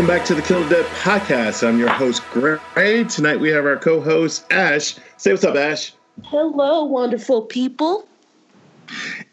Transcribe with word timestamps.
Welcome 0.00 0.16
back 0.16 0.26
to 0.28 0.34
the 0.34 0.40
Kill 0.40 0.66
Dead 0.70 0.86
podcast. 1.02 1.62
I'm 1.62 1.78
your 1.78 1.90
host, 1.90 2.22
Gray. 2.30 3.04
Tonight 3.04 3.38
we 3.38 3.50
have 3.50 3.66
our 3.66 3.76
co 3.76 4.00
host, 4.00 4.50
Ash. 4.50 4.96
Say 5.18 5.30
what's 5.30 5.44
up, 5.44 5.56
Ash. 5.56 5.92
Hello, 6.24 6.84
wonderful 6.84 7.42
people. 7.42 8.08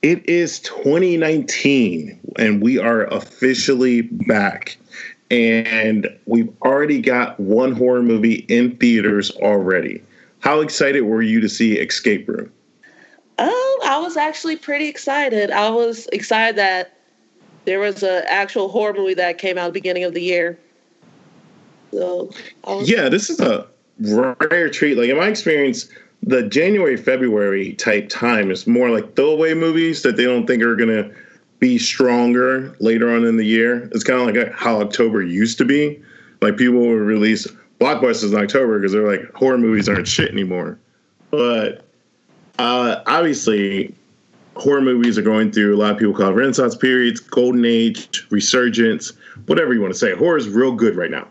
It 0.01 0.27
is 0.27 0.59
2019, 0.59 2.19
and 2.37 2.61
we 2.61 2.77
are 2.77 3.05
officially 3.05 4.01
back. 4.01 4.77
And 5.31 6.09
we've 6.25 6.53
already 6.63 6.99
got 6.99 7.39
one 7.39 7.71
horror 7.71 8.03
movie 8.03 8.45
in 8.49 8.75
theaters 8.75 9.31
already. 9.37 10.03
How 10.39 10.59
excited 10.59 11.03
were 11.03 11.21
you 11.21 11.39
to 11.39 11.47
see 11.47 11.79
Escape 11.79 12.27
Room? 12.27 12.51
Oh, 13.39 13.81
I 13.85 13.99
was 13.99 14.17
actually 14.17 14.57
pretty 14.57 14.89
excited. 14.89 15.49
I 15.49 15.69
was 15.69 16.07
excited 16.07 16.57
that 16.57 16.96
there 17.67 17.79
was 17.79 18.01
an 18.01 18.23
actual 18.27 18.69
horror 18.69 18.93
movie 18.93 19.13
that 19.13 19.37
came 19.37 19.57
out 19.57 19.73
beginning 19.73 20.05
of 20.05 20.13
the 20.13 20.21
year. 20.21 20.57
So, 21.91 22.31
yeah, 22.83 23.09
this 23.09 23.29
is 23.29 23.41
a 23.41 23.67
rare 23.99 24.69
treat. 24.69 24.97
Like 24.97 25.09
in 25.09 25.17
my 25.17 25.27
experience, 25.27 25.89
the 26.23 26.43
January 26.43 26.95
February 26.95 27.73
type 27.73 28.07
time 28.07 28.51
is 28.51 28.67
more 28.67 28.89
like 28.89 29.17
throwaway 29.17 29.53
movies 29.53 30.01
that 30.03 30.15
they 30.15 30.23
don't 30.23 30.47
think 30.47 30.63
are 30.63 30.77
gonna 30.77 31.11
be 31.59 31.77
stronger 31.77 32.73
later 32.79 33.13
on 33.13 33.25
in 33.25 33.35
the 33.35 33.45
year. 33.45 33.89
It's 33.91 34.05
kind 34.05 34.29
of 34.29 34.33
like 34.33 34.53
how 34.53 34.79
October 34.79 35.21
used 35.21 35.57
to 35.57 35.65
be. 35.65 36.01
Like 36.41 36.55
people 36.55 36.79
would 36.79 37.01
release 37.01 37.47
blockbusters 37.81 38.31
in 38.31 38.39
October 38.39 38.79
because 38.79 38.93
they're 38.93 39.11
like 39.11 39.29
horror 39.33 39.57
movies 39.57 39.89
aren't 39.89 40.07
shit 40.07 40.31
anymore. 40.31 40.79
But 41.31 41.83
uh, 42.59 43.01
obviously, 43.05 43.93
horror 44.59 44.81
movies 44.81 45.17
are 45.17 45.23
going 45.23 45.51
through 45.51 45.75
a 45.75 45.79
lot 45.79 45.91
of 45.91 45.97
people 45.97 46.13
call 46.13 46.29
it 46.29 46.33
renaissance 46.33 46.75
periods, 46.75 47.19
golden 47.19 47.65
age, 47.65 48.25
resurgence, 48.29 49.13
whatever 49.45 49.73
you 49.73 49.81
want 49.81 49.93
to 49.93 49.99
say. 49.99 50.13
Horror 50.13 50.37
is 50.37 50.49
real 50.49 50.73
good 50.73 50.95
right 50.95 51.11
now. 51.11 51.27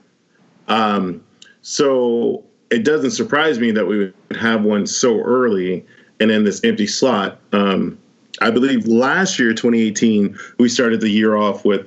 Um, 0.69 1.25
so 1.63 2.45
it 2.71 2.85
doesn't 2.85 3.13
surprise 3.13 3.59
me 3.59 3.71
that 3.73 3.87
we 3.87 3.99
would 3.99 4.15
have 4.39 4.63
one 4.63 4.87
so 4.87 5.21
early 5.21 5.85
and 6.21 6.31
in 6.31 6.45
this 6.45 6.63
empty 6.65 6.87
slot. 6.87 7.39
Um, 7.53 7.99
I 8.41 8.51
believe 8.51 8.87
last 8.87 9.39
year, 9.39 9.53
2018, 9.53 10.37
we 10.59 10.69
started 10.69 11.01
the 11.01 11.09
year 11.09 11.37
off 11.37 11.65
with, 11.65 11.87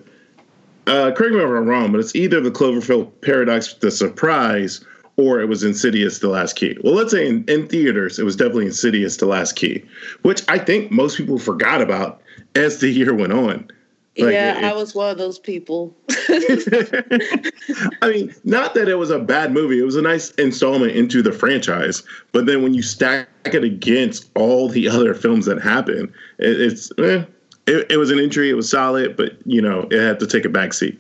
uh, 0.88 1.12
correct 1.12 1.34
me 1.34 1.40
if 1.40 1.46
I'm 1.46 1.68
wrong, 1.68 1.92
but 1.92 2.00
it's 2.00 2.16
either 2.16 2.42
the 2.42 2.52
Cloverfield 2.52 3.12
Paradox, 3.22 3.74
The 3.76 3.92
Surprise, 3.92 4.84
or 5.20 5.42
it 5.42 5.50
was 5.50 5.64
Insidious 5.64 6.20
The 6.20 6.30
Last 6.30 6.56
Key. 6.56 6.78
Well, 6.82 6.94
let's 6.94 7.12
say 7.12 7.28
in, 7.28 7.44
in 7.50 7.68
theaters, 7.68 8.18
it 8.18 8.24
was 8.24 8.38
definitely 8.38 8.68
Insidious 8.68 9.18
The 9.18 9.26
Last 9.26 9.58
Key, 9.58 9.84
which 10.22 10.42
I 10.48 10.58
think 10.58 10.92
most 10.92 11.18
people 11.18 11.38
forgot 11.38 11.82
about 11.82 12.22
as 12.56 12.80
the 12.80 12.88
year 12.88 13.14
went 13.14 13.34
on. 13.34 13.70
Like, 14.18 14.32
yeah, 14.32 14.58
it, 14.58 14.64
I 14.64 14.74
was 14.74 14.96
one 14.96 15.10
of 15.10 15.18
those 15.18 15.38
people. 15.38 15.94
I 16.10 17.82
mean, 18.04 18.34
not 18.46 18.76
that 18.76 18.88
it 18.88 18.96
was 18.96 19.12
a 19.12 19.20
bad 19.20 19.52
movie. 19.52 19.78
It 19.78 19.84
was 19.84 19.98
a 19.98 20.02
nice 20.02 20.32
installment 20.32 20.94
into 20.94 21.22
the 21.22 21.34
franchise. 21.34 22.02
But 22.32 22.46
then 22.46 22.64
when 22.64 22.74
you 22.74 22.82
stack 22.82 23.28
it 23.44 23.66
against 23.66 24.30
all 24.36 24.70
the 24.70 24.88
other 24.88 25.14
films 25.14 25.46
that 25.48 25.62
happened, 25.62 26.14
it, 26.38 26.62
it's 26.62 26.92
eh, 26.98 27.26
it, 27.68 27.92
it 27.92 27.98
was 27.98 28.10
an 28.10 28.20
entry. 28.20 28.50
It 28.50 28.56
was 28.56 28.70
solid, 28.70 29.18
but 29.18 29.34
you 29.46 29.62
know, 29.62 29.82
it 29.92 30.00
had 30.00 30.20
to 30.22 30.28
take 30.28 30.46
a 30.46 30.50
back 30.50 30.74
seat. 30.74 30.98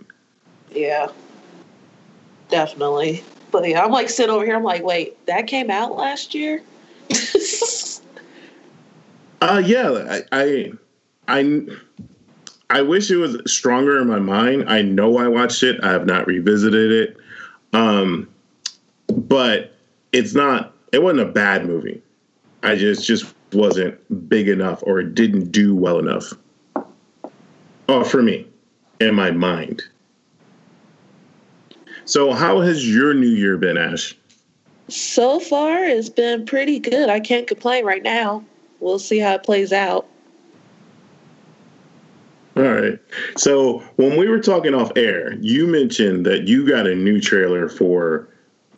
Yeah, 0.73 1.07
definitely. 2.49 3.23
But 3.51 3.67
yeah, 3.67 3.83
I'm 3.83 3.91
like 3.91 4.09
sitting 4.09 4.33
over 4.33 4.45
here. 4.45 4.55
I'm 4.55 4.63
like, 4.63 4.83
wait, 4.83 5.25
that 5.25 5.47
came 5.47 5.71
out 5.71 5.95
last 5.95 6.33
year. 6.35 6.61
uh 9.41 9.61
yeah, 9.65 9.89
I, 9.91 10.21
I, 10.31 10.71
I, 11.27 11.67
I 12.69 12.81
wish 12.83 13.09
it 13.09 13.17
was 13.17 13.37
stronger 13.51 13.99
in 13.99 14.07
my 14.07 14.19
mind. 14.19 14.69
I 14.69 14.81
know 14.83 15.17
I 15.17 15.27
watched 15.27 15.63
it. 15.63 15.83
I 15.83 15.91
have 15.91 16.05
not 16.05 16.27
revisited 16.27 16.91
it. 16.91 17.17
Um, 17.73 18.27
but 19.07 19.75
it's 20.11 20.33
not. 20.33 20.73
It 20.91 21.01
wasn't 21.03 21.21
a 21.21 21.31
bad 21.31 21.65
movie. 21.65 22.01
I 22.63 22.75
just 22.75 23.05
just 23.05 23.33
wasn't 23.53 24.29
big 24.29 24.47
enough, 24.49 24.83
or 24.83 24.99
it 24.99 25.15
didn't 25.15 25.51
do 25.51 25.75
well 25.75 25.99
enough. 25.99 26.33
Oh, 27.87 28.03
for 28.03 28.21
me, 28.21 28.47
in 28.99 29.15
my 29.15 29.31
mind. 29.31 29.83
So, 32.09 32.33
how 32.33 32.59
has 32.61 32.91
your 32.91 33.13
new 33.13 33.27
year 33.27 33.55
been, 33.55 33.77
Ash? 33.77 34.17
So 34.87 35.39
far, 35.39 35.83
it's 35.83 36.09
been 36.09 36.43
pretty 36.43 36.79
good. 36.79 37.07
I 37.07 37.19
can't 37.19 37.45
complain 37.45 37.85
right 37.85 38.01
now. 38.01 38.43
We'll 38.79 38.97
see 38.97 39.19
how 39.19 39.35
it 39.35 39.43
plays 39.43 39.71
out. 39.71 40.07
All 42.57 42.63
right. 42.63 42.97
So, 43.37 43.83
when 43.97 44.17
we 44.17 44.27
were 44.27 44.39
talking 44.39 44.73
off 44.73 44.91
air, 44.95 45.35
you 45.35 45.67
mentioned 45.67 46.25
that 46.25 46.47
you 46.47 46.67
got 46.67 46.87
a 46.87 46.95
new 46.95 47.21
trailer 47.21 47.69
for 47.69 48.27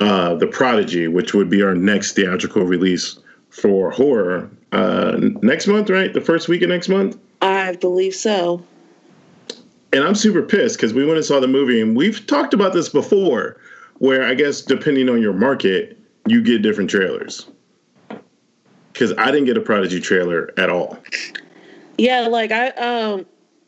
uh, 0.02 0.36
The 0.36 0.48
Prodigy, 0.48 1.08
which 1.08 1.34
would 1.34 1.50
be 1.50 1.64
our 1.64 1.74
next 1.74 2.18
theatrical 2.18 2.64
release 2.64 3.18
for 3.50 3.92
horror 3.92 4.52
uh, 4.74 5.18
next 5.42 5.68
month, 5.68 5.90
right? 5.90 6.14
The 6.14 6.20
first 6.20 6.50
week 6.50 6.64
of 6.64 6.68
next 6.68 6.90
month? 6.90 7.18
I 7.42 7.78
believe 7.78 8.14
so 8.14 8.62
and 9.94 10.04
I'm 10.04 10.16
super 10.16 10.42
pissed 10.42 10.78
because 10.78 10.94
we 10.94 11.06
went 11.06 11.18
and 11.18 11.26
saw 11.26 11.40
the 11.40 11.48
movie, 11.48 11.82
and 11.82 11.96
we've 11.96 12.26
talked 12.28 12.54
about 12.54 12.74
this 12.74 12.90
before, 12.90 13.58
where 14.00 14.24
I 14.26 14.34
guess 14.34 14.62
depending 14.62 15.10
on 15.10 15.22
your 15.22 15.34
market, 15.34 15.98
you 16.28 16.42
get 16.42 16.62
different 16.62 16.90
trailers. 16.90 17.48
Because 18.94 19.14
I 19.18 19.32
didn't 19.32 19.46
get 19.46 19.58
a 19.58 19.62
Prodigy 19.62 20.00
trailer 20.00 20.52
at 20.58 20.70
all. 20.70 20.98
Yeah, 21.98 22.28
like 22.28 22.52
I 22.52 22.70
um 22.72 23.26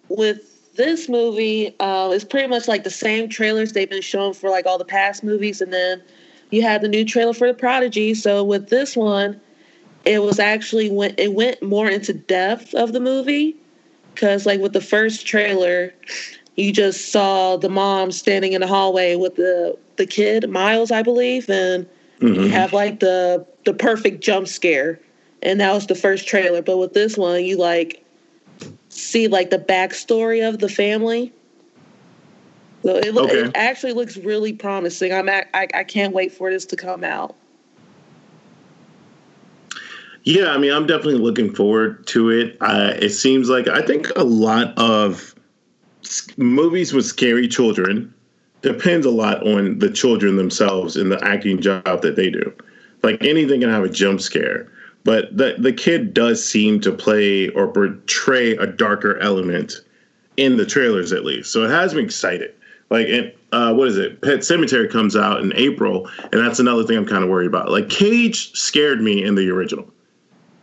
with 0.09 0.75
this 0.75 1.07
movie, 1.07 1.75
uh, 1.79 2.09
it's 2.11 2.25
pretty 2.25 2.47
much 2.47 2.67
like 2.67 2.83
the 2.83 2.89
same 2.89 3.29
trailers 3.29 3.73
they've 3.73 3.89
been 3.89 4.01
showing 4.01 4.33
for 4.33 4.49
like 4.49 4.65
all 4.65 4.77
the 4.77 4.85
past 4.85 5.23
movies, 5.23 5.61
and 5.61 5.71
then 5.73 6.01
you 6.51 6.61
had 6.61 6.81
the 6.81 6.87
new 6.87 7.05
trailer 7.05 7.33
for 7.33 7.47
the 7.47 7.53
Prodigy. 7.53 8.13
So 8.13 8.43
with 8.43 8.69
this 8.69 8.95
one, 8.95 9.39
it 10.05 10.21
was 10.21 10.39
actually 10.39 10.89
went 10.89 11.19
it 11.19 11.33
went 11.33 11.61
more 11.61 11.89
into 11.89 12.13
depth 12.13 12.73
of 12.73 12.93
the 12.93 12.99
movie 12.99 13.55
because, 14.13 14.45
like, 14.45 14.59
with 14.59 14.73
the 14.73 14.81
first 14.81 15.25
trailer, 15.25 15.93
you 16.55 16.71
just 16.71 17.11
saw 17.11 17.57
the 17.57 17.69
mom 17.69 18.11
standing 18.11 18.53
in 18.53 18.61
the 18.61 18.67
hallway 18.67 19.15
with 19.15 19.35
the 19.35 19.77
the 19.95 20.05
kid 20.05 20.49
Miles, 20.49 20.91
I 20.91 21.01
believe, 21.01 21.49
and 21.49 21.87
mm-hmm. 22.19 22.43
you 22.43 22.49
have 22.49 22.73
like 22.73 22.99
the 22.99 23.45
the 23.65 23.73
perfect 23.73 24.23
jump 24.23 24.47
scare, 24.47 24.99
and 25.41 25.59
that 25.59 25.73
was 25.73 25.87
the 25.87 25.95
first 25.95 26.27
trailer. 26.27 26.61
But 26.61 26.77
with 26.77 26.93
this 26.93 27.17
one, 27.17 27.43
you 27.43 27.57
like 27.57 28.03
see 28.89 29.27
like 29.27 29.49
the 29.49 29.59
backstory 29.59 30.47
of 30.47 30.59
the 30.59 30.69
family. 30.69 31.33
So 32.83 32.97
it, 32.97 33.15
okay. 33.15 33.33
it 33.39 33.51
actually 33.55 33.93
looks 33.93 34.17
really 34.17 34.53
promising. 34.53 35.13
I'm 35.13 35.29
at, 35.29 35.47
I 35.53 35.67
I 35.73 35.83
can't 35.83 36.13
wait 36.13 36.31
for 36.31 36.51
this 36.51 36.65
to 36.67 36.75
come 36.75 37.03
out. 37.03 37.35
Yeah, 40.23 40.51
I 40.51 40.57
mean, 40.57 40.71
I'm 40.71 40.87
definitely 40.87 41.19
looking 41.19 41.53
forward 41.53 42.07
to 42.07 42.29
it. 42.29 42.57
Uh, 42.61 42.93
it 42.95 43.09
seems 43.09 43.49
like 43.49 43.67
I 43.67 43.81
think 43.81 44.09
a 44.15 44.23
lot 44.23 44.73
of 44.77 45.35
movies 46.37 46.93
with 46.93 47.05
scary 47.05 47.47
children 47.47 48.13
depends 48.61 49.05
a 49.05 49.11
lot 49.11 49.45
on 49.45 49.79
the 49.79 49.89
children 49.89 50.37
themselves 50.37 50.95
and 50.95 51.11
the 51.11 51.23
acting 51.25 51.61
job 51.61 52.01
that 52.01 52.15
they 52.15 52.29
do. 52.29 52.53
Like 53.03 53.21
anything 53.23 53.59
can 53.59 53.69
have 53.69 53.83
a 53.83 53.89
jump 53.89 54.21
scare, 54.21 54.71
but 55.03 55.35
the 55.35 55.55
the 55.59 55.73
kid 55.73 56.13
does 56.13 56.43
seem 56.43 56.79
to 56.81 56.91
play 56.93 57.49
or 57.49 57.67
portray 57.67 58.55
a 58.55 58.65
darker 58.65 59.17
element 59.19 59.73
in 60.37 60.55
the 60.55 60.65
trailers 60.65 61.11
at 61.11 61.25
least. 61.25 61.51
So 61.51 61.65
it 61.65 61.69
has 61.69 61.93
me 61.93 62.01
excited. 62.01 62.55
Like, 62.89 63.07
and 63.09 63.33
uh, 63.51 63.73
what 63.73 63.89
is 63.89 63.97
it? 63.97 64.21
Pet 64.21 64.39
Sematary 64.39 64.89
comes 64.89 65.15
out 65.15 65.41
in 65.41 65.51
April, 65.55 66.09
and 66.31 66.41
that's 66.45 66.59
another 66.59 66.83
thing 66.83 66.97
I'm 66.97 67.05
kind 67.05 67.23
of 67.23 67.29
worried 67.29 67.47
about. 67.47 67.69
Like 67.69 67.89
Cage 67.89 68.53
scared 68.53 69.01
me 69.01 69.23
in 69.23 69.35
the 69.35 69.49
original. 69.49 69.87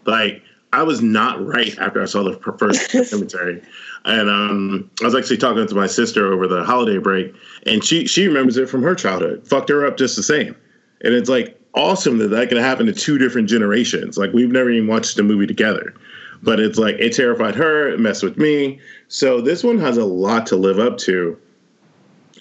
Like 0.06 0.42
I 0.72 0.82
was 0.82 1.02
not 1.02 1.44
right 1.44 1.76
after 1.78 2.00
I 2.00 2.04
saw 2.04 2.22
the 2.22 2.38
first 2.58 2.90
cemetery. 3.08 3.62
And 4.04 4.30
um, 4.30 4.90
I 5.02 5.04
was 5.04 5.14
actually 5.14 5.36
talking 5.36 5.66
to 5.66 5.74
my 5.74 5.86
sister 5.86 6.32
over 6.32 6.46
the 6.46 6.64
holiday 6.64 6.98
break, 6.98 7.34
and 7.66 7.84
she 7.84 8.06
she 8.06 8.26
remembers 8.26 8.56
it 8.56 8.68
from 8.68 8.82
her 8.82 8.94
childhood. 8.94 9.46
Fucked 9.46 9.68
her 9.68 9.86
up 9.86 9.96
just 9.96 10.16
the 10.16 10.22
same. 10.22 10.56
And 11.02 11.14
it's 11.14 11.28
like 11.28 11.58
awesome 11.74 12.18
that 12.18 12.28
that 12.28 12.48
can 12.48 12.58
happen 12.58 12.86
to 12.86 12.92
two 12.92 13.18
different 13.18 13.48
generations. 13.48 14.16
Like 14.16 14.32
we've 14.32 14.50
never 14.50 14.70
even 14.70 14.88
watched 14.88 15.18
a 15.18 15.22
movie 15.22 15.46
together, 15.46 15.94
but 16.42 16.60
it's 16.60 16.78
like 16.78 16.96
it 16.98 17.14
terrified 17.14 17.54
her, 17.56 17.88
it 17.88 18.00
messed 18.00 18.22
with 18.22 18.38
me. 18.38 18.80
So 19.08 19.40
this 19.40 19.64
one 19.64 19.78
has 19.78 19.96
a 19.96 20.04
lot 20.04 20.46
to 20.46 20.56
live 20.56 20.78
up 20.78 20.96
to, 20.98 21.38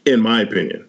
in 0.05 0.21
my 0.21 0.41
opinion. 0.41 0.87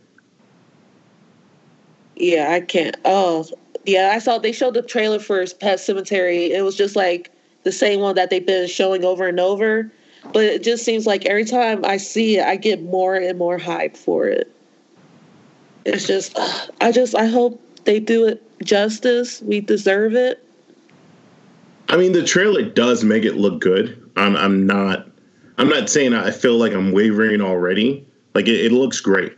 Yeah, 2.17 2.53
I 2.53 2.61
can't. 2.61 2.97
Oh, 3.05 3.47
yeah, 3.85 4.13
I 4.15 4.19
saw 4.19 4.39
they 4.39 4.53
showed 4.53 4.75
the 4.75 4.83
trailer 4.83 5.19
for 5.19 5.45
Pet 5.47 5.79
Sematary. 5.79 6.51
It 6.51 6.63
was 6.63 6.77
just 6.77 6.97
like 6.97 7.31
the 7.65 7.73
same 7.73 8.01
one 8.01 8.15
that 8.15 8.31
they've 8.31 8.47
been 8.47 8.69
showing 8.69 9.05
over 9.05 9.27
and 9.27 9.41
over. 9.41 9.91
But 10.33 10.45
it 10.45 10.63
just 10.63 10.85
seems 10.85 11.07
like 11.07 11.25
every 11.27 11.45
time 11.45 11.85
I 11.85 11.97
see 11.97 12.39
it, 12.39 12.47
I 12.47 12.57
get 12.57 12.83
more 12.83 13.15
and 13.15 13.39
more 13.39 13.59
hype 13.59 13.97
for 13.97 14.27
it. 14.27 14.53
It's 15.87 16.07
just, 16.07 16.39
I 16.81 16.93
just, 16.93 17.15
I 17.15 17.27
hope 17.27 17.61
they 17.85 18.01
do 18.01 18.27
it 18.27 18.43
justice. 18.63 19.41
We 19.41 19.61
deserve 19.61 20.15
it. 20.15 20.45
I 21.89 21.97
mean, 21.97 22.13
the 22.13 22.23
trailer 22.23 22.63
does 22.63 23.03
make 23.03 23.25
it 23.25 23.37
look 23.37 23.61
good. 23.61 24.11
I'm, 24.17 24.37
I'm 24.37 24.67
not, 24.67 25.07
I'm 25.57 25.69
not 25.69 25.89
saying 25.89 26.13
I 26.13 26.31
feel 26.31 26.57
like 26.57 26.73
I'm 26.73 26.93
wavering 26.93 27.41
already. 27.41 28.07
Like 28.35 28.47
it, 28.47 28.67
it 28.67 28.73
looks 28.73 29.01
great, 29.01 29.37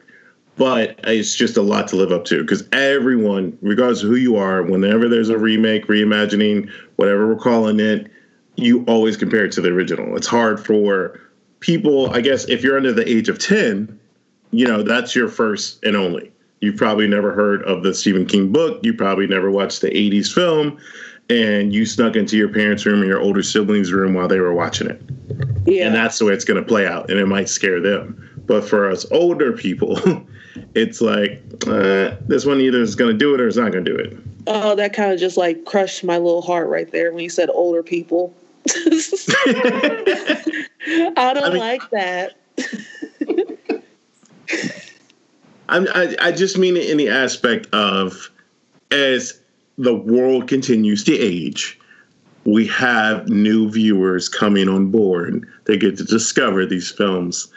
but 0.62 1.00
it's 1.02 1.34
just 1.34 1.56
a 1.56 1.60
lot 1.60 1.88
to 1.88 1.96
live 1.96 2.12
up 2.12 2.24
to 2.24 2.40
because 2.40 2.62
everyone, 2.70 3.58
regardless 3.62 4.04
of 4.04 4.10
who 4.10 4.14
you 4.14 4.36
are, 4.36 4.62
whenever 4.62 5.08
there's 5.08 5.28
a 5.28 5.36
remake, 5.36 5.88
reimagining, 5.88 6.70
whatever 6.94 7.26
we're 7.26 7.34
calling 7.34 7.80
it, 7.80 8.08
you 8.54 8.84
always 8.84 9.16
compare 9.16 9.44
it 9.44 9.50
to 9.50 9.60
the 9.60 9.70
original. 9.70 10.16
It's 10.16 10.28
hard 10.28 10.64
for 10.64 11.18
people, 11.58 12.10
I 12.12 12.20
guess, 12.20 12.44
if 12.44 12.62
you're 12.62 12.76
under 12.76 12.92
the 12.92 13.08
age 13.10 13.28
of 13.28 13.40
10, 13.40 13.98
you 14.52 14.64
know, 14.64 14.84
that's 14.84 15.16
your 15.16 15.26
first 15.26 15.82
and 15.82 15.96
only. 15.96 16.30
You've 16.60 16.76
probably 16.76 17.08
never 17.08 17.32
heard 17.32 17.64
of 17.64 17.82
the 17.82 17.92
Stephen 17.92 18.24
King 18.24 18.52
book. 18.52 18.78
You 18.84 18.94
probably 18.94 19.26
never 19.26 19.50
watched 19.50 19.80
the 19.80 19.90
80s 19.90 20.32
film, 20.32 20.78
and 21.28 21.74
you 21.74 21.84
snuck 21.84 22.14
into 22.14 22.36
your 22.36 22.50
parents' 22.50 22.86
room 22.86 23.02
or 23.02 23.06
your 23.06 23.20
older 23.20 23.42
siblings' 23.42 23.92
room 23.92 24.14
while 24.14 24.28
they 24.28 24.38
were 24.38 24.54
watching 24.54 24.88
it. 24.88 25.02
Yeah. 25.66 25.86
And 25.86 25.94
that's 25.96 26.20
the 26.20 26.24
way 26.26 26.34
it's 26.34 26.44
going 26.44 26.62
to 26.62 26.68
play 26.68 26.86
out, 26.86 27.10
and 27.10 27.18
it 27.18 27.26
might 27.26 27.48
scare 27.48 27.80
them. 27.80 28.28
But 28.46 28.64
for 28.64 28.88
us 28.88 29.04
older 29.10 29.52
people, 29.52 29.98
it's 30.74 31.00
like 31.00 31.42
uh, 31.66 32.16
this 32.26 32.44
one 32.44 32.60
either 32.60 32.80
is 32.80 32.94
going 32.94 33.10
to 33.10 33.16
do 33.16 33.34
it 33.34 33.40
or 33.40 33.48
it's 33.48 33.56
not 33.56 33.72
going 33.72 33.84
to 33.84 33.90
do 33.90 33.96
it. 33.96 34.16
Oh, 34.46 34.74
that 34.74 34.92
kind 34.92 35.12
of 35.12 35.18
just 35.18 35.36
like 35.36 35.64
crushed 35.64 36.04
my 36.04 36.18
little 36.18 36.42
heart 36.42 36.68
right 36.68 36.90
there 36.90 37.12
when 37.12 37.22
you 37.22 37.30
said 37.30 37.50
older 37.50 37.82
people. 37.82 38.34
I 38.68 40.54
don't 41.16 41.44
I 41.44 41.50
mean, 41.50 41.58
like 41.58 41.90
that. 41.90 42.36
I, 45.68 46.16
I 46.20 46.32
just 46.32 46.58
mean 46.58 46.76
it 46.76 46.90
in 46.90 46.96
the 46.96 47.08
aspect 47.08 47.66
of 47.72 48.30
as 48.90 49.40
the 49.78 49.94
world 49.94 50.48
continues 50.48 51.02
to 51.04 51.18
age, 51.18 51.78
we 52.44 52.66
have 52.66 53.28
new 53.28 53.70
viewers 53.70 54.28
coming 54.28 54.68
on 54.68 54.90
board. 54.90 55.48
They 55.64 55.76
get 55.76 55.96
to 55.98 56.04
discover 56.04 56.66
these 56.66 56.90
films 56.90 57.48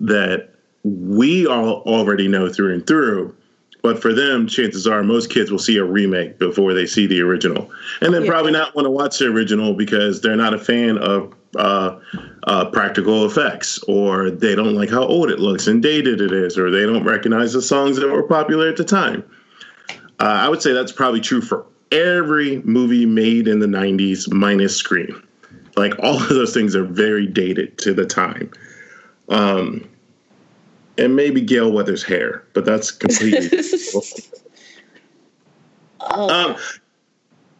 that 0.00 0.53
we 0.84 1.46
all 1.46 1.82
already 1.86 2.28
know 2.28 2.48
through 2.48 2.74
and 2.74 2.86
through. 2.86 3.34
But 3.82 4.00
for 4.00 4.14
them, 4.14 4.46
chances 4.46 4.86
are 4.86 5.02
most 5.02 5.28
kids 5.30 5.50
will 5.50 5.58
see 5.58 5.76
a 5.76 5.84
remake 5.84 6.38
before 6.38 6.72
they 6.72 6.86
see 6.86 7.06
the 7.06 7.20
original, 7.20 7.70
and 8.00 8.14
then 8.14 8.24
yeah. 8.24 8.30
probably 8.30 8.52
not 8.52 8.74
want 8.74 8.86
to 8.86 8.90
watch 8.90 9.18
the 9.18 9.26
original 9.26 9.74
because 9.74 10.22
they're 10.22 10.36
not 10.36 10.54
a 10.54 10.58
fan 10.58 10.96
of 10.96 11.34
uh, 11.56 11.98
uh, 12.46 12.64
practical 12.70 13.26
effects, 13.26 13.78
or 13.86 14.30
they 14.30 14.54
don't 14.54 14.74
like 14.74 14.88
how 14.88 15.02
old 15.02 15.30
it 15.30 15.38
looks 15.38 15.66
and 15.66 15.82
dated 15.82 16.22
it 16.22 16.32
is, 16.32 16.56
or 16.56 16.70
they 16.70 16.86
don't 16.86 17.04
recognize 17.04 17.52
the 17.52 17.60
songs 17.60 17.98
that 17.98 18.08
were 18.08 18.22
popular 18.22 18.68
at 18.68 18.76
the 18.76 18.84
time. 18.84 19.22
Uh, 20.18 20.24
I 20.24 20.48
would 20.48 20.62
say 20.62 20.72
that's 20.72 20.92
probably 20.92 21.20
true 21.20 21.42
for 21.42 21.66
every 21.92 22.62
movie 22.62 23.04
made 23.04 23.48
in 23.48 23.58
the 23.58 23.66
90s, 23.66 24.32
minus 24.32 24.76
Scream. 24.76 25.26
Like 25.76 25.92
all 25.98 26.22
of 26.22 26.28
those 26.30 26.54
things 26.54 26.74
are 26.74 26.84
very 26.84 27.26
dated 27.26 27.76
to 27.78 27.92
the 27.92 28.06
time. 28.06 28.50
Um, 29.28 29.88
and 30.98 31.16
maybe 31.16 31.40
Gale 31.40 31.72
Weathers' 31.72 32.02
hair, 32.02 32.44
but 32.52 32.64
that's 32.64 32.90
completely. 32.90 33.58
oh. 36.00 36.28
um, 36.28 36.56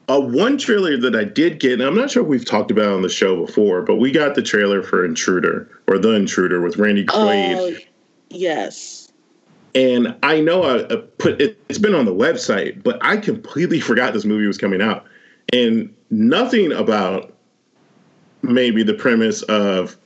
uh, 0.08 0.20
one 0.20 0.58
trailer 0.58 0.96
that 0.98 1.16
I 1.16 1.24
did 1.24 1.60
get, 1.60 1.74
and 1.74 1.82
I'm 1.82 1.94
not 1.94 2.10
sure 2.10 2.22
if 2.22 2.28
we've 2.28 2.44
talked 2.44 2.70
about 2.70 2.92
on 2.92 3.02
the 3.02 3.08
show 3.08 3.44
before, 3.44 3.82
but 3.82 3.96
we 3.96 4.10
got 4.10 4.34
the 4.34 4.42
trailer 4.42 4.82
for 4.82 5.04
Intruder 5.04 5.68
or 5.86 5.98
The 5.98 6.10
Intruder 6.10 6.60
with 6.60 6.76
Randy 6.76 7.06
Quaid. 7.06 7.56
Oh, 7.56 7.76
yes. 8.28 9.12
And 9.74 10.14
I 10.22 10.40
know 10.40 10.62
I, 10.62 10.92
I 10.92 10.96
put 10.96 11.40
it, 11.40 11.58
it's 11.68 11.78
been 11.78 11.94
on 11.94 12.04
the 12.04 12.14
website, 12.14 12.82
but 12.82 12.98
I 13.00 13.16
completely 13.16 13.80
forgot 13.88 14.12
this 14.12 14.24
movie 14.24 14.46
was 14.46 14.58
coming 14.58 14.82
out, 14.82 15.04
and 15.52 15.94
nothing 16.10 16.72
about 16.72 17.32
maybe 18.42 18.82
the 18.82 18.94
premise 18.94 19.42
of 19.44 19.96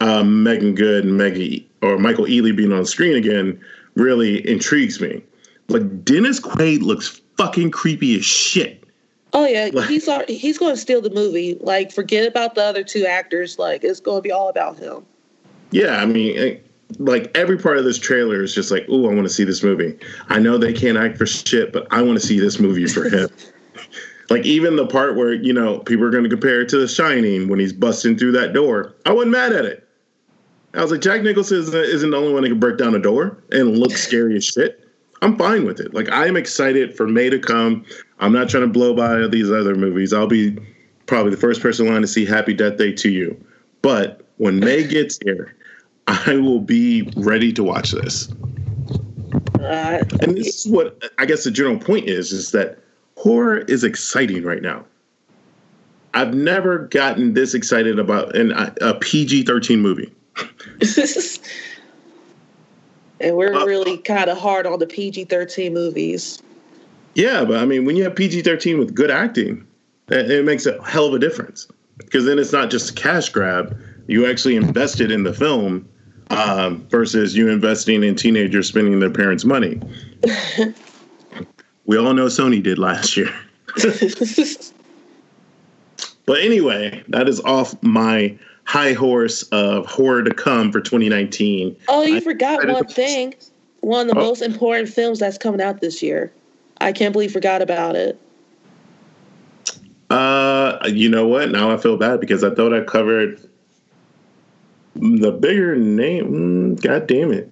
um, 0.00 0.42
Meagan 0.42 0.74
Good 0.74 1.04
and 1.04 1.16
Maggie 1.16 1.68
or 1.80 1.98
Michael 1.98 2.24
Ealy 2.24 2.54
being 2.54 2.72
on 2.72 2.84
screen 2.86 3.16
again 3.16 3.60
really 3.94 4.46
intrigues 4.48 5.00
me. 5.00 5.22
Like 5.68 6.04
Dennis 6.04 6.40
Quaid 6.40 6.82
looks 6.82 7.20
fucking 7.36 7.70
creepy 7.70 8.18
as 8.18 8.24
shit. 8.24 8.84
Oh 9.32 9.46
yeah, 9.46 9.70
like, 9.72 9.88
he's 9.88 10.08
he's 10.28 10.58
going 10.58 10.74
to 10.74 10.80
steal 10.80 11.00
the 11.00 11.10
movie. 11.10 11.56
Like, 11.60 11.90
forget 11.90 12.28
about 12.28 12.54
the 12.54 12.62
other 12.62 12.84
two 12.84 13.06
actors. 13.06 13.58
Like, 13.58 13.82
it's 13.82 14.00
going 14.00 14.18
to 14.18 14.22
be 14.22 14.30
all 14.30 14.50
about 14.50 14.78
him. 14.78 15.06
Yeah, 15.70 16.02
I 16.02 16.04
mean, 16.04 16.36
eh, 16.36 16.56
like 16.98 17.30
every 17.34 17.56
part 17.56 17.78
of 17.78 17.84
this 17.84 17.98
trailer 17.98 18.42
is 18.42 18.54
just 18.54 18.70
like, 18.70 18.84
oh, 18.90 19.08
I 19.10 19.14
want 19.14 19.22
to 19.22 19.32
see 19.32 19.44
this 19.44 19.62
movie. 19.62 19.98
I 20.28 20.38
know 20.38 20.58
they 20.58 20.72
can't 20.72 20.98
act 20.98 21.16
for 21.16 21.24
shit, 21.24 21.72
but 21.72 21.86
I 21.90 22.02
want 22.02 22.20
to 22.20 22.26
see 22.26 22.40
this 22.40 22.58
movie 22.58 22.86
for 22.86 23.08
him. 23.08 23.30
like 24.32 24.46
even 24.46 24.76
the 24.76 24.86
part 24.86 25.14
where 25.14 25.34
you 25.34 25.52
know 25.52 25.78
people 25.80 26.04
are 26.04 26.10
going 26.10 26.24
to 26.24 26.30
compare 26.30 26.62
it 26.62 26.68
to 26.70 26.78
The 26.78 26.88
Shining 26.88 27.48
when 27.48 27.58
he's 27.58 27.72
busting 27.72 28.16
through 28.16 28.32
that 28.32 28.54
door. 28.54 28.94
I 29.04 29.12
wasn't 29.12 29.32
mad 29.32 29.52
at 29.52 29.66
it. 29.66 29.86
I 30.74 30.80
was 30.80 30.90
like, 30.90 31.02
Jack 31.02 31.22
Nicholson 31.22 31.58
isn't 31.58 32.10
the 32.10 32.16
only 32.16 32.32
one 32.32 32.42
that 32.42 32.48
can 32.48 32.58
break 32.58 32.78
down 32.78 32.94
a 32.94 32.98
door 32.98 33.42
and 33.50 33.76
look 33.76 33.92
scary 33.92 34.36
as 34.36 34.44
shit. 34.44 34.88
I'm 35.20 35.36
fine 35.36 35.66
with 35.66 35.80
it. 35.80 35.92
Like 35.92 36.08
I'm 36.10 36.36
excited 36.36 36.96
for 36.96 37.06
May 37.06 37.28
to 37.28 37.38
come. 37.38 37.84
I'm 38.20 38.32
not 38.32 38.48
trying 38.48 38.62
to 38.62 38.68
blow 38.68 38.94
by 38.94 39.26
these 39.28 39.50
other 39.50 39.74
movies. 39.74 40.14
I'll 40.14 40.26
be 40.26 40.56
probably 41.04 41.30
the 41.30 41.36
first 41.36 41.60
person 41.60 41.86
in 41.86 41.92
line 41.92 42.00
to 42.00 42.08
see 42.08 42.24
Happy 42.24 42.54
Death 42.54 42.78
Day 42.78 42.92
2U. 42.92 43.36
But 43.82 44.26
when 44.38 44.60
May 44.60 44.84
gets 44.88 45.18
here, 45.22 45.54
I 46.06 46.36
will 46.36 46.60
be 46.60 47.12
ready 47.16 47.52
to 47.52 47.62
watch 47.62 47.92
this. 47.92 48.30
Uh, 49.60 50.02
and 50.22 50.36
this 50.36 50.64
is 50.64 50.72
what 50.72 51.02
I 51.18 51.26
guess 51.26 51.44
the 51.44 51.50
general 51.50 51.78
point 51.78 52.08
is: 52.08 52.32
is 52.32 52.50
that 52.52 52.81
horror 53.22 53.58
is 53.58 53.84
exciting 53.84 54.42
right 54.42 54.62
now. 54.62 54.84
I've 56.14 56.34
never 56.34 56.78
gotten 56.88 57.34
this 57.34 57.54
excited 57.54 57.98
about 57.98 58.36
an, 58.36 58.52
a 58.52 58.94
PG-13 58.94 59.78
movie. 59.78 60.12
and 63.20 63.36
we're 63.36 63.54
uh, 63.54 63.64
really 63.64 63.98
kind 63.98 64.28
of 64.28 64.36
hard 64.36 64.66
on 64.66 64.78
the 64.78 64.86
PG 64.86 65.26
thirteen 65.26 65.72
movies. 65.72 66.42
Yeah, 67.14 67.44
but 67.44 67.58
I 67.58 67.64
mean, 67.64 67.84
when 67.84 67.96
you 67.96 68.04
have 68.04 68.16
PG 68.16 68.42
thirteen 68.42 68.78
with 68.78 68.94
good 68.94 69.10
acting, 69.10 69.66
it 70.08 70.44
makes 70.44 70.66
a 70.66 70.82
hell 70.82 71.06
of 71.06 71.14
a 71.14 71.18
difference 71.18 71.68
because 71.98 72.24
then 72.24 72.38
it's 72.38 72.52
not 72.52 72.70
just 72.70 72.90
a 72.90 72.94
cash 72.94 73.28
grab. 73.28 73.78
You 74.08 74.28
actually 74.28 74.56
invested 74.56 75.12
in 75.12 75.22
the 75.22 75.32
film 75.32 75.88
um, 76.30 76.86
versus 76.88 77.36
you 77.36 77.48
investing 77.48 78.02
in 78.02 78.16
teenagers 78.16 78.68
spending 78.68 78.98
their 78.98 79.10
parents' 79.10 79.44
money. 79.44 79.80
we 81.86 81.98
all 81.98 82.14
know 82.14 82.26
Sony 82.26 82.62
did 82.62 82.78
last 82.78 83.16
year. 83.16 83.32
but 86.26 86.40
anyway, 86.40 87.02
that 87.08 87.28
is 87.28 87.40
off 87.40 87.80
my 87.82 88.36
high 88.64 88.92
horse 88.92 89.42
of 89.44 89.86
horror 89.86 90.22
to 90.22 90.32
come 90.32 90.70
for 90.70 90.80
2019. 90.80 91.76
Oh, 91.88 92.02
you 92.02 92.16
I 92.16 92.20
forgot 92.20 92.66
one 92.66 92.86
thing. 92.86 93.34
One 93.80 94.08
of 94.08 94.14
the 94.14 94.20
oh. 94.20 94.24
most 94.24 94.42
important 94.42 94.88
films 94.88 95.18
that's 95.18 95.38
coming 95.38 95.60
out 95.60 95.80
this 95.80 96.02
year. 96.02 96.32
I 96.80 96.92
can't 96.92 97.12
believe 97.12 97.32
forgot 97.32 97.62
about 97.62 97.96
it. 97.96 98.18
Uh, 100.10 100.78
you 100.86 101.08
know 101.08 101.26
what? 101.26 101.50
Now 101.50 101.70
I 101.70 101.76
feel 101.78 101.96
bad 101.96 102.20
because 102.20 102.44
I 102.44 102.54
thought 102.54 102.74
I 102.74 102.82
covered 102.82 103.40
the 104.94 105.32
bigger 105.32 105.74
name. 105.76 106.76
Mm, 106.76 106.82
God 106.82 107.06
damn 107.06 107.32
it! 107.32 107.50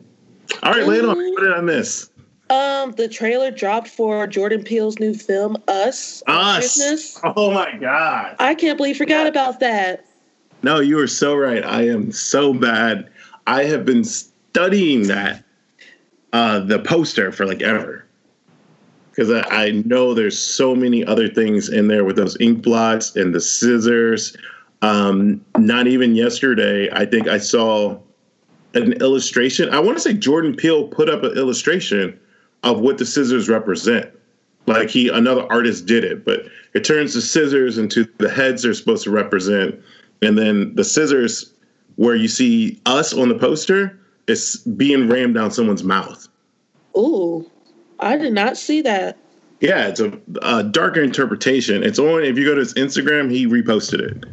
All 0.62 0.72
right, 0.72 0.86
lay 0.86 0.98
it 0.98 1.04
on. 1.06 1.16
What 1.16 1.42
did 1.42 1.52
I 1.52 1.62
miss? 1.62 2.09
Um, 2.50 2.90
the 2.92 3.08
trailer 3.08 3.52
dropped 3.52 3.86
for 3.86 4.26
Jordan 4.26 4.64
Peele's 4.64 4.98
new 4.98 5.14
film, 5.14 5.56
Us. 5.68 6.22
Us. 6.26 7.20
Oh 7.22 7.52
my 7.52 7.76
god! 7.76 8.34
I 8.40 8.56
can't 8.56 8.76
believe 8.76 8.96
forgot 8.96 9.28
about 9.28 9.60
that. 9.60 10.04
No, 10.62 10.80
you 10.80 10.98
are 10.98 11.06
so 11.06 11.36
right. 11.36 11.64
I 11.64 11.86
am 11.86 12.10
so 12.10 12.52
bad. 12.52 13.08
I 13.46 13.64
have 13.64 13.84
been 13.84 14.02
studying 14.02 15.06
that 15.06 15.44
uh, 16.32 16.58
the 16.58 16.80
poster 16.80 17.30
for 17.30 17.46
like 17.46 17.62
ever 17.62 18.04
because 19.10 19.30
I, 19.30 19.66
I, 19.66 19.70
know 19.84 20.14
there's 20.14 20.38
so 20.38 20.74
many 20.74 21.04
other 21.04 21.28
things 21.28 21.68
in 21.68 21.88
there 21.88 22.04
with 22.04 22.16
those 22.16 22.36
ink 22.40 22.62
blots 22.62 23.16
and 23.16 23.34
the 23.34 23.40
scissors. 23.40 24.36
Um, 24.82 25.44
not 25.58 25.86
even 25.86 26.14
yesterday, 26.14 26.88
I 26.92 27.06
think 27.06 27.26
I 27.28 27.38
saw 27.38 27.98
an 28.74 28.92
illustration. 28.94 29.68
I 29.70 29.80
want 29.80 29.98
to 29.98 30.02
say 30.02 30.14
Jordan 30.14 30.54
Peele 30.54 30.88
put 30.88 31.08
up 31.08 31.22
an 31.22 31.36
illustration 31.36 32.18
of 32.62 32.80
what 32.80 32.98
the 32.98 33.06
scissors 33.06 33.48
represent. 33.48 34.10
Like 34.66 34.90
he, 34.90 35.08
another 35.08 35.50
artist 35.50 35.86
did 35.86 36.04
it, 36.04 36.24
but 36.24 36.42
it 36.74 36.84
turns 36.84 37.14
the 37.14 37.22
scissors 37.22 37.78
into 37.78 38.06
the 38.18 38.30
heads 38.30 38.62
they're 38.62 38.74
supposed 38.74 39.04
to 39.04 39.10
represent 39.10 39.80
and 40.22 40.36
then 40.38 40.74
the 40.74 40.84
scissors 40.84 41.52
where 41.96 42.14
you 42.14 42.28
see 42.28 42.80
us 42.86 43.12
on 43.12 43.28
the 43.28 43.34
poster 43.34 43.98
is 44.26 44.56
being 44.76 45.08
rammed 45.08 45.34
down 45.34 45.50
someone's 45.50 45.84
mouth. 45.84 46.28
Ooh, 46.96 47.50
I 47.98 48.16
did 48.16 48.32
not 48.32 48.56
see 48.56 48.82
that. 48.82 49.16
Yeah, 49.60 49.88
it's 49.88 50.00
a, 50.00 50.18
a 50.42 50.62
darker 50.62 51.02
interpretation. 51.02 51.82
It's 51.82 51.98
on 51.98 52.22
if 52.22 52.38
you 52.38 52.44
go 52.44 52.54
to 52.54 52.60
his 52.60 52.74
Instagram, 52.74 53.30
he 53.30 53.46
reposted 53.46 54.00
it. 54.00 54.24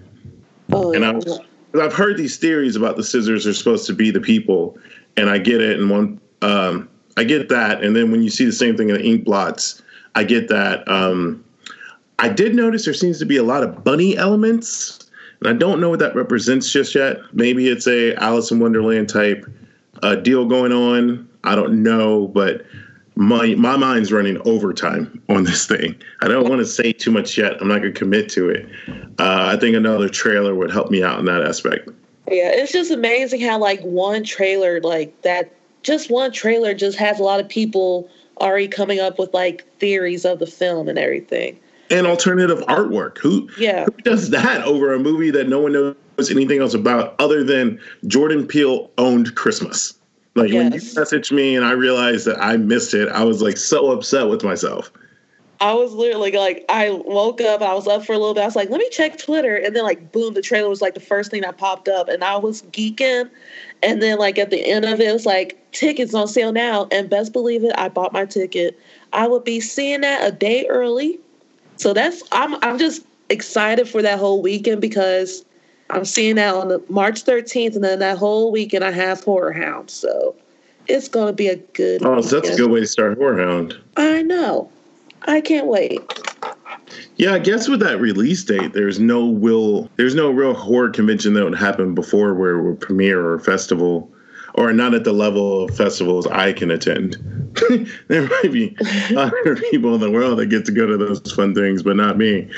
Oh, 0.72 0.93
and 0.93 1.03
yeah. 1.03 1.38
I, 1.75 1.86
I've 1.86 1.93
heard 1.93 2.17
these 2.17 2.38
theories 2.38 2.75
about 2.75 2.96
the 2.96 3.03
scissors 3.03 3.46
are 3.46 3.53
supposed 3.53 3.86
to 3.88 3.93
be 3.93 4.12
the 4.12 4.22
people, 4.22 4.77
and 5.17 5.29
I 5.29 5.38
get 5.38 5.62
it. 5.62 5.79
And 5.79 5.89
one, 5.89 6.22
um, 6.41 6.89
I 7.18 7.24
get 7.24 7.50
that. 7.50 7.84
And 7.84 7.96
then 7.96 8.12
when 8.12 8.22
you 8.22 8.30
see 8.30 8.46
the 8.46 8.52
same 8.52 8.78
thing 8.78 8.90
in 8.90 8.96
the 8.96 9.04
ink 9.04 9.26
blots, 9.26 9.82
I 10.16 10.24
get 10.24 10.48
that. 10.48 10.88
Um, 10.88 11.44
I 12.20 12.30
did 12.30 12.56
notice 12.56 12.86
there 12.86 12.94
seems 12.94 13.20
to 13.20 13.26
be 13.26 13.38
a 13.38 13.44
lot 13.44 13.64
of 13.64 13.84
bunny 13.84 14.18
elements 14.18 15.08
and 15.40 15.50
I 15.50 15.54
don't 15.54 15.80
know 15.80 15.90
what 15.90 16.00
that 16.00 16.16
represents 16.16 16.72
just 16.72 16.96
yet. 16.96 17.18
Maybe 17.34 17.68
it's 17.68 17.88
a 17.88 18.16
Alice 18.16 18.52
in 18.52 18.60
Wonderland 18.60 19.10
type 19.10 19.46
uh, 20.04 20.16
deal 20.16 20.46
going 20.46 20.72
on. 20.72 21.28
I 21.44 21.56
don't 21.56 21.84
know, 21.84 22.28
but 22.28 22.66
my 23.16 23.56
my 23.56 23.78
mind's 23.78 24.12
running 24.12 24.40
overtime 24.46 25.22
on 25.30 25.44
this 25.44 25.66
thing. 25.66 25.96
I 26.22 26.28
don't 26.28 26.50
want 26.50 26.60
to 26.60 26.66
say 26.66 26.92
too 26.92 27.12
much 27.12 27.38
yet. 27.38 27.62
I'm 27.62 27.68
not 27.68 27.82
going 27.82 27.94
to 27.94 28.00
commit 28.00 28.30
to 28.30 28.50
it. 28.50 28.68
Uh, 29.20 29.52
I 29.54 29.58
think 29.58 29.76
another 29.76 30.10
trailer 30.10 30.56
would 30.56 30.72
help 30.72 30.92
me 30.92 31.04
out 31.04 31.20
in 31.20 31.26
that 31.26 31.44
aspect. 31.44 31.90
Yeah, 32.30 32.52
it's 32.52 32.72
just 32.72 32.92
amazing 32.92 33.42
how 33.42 33.58
like 33.58 33.82
one 33.82 34.24
trailer 34.24 34.82
like 34.82 35.22
that 35.22 35.54
just 35.84 36.10
one 36.10 36.31
trailer 36.31 36.74
just 36.74 36.98
has 36.98 37.19
a 37.19 37.24
lot 37.24 37.39
of 37.39 37.48
people 37.48 38.10
already 38.39 38.67
coming 38.67 39.00
up 39.00 39.17
with 39.17 39.34
like 39.34 39.65
theories 39.79 40.25
of 40.25 40.39
the 40.39 40.48
film 40.48 40.88
and 40.88 41.00
everything. 41.00 41.60
And 41.89 42.05
alternative 42.05 42.60
artwork. 42.67 43.17
Who 43.17 43.50
yeah. 43.57 43.86
who 43.86 43.91
does 44.03 44.29
that 44.31 44.62
over 44.63 44.93
a 44.93 45.00
movie 45.00 45.31
that 45.31 45.48
no 45.48 45.60
one 45.60 45.74
knows 45.74 45.96
anything 46.29 46.60
else 46.60 46.74
about 46.74 47.15
other 47.19 47.43
than 47.43 47.79
Jordan 48.07 48.46
Peele 48.46 48.91
owned 48.98 49.36
Christmas? 49.36 49.93
Like 50.36 50.51
yes. 50.51 50.63
when 50.63 50.74
you 50.74 50.79
messaged 50.79 51.31
me 51.31 51.55
and 51.55 51.65
I 51.65 51.72
realized 51.72 52.27
that 52.27 52.41
I 52.43 52.57
missed 52.57 52.93
it, 52.93 53.10
I 53.10 53.24
was 53.24 53.41
like 53.41 53.57
so 53.57 53.91
upset 53.91 54.27
with 54.27 54.43
myself. 54.43 54.91
I 55.60 55.74
was 55.74 55.93
literally 55.93 56.31
like, 56.31 56.65
I 56.69 56.91
woke 56.91 57.41
up, 57.41 57.62
I 57.62 57.74
was 57.74 57.88
up 57.88 58.05
for 58.05 58.13
a 58.13 58.17
little 58.19 58.36
bit. 58.36 58.41
I 58.41 58.46
was 58.46 58.55
like, 58.55 58.69
let 58.69 58.79
me 58.79 58.88
check 58.91 59.17
Twitter. 59.17 59.55
And 59.55 59.75
then, 59.75 59.84
like, 59.84 60.12
boom, 60.12 60.36
the 60.36 60.41
trailer 60.41 60.69
was 60.69 60.81
like 60.81 60.93
the 60.93 61.00
first 61.00 61.31
thing 61.31 61.41
that 61.41 61.57
popped 61.57 61.88
up. 61.88 62.10
And 62.10 62.24
I 62.24 62.38
was 62.38 62.62
geeking. 62.63 63.29
And 63.84 64.01
then, 64.01 64.17
like, 64.17 64.38
at 64.38 64.50
the 64.50 64.65
end 64.65 64.86
of 64.86 65.00
it, 65.00 65.07
it 65.07 65.13
was 65.13 65.25
like, 65.25 65.57
tickets 65.72 66.13
on 66.13 66.27
sale 66.27 66.51
now. 66.51 66.88
And 66.91 67.10
best 67.10 67.34
believe 67.34 67.63
it, 67.63 67.74
I 67.77 67.89
bought 67.89 68.13
my 68.13 68.25
ticket. 68.25 68.79
I 69.13 69.27
would 69.27 69.43
be 69.43 69.60
seeing 69.60 70.01
that 70.01 70.27
a 70.27 70.31
day 70.31 70.65
early. 70.67 71.19
So 71.75 71.93
that's, 71.93 72.24
I'm, 72.31 72.55
I'm 72.63 72.79
just 72.79 73.05
excited 73.29 73.88
for 73.88 74.01
that 74.01 74.17
whole 74.17 74.41
weekend 74.41 74.81
because 74.81 75.46
I'm 75.89 76.05
seeing 76.05 76.36
that 76.36 76.55
on 76.55 76.69
the 76.69 76.84
March 76.89 77.24
13th. 77.24 77.75
And 77.75 77.84
then 77.84 78.00
that 78.00 78.17
whole 78.17 78.51
weekend, 78.51 78.84
I 78.84 78.91
have 78.91 79.24
Horror 79.24 79.53
Hound. 79.53 79.91
So 79.91 80.36
it's 80.88 81.07
going 81.07 81.27
to 81.27 81.34
be 81.34 81.48
a 81.48 81.57
good. 81.57 82.03
Oh, 82.03 82.22
so 82.22 82.39
that's 82.39 82.55
a 82.55 82.57
good 82.57 82.72
way 82.72 82.79
to 82.79 82.88
start 82.88 83.17
Horror 83.17 83.46
Hound. 83.46 83.79
I 83.96 84.24
know. 84.24 84.72
I 85.27 85.41
can't 85.41 85.67
wait. 85.67 86.01
Yeah, 87.17 87.34
I 87.34 87.39
guess 87.39 87.67
with 87.67 87.79
that 87.82 88.00
release 88.00 88.44
date, 88.44 88.74
there's 88.74 89.00
no 89.00 89.25
will, 89.25 89.89
there's 89.96 90.15
no 90.15 90.29
real 90.29 90.53
horror 90.53 90.89
convention 90.89 91.34
that 91.34 91.44
would 91.44 91.58
happen 91.58 91.96
before 91.96 92.34
where 92.34 92.58
it 92.58 92.63
would 92.63 92.79
premiere 92.79 93.25
or 93.25 93.39
festival, 93.39 94.12
or 94.53 94.72
not 94.74 94.94
at 94.94 95.03
the 95.03 95.13
level 95.13 95.65
of 95.65 95.75
festivals 95.75 96.27
I 96.27 96.53
can 96.53 96.72
attend. 96.72 97.17
there 98.08 98.27
might 98.27 98.51
be 98.51 98.75
other 99.15 99.56
people 99.72 99.96
in 99.96 100.01
the 100.01 100.12
world 100.12 100.39
that 100.39 100.48
get 100.48 100.65
to 100.65 100.72
go 100.72 100.86
to 100.86 100.98
those 100.98 101.20
fun 101.34 101.53
things, 101.53 101.84
but 101.84 101.96
not 101.96 102.17
me. 102.17 102.50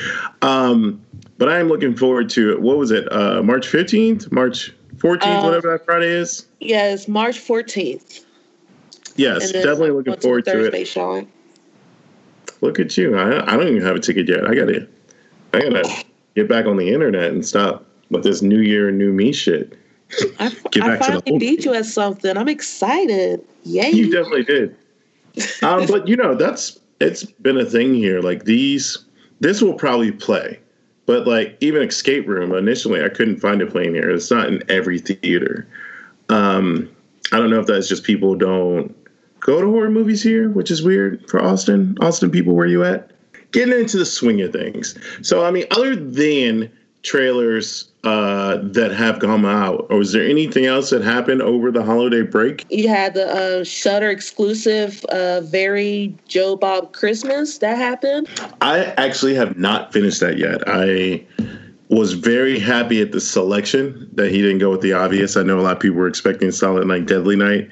Um, 0.41 1.03
but 1.37 1.49
I 1.49 1.59
am 1.59 1.67
looking 1.69 1.95
forward 1.95 2.29
to 2.31 2.51
it. 2.51 2.61
What 2.61 2.77
was 2.77 2.91
it? 2.91 3.11
Uh, 3.11 3.41
March 3.41 3.67
15th, 3.67 4.31
March 4.31 4.73
14th, 4.97 5.23
uh, 5.23 5.41
whatever 5.41 5.71
that 5.71 5.85
Friday 5.85 6.09
is. 6.09 6.47
Yes, 6.59 7.07
March 7.07 7.39
14th. 7.39 8.25
Yes, 9.15 9.51
definitely 9.51 9.91
looking 9.91 10.17
forward 10.17 10.45
to 10.45 10.65
it. 10.65 10.85
Showing. 10.85 11.29
Look 12.61 12.79
at 12.79 12.97
you. 12.97 13.17
I, 13.17 13.53
I 13.53 13.57
don't 13.57 13.67
even 13.67 13.81
have 13.81 13.95
a 13.95 13.99
ticket 13.99 14.27
yet. 14.27 14.45
I 14.47 14.53
gotta 14.53 14.87
I 15.53 15.59
gotta 15.61 16.05
get 16.35 16.47
back 16.47 16.65
on 16.65 16.77
the 16.77 16.89
internet 16.89 17.31
and 17.31 17.45
stop 17.45 17.85
with 18.09 18.23
this 18.23 18.41
new 18.41 18.59
year 18.59 18.91
new 18.91 19.11
me 19.13 19.31
shit. 19.31 19.77
I, 20.39 20.49
get 20.71 20.81
back 20.81 21.01
I 21.01 21.05
finally 21.05 21.21
to 21.21 21.31
the 21.33 21.37
beat 21.37 21.65
you 21.65 21.73
at 21.73 21.85
something. 21.85 22.35
I'm 22.37 22.49
excited. 22.49 23.45
Yay. 23.63 23.91
You 23.91 24.11
definitely 24.11 24.43
did. 24.43 24.75
um, 25.63 25.85
but 25.87 26.07
you 26.07 26.17
know, 26.17 26.35
that's 26.35 26.79
it's 26.99 27.23
been 27.23 27.57
a 27.57 27.65
thing 27.65 27.93
here. 27.93 28.21
Like 28.21 28.45
these 28.45 28.97
this 29.39 29.61
will 29.61 29.75
probably 29.75 30.11
play. 30.11 30.59
But 31.05 31.25
like 31.25 31.57
even 31.59 31.81
Escape 31.81 32.27
Room, 32.27 32.53
initially 32.53 33.03
I 33.03 33.09
couldn't 33.09 33.39
find 33.39 33.61
it 33.61 33.71
playing 33.71 33.95
here. 33.95 34.09
It's 34.09 34.29
not 34.29 34.47
in 34.47 34.63
every 34.69 34.99
theater. 34.99 35.67
Um, 36.29 36.89
I 37.31 37.37
don't 37.37 37.49
know 37.49 37.59
if 37.59 37.65
that's 37.65 37.87
just 37.87 38.03
people 38.03 38.35
don't 38.35 38.95
go 39.39 39.61
to 39.61 39.67
horror 39.67 39.89
movies 39.89 40.21
here, 40.23 40.49
which 40.49 40.71
is 40.71 40.83
weird 40.83 41.27
for 41.29 41.41
Austin. 41.41 41.97
Austin 42.01 42.31
people, 42.31 42.55
where 42.55 42.67
you 42.67 42.83
at? 42.83 43.11
Getting 43.51 43.79
into 43.79 43.97
the 43.97 44.05
swing 44.05 44.41
of 44.41 44.51
things. 44.51 44.97
So, 45.21 45.45
I 45.45 45.51
mean, 45.51 45.65
other 45.71 45.95
than 45.95 46.71
trailers 47.01 47.89
uh, 48.03 48.57
that 48.61 48.91
have 48.91 49.19
come 49.19 49.45
out, 49.45 49.87
or 49.89 49.97
was 49.97 50.11
there 50.11 50.23
anything 50.23 50.65
else 50.65 50.89
that 50.89 51.01
happened 51.01 51.41
over 51.41 51.71
the 51.71 51.83
holiday 51.83 52.21
break? 52.21 52.65
You 52.69 52.87
had 52.87 53.13
the 53.13 53.27
uh, 53.27 53.63
Shudder 53.63 54.09
exclusive, 54.09 55.03
uh, 55.05 55.41
very 55.41 56.15
Joe 56.27 56.55
Bob 56.55 56.93
Christmas 56.93 57.57
that 57.59 57.77
happened. 57.77 58.29
I 58.61 58.85
actually 58.97 59.35
have 59.35 59.57
not 59.57 59.91
finished 59.91 60.19
that 60.19 60.37
yet. 60.37 60.61
I 60.67 61.25
was 61.89 62.13
very 62.13 62.59
happy 62.59 63.01
at 63.01 63.11
the 63.11 63.21
selection 63.21 64.09
that 64.13 64.29
he 64.29 64.41
didn't 64.41 64.59
go 64.59 64.69
with 64.69 64.81
the 64.81 64.93
obvious. 64.93 65.35
I 65.35 65.43
know 65.43 65.59
a 65.59 65.61
lot 65.61 65.73
of 65.73 65.79
people 65.79 65.97
were 65.97 66.07
expecting 66.07 66.51
Silent 66.51 66.87
Night, 66.87 67.07
Deadly 67.07 67.35
Night 67.35 67.69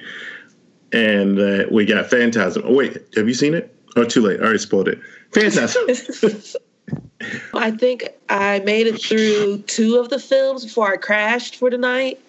and 0.94 1.40
uh, 1.40 1.66
we 1.72 1.86
got 1.86 2.10
Phantasm. 2.10 2.64
Oh, 2.66 2.74
wait, 2.74 2.98
have 3.16 3.28
you 3.28 3.34
seen 3.34 3.54
it? 3.54 3.74
Oh, 3.96 4.04
too 4.04 4.22
late. 4.22 4.40
I 4.40 4.44
already 4.44 4.60
spoiled 4.60 4.88
it. 4.88 5.00
Phantasm. 5.34 5.88
I 7.54 7.72
think 7.72 8.08
I 8.30 8.60
made 8.60 8.88
it 8.88 9.02
through 9.02 9.60
two 9.64 9.98
of 9.98 10.10
the 10.10 10.20
films 10.20 10.64
before 10.64 10.92
I 10.92 10.98
crashed 10.98 11.56
for 11.56 11.70
the 11.70 11.78
night. 11.78 12.20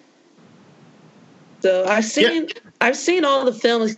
So 1.61 1.85
I've 1.85 2.05
seen 2.05 2.47
yeah. 2.47 2.53
I've 2.81 2.97
seen 2.97 3.25
all 3.25 3.45
the 3.45 3.53
films 3.53 3.97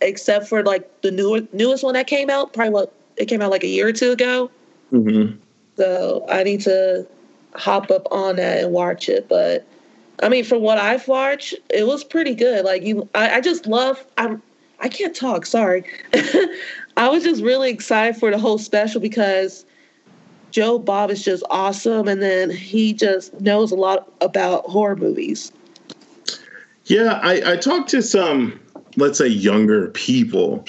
except 0.00 0.46
for 0.48 0.62
like 0.62 1.02
the 1.02 1.10
newer, 1.10 1.40
newest 1.52 1.82
one 1.82 1.94
that 1.94 2.06
came 2.06 2.30
out. 2.30 2.52
Probably 2.52 2.72
what 2.72 2.92
it 3.16 3.26
came 3.26 3.42
out 3.42 3.50
like 3.50 3.64
a 3.64 3.68
year 3.68 3.88
or 3.88 3.92
two 3.92 4.12
ago. 4.12 4.50
Mm-hmm. 4.92 5.36
So 5.76 6.24
I 6.28 6.42
need 6.42 6.60
to 6.62 7.06
hop 7.54 7.90
up 7.90 8.06
on 8.10 8.36
that 8.36 8.64
and 8.64 8.72
watch 8.72 9.08
it. 9.08 9.28
But 9.28 9.66
I 10.22 10.28
mean, 10.28 10.44
from 10.44 10.62
what 10.62 10.78
I've 10.78 11.06
watched, 11.06 11.54
it 11.70 11.86
was 11.86 12.04
pretty 12.04 12.34
good. 12.34 12.64
Like 12.64 12.82
you, 12.82 13.08
I, 13.14 13.36
I 13.36 13.40
just 13.40 13.66
love. 13.66 14.04
I'm. 14.16 14.42
I 14.80 14.88
can't 14.88 15.14
talk. 15.14 15.44
Sorry. 15.44 15.84
I 16.96 17.08
was 17.08 17.24
just 17.24 17.42
really 17.42 17.70
excited 17.70 18.16
for 18.18 18.30
the 18.30 18.38
whole 18.38 18.58
special 18.58 19.00
because 19.00 19.64
Joe 20.50 20.78
Bob 20.78 21.10
is 21.10 21.24
just 21.24 21.42
awesome, 21.50 22.08
and 22.08 22.22
then 22.22 22.50
he 22.50 22.92
just 22.92 23.40
knows 23.40 23.70
a 23.70 23.76
lot 23.76 24.10
about 24.20 24.64
horror 24.66 24.96
movies. 24.96 25.52
Yeah, 26.86 27.20
I, 27.22 27.52
I 27.52 27.56
talked 27.56 27.90
to 27.90 28.02
some, 28.02 28.58
let's 28.96 29.18
say, 29.18 29.26
younger 29.26 29.88
people, 29.88 30.64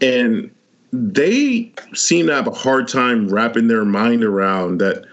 and 0.00 0.50
they 0.92 1.72
seem 1.94 2.26
to 2.28 2.34
have 2.34 2.46
a 2.46 2.52
hard 2.52 2.88
time 2.88 3.28
wrapping 3.28 3.68
their 3.68 3.84
mind 3.84 4.22
around 4.22 4.78
that 4.78 5.04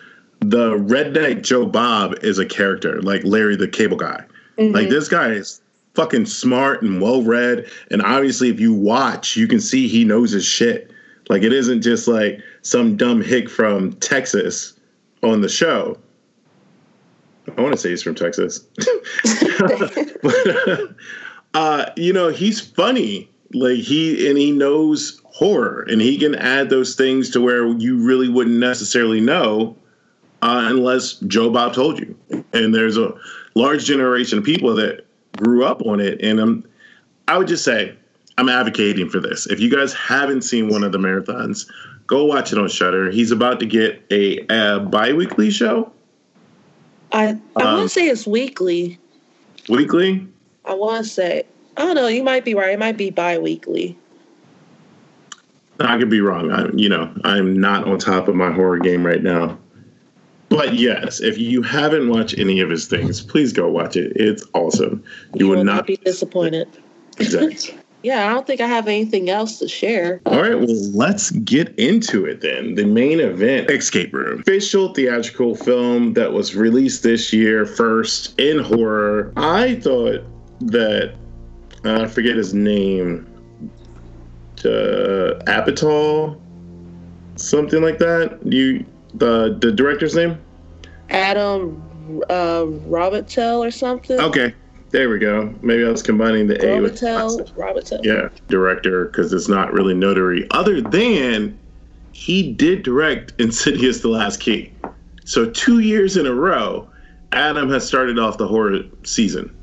the 0.50 0.72
redneck 0.78 1.44
Joe 1.44 1.66
Bob 1.66 2.16
is 2.22 2.38
a 2.38 2.46
character, 2.46 3.02
like 3.02 3.24
Larry 3.24 3.56
the 3.56 3.68
Cable 3.68 3.98
Guy. 3.98 4.24
Mm-hmm. 4.58 4.74
Like 4.74 4.90
this 4.90 5.08
guy 5.08 5.30
is 5.30 5.62
fucking 5.94 6.26
smart 6.26 6.82
and 6.82 7.02
well 7.02 7.24
read, 7.24 7.70
and 7.90 8.02
obviously, 8.02 8.50
if 8.50 8.60
you 8.60 8.74
watch, 8.74 9.38
you 9.38 9.48
can 9.48 9.60
see 9.60 9.88
he 9.88 10.04
knows 10.04 10.32
his 10.32 10.46
shit. 10.46 10.92
Like 11.30 11.44
it 11.44 11.54
isn't 11.54 11.82
just 11.82 12.08
like 12.08 12.42
some 12.62 12.98
dumb 12.98 13.22
hick 13.22 13.50
from 13.50 13.94
Texas 13.94 14.74
on 15.22 15.42
the 15.42 15.50
show. 15.50 15.98
I 17.58 17.62
want 17.62 17.74
to 17.74 17.78
say 17.78 17.90
he's 17.90 18.04
from 18.04 18.16
Texas, 18.16 18.60
but 20.22 20.96
uh, 21.54 21.90
you 21.96 22.12
know 22.14 22.30
he's 22.30 22.60
funny. 22.60 23.30
Like 23.54 23.80
he 23.80 24.28
and 24.28 24.38
he 24.38 24.52
knows 24.52 25.22
horror, 25.26 25.86
and 25.90 26.02
he 26.02 26.18
can 26.18 26.36
add 26.36 26.70
those 26.70 26.96
things 26.96 27.30
to 27.32 27.42
where 27.42 27.68
you 27.68 27.98
really 27.98 28.28
wouldn't 28.28 28.58
necessarily 28.58 29.22
know 29.22 29.78
uh, 30.44 30.68
unless 30.68 31.14
Joe 31.22 31.50
Bob 31.50 31.74
told 31.74 31.98
you. 32.00 32.16
And 32.52 32.76
there's 32.76 32.98
a 32.98 33.14
large 33.56 33.86
generation 33.86 34.38
of 34.38 34.44
people 34.44 34.76
that 34.76 35.06
grew 35.38 35.64
up 35.64 35.82
on 35.86 36.02
it. 36.02 36.22
And 36.22 36.40
um, 36.40 36.66
I 37.30 37.38
would 37.38 37.48
just 37.48 37.64
say, 37.64 37.96
I'm 38.38 38.50
advocating 38.50 39.10
for 39.10 39.22
this. 39.22 39.48
If 39.48 39.62
you 39.62 39.72
guys 39.72 39.94
haven't 39.94 40.42
seen 40.42 40.68
one 40.68 40.84
of 40.84 40.92
the 40.92 40.98
marathons, 40.98 41.72
go 42.08 42.26
watch 42.26 42.52
it 42.52 42.60
on 42.60 42.68
Shudder. 42.68 43.10
He's 43.10 43.32
about 43.32 43.62
to 43.62 43.66
get 43.66 44.04
a, 44.12 44.40
a 44.50 44.82
bi-weekly 44.82 45.50
show. 45.50 45.90
I 47.14 47.40
I 47.56 47.64
um, 47.64 47.78
want 47.78 47.84
to 47.84 47.90
say 47.90 48.08
it's 48.10 48.28
weekly. 48.28 49.00
Weekly? 49.70 50.28
I 50.66 50.74
want 50.74 51.06
to 51.06 51.10
say. 51.10 51.44
I 51.78 51.86
don't 51.86 51.96
know. 51.96 52.08
You 52.08 52.24
might 52.24 52.44
be 52.44 52.54
right. 52.54 52.72
It 52.72 52.80
might 52.80 52.98
be 52.98 53.12
bi-weekly. 53.12 53.98
I 55.80 55.98
could 55.98 56.10
be 56.10 56.22
wrong. 56.22 56.52
I, 56.52 56.68
you 56.74 56.90
know, 56.90 57.14
I'm 57.24 57.60
not 57.60 57.88
on 57.88 57.98
top 57.98 58.28
of 58.28 58.36
my 58.36 58.52
horror 58.52 58.80
game 58.80 59.06
right 59.06 59.24
now. 59.24 59.58
But 60.54 60.76
yes, 60.76 61.20
if 61.20 61.40
you 61.40 61.64
haven't 61.64 62.10
watched 62.10 62.38
any 62.38 62.60
of 62.60 62.70
his 62.70 62.86
things, 62.86 63.22
please 63.22 63.52
go 63.52 63.68
watch 63.68 63.96
it. 63.96 64.14
It's 64.16 64.46
awesome. 64.54 65.04
You, 65.34 65.48
you 65.48 65.48
will, 65.48 65.64
not 65.64 65.88
be 65.88 65.98
disappointed. 65.98 66.68
Exactly. 67.18 67.76
yeah, 68.04 68.30
I 68.30 68.34
don't 68.34 68.46
think 68.46 68.62
I 68.62 68.68
have 68.68 68.88
anything 68.88 69.32
else 69.32 69.58
to 69.58 69.68
share. 69.68 70.22
All 70.28 70.40
right, 70.40 70.54
well, 70.54 70.92
let's 70.92 71.32
get 71.32 71.74
into 71.80 72.28
it 72.28 72.42
then. 72.42 72.76
The 72.76 72.86
main 72.86 73.20
event, 73.20 73.72
Escape 73.72 74.14
Room, 74.14 74.42
official 74.42 74.94
theatrical 74.94 75.56
film 75.56 76.14
that 76.14 76.34
was 76.34 76.56
released 76.56 77.02
this 77.02 77.34
year, 77.34 77.66
first 77.66 78.40
in 78.40 78.60
horror. 78.60 79.34
I 79.36 79.80
thought 79.80 80.22
that 80.60 81.16
uh, 81.84 82.04
I 82.04 82.08
forget 82.08 82.36
his 82.36 82.54
name, 82.54 83.26
uh, 84.60 85.42
Apatow, 85.48 86.40
something 87.38 87.82
like 87.82 87.98
that. 87.98 88.38
You 88.46 88.86
the 89.16 89.58
the 89.60 89.72
director's 89.72 90.16
name? 90.16 90.40
Adam 91.10 91.82
uh, 92.30 92.64
Robitel 92.88 93.60
or 93.60 93.72
something. 93.72 94.20
Okay, 94.20 94.54
There 94.94 95.10
we 95.10 95.18
go. 95.18 95.54
Maybe 95.62 95.84
I 95.84 95.90
was 95.90 96.04
combining 96.04 96.48
the 96.48 96.64
A 96.66 96.80
with 96.80 97.00
Robitel. 97.02 98.04
Yeah, 98.04 98.30
director 98.48 99.06
because 99.06 99.34
it's 99.34 99.48
not 99.48 99.74
really 99.74 99.94
notary. 99.96 100.48
Other 100.52 100.82
than 100.82 101.58
he 102.12 102.54
did 102.54 102.84
direct 102.84 103.34
Insidious: 103.40 104.02
The 104.02 104.10
Last 104.10 104.40
Key. 104.40 104.72
So 105.26 105.50
two 105.50 105.80
years 105.80 106.18
in 106.18 106.28
a 106.28 106.34
row, 106.34 106.88
Adam 107.32 107.70
has 107.70 107.88
started 107.88 108.20
off 108.20 108.38
the 108.38 108.48
horror 108.48 108.82
season. 109.04 109.56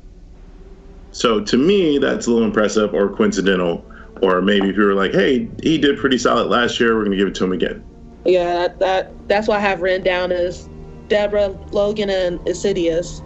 So 1.11 1.39
to 1.41 1.57
me, 1.57 1.97
that's 1.97 2.27
a 2.27 2.31
little 2.31 2.45
impressive 2.45 2.93
or 2.93 3.15
coincidental. 3.15 3.85
Or 4.21 4.41
maybe 4.41 4.69
if 4.69 4.75
you 4.75 4.83
were 4.83 4.93
like, 4.93 5.13
"Hey, 5.13 5.49
he 5.63 5.77
did 5.77 5.97
pretty 5.97 6.17
solid 6.17 6.47
last 6.47 6.79
year. 6.79 6.95
We're 6.95 7.05
going 7.05 7.11
to 7.11 7.17
give 7.17 7.27
it 7.27 7.35
to 7.35 7.43
him 7.45 7.53
again." 7.53 7.83
Yeah, 8.25 8.53
that, 8.53 8.79
that 8.79 9.27
that's 9.27 9.47
what 9.47 9.57
I 9.57 9.61
have 9.61 9.81
written 9.81 10.03
down 10.03 10.31
as 10.31 10.69
Deborah, 11.07 11.49
Logan, 11.71 12.09
and 12.09 12.45
Insidious. 12.47 13.21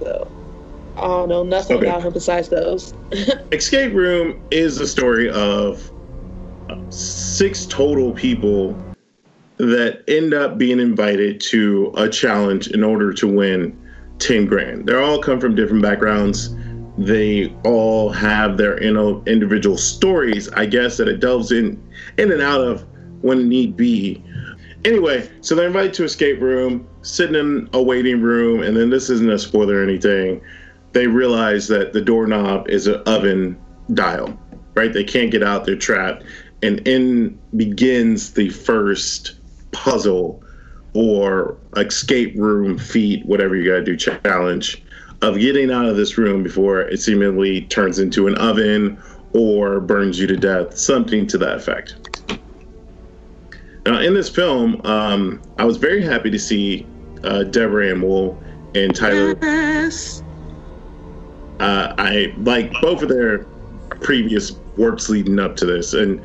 So 0.00 0.30
I 0.96 1.02
don't 1.02 1.28
know 1.28 1.42
nothing 1.42 1.76
okay. 1.78 1.88
about 1.88 2.02
him 2.02 2.12
besides 2.12 2.48
those. 2.48 2.94
Escape 3.52 3.92
Room 3.92 4.40
is 4.50 4.80
a 4.80 4.86
story 4.86 5.30
of 5.30 5.90
six 6.88 7.66
total 7.66 8.12
people 8.12 8.76
that 9.58 10.02
end 10.08 10.34
up 10.34 10.58
being 10.58 10.80
invited 10.80 11.40
to 11.40 11.92
a 11.96 12.08
challenge 12.08 12.68
in 12.68 12.82
order 12.82 13.12
to 13.12 13.26
win 13.26 13.78
10 14.18 14.46
grand. 14.46 14.86
They 14.86 14.94
all 14.94 15.20
come 15.20 15.40
from 15.40 15.54
different 15.54 15.82
backgrounds. 15.82 16.54
They 16.98 17.54
all 17.64 18.10
have 18.10 18.56
their 18.56 18.78
individual 18.78 19.76
stories, 19.76 20.48
I 20.52 20.66
guess, 20.66 20.96
that 20.96 21.08
it 21.08 21.20
delves 21.20 21.52
in 21.52 21.82
in 22.16 22.32
and 22.32 22.40
out 22.40 22.62
of 22.62 22.86
when 23.22 23.48
need 23.48 23.76
be. 23.76 24.22
Anyway, 24.84 25.28
so 25.40 25.54
they're 25.54 25.66
invited 25.66 25.94
to 25.94 26.04
escape 26.04 26.40
room, 26.40 26.88
sitting 27.02 27.34
in 27.34 27.68
a 27.72 27.82
waiting 27.82 28.20
room, 28.20 28.62
and 28.62 28.76
then 28.76 28.90
this 28.90 29.10
isn't 29.10 29.30
a 29.30 29.38
spoiler 29.38 29.80
or 29.80 29.82
anything 29.82 30.40
they 30.96 31.06
realize 31.06 31.68
that 31.68 31.92
the 31.92 32.00
doorknob 32.00 32.70
is 32.70 32.86
an 32.86 33.02
oven 33.04 33.54
dial, 33.92 34.34
right? 34.74 34.94
They 34.94 35.04
can't 35.04 35.30
get 35.30 35.42
out, 35.42 35.66
they're 35.66 35.76
trapped. 35.76 36.24
And 36.62 36.80
in 36.88 37.38
begins 37.54 38.32
the 38.32 38.48
first 38.48 39.34
puzzle 39.72 40.42
or 40.94 41.58
escape 41.76 42.34
room 42.38 42.78
feat, 42.78 43.26
whatever 43.26 43.54
you 43.54 43.70
got 43.70 43.76
to 43.76 43.84
do, 43.84 43.94
challenge 43.94 44.82
of 45.20 45.38
getting 45.38 45.70
out 45.70 45.84
of 45.84 45.96
this 45.96 46.16
room 46.16 46.42
before 46.42 46.80
it 46.80 46.98
seemingly 46.98 47.60
turns 47.66 47.98
into 47.98 48.26
an 48.26 48.34
oven 48.36 48.98
or 49.34 49.80
burns 49.80 50.18
you 50.18 50.26
to 50.26 50.36
death, 50.36 50.78
something 50.78 51.26
to 51.26 51.36
that 51.36 51.56
effect. 51.56 52.05
Now, 53.86 54.00
in 54.00 54.14
this 54.14 54.28
film, 54.28 54.80
um, 54.84 55.40
I 55.58 55.64
was 55.64 55.76
very 55.76 56.02
happy 56.02 56.28
to 56.30 56.38
see 56.40 56.84
uh, 57.22 57.44
Deborah 57.44 57.90
Ann 57.90 58.02
Woll 58.02 58.36
and 58.74 58.94
Tyler. 58.94 59.38
Yes. 59.40 60.24
Uh, 61.60 61.94
I 61.96 62.34
like 62.38 62.72
both 62.80 63.02
of 63.02 63.08
their 63.08 63.44
previous 64.00 64.52
works 64.76 65.08
leading 65.08 65.38
up 65.38 65.54
to 65.56 65.66
this, 65.66 65.94
and 65.94 66.20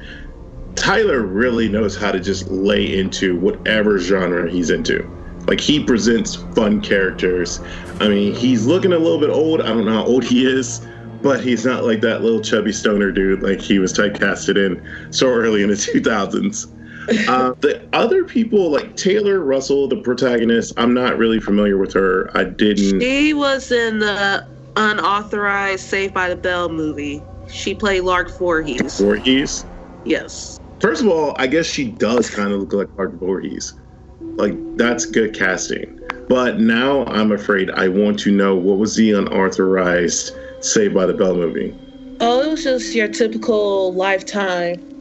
Tyler 0.76 1.22
really 1.22 1.70
knows 1.70 1.96
how 1.96 2.12
to 2.12 2.20
just 2.20 2.50
lay 2.50 2.98
into 2.98 3.40
whatever 3.40 4.00
genre 4.00 4.50
he's 4.50 4.72
into. 4.72 5.08
Like 5.48 5.60
he 5.60 5.84
presents 5.84 6.36
fun 6.56 6.82
characters. 6.82 7.60
I 8.00 8.08
mean, 8.08 8.34
he's 8.34 8.66
looking 8.66 8.92
a 8.92 8.98
little 8.98 9.20
bit 9.20 9.30
old. 9.30 9.62
I 9.62 9.68
don't 9.68 9.86
know 9.86 9.94
how 9.94 10.06
old 10.06 10.24
he 10.24 10.48
is, 10.48 10.82
but 11.22 11.44
he's 11.44 11.64
not 11.64 11.84
like 11.84 12.02
that 12.02 12.24
little 12.24 12.42
chubby 12.42 12.72
stoner 12.72 13.12
dude 13.12 13.44
like 13.44 13.62
he 13.62 13.78
was 13.78 13.94
typecasted 13.94 14.58
in 14.58 15.14
so 15.14 15.28
early 15.28 15.62
in 15.62 15.70
the 15.70 15.76
2000s. 15.76 16.68
Uh, 17.28 17.54
the 17.62 17.82
other 17.94 18.24
people, 18.24 18.70
like 18.70 18.96
Taylor 18.96 19.40
Russell, 19.40 19.88
the 19.88 19.98
protagonist, 19.98 20.74
I'm 20.78 20.94
not 20.94 21.18
really 21.18 21.40
familiar 21.40 21.78
with 21.78 21.94
her. 21.94 22.30
I 22.36 22.44
didn't. 22.44 23.00
She 23.02 23.34
was 23.34 23.72
in 23.72 24.00
the 24.00 24.46
unauthorized 24.76 25.86
Saved 25.86 26.14
by 26.14 26.30
the 26.30 26.36
Bell 26.36 26.70
movie. 26.70 27.22
She 27.48 27.74
played 27.74 28.02
Lark 28.02 28.38
Voorhees. 28.38 29.00
Voorhees? 29.00 29.66
Yes. 30.06 30.60
First 30.80 31.02
of 31.02 31.08
all, 31.08 31.36
I 31.38 31.48
guess 31.48 31.66
she 31.66 31.90
does 31.92 32.30
kind 32.30 32.52
of 32.52 32.60
look 32.60 32.74
like 32.74 32.88
Lark 32.98 33.14
Voorhees. 33.20 33.74
Like, 34.20 34.56
that's 34.78 35.06
good 35.06 35.34
casting. 35.34 36.00
But 36.28 36.60
now 36.60 37.06
I'm 37.06 37.32
afraid 37.32 37.72
I 37.72 37.88
want 37.88 38.20
to 38.20 38.32
know 38.32 38.56
what 38.56 38.78
was 38.78 38.96
the 38.96 39.12
unauthorized 39.12 40.32
Saved 40.60 40.94
by 40.94 41.06
the 41.06 41.14
Bell 41.14 41.36
movie? 41.36 41.76
Oh, 42.20 42.42
it 42.42 42.52
was 42.52 42.64
just 42.64 42.94
your 42.94 43.08
typical 43.08 43.94
lifetime 43.94 44.92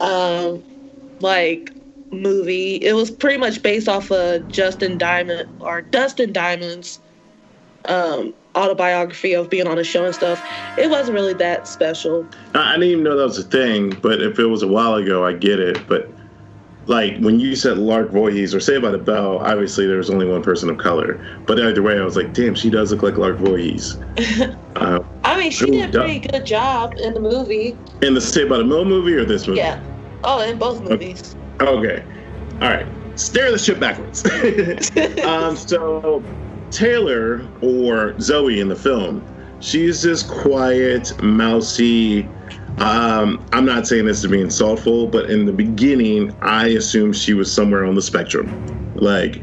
um 0.00 0.62
like 1.20 1.72
movie. 2.10 2.76
It 2.76 2.94
was 2.94 3.10
pretty 3.10 3.38
much 3.38 3.62
based 3.62 3.88
off 3.88 4.10
of 4.10 4.48
Justin 4.48 4.98
Diamond 4.98 5.48
or 5.60 5.82
Dustin 5.82 6.32
Diamond's 6.32 7.00
um 7.84 8.34
autobiography 8.56 9.34
of 9.34 9.48
being 9.48 9.66
on 9.66 9.78
a 9.78 9.84
show 9.84 10.04
and 10.04 10.14
stuff. 10.14 10.42
It 10.76 10.90
wasn't 10.90 11.14
really 11.14 11.34
that 11.34 11.68
special. 11.68 12.26
I 12.54 12.72
didn't 12.72 12.88
even 12.88 13.04
know 13.04 13.16
that 13.16 13.24
was 13.24 13.38
a 13.38 13.44
thing, 13.44 13.90
but 14.02 14.20
if 14.20 14.38
it 14.38 14.46
was 14.46 14.62
a 14.62 14.68
while 14.68 14.94
ago, 14.94 15.24
I 15.24 15.32
get 15.32 15.60
it. 15.60 15.86
But 15.86 16.10
like 16.86 17.18
when 17.18 17.38
you 17.38 17.54
said 17.54 17.78
Lark 17.78 18.10
Voorhees 18.10 18.54
or 18.54 18.60
Saved 18.60 18.82
by 18.82 18.90
the 18.90 18.98
Bell, 18.98 19.38
obviously 19.38 19.86
there 19.86 19.98
was 19.98 20.10
only 20.10 20.26
one 20.26 20.42
person 20.42 20.70
of 20.70 20.78
color. 20.78 21.24
But 21.46 21.60
either 21.60 21.82
way, 21.82 21.98
I 21.98 22.04
was 22.04 22.16
like, 22.16 22.32
damn, 22.32 22.54
she 22.54 22.70
does 22.70 22.90
look 22.90 23.02
like 23.02 23.16
Lark 23.16 23.36
Voorhees. 23.36 23.96
uh, 24.76 25.00
I 25.22 25.38
mean, 25.38 25.50
she 25.50 25.66
did 25.66 25.94
a 25.94 25.98
pretty 25.98 26.18
good 26.20 26.46
job 26.46 26.94
in 26.98 27.14
the 27.14 27.20
movie. 27.20 27.76
In 28.02 28.14
the 28.14 28.20
Saved 28.20 28.50
by 28.50 28.58
the 28.58 28.64
Bell 28.64 28.84
movie 28.84 29.14
or 29.14 29.24
this 29.24 29.46
movie? 29.46 29.60
Yeah. 29.60 29.80
Oh, 30.24 30.40
in 30.40 30.58
both 30.58 30.82
movies. 30.82 31.36
Okay. 31.60 32.02
All 32.54 32.68
right. 32.68 32.86
Steer 33.16 33.50
the 33.50 33.58
ship 33.58 33.80
backwards. 33.80 34.24
um, 35.24 35.56
so 35.56 36.22
Taylor 36.70 37.46
or 37.62 38.18
Zoe 38.20 38.60
in 38.60 38.68
the 38.68 38.76
film, 38.76 39.24
she's 39.60 40.02
this 40.02 40.22
quiet, 40.22 41.20
mousy. 41.22 42.28
Um, 42.78 43.44
I'm 43.52 43.64
not 43.64 43.88
saying 43.88 44.04
this 44.04 44.22
to 44.22 44.28
be 44.28 44.38
insultful, 44.38 45.10
but 45.10 45.30
in 45.30 45.46
the 45.46 45.52
beginning, 45.52 46.34
I 46.42 46.68
assumed 46.68 47.16
she 47.16 47.34
was 47.34 47.52
somewhere 47.52 47.84
on 47.84 47.96
the 47.96 48.02
spectrum, 48.02 48.92
like, 48.94 49.42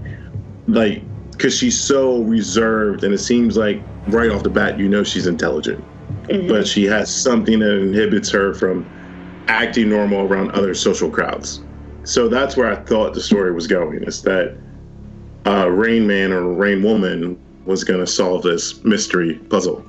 like, 0.67 1.03
because 1.31 1.57
she's 1.57 1.79
so 1.79 2.21
reserved, 2.21 3.03
and 3.03 3.13
it 3.13 3.17
seems 3.17 3.57
like 3.57 3.81
right 4.07 4.31
off 4.31 4.43
the 4.43 4.49
bat, 4.49 4.79
you 4.79 4.87
know 4.87 5.03
she's 5.03 5.27
intelligent, 5.27 5.83
mm-hmm. 6.23 6.47
but 6.47 6.65
she 6.65 6.85
has 6.85 7.13
something 7.13 7.59
that 7.59 7.77
inhibits 7.81 8.29
her 8.31 8.53
from 8.53 8.89
acting 9.47 9.89
normal 9.89 10.21
around 10.21 10.51
other 10.51 10.73
social 10.73 11.09
crowds. 11.09 11.61
So 12.03 12.27
that's 12.27 12.55
where 12.55 12.71
I 12.71 12.75
thought 12.75 13.13
the 13.13 13.21
story 13.21 13.51
was 13.53 13.67
going. 13.67 14.03
Is 14.03 14.21
that 14.23 14.57
uh, 15.45 15.69
Rain 15.69 16.07
Man 16.07 16.31
or 16.31 16.53
Rain 16.53 16.83
Woman 16.83 17.39
was 17.65 17.83
going 17.83 17.99
to 17.99 18.07
solve 18.07 18.43
this 18.43 18.83
mystery 18.83 19.35
puzzle. 19.49 19.83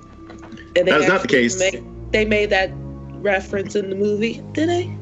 And 0.76 0.88
That's 0.88 1.08
not 1.08 1.22
the 1.22 1.28
case. 1.28 1.58
Made, 1.58 1.84
they 2.12 2.24
made 2.24 2.50
that 2.50 2.70
reference 3.14 3.74
in 3.76 3.90
the 3.90 3.96
movie, 3.96 4.42
did 4.52 4.68
they? 4.68 4.96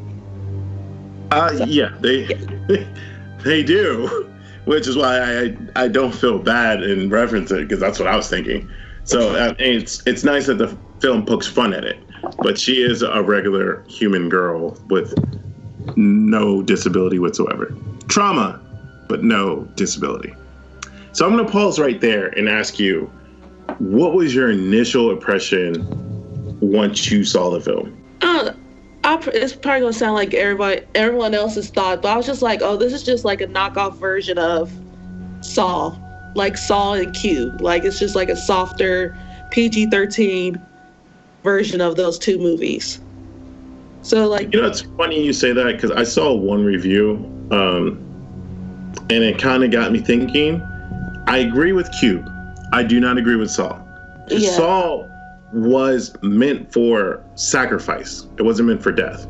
Uh, 1.30 1.56
so, 1.56 1.64
yeah, 1.64 1.96
they 2.00 2.26
yeah. 2.26 2.84
they 3.44 3.62
do, 3.62 4.30
which 4.66 4.86
is 4.86 4.96
why 4.96 5.18
I 5.18 5.56
I 5.74 5.88
don't 5.88 6.14
feel 6.14 6.38
bad 6.38 6.82
in 6.82 7.10
reference 7.10 7.50
it 7.50 7.66
because 7.66 7.80
that's 7.80 7.98
what 7.98 8.06
I 8.06 8.14
was 8.16 8.28
thinking. 8.28 8.70
So 9.04 9.34
uh, 9.34 9.54
it's 9.58 10.06
it's 10.06 10.22
nice 10.22 10.46
that 10.46 10.58
the 10.58 10.76
film 11.00 11.26
pokes 11.26 11.46
fun 11.46 11.74
at 11.74 11.84
it, 11.84 11.98
but 12.38 12.58
she 12.58 12.82
is 12.82 13.02
a 13.02 13.22
regular 13.22 13.84
human 13.88 14.28
girl 14.28 14.78
with 14.88 15.14
no 15.96 16.62
disability 16.62 17.18
whatsoever, 17.18 17.74
trauma, 18.08 18.60
but 19.08 19.22
no 19.22 19.64
disability. 19.76 20.34
So 21.12 21.26
I'm 21.26 21.32
going 21.32 21.44
to 21.44 21.52
pause 21.52 21.78
right 21.78 22.00
there 22.00 22.28
and 22.28 22.48
ask 22.48 22.78
you, 22.78 23.10
what 23.78 24.14
was 24.14 24.34
your 24.34 24.50
initial 24.50 25.10
impression 25.10 25.86
once 26.60 27.10
you 27.10 27.24
saw 27.24 27.50
the 27.50 27.60
film? 27.60 28.00
Uh, 28.20 28.52
it's 29.04 29.54
probably 29.54 29.80
gonna 29.80 29.92
sound 29.92 30.14
like 30.14 30.32
everybody, 30.32 30.80
everyone 30.94 31.34
else's 31.34 31.68
thought, 31.68 32.00
but 32.00 32.10
I 32.10 32.16
was 32.16 32.26
just 32.26 32.42
like, 32.42 32.60
oh, 32.62 32.76
this 32.76 32.92
is 32.92 33.02
just 33.02 33.24
like 33.24 33.40
a 33.40 33.46
knockoff 33.46 33.98
version 33.98 34.38
of 34.38 34.72
Saw, 35.42 35.96
like 36.34 36.56
Saw 36.56 36.94
and 36.94 37.14
Cube. 37.14 37.60
Like 37.60 37.84
it's 37.84 37.98
just 37.98 38.14
like 38.14 38.30
a 38.30 38.36
softer 38.36 39.16
PG-13 39.50 40.60
version 41.44 41.80
of 41.80 41.94
those 41.94 42.18
two 42.18 42.38
movies. 42.38 43.00
So 44.02 44.26
like, 44.26 44.52
you 44.52 44.60
know, 44.60 44.66
it's 44.66 44.82
funny 44.96 45.24
you 45.24 45.32
say 45.32 45.52
that 45.52 45.72
because 45.72 45.92
I 45.92 46.02
saw 46.02 46.34
one 46.34 46.64
review, 46.64 47.16
um, 47.52 48.00
and 49.10 49.22
it 49.22 49.38
kind 49.38 49.62
of 49.62 49.70
got 49.70 49.92
me 49.92 50.00
thinking 50.00 50.60
I 51.26 51.38
agree 51.38 51.72
with 51.72 51.90
Cube. 51.92 52.28
I 52.72 52.82
do 52.82 53.00
not 53.00 53.16
agree 53.16 53.36
with 53.36 53.50
Saw. 53.50 53.80
Yeah. 54.28 54.50
Saw 54.50 55.08
was 55.52 56.14
meant 56.22 56.72
for 56.72 57.22
sacrifice. 57.34 58.26
It 58.38 58.42
wasn't 58.42 58.68
meant 58.68 58.82
for 58.82 58.92
death. 58.92 59.26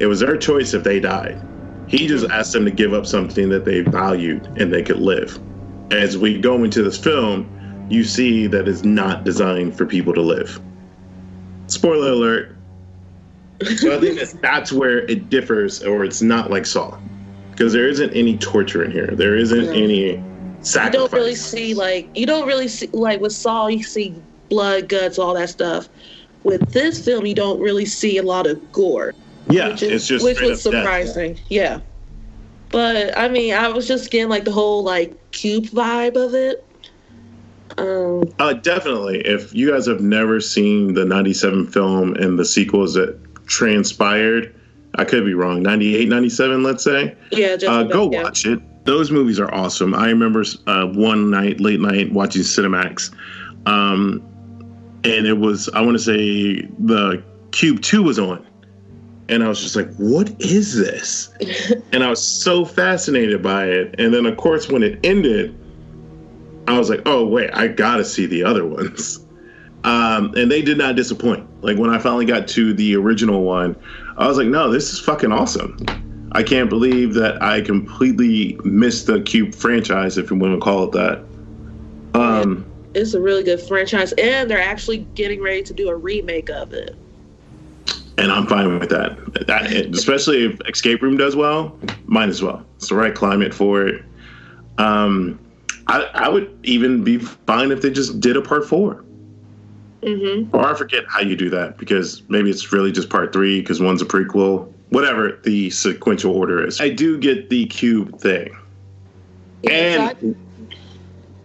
It 0.00 0.06
was 0.06 0.20
their 0.20 0.36
choice 0.36 0.74
if 0.74 0.84
they 0.84 1.00
died. 1.00 1.40
He 1.86 2.06
just 2.06 2.28
asked 2.30 2.52
them 2.52 2.64
to 2.66 2.70
give 2.70 2.92
up 2.92 3.06
something 3.06 3.48
that 3.48 3.64
they 3.64 3.80
valued 3.80 4.46
and 4.58 4.72
they 4.72 4.82
could 4.82 4.98
live. 4.98 5.38
As 5.90 6.18
we 6.18 6.38
go 6.38 6.62
into 6.62 6.82
this 6.82 6.98
film, 6.98 7.86
you 7.88 8.04
see 8.04 8.46
that 8.48 8.68
it's 8.68 8.84
not 8.84 9.24
designed 9.24 9.76
for 9.76 9.86
people 9.86 10.12
to 10.12 10.20
live. 10.20 10.60
Spoiler 11.68 12.10
alert. 12.10 12.56
So 13.76 13.96
I 13.96 14.00
think 14.00 14.18
that 14.18 14.38
that's 14.42 14.72
where 14.72 15.00
it 15.10 15.30
differs, 15.30 15.82
or 15.82 16.04
it's 16.04 16.22
not 16.22 16.50
like 16.50 16.66
Saw, 16.66 16.98
because 17.50 17.72
there 17.72 17.88
isn't 17.88 18.12
any 18.12 18.36
torture 18.38 18.84
in 18.84 18.90
here. 18.90 19.08
There 19.08 19.36
isn't 19.36 19.68
any 19.70 20.22
Sacrifice. 20.60 20.92
You 20.92 20.98
don't 20.98 21.12
really 21.12 21.34
see 21.34 21.74
like 21.74 22.08
you 22.16 22.26
don't 22.26 22.46
really 22.46 22.68
see 22.68 22.88
like 22.88 23.20
with 23.20 23.32
Saw. 23.32 23.68
You 23.68 23.82
see 23.82 24.14
blood, 24.48 24.88
guts, 24.88 25.18
all 25.18 25.34
that 25.34 25.50
stuff. 25.50 25.88
With 26.42 26.72
this 26.72 27.04
film, 27.04 27.26
you 27.26 27.34
don't 27.34 27.60
really 27.60 27.84
see 27.84 28.16
a 28.18 28.22
lot 28.22 28.46
of 28.46 28.72
gore. 28.72 29.14
Yeah, 29.50 29.68
which 29.68 29.82
is, 29.82 29.92
it's 29.92 30.06
just 30.06 30.24
which 30.24 30.40
was 30.40 30.66
up 30.66 30.72
death. 30.72 30.82
surprising. 30.82 31.38
Yeah, 31.48 31.80
but 32.70 33.16
I 33.16 33.28
mean, 33.28 33.54
I 33.54 33.68
was 33.68 33.86
just 33.86 34.10
getting 34.10 34.28
like 34.28 34.44
the 34.44 34.52
whole 34.52 34.82
like 34.82 35.30
cube 35.32 35.66
vibe 35.66 36.16
of 36.16 36.34
it. 36.34 36.64
Um, 37.76 38.24
Uh, 38.38 38.54
definitely. 38.54 39.20
If 39.20 39.54
you 39.54 39.70
guys 39.70 39.86
have 39.86 40.00
never 40.00 40.40
seen 40.40 40.94
the 40.94 41.04
97 41.04 41.66
film 41.66 42.14
and 42.14 42.38
the 42.38 42.44
sequels 42.44 42.94
that 42.94 43.18
transpired, 43.46 44.54
I 44.94 45.04
could 45.04 45.24
be 45.24 45.34
wrong, 45.34 45.62
98, 45.62 46.08
97, 46.08 46.62
let's 46.62 46.82
say, 46.82 47.16
yeah, 47.30 47.56
just 47.56 47.66
uh, 47.66 47.80
about, 47.80 47.92
go 47.92 48.10
yeah. 48.10 48.22
watch 48.22 48.46
it. 48.46 48.60
Those 48.84 49.10
movies 49.10 49.38
are 49.38 49.52
awesome. 49.52 49.94
I 49.94 50.08
remember 50.08 50.44
uh, 50.66 50.86
one 50.86 51.30
night, 51.30 51.60
late 51.60 51.80
night, 51.80 52.10
watching 52.12 52.42
Cinemax. 52.42 53.14
Um, 53.66 54.22
and 55.04 55.26
it 55.26 55.38
was, 55.38 55.68
I 55.74 55.82
want 55.82 55.96
to 55.96 56.02
say, 56.02 56.62
the 56.78 57.22
Cube 57.52 57.82
2 57.82 58.02
was 58.02 58.18
on. 58.18 58.44
And 59.28 59.44
I 59.44 59.48
was 59.48 59.60
just 59.60 59.76
like, 59.76 59.94
what 59.96 60.34
is 60.40 60.76
this? 60.76 61.28
and 61.92 62.02
I 62.02 62.08
was 62.08 62.26
so 62.26 62.64
fascinated 62.64 63.42
by 63.42 63.66
it. 63.66 63.94
And 63.98 64.12
then, 64.14 64.24
of 64.24 64.38
course, 64.38 64.68
when 64.68 64.82
it 64.82 64.98
ended, 65.04 65.54
I 66.68 66.78
was 66.78 66.90
like, 66.90 67.02
oh, 67.06 67.26
wait, 67.26 67.50
I 67.52 67.68
got 67.68 67.96
to 67.96 68.04
see 68.04 68.26
the 68.26 68.44
other 68.44 68.66
ones. 68.66 69.24
Um, 69.84 70.34
and 70.34 70.50
they 70.50 70.60
did 70.60 70.76
not 70.76 70.96
disappoint. 70.96 71.46
Like, 71.62 71.78
when 71.78 71.88
I 71.88 71.98
finally 71.98 72.26
got 72.26 72.48
to 72.48 72.74
the 72.74 72.96
original 72.96 73.42
one, 73.42 73.76
I 74.16 74.26
was 74.26 74.36
like, 74.36 74.48
no, 74.48 74.70
this 74.70 74.92
is 74.92 74.98
fucking 75.00 75.30
awesome. 75.32 75.76
I 76.32 76.42
can't 76.42 76.68
believe 76.68 77.14
that 77.14 77.40
I 77.42 77.60
completely 77.62 78.58
missed 78.64 79.06
the 79.06 79.20
Cube 79.22 79.54
franchise, 79.54 80.18
if 80.18 80.30
you 80.30 80.36
want 80.36 80.54
to 80.54 80.60
call 80.60 80.84
it 80.84 80.92
that. 80.92 81.24
Um, 82.14 82.66
It's 82.94 83.14
a 83.14 83.20
really 83.20 83.44
good 83.44 83.60
franchise, 83.60 84.12
and 84.18 84.50
they're 84.50 84.60
actually 84.60 84.98
getting 85.14 85.40
ready 85.40 85.62
to 85.62 85.72
do 85.72 85.88
a 85.88 85.94
remake 85.96 86.50
of 86.50 86.72
it. 86.72 86.96
and 88.18 88.32
I'm 88.32 88.46
fine 88.46 88.78
with 88.78 88.90
that. 88.90 89.46
that. 89.46 89.72
Especially 89.94 90.44
if 90.44 90.60
Escape 90.68 91.02
Room 91.02 91.16
does 91.16 91.36
well, 91.36 91.78
might 92.06 92.28
as 92.28 92.42
well. 92.42 92.64
It's 92.76 92.88
the 92.88 92.96
right 92.96 93.14
climate 93.14 93.54
for 93.54 93.86
it. 93.86 94.02
Um, 94.78 95.38
I, 95.88 96.06
I 96.14 96.28
would 96.28 96.50
even 96.64 97.02
be 97.02 97.18
fine 97.18 97.70
if 97.72 97.82
they 97.82 97.90
just 97.90 98.20
did 98.20 98.36
a 98.36 98.42
part 98.42 98.66
four. 98.66 99.04
hmm 100.04 100.44
Or 100.52 100.64
I 100.66 100.74
forget 100.76 101.04
how 101.08 101.20
you 101.20 101.36
do 101.36 101.50
that 101.50 101.78
because 101.78 102.22
maybe 102.28 102.50
it's 102.50 102.72
really 102.72 102.92
just 102.92 103.10
part 103.10 103.32
three 103.32 103.60
because 103.60 103.80
one's 103.80 104.02
a 104.02 104.06
prequel. 104.06 104.72
Whatever 104.90 105.40
the 105.44 105.70
sequential 105.70 106.34
order 106.34 106.66
is. 106.66 106.80
I 106.80 106.88
do 106.90 107.18
get 107.18 107.50
the 107.50 107.66
cube 107.66 108.18
thing. 108.20 108.56
And 109.70 110.36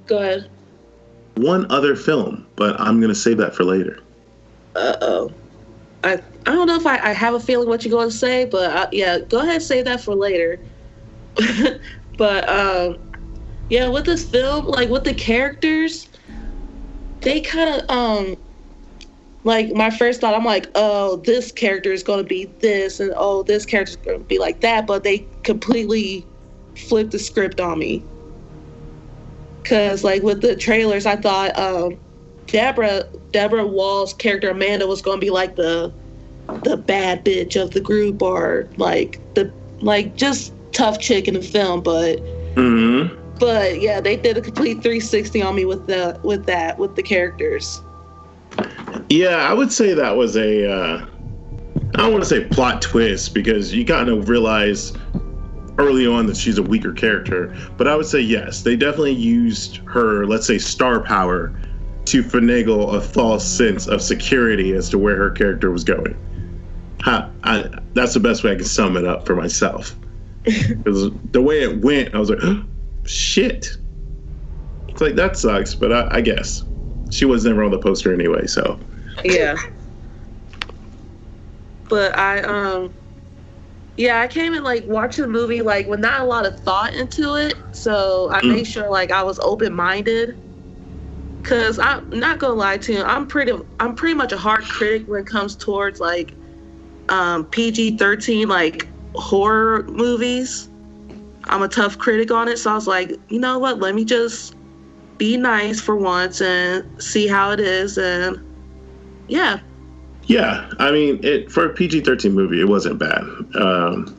go 0.07 0.19
ahead. 0.19 0.49
one 1.35 1.69
other 1.71 1.95
film, 1.95 2.47
but 2.55 2.79
I'm 2.79 2.99
going 2.99 3.09
to 3.09 3.15
save 3.15 3.37
that 3.37 3.55
for 3.55 3.63
later. 3.63 3.99
Uh 4.75 4.95
oh. 5.01 5.31
I 6.03 6.13
I 6.45 6.51
don't 6.51 6.67
know 6.67 6.75
if 6.75 6.85
I, 6.85 6.97
I 6.97 7.13
have 7.13 7.33
a 7.33 7.39
feeling 7.39 7.67
what 7.67 7.83
you're 7.85 7.91
going 7.91 8.09
to 8.09 8.15
say, 8.15 8.45
but 8.45 8.71
uh, 8.71 8.87
yeah, 8.91 9.19
go 9.29 9.39
ahead 9.39 9.55
and 9.55 9.63
save 9.63 9.85
that 9.85 10.01
for 10.01 10.15
later. 10.15 10.59
but 12.17 12.49
um, 12.49 12.97
yeah, 13.73 13.87
with 13.87 14.05
this 14.05 14.23
film, 14.23 14.67
like 14.67 14.89
with 14.89 15.03
the 15.03 15.15
characters, 15.15 16.07
they 17.21 17.41
kind 17.41 17.81
of 17.81 17.89
um, 17.89 18.37
like 19.45 19.73
my 19.73 19.89
first 19.89 20.21
thought, 20.21 20.35
I'm 20.35 20.45
like, 20.45 20.67
oh, 20.75 21.15
this 21.25 21.51
character 21.51 21.91
is 21.91 22.03
going 22.03 22.19
to 22.19 22.23
be 22.23 22.45
this, 22.59 22.99
and 22.99 23.11
oh, 23.17 23.41
this 23.41 23.65
character 23.65 23.89
is 23.89 24.05
going 24.05 24.19
to 24.19 24.25
be 24.25 24.37
like 24.37 24.61
that, 24.61 24.85
but 24.85 25.03
they 25.03 25.27
completely 25.41 26.23
flipped 26.75 27.09
the 27.09 27.17
script 27.17 27.59
on 27.59 27.79
me. 27.79 28.05
Cause 29.63 30.03
like 30.03 30.21
with 30.21 30.43
the 30.43 30.55
trailers, 30.55 31.07
I 31.07 31.15
thought 31.15 31.57
um, 31.57 31.97
Deborah 32.45 33.05
Deborah 33.31 33.65
Woll's 33.65 34.13
character 34.13 34.51
Amanda 34.51 34.85
was 34.85 35.01
going 35.01 35.19
to 35.19 35.25
be 35.25 35.31
like 35.31 35.55
the 35.55 35.91
the 36.61 36.77
bad 36.77 37.25
bitch 37.25 37.59
of 37.59 37.71
the 37.71 37.81
group 37.81 38.21
or 38.21 38.69
like 38.77 39.19
the 39.33 39.51
like 39.81 40.15
just 40.15 40.53
tough 40.73 40.99
chick 40.99 41.27
in 41.27 41.33
the 41.33 41.41
film 41.41 41.81
but 41.81 42.19
hmm 42.55 43.07
but 43.39 43.81
yeah 43.81 43.99
they 43.99 44.15
did 44.15 44.37
a 44.37 44.41
complete 44.41 44.75
360 44.75 45.41
on 45.41 45.55
me 45.55 45.65
with 45.65 45.87
the 45.87 46.19
with 46.23 46.45
that 46.45 46.77
with 46.77 46.95
the 46.95 47.03
characters 47.03 47.81
Yeah, 49.09 49.37
I 49.49 49.53
would 49.53 49.71
say 49.71 49.93
that 49.93 50.15
was 50.15 50.35
a. 50.35 50.71
Uh, 50.71 51.05
I 51.95 51.97
don't 51.97 52.11
want 52.11 52.23
to 52.23 52.29
say 52.29 52.45
plot 52.45 52.81
twist 52.81 53.33
because 53.33 53.73
you 53.73 53.85
kind 53.85 54.09
of 54.09 54.29
realize 54.29 54.93
early 55.77 56.07
on 56.07 56.25
that 56.27 56.37
she's 56.37 56.57
a 56.57 56.63
weaker 56.63 56.93
character, 56.93 57.55
but 57.77 57.87
I 57.87 57.95
would 57.95 58.05
say 58.05 58.19
yes, 58.19 58.61
they 58.61 58.75
definitely 58.75 59.13
used 59.13 59.77
her, 59.87 60.25
let's 60.25 60.45
say, 60.45 60.57
star 60.57 60.99
power 60.99 61.53
to 62.05 62.23
finagle 62.23 62.93
a 62.93 63.01
false 63.01 63.45
sense 63.45 63.87
of 63.87 64.01
security 64.01 64.73
as 64.73 64.89
to 64.89 64.97
where 64.97 65.15
her 65.15 65.31
character 65.31 65.71
was 65.71 65.83
going. 65.83 66.15
Ha, 67.01 67.29
I, 67.43 67.69
that's 67.93 68.13
the 68.13 68.19
best 68.19 68.43
way 68.43 68.51
I 68.51 68.55
can 68.55 68.65
sum 68.65 68.97
it 68.97 69.05
up 69.05 69.25
for 69.25 69.35
myself. 69.35 69.95
Because 70.43 71.09
the 71.31 71.41
way 71.41 71.61
it 71.63 71.81
went, 71.81 72.13
I 72.13 72.19
was 72.19 72.29
like, 72.29 72.39
shit. 73.05 73.77
It's 74.87 75.01
like 75.01 75.15
that 75.15 75.37
sucks, 75.37 75.75
but 75.75 75.91
I, 75.91 76.07
I 76.17 76.21
guess 76.21 76.63
she 77.09 77.25
was 77.25 77.45
never 77.45 77.63
on 77.63 77.71
the 77.71 77.79
poster 77.79 78.13
anyway, 78.13 78.47
so. 78.47 78.79
yeah 79.23 79.55
but 81.89 82.17
i 82.17 82.39
um 82.41 82.93
yeah 83.97 84.21
i 84.21 84.27
came 84.27 84.53
and 84.53 84.63
like 84.63 84.83
watching 84.87 85.21
the 85.23 85.27
movie 85.29 85.61
like 85.61 85.87
with 85.87 85.99
not 85.99 86.21
a 86.21 86.23
lot 86.23 86.45
of 86.45 86.59
thought 86.61 86.93
into 86.95 87.35
it 87.35 87.53
so 87.71 88.29
i 88.31 88.41
Mm. 88.41 88.55
made 88.55 88.63
sure 88.67 88.89
like 88.89 89.11
i 89.11 89.21
was 89.21 89.37
open-minded 89.39 90.35
because 91.41 91.77
i'm 91.79 92.03
not 92.11 92.39
gonna 92.39 92.53
lie 92.53 92.77
to 92.77 92.93
you 92.93 93.03
i'm 93.03 93.27
pretty 93.27 93.51
i'm 93.79 93.95
pretty 93.95 94.15
much 94.15 94.31
a 94.31 94.37
hard 94.37 94.63
critic 94.63 95.07
when 95.07 95.21
it 95.21 95.27
comes 95.27 95.55
towards 95.55 95.99
like 95.99 96.33
um 97.09 97.45
pg-13 97.47 98.47
like 98.47 98.87
horror 99.15 99.83
movies 99.89 100.69
i'm 101.53 101.61
a 101.61 101.67
tough 101.67 101.97
critic 101.97 102.31
on 102.31 102.47
it 102.47 102.57
so 102.57 102.71
i 102.71 102.73
was 102.75 102.87
like 102.87 103.11
you 103.29 103.39
know 103.39 103.57
what 103.59 103.79
let 103.79 103.95
me 103.95 104.03
just 104.03 104.55
be 105.17 105.37
nice 105.37 105.79
for 105.79 105.95
once 105.95 106.41
and 106.41 106.83
see 107.01 107.27
how 107.27 107.51
it 107.51 107.59
is 107.59 107.97
and 107.97 108.37
yeah 109.27 109.59
Yeah, 110.25 110.69
I 110.79 110.91
mean, 110.91 111.19
it 111.23 111.51
for 111.51 111.65
a 111.65 111.73
PG 111.73 112.01
thirteen 112.01 112.31
movie, 112.33 112.61
it 112.61 112.67
wasn't 112.69 112.97
bad. 112.97 113.23
Um, 113.55 114.15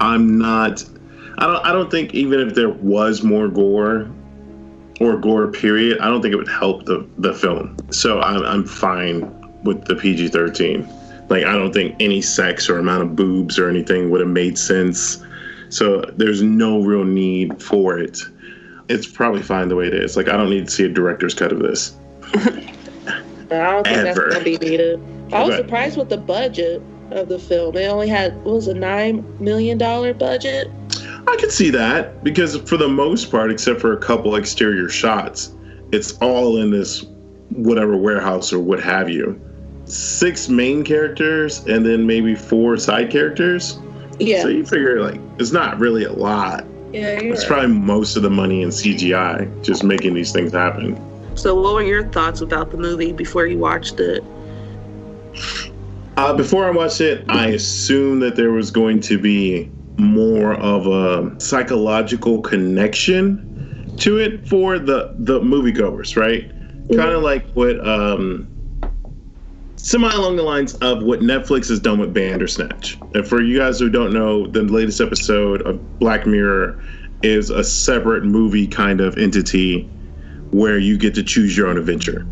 I'm 0.00 0.38
not. 0.38 0.84
I 1.38 1.46
don't. 1.46 1.66
I 1.66 1.72
don't 1.72 1.90
think 1.90 2.14
even 2.14 2.38
if 2.40 2.54
there 2.54 2.70
was 2.70 3.22
more 3.24 3.48
gore 3.48 4.08
or 5.00 5.16
gore 5.18 5.48
period, 5.48 5.98
I 5.98 6.06
don't 6.06 6.22
think 6.22 6.32
it 6.32 6.36
would 6.36 6.48
help 6.48 6.84
the 6.86 7.06
the 7.18 7.34
film. 7.34 7.76
So 7.90 8.20
I'm 8.20 8.42
I'm 8.44 8.64
fine 8.64 9.26
with 9.64 9.84
the 9.86 9.96
PG 9.96 10.28
thirteen. 10.28 10.86
Like 11.28 11.44
I 11.44 11.52
don't 11.52 11.72
think 11.72 11.96
any 11.98 12.22
sex 12.22 12.70
or 12.70 12.78
amount 12.78 13.02
of 13.02 13.16
boobs 13.16 13.58
or 13.58 13.68
anything 13.68 14.10
would 14.10 14.20
have 14.20 14.30
made 14.30 14.56
sense. 14.56 15.18
So 15.74 16.02
there's 16.16 16.40
no 16.40 16.80
real 16.82 17.02
need 17.02 17.60
for 17.60 17.98
it. 17.98 18.20
It's 18.88 19.08
probably 19.08 19.42
fine 19.42 19.68
the 19.68 19.74
way 19.74 19.88
it 19.88 19.94
is. 19.94 20.16
Like 20.16 20.28
I 20.28 20.36
don't 20.36 20.48
need 20.48 20.66
to 20.66 20.70
see 20.70 20.84
a 20.84 20.88
director's 20.88 21.34
cut 21.34 21.50
of 21.50 21.58
this. 21.58 21.96
I 22.32 22.38
don't 23.48 23.84
think 23.84 23.96
Ever. 23.96 24.04
that's 24.04 24.18
gonna 24.34 24.44
be 24.44 24.56
needed. 24.58 25.00
I 25.32 25.42
was 25.42 25.54
Okay. 25.54 25.62
surprised 25.62 25.96
with 25.98 26.10
the 26.10 26.16
budget 26.16 26.80
of 27.10 27.28
the 27.28 27.40
film. 27.40 27.76
It 27.76 27.86
only 27.86 28.06
had 28.06 28.36
what 28.44 28.54
was 28.54 28.68
a 28.68 28.74
nine 28.74 29.24
million 29.40 29.76
dollar 29.76 30.14
budget. 30.14 30.70
I 31.26 31.36
could 31.40 31.50
see 31.50 31.70
that 31.70 32.22
because 32.22 32.56
for 32.60 32.76
the 32.76 32.88
most 32.88 33.32
part, 33.32 33.50
except 33.50 33.80
for 33.80 33.92
a 33.92 33.96
couple 33.96 34.36
exterior 34.36 34.88
shots, 34.88 35.56
it's 35.90 36.12
all 36.18 36.58
in 36.58 36.70
this 36.70 37.04
whatever 37.50 37.96
warehouse 37.96 38.52
or 38.52 38.60
what 38.60 38.80
have 38.80 39.08
you. 39.10 39.40
Six 39.86 40.48
main 40.48 40.84
characters 40.84 41.66
and 41.66 41.84
then 41.84 42.06
maybe 42.06 42.36
four 42.36 42.76
side 42.76 43.10
characters. 43.10 43.80
Yeah, 44.18 44.42
So 44.42 44.48
you 44.48 44.64
figure 44.64 45.00
like 45.02 45.20
it's 45.38 45.52
not 45.52 45.78
really 45.78 46.04
a 46.04 46.12
lot. 46.12 46.64
yeah. 46.92 47.18
It's 47.20 47.40
right. 47.42 47.48
probably 47.48 47.76
most 47.76 48.16
of 48.16 48.22
the 48.22 48.30
money 48.30 48.62
in 48.62 48.68
CGI 48.68 49.62
just 49.62 49.82
making 49.84 50.14
these 50.14 50.32
things 50.32 50.52
happen. 50.52 50.96
So, 51.36 51.60
what 51.60 51.74
were 51.74 51.82
your 51.82 52.06
thoughts 52.08 52.40
about 52.40 52.70
the 52.70 52.76
movie 52.76 53.12
before 53.12 53.46
you 53.46 53.58
watched 53.58 53.98
it? 53.98 54.22
Uh, 56.16 56.32
before 56.32 56.64
I 56.66 56.70
watched 56.70 57.00
it, 57.00 57.24
I 57.28 57.48
assumed 57.48 58.22
that 58.22 58.36
there 58.36 58.52
was 58.52 58.70
going 58.70 59.00
to 59.00 59.18
be 59.18 59.68
more 59.96 60.54
of 60.54 60.86
a 60.86 61.38
psychological 61.40 62.40
connection 62.40 63.50
to 63.98 64.18
it 64.18 64.48
for 64.48 64.78
the 64.78 65.12
the 65.18 65.40
moviegoers, 65.40 66.16
right? 66.16 66.48
Kind 66.94 67.12
of 67.12 67.22
like 67.22 67.50
what 67.54 67.84
um, 67.86 68.48
semi 69.76 70.12
along 70.12 70.36
the 70.36 70.42
lines 70.42 70.74
of 70.76 71.02
what 71.02 71.20
Netflix 71.20 71.68
has 71.68 71.80
done 71.80 71.98
with 71.98 72.14
Bandersnatch. 72.14 72.98
And 73.14 73.26
for 73.26 73.42
you 73.42 73.58
guys 73.58 73.78
who 73.78 73.90
don't 73.90 74.12
know, 74.12 74.46
the 74.46 74.62
latest 74.62 75.00
episode 75.00 75.62
of 75.62 75.98
Black 75.98 76.26
Mirror 76.26 76.82
is 77.22 77.50
a 77.50 77.64
separate 77.64 78.24
movie 78.24 78.66
kind 78.66 79.00
of 79.00 79.16
entity 79.18 79.88
where 80.50 80.78
you 80.78 80.96
get 80.96 81.14
to 81.14 81.22
choose 81.22 81.56
your 81.56 81.66
own 81.66 81.78
adventure. 81.78 82.26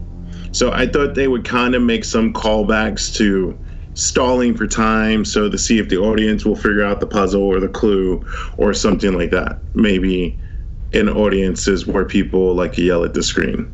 So 0.52 0.70
I 0.70 0.86
thought 0.86 1.14
they 1.14 1.28
would 1.28 1.44
kind 1.44 1.74
of 1.74 1.82
make 1.82 2.04
some 2.04 2.32
callbacks 2.32 3.14
to 3.16 3.58
stalling 3.94 4.54
for 4.54 4.66
time 4.66 5.24
so 5.24 5.48
to 5.50 5.58
see 5.58 5.78
if 5.78 5.88
the 5.88 5.98
audience 5.98 6.44
will 6.44 6.56
figure 6.56 6.84
out 6.84 7.00
the 7.00 7.06
puzzle 7.06 7.42
or 7.42 7.60
the 7.60 7.68
clue 7.68 8.24
or 8.56 8.72
something 8.74 9.14
like 9.14 9.30
that. 9.30 9.58
Maybe 9.74 10.38
in 10.92 11.08
audiences 11.08 11.86
where 11.86 12.04
people 12.04 12.54
like 12.54 12.76
yell 12.76 13.04
at 13.04 13.14
the 13.14 13.22
screen. 13.22 13.70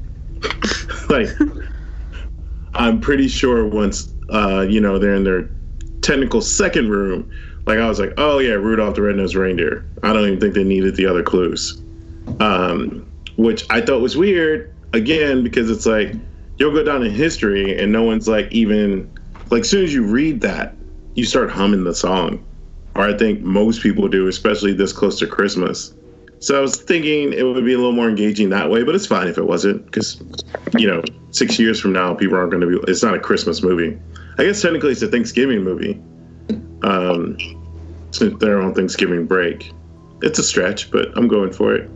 like 1.09 1.29
I'm 2.79 3.01
pretty 3.01 3.29
sure 3.29 3.67
once 3.67 4.13
uh, 4.31 4.67
you 4.69 4.81
know 4.81 4.99
they're 4.99 5.15
in 5.15 5.25
their 5.25 5.51
technical 6.01 6.41
second 6.41 6.91
room, 6.91 7.31
like 7.67 7.79
I 7.79 7.89
was 7.89 8.01
like, 8.01 8.15
oh 8.17 8.39
yeah, 8.39 8.53
Rudolph 8.53 8.95
the 8.95 9.03
Red-Nosed 9.03 9.35
Reindeer. 9.35 9.85
I 10.03 10.13
don't 10.13 10.27
even 10.27 10.41
think 10.41 10.55
they 10.55 10.65
needed 10.65 10.97
the 10.97 11.07
other 11.07 11.23
clues, 11.23 11.83
um, 12.41 13.07
which 13.37 13.67
I 13.69 13.81
thought 13.81 14.01
was 14.01 14.17
weird. 14.17 14.75
Again, 14.95 15.43
because 15.43 15.71
it's 15.71 15.85
like 15.85 16.15
you'll 16.57 16.73
go 16.73 16.83
down 16.83 17.03
in 17.03 17.13
history 17.13 17.79
and 17.79 17.93
no 17.93 18.03
one's 18.03 18.27
like 18.27 18.51
even 18.53 19.11
like 19.51 19.63
as 19.63 19.69
soon 19.69 19.85
as 19.85 19.93
you 19.93 20.05
read 20.05 20.41
that, 20.41 20.75
you 21.15 21.25
start 21.25 21.51
humming 21.51 21.85
the 21.85 21.95
song, 21.95 22.45
or 22.95 23.03
I 23.03 23.17
think 23.17 23.41
most 23.41 23.83
people 23.83 24.09
do, 24.09 24.29
especially 24.29 24.73
this 24.73 24.93
close 24.93 25.19
to 25.19 25.27
Christmas. 25.27 25.93
So 26.41 26.57
I 26.57 26.61
was 26.61 26.81
thinking 26.81 27.33
it 27.33 27.43
would 27.43 27.65
be 27.65 27.73
a 27.73 27.77
little 27.77 27.93
more 27.93 28.09
engaging 28.09 28.51
that 28.51 28.71
way, 28.71 28.85
but 28.85 28.95
it's 28.95 29.07
fine 29.07 29.27
if 29.27 29.37
it 29.37 29.47
wasn't 29.47 29.85
because, 29.87 30.23
you 30.77 30.87
know, 30.87 31.03
six 31.31 31.59
years 31.59 31.81
from 31.81 31.93
now, 31.93 32.15
people 32.15 32.37
aren't 32.37 32.51
going 32.51 32.61
to 32.61 32.67
be. 32.67 32.91
It's 32.91 33.03
not 33.03 33.15
a 33.15 33.19
Christmas 33.19 33.63
movie. 33.63 33.99
I 34.39 34.45
guess 34.45 34.63
technically 34.63 34.93
it's 34.93 35.03
a 35.03 35.09
Thanksgiving 35.09 35.63
movie. 35.63 36.01
Um, 36.83 37.37
since 38.11 38.39
they're 38.41 38.61
on 38.61 38.75
Thanksgiving 38.75 39.27
break, 39.27 39.73
it's 40.23 40.39
a 40.39 40.43
stretch, 40.43 40.91
but 40.91 41.09
I'm 41.17 41.29
going 41.29 41.53
for 41.53 41.75
it. 41.75 41.91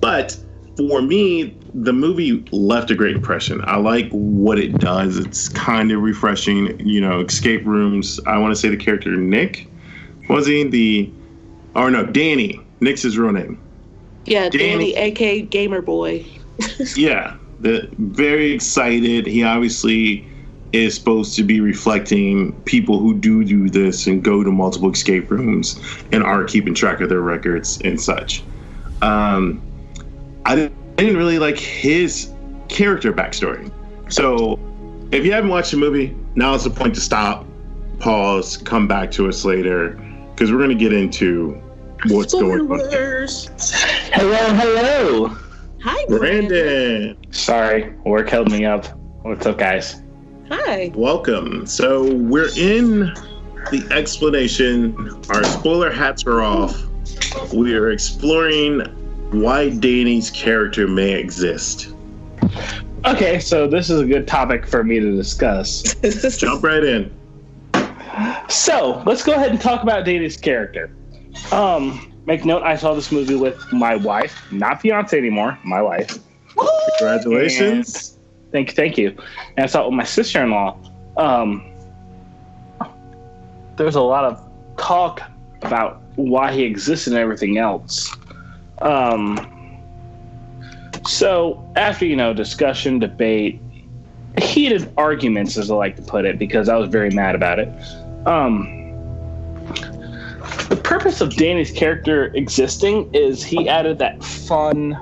But 0.00 0.36
for 0.76 1.02
me, 1.02 1.56
the 1.74 1.92
movie 1.92 2.44
left 2.52 2.90
a 2.90 2.94
great 2.94 3.16
impression. 3.16 3.60
I 3.64 3.76
like 3.76 4.10
what 4.10 4.58
it 4.58 4.78
does. 4.78 5.18
It's 5.18 5.48
kind 5.48 5.92
of 5.92 6.00
refreshing. 6.00 6.78
You 6.86 7.00
know, 7.00 7.20
escape 7.20 7.64
rooms. 7.64 8.20
I 8.26 8.38
want 8.38 8.54
to 8.54 8.60
say 8.60 8.68
the 8.68 8.76
character 8.76 9.14
Nick 9.16 9.68
was 10.28 10.46
he 10.46 10.64
the 10.64 11.10
or 11.74 11.90
no, 11.90 12.06
Danny. 12.06 12.60
Nick's 12.80 13.02
his 13.02 13.18
real 13.18 13.32
name. 13.32 13.60
Yeah, 14.24 14.48
Danny, 14.48 14.92
Danny 14.92 14.96
aka 14.96 15.42
Gamer 15.42 15.82
Boy. 15.82 16.24
yeah, 16.96 17.36
the 17.60 17.88
very 17.98 18.52
excited. 18.52 19.26
He 19.26 19.42
obviously 19.42 20.26
is 20.72 20.94
supposed 20.94 21.34
to 21.36 21.42
be 21.42 21.60
reflecting 21.60 22.52
people 22.62 22.98
who 22.98 23.14
do 23.14 23.44
do 23.44 23.68
this 23.68 24.06
and 24.06 24.22
go 24.22 24.44
to 24.44 24.50
multiple 24.50 24.90
escape 24.90 25.30
rooms 25.30 25.80
and 26.12 26.22
are 26.22 26.44
keeping 26.44 26.74
track 26.74 27.00
of 27.00 27.08
their 27.08 27.20
records 27.20 27.80
and 27.84 28.00
such. 28.00 28.42
Um, 29.02 29.60
I 30.44 30.56
didn't, 30.56 31.16
really 31.16 31.38
like 31.38 31.56
his 31.58 32.30
character 32.68 33.12
backstory. 33.12 33.70
So, 34.12 34.58
if 35.12 35.24
you 35.24 35.32
haven't 35.32 35.50
watched 35.50 35.70
the 35.70 35.78
movie, 35.78 36.14
now 36.34 36.54
is 36.54 36.64
the 36.64 36.70
point 36.70 36.94
to 36.94 37.00
stop, 37.00 37.46
pause, 38.00 38.58
come 38.58 38.86
back 38.86 39.10
to 39.12 39.28
us 39.28 39.44
later 39.44 39.98
because 40.34 40.52
we're 40.52 40.58
going 40.58 40.70
to 40.70 40.74
get 40.74 40.92
into 40.92 41.60
what's 42.08 42.32
Spoilers. 42.32 43.48
going 43.48 43.50
on. 43.50 44.10
Hello, 44.12 44.54
hello. 44.54 45.36
Hi, 45.82 46.04
Brandon. 46.08 46.48
Brandon. 46.48 47.32
Sorry, 47.32 47.90
work 48.04 48.28
held 48.28 48.50
me 48.50 48.66
up. 48.66 48.86
What's 49.22 49.46
up, 49.46 49.56
guys? 49.56 50.02
Hi. 50.50 50.92
Welcome. 50.94 51.64
So 51.66 52.12
we're 52.14 52.50
in 52.56 53.14
the 53.70 53.88
explanation. 53.90 54.94
Our 55.30 55.42
spoiler 55.44 55.90
hats 55.90 56.26
are 56.26 56.42
off. 56.42 56.86
We 57.54 57.74
are 57.74 57.90
exploring 57.90 58.80
why 59.30 59.70
Danny's 59.70 60.28
character 60.28 60.86
may 60.86 61.12
exist. 61.12 61.94
Okay, 63.06 63.38
so 63.38 63.66
this 63.66 63.88
is 63.88 64.02
a 64.02 64.06
good 64.06 64.28
topic 64.28 64.66
for 64.66 64.84
me 64.84 65.00
to 65.00 65.16
discuss. 65.16 65.94
Jump 66.36 66.62
right 66.62 66.84
in. 66.84 67.10
So 68.50 69.02
let's 69.06 69.22
go 69.22 69.32
ahead 69.32 69.50
and 69.50 69.60
talk 69.60 69.82
about 69.82 70.04
Danny's 70.04 70.36
character. 70.36 70.90
Um, 71.52 72.09
make 72.26 72.44
note, 72.44 72.62
I 72.62 72.76
saw 72.76 72.94
this 72.94 73.10
movie 73.10 73.36
with 73.36 73.60
my 73.72 73.96
wife, 73.96 74.40
not 74.52 74.80
fiance 74.80 75.16
anymore, 75.16 75.58
my 75.64 75.82
wife. 75.82 76.18
Congratulations! 76.98 78.18
And 78.42 78.52
thank 78.52 78.68
you, 78.68 78.74
thank 78.74 78.98
you. 78.98 79.16
And 79.56 79.64
I 79.64 79.66
saw 79.66 79.82
it 79.82 79.86
with 79.86 79.94
my 79.94 80.04
sister-in-law. 80.04 80.78
Um, 81.16 81.66
there's 83.76 83.94
a 83.94 84.00
lot 84.00 84.24
of 84.24 84.48
talk 84.76 85.22
about 85.62 86.02
why 86.16 86.52
he 86.52 86.62
exists 86.62 87.06
and 87.06 87.16
everything 87.16 87.58
else. 87.58 88.14
Um, 88.82 89.80
so 91.06 91.66
after 91.76 92.04
you 92.04 92.16
know 92.16 92.32
discussion, 92.34 92.98
debate, 92.98 93.60
heated 94.38 94.92
arguments, 94.96 95.56
as 95.56 95.70
I 95.70 95.74
like 95.74 95.96
to 95.96 96.02
put 96.02 96.24
it, 96.24 96.38
because 96.38 96.68
I 96.68 96.76
was 96.76 96.88
very 96.88 97.10
mad 97.10 97.34
about 97.34 97.58
it. 97.58 97.68
Um, 98.26 98.79
the 100.68 100.76
purpose 100.76 101.20
of 101.20 101.34
Danny's 101.36 101.70
character 101.70 102.26
existing 102.34 103.12
is 103.14 103.44
he 103.44 103.68
added 103.68 103.98
that 103.98 104.22
fun, 104.22 104.96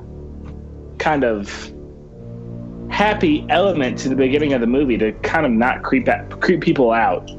kind 0.99 1.25
of 1.25 1.73
happy 2.91 3.47
element 3.49 3.99
to 3.99 4.09
the 4.09 4.17
beginning 4.17 4.53
of 4.53 4.61
the 4.61 4.67
movie 4.67 4.99
to 4.99 5.13
kind 5.13 5.47
of 5.47 5.53
not 5.53 5.83
creep 5.83 6.09
at, 6.09 6.41
creep 6.41 6.61
people 6.61 6.91
out. 6.91 7.31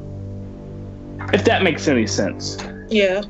If 1.32 1.44
that 1.44 1.62
makes 1.62 1.86
any 1.86 2.06
sense. 2.06 2.56
Yeah. 2.88 3.22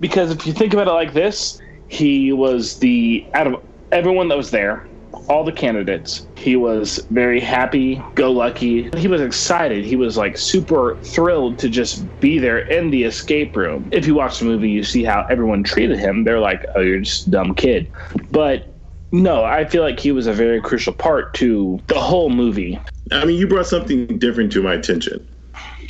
Because 0.00 0.30
if 0.30 0.46
you 0.46 0.52
think 0.52 0.72
about 0.72 0.88
it 0.88 0.92
like 0.92 1.12
this, 1.12 1.60
he 1.88 2.32
was 2.32 2.78
the 2.78 3.26
out 3.34 3.46
of 3.46 3.62
everyone 3.92 4.28
that 4.28 4.36
was 4.36 4.50
there, 4.50 4.86
all 5.30 5.44
the 5.44 5.52
candidates. 5.52 6.26
He 6.36 6.56
was 6.56 6.98
very 7.10 7.38
happy, 7.38 8.02
go 8.16 8.32
lucky. 8.32 8.90
He 8.96 9.06
was 9.06 9.20
excited. 9.20 9.84
He 9.84 9.94
was 9.94 10.16
like 10.16 10.36
super 10.36 10.96
thrilled 11.04 11.58
to 11.60 11.68
just 11.68 12.04
be 12.18 12.40
there 12.40 12.58
in 12.58 12.90
the 12.90 13.04
escape 13.04 13.56
room. 13.56 13.88
If 13.92 14.08
you 14.08 14.16
watch 14.16 14.40
the 14.40 14.46
movie, 14.46 14.68
you 14.68 14.82
see 14.82 15.04
how 15.04 15.24
everyone 15.30 15.62
treated 15.62 16.00
him. 16.00 16.24
They're 16.24 16.40
like, 16.40 16.66
oh, 16.74 16.80
you're 16.80 16.98
just 16.98 17.28
a 17.28 17.30
dumb 17.30 17.54
kid. 17.54 17.88
But 18.32 18.74
no, 19.12 19.44
I 19.44 19.64
feel 19.66 19.82
like 19.82 20.00
he 20.00 20.10
was 20.10 20.26
a 20.26 20.32
very 20.32 20.60
crucial 20.60 20.92
part 20.92 21.32
to 21.34 21.80
the 21.86 22.00
whole 22.00 22.30
movie. 22.30 22.80
I 23.12 23.24
mean, 23.24 23.38
you 23.38 23.46
brought 23.46 23.66
something 23.66 24.18
different 24.18 24.50
to 24.52 24.62
my 24.62 24.74
attention. 24.74 25.26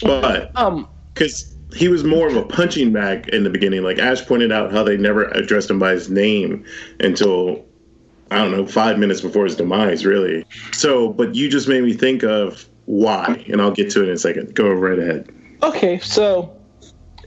But, 0.03 0.55
um, 0.55 0.87
because 1.14 1.57
he 1.74 1.88
was 1.88 2.05
more 2.05 2.29
of 2.29 2.37
a 2.37 2.42
punching 2.42 2.92
bag 2.92 3.29
in 3.29 3.44
the 3.44 3.50
beginning. 3.50 3.83
Like 3.83 3.98
Ash 3.98 4.24
pointed 4.24 4.53
out, 4.53 4.70
how 4.70 4.83
they 4.83 4.98
never 4.98 5.24
addressed 5.24 5.70
him 5.70 5.79
by 5.79 5.92
his 5.92 6.11
name 6.11 6.64
until 6.98 7.64
I 8.30 8.38
don't 8.38 8.52
know, 8.52 8.66
five 8.66 8.98
minutes 8.98 9.20
before 9.20 9.44
his 9.44 9.56
demise, 9.56 10.06
really. 10.06 10.44
So, 10.72 11.12
but 11.12 11.34
you 11.34 11.48
just 11.48 11.68
made 11.68 11.82
me 11.82 11.92
think 11.92 12.22
of 12.22 12.68
why, 12.86 13.44
and 13.48 13.60
I'll 13.60 13.72
get 13.72 13.90
to 13.90 14.02
it 14.02 14.08
in 14.08 14.14
a 14.14 14.18
second. 14.18 14.54
Go 14.54 14.70
right 14.70 14.98
ahead. 14.98 15.28
Okay, 15.62 15.98
so 15.98 16.56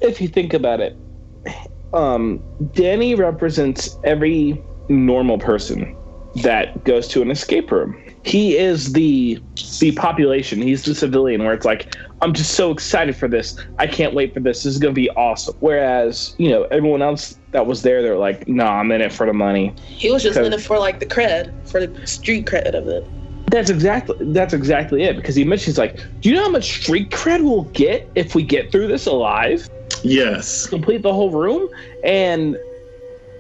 if 0.02 0.22
you 0.22 0.28
think 0.28 0.54
about 0.54 0.80
it, 0.80 0.96
um, 1.94 2.42
Danny 2.74 3.16
represents 3.16 3.98
every 4.04 4.62
normal 4.90 5.38
person 5.38 5.96
that 6.42 6.84
goes 6.84 7.08
to 7.10 7.22
an 7.22 7.30
escape 7.30 7.72
room. 7.72 7.96
He 8.24 8.58
is 8.58 8.94
the 8.94 9.42
the 9.80 9.92
population. 9.92 10.62
He's 10.62 10.84
the 10.84 10.96
civilian 10.96 11.44
where 11.44 11.54
it's 11.54 11.66
like, 11.66 11.94
I'm 12.24 12.32
just 12.32 12.52
so 12.52 12.72
excited 12.72 13.18
for 13.18 13.28
this. 13.28 13.58
I 13.80 13.86
can't 13.86 14.14
wait 14.14 14.34
for 14.34 14.40
this. 14.40 14.64
This 14.64 14.74
is 14.74 14.80
gonna 14.80 14.94
be 14.94 15.10
awesome. 15.10 15.58
Whereas, 15.60 16.36
you 16.38 16.50
know, 16.50 16.64
everyone 16.72 17.02
else 17.02 17.38
that 17.52 17.68
was 17.68 17.82
there, 17.82 18.02
they're 18.02 18.18
like, 18.18 18.48
no, 18.48 18.64
nah, 18.64 18.80
I'm 18.80 18.90
in 18.94 19.02
it 19.02 19.12
for 19.12 19.26
the 19.26 19.34
money. 19.34 19.76
He 19.86 20.10
was 20.10 20.24
just 20.24 20.40
in 20.40 20.54
it 20.54 20.62
for 20.62 20.80
like 20.80 21.02
the 21.02 21.06
cred, 21.06 21.52
for 21.68 21.86
the 21.86 22.08
street 22.08 22.46
cred 22.46 22.76
of 22.76 22.88
it. 22.88 23.06
That's 23.48 23.70
exactly 23.70 24.16
that's 24.32 24.54
exactly 24.54 25.04
it. 25.04 25.18
Because 25.18 25.36
he 25.36 25.44
mentions 25.44 25.78
like, 25.78 25.98
do 26.22 26.30
you 26.30 26.36
know 26.36 26.44
how 26.44 26.50
much 26.50 26.82
street 26.82 27.10
cred 27.10 27.44
we'll 27.44 27.66
get 27.66 28.10
if 28.16 28.36
we 28.36 28.42
get 28.42 28.72
through 28.72 28.88
this 28.88 29.06
alive? 29.06 29.70
Yes. 30.02 30.66
Complete 30.66 31.02
the 31.02 31.14
whole 31.14 31.30
room, 31.30 31.68
and 32.06 32.58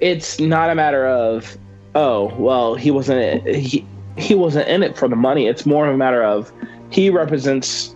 it's 0.02 0.42
not 0.42 0.70
a 0.70 0.76
matter 0.76 1.08
of, 1.08 1.58
oh, 1.96 2.36
well, 2.36 2.76
he 2.76 2.92
wasn't 2.92 3.48
he 3.48 3.88
he 4.18 4.36
wasn't 4.36 4.68
in 4.68 4.84
it 4.84 4.98
for 4.98 5.08
the 5.08 5.16
money. 5.16 5.48
It's 5.48 5.66
more 5.66 5.88
of 5.88 5.94
a 5.94 5.98
matter 5.98 6.22
of 6.22 6.52
he 6.90 7.10
represents 7.10 7.93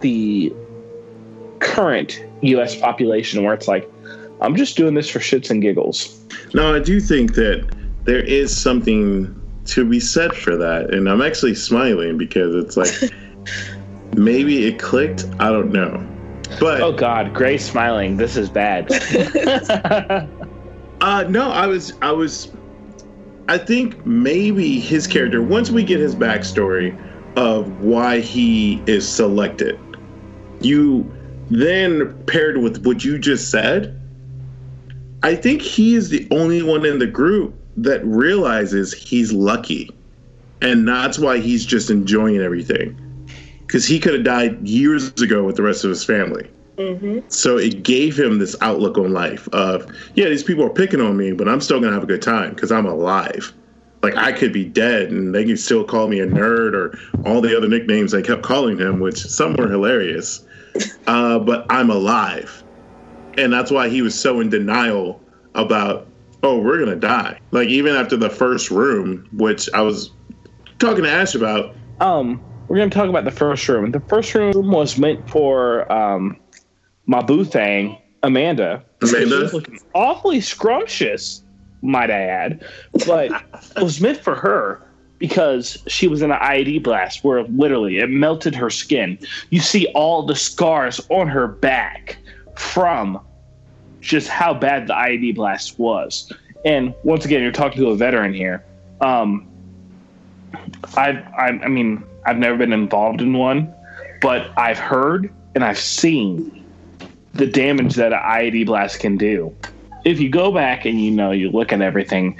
the 0.00 0.52
current 1.60 2.24
U.S. 2.42 2.76
population, 2.76 3.42
where 3.42 3.54
it's 3.54 3.68
like, 3.68 3.90
I'm 4.40 4.56
just 4.56 4.76
doing 4.76 4.94
this 4.94 5.08
for 5.08 5.18
shits 5.18 5.50
and 5.50 5.60
giggles. 5.60 6.24
No, 6.54 6.74
I 6.74 6.78
do 6.80 7.00
think 7.00 7.34
that 7.34 7.68
there 8.04 8.22
is 8.22 8.56
something 8.56 9.36
to 9.66 9.84
be 9.84 10.00
said 10.00 10.34
for 10.34 10.56
that, 10.56 10.92
and 10.94 11.08
I'm 11.08 11.22
actually 11.22 11.54
smiling 11.54 12.16
because 12.16 12.54
it's 12.54 12.76
like 12.76 13.12
maybe 14.16 14.66
it 14.66 14.78
clicked. 14.78 15.26
I 15.38 15.50
don't 15.50 15.70
know, 15.70 16.06
but 16.58 16.80
oh 16.80 16.92
god, 16.92 17.34
Gray 17.34 17.58
smiling. 17.58 18.16
This 18.16 18.36
is 18.36 18.48
bad. 18.48 18.90
uh, 21.00 21.24
no, 21.28 21.50
I 21.50 21.66
was 21.66 21.92
I 22.00 22.10
was 22.10 22.50
I 23.50 23.58
think 23.58 24.06
maybe 24.06 24.78
his 24.78 25.08
character, 25.08 25.42
once 25.42 25.72
we 25.72 25.82
get 25.82 25.98
his 25.98 26.14
backstory 26.14 26.96
of 27.36 27.80
why 27.80 28.20
he 28.20 28.80
is 28.86 29.08
selected, 29.08 29.76
you 30.60 31.10
then 31.50 32.16
paired 32.24 32.58
with 32.58 32.84
what 32.86 33.04
you 33.04 33.18
just 33.18 33.50
said, 33.50 34.00
I 35.22 35.34
think 35.34 35.62
he 35.62 35.94
is 35.94 36.08
the 36.08 36.26
only 36.30 36.62
one 36.62 36.86
in 36.86 36.98
the 36.98 37.06
group 37.06 37.54
that 37.76 38.04
realizes 38.04 38.92
he's 38.92 39.32
lucky. 39.32 39.90
And 40.62 40.86
that's 40.86 41.18
why 41.18 41.38
he's 41.38 41.64
just 41.64 41.90
enjoying 41.90 42.38
everything. 42.38 42.96
Because 43.66 43.86
he 43.86 43.98
could 43.98 44.14
have 44.14 44.24
died 44.24 44.66
years 44.66 45.08
ago 45.20 45.44
with 45.44 45.56
the 45.56 45.62
rest 45.62 45.84
of 45.84 45.90
his 45.90 46.04
family. 46.04 46.50
Mm-hmm. 46.76 47.20
So 47.28 47.58
it 47.58 47.82
gave 47.82 48.18
him 48.18 48.38
this 48.38 48.56
outlook 48.60 48.96
on 48.96 49.12
life 49.12 49.48
of, 49.52 49.86
yeah, 50.14 50.28
these 50.28 50.42
people 50.42 50.64
are 50.64 50.70
picking 50.70 51.00
on 51.00 51.16
me, 51.16 51.32
but 51.32 51.48
I'm 51.48 51.60
still 51.60 51.80
gonna 51.80 51.92
have 51.92 52.02
a 52.02 52.06
good 52.06 52.22
time 52.22 52.54
because 52.54 52.72
I'm 52.72 52.86
alive. 52.86 53.52
like 54.02 54.16
I 54.16 54.32
could 54.32 54.52
be 54.52 54.64
dead 54.64 55.10
and 55.10 55.34
they 55.34 55.44
can 55.44 55.56
still 55.56 55.84
call 55.84 56.08
me 56.08 56.20
a 56.20 56.26
nerd 56.26 56.74
or 56.74 56.98
all 57.28 57.40
the 57.40 57.56
other 57.56 57.68
nicknames 57.68 58.12
they 58.12 58.22
kept 58.22 58.42
calling 58.42 58.78
him, 58.78 59.00
which 59.00 59.18
some 59.18 59.54
were 59.54 59.68
hilarious. 59.68 60.44
Uh, 61.06 61.38
but 61.38 61.66
I'm 61.70 61.90
alive. 61.90 62.62
And 63.38 63.52
that's 63.52 63.70
why 63.70 63.88
he 63.88 64.02
was 64.02 64.18
so 64.18 64.40
in 64.40 64.50
denial 64.50 65.20
about, 65.54 66.06
oh, 66.42 66.58
we're 66.58 66.78
going 66.78 66.90
to 66.90 66.96
die. 66.96 67.40
Like, 67.50 67.68
even 67.68 67.94
after 67.94 68.16
the 68.16 68.30
first 68.30 68.70
room, 68.70 69.28
which 69.32 69.68
I 69.72 69.82
was 69.82 70.10
talking 70.78 71.04
to 71.04 71.10
Ash 71.10 71.34
about. 71.34 71.74
Um, 72.00 72.42
we're 72.68 72.76
going 72.76 72.90
to 72.90 72.94
talk 72.94 73.08
about 73.08 73.24
the 73.24 73.30
first 73.30 73.68
room. 73.68 73.90
The 73.90 74.00
first 74.00 74.34
room 74.34 74.70
was 74.70 74.98
meant 74.98 75.28
for 75.28 75.90
um, 75.92 76.38
my 77.06 77.22
boo 77.22 77.44
thing, 77.44 77.98
Amanda. 78.22 78.84
Amanda? 79.02 79.50
awfully 79.94 80.40
scrumptious 80.40 81.42
might 81.82 82.10
I 82.10 82.22
add. 82.22 82.64
But 83.06 83.32
it 83.76 83.82
was 83.82 84.00
meant 84.00 84.18
for 84.18 84.34
her 84.34 84.86
because 85.20 85.78
she 85.86 86.08
was 86.08 86.22
in 86.22 86.32
an 86.32 86.40
IED 86.40 86.82
blast 86.82 87.22
where 87.22 87.44
literally 87.44 87.98
it 87.98 88.10
melted 88.10 88.56
her 88.56 88.70
skin. 88.70 89.16
You 89.50 89.60
see 89.60 89.86
all 89.94 90.24
the 90.24 90.34
scars 90.34 91.00
on 91.10 91.28
her 91.28 91.46
back 91.46 92.16
from 92.56 93.20
just 94.00 94.26
how 94.26 94.52
bad 94.52 94.88
the 94.88 94.94
IED 94.94 95.36
blast 95.36 95.78
was. 95.78 96.32
And 96.64 96.92
once 97.04 97.24
again, 97.24 97.40
you're 97.42 97.52
talking 97.52 97.80
to 97.82 97.90
a 97.90 97.96
veteran 97.96 98.34
here. 98.34 98.64
Um, 99.00 99.46
I've, 100.96 101.18
I, 101.38 101.60
I 101.62 101.68
mean, 101.68 102.02
I've 102.26 102.38
never 102.38 102.56
been 102.56 102.72
involved 102.72 103.20
in 103.20 103.32
one, 103.32 103.72
but 104.20 104.50
I've 104.58 104.78
heard 104.78 105.32
and 105.54 105.62
I've 105.62 105.78
seen 105.78 106.64
the 107.34 107.46
damage 107.46 107.94
that 107.94 108.12
an 108.12 108.18
IED 108.18 108.66
blast 108.66 108.98
can 108.98 109.16
do 109.16 109.54
if 110.04 110.20
you 110.20 110.28
go 110.28 110.52
back 110.52 110.84
and 110.84 111.00
you 111.00 111.10
know 111.10 111.30
you 111.30 111.50
look 111.50 111.72
at 111.72 111.82
everything, 111.82 112.36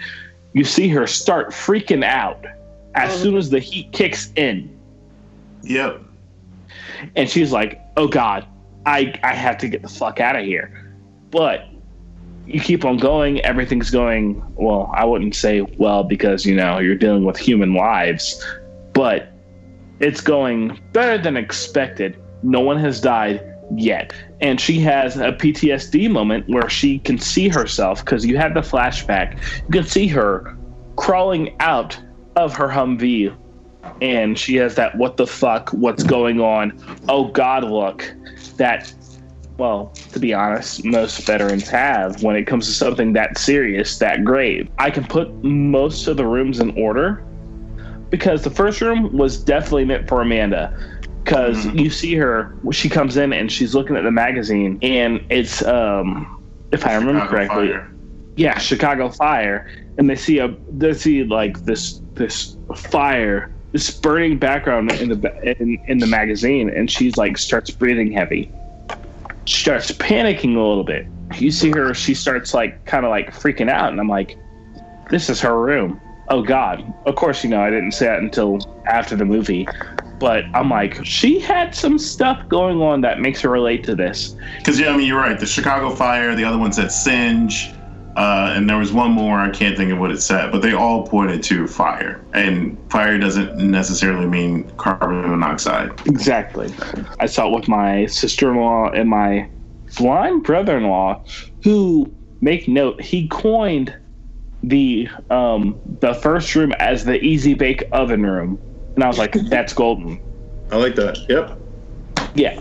you 0.53 0.65
see 0.65 0.89
her 0.89 1.07
start 1.07 1.51
freaking 1.51 2.05
out 2.05 2.45
as 2.95 3.13
oh, 3.13 3.17
soon 3.17 3.37
as 3.37 3.51
the 3.51 3.59
heat 3.59 3.93
kicks 3.93 4.33
in. 4.37 4.77
Yep. 5.63 6.03
And 7.17 7.29
she's 7.29 7.53
like, 7.53 7.81
"Oh 7.97 8.09
God, 8.09 8.47
I 8.87 9.19
I 9.23 9.35
have 9.35 9.59
to 9.59 9.69
get 9.69 9.83
the 9.83 9.89
fuck 9.89 10.21
out 10.21 10.37
of 10.37 10.45
here." 10.45 10.95
But 11.31 11.69
you 12.47 12.61
keep 12.61 12.85
on 12.85 12.97
going. 12.97 13.41
Everything's 13.41 13.91
going 13.91 14.43
well. 14.57 14.91
I 14.95 15.05
wouldn't 15.05 15.35
say 15.35 15.61
well 15.61 16.03
because 16.03 16.45
you 16.45 16.55
know 16.55 16.79
you're 16.79 16.97
dealing 16.97 17.25
with 17.25 17.37
human 17.37 17.75
lives, 17.75 18.45
but 18.93 19.33
it's 20.01 20.21
going 20.21 20.79
better 20.93 21.23
than 21.23 21.37
expected. 21.37 22.21
No 22.43 22.61
one 22.61 22.79
has 22.79 23.01
died 23.01 23.47
yet. 23.77 24.13
And 24.41 24.61
she 24.61 24.81
has 24.81 25.17
a 25.17 25.33
PTSD 25.33 26.11
moment 26.11 26.49
where 26.49 26.69
she 26.69 26.99
can 26.99 27.19
see 27.19 27.49
herself 27.49 28.05
because 28.05 28.25
you 28.25 28.37
have 28.39 28.55
the 28.55 28.61
flashback. 28.61 29.39
You 29.67 29.71
can 29.71 29.85
see 29.85 30.07
her 30.09 30.57
crawling 30.97 31.55
out 31.61 31.99
of 32.37 32.55
her 32.55 32.69
Humvee 32.69 33.37
and 34.03 34.39
she 34.39 34.57
has 34.57 34.75
that 34.75 34.97
what 34.97 35.17
the 35.17 35.27
fuck, 35.27 35.71
what's 35.71 36.03
going 36.03 36.41
on? 36.41 36.79
Oh 37.09 37.29
God, 37.29 37.65
look. 37.65 38.13
That, 38.57 38.93
well, 39.57 39.93
to 40.13 40.19
be 40.19 40.35
honest, 40.35 40.85
most 40.85 41.27
veterans 41.27 41.69
have 41.69 42.23
when 42.23 42.37
it 42.37 42.47
comes 42.47 42.67
to 42.67 42.73
something 42.73 43.15
that 43.15 43.39
serious, 43.39 43.99
that 43.99 44.25
grave. 44.25 44.69
I 44.79 44.91
can 44.91 45.05
put 45.05 45.33
most 45.43 46.07
of 46.07 46.17
the 46.17 46.27
rooms 46.27 46.61
in 46.61 46.71
order 46.79 47.25
because 48.11 48.43
the 48.43 48.51
first 48.51 48.81
room 48.81 49.17
was 49.17 49.43
definitely 49.43 49.87
meant 49.87 50.09
for 50.09 50.21
Amanda 50.21 50.77
because 51.25 51.65
mm-hmm. 51.67 51.79
you 51.79 51.91
see 51.91 52.15
her 52.15 52.55
she 52.73 52.89
comes 52.89 53.17
in 53.17 53.33
and 53.33 53.51
she's 53.51 53.75
looking 53.75 53.97
at 53.97 54.05
the 54.05 54.11
magazine 54.11 54.79
and 54.83 55.25
it's 55.31 55.63
um 55.63 56.43
if 56.73 56.87
i 56.87 56.95
remember 56.95 57.21
Chicago 57.21 57.31
correctly 57.31 57.69
Fire. 57.69 57.93
yeah 58.37 58.59
chicago 58.59 59.09
fire 59.09 59.71
and 60.01 60.09
they 60.09 60.17
see 60.17 60.39
a 60.39 60.49
they 60.71 60.95
see 60.95 61.23
like 61.25 61.63
this 61.67 62.01
this 62.15 62.57
fire 62.75 63.53
this 63.73 63.91
burning 63.91 64.39
background 64.39 64.91
in 64.93 65.11
the 65.11 65.61
in, 65.61 65.79
in 65.87 65.99
the 65.99 66.07
magazine 66.07 66.71
and 66.71 66.91
she's 66.91 67.19
like 67.19 67.37
starts 67.37 67.71
breathing 67.71 68.11
heavy. 68.11 68.51
She 69.45 69.61
starts 69.61 69.93
panicking 69.93 70.57
a 70.57 70.61
little 70.61 70.85
bit. 70.85 71.07
You 71.37 71.51
see 71.51 71.71
her 71.73 71.93
she 71.93 72.15
starts 72.15 72.55
like 72.55 72.83
kind 72.87 73.05
of 73.05 73.11
like 73.11 73.31
freaking 73.31 73.71
out 73.71 73.91
and 73.93 74.01
i'm 74.01 74.09
like 74.09 74.39
this 75.11 75.29
is 75.29 75.39
her 75.43 75.61
room. 75.61 76.01
Oh 76.31 76.43
god. 76.43 76.83
Of 77.05 77.15
course 77.17 77.45
you 77.45 77.51
know 77.51 77.61
i 77.61 77.69
didn't 77.69 77.93
say 77.93 78.07
that 78.07 78.21
until 78.21 78.59
after 78.87 79.17
the 79.17 79.27
movie 79.27 79.69
but 80.19 80.45
I'm 80.53 80.69
like, 80.69 81.03
she 81.03 81.41
had 81.41 81.75
some 81.75 81.99
stuff 81.99 82.47
going 82.51 82.83
on 82.83 83.01
that 83.01 83.21
makes 83.21 83.41
her 83.41 83.49
relate 83.49 83.83
to 83.85 83.95
this. 83.95 84.37
Because 84.59 84.79
yeah, 84.79 84.93
I 84.93 84.97
mean, 84.99 85.07
you're 85.07 85.19
right. 85.19 85.41
The 85.41 85.47
Chicago 85.47 85.95
Fire, 85.95 86.35
the 86.35 86.45
other 86.45 86.59
one 86.59 86.75
said 86.75 86.93
Singe, 86.93 87.73
uh, 88.21 88.53
and 88.55 88.69
there 88.69 88.77
was 88.77 88.93
one 88.93 89.13
more. 89.13 89.39
I 89.39 89.51
can't 89.51 89.77
think 89.77 89.91
of 89.93 89.99
what 89.99 90.11
it 90.11 90.21
said, 90.21 90.53
but 90.53 90.61
they 90.61 90.73
all 90.73 91.07
pointed 91.07 91.43
to 91.45 91.67
fire. 91.67 92.21
And 92.35 92.79
fire 92.91 93.19
doesn't 93.19 93.57
necessarily 93.57 94.27
mean 94.27 94.71
carbon 94.77 95.31
monoxide. 95.31 95.91
Exactly. 96.07 96.71
I 97.19 97.27
saw 97.27 97.49
it 97.49 97.55
with 97.57 97.69
my 97.69 98.07
sister-in-law 98.07 98.91
and 98.91 99.09
my 99.09 99.49
blind 99.97 100.45
brother-in-law, 100.45 101.25
who 101.63 102.15
make 102.43 102.69
note 102.69 103.01
he 103.01 103.27
coined 103.29 103.97
the 104.63 105.09
um, 105.31 105.81
the 106.01 106.13
first 106.13 106.55
room 106.55 106.73
as 106.79 107.05
the 107.07 107.19
easy 107.25 107.55
bake 107.55 107.85
oven 107.93 108.25
room 108.27 108.61
and 108.97 109.05
I 109.05 109.09
was 109.09 109.19
like, 109.19 109.33
that's 109.49 109.73
golden. 109.73 110.21
I 110.71 110.77
like 110.77 110.95
that. 110.97 111.19
Yep. 111.29 111.59
Yeah. 112.35 112.61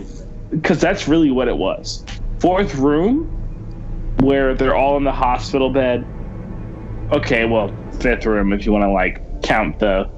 Because 0.50 0.80
that's 0.80 1.06
really 1.06 1.30
what 1.30 1.48
it 1.48 1.56
was. 1.56 2.04
Fourth 2.40 2.74
room, 2.74 3.30
where 4.20 4.54
they're 4.54 4.76
all 4.76 4.96
in 4.96 5.04
the 5.04 5.12
hospital 5.12 5.70
bed. 5.70 6.04
Okay, 7.12 7.44
well, 7.44 7.74
fifth 8.00 8.26
room, 8.26 8.52
if 8.52 8.64
you 8.64 8.72
want 8.72 8.84
to 8.84 8.90
like 8.90 9.42
count 9.42 9.78
the 9.78 10.08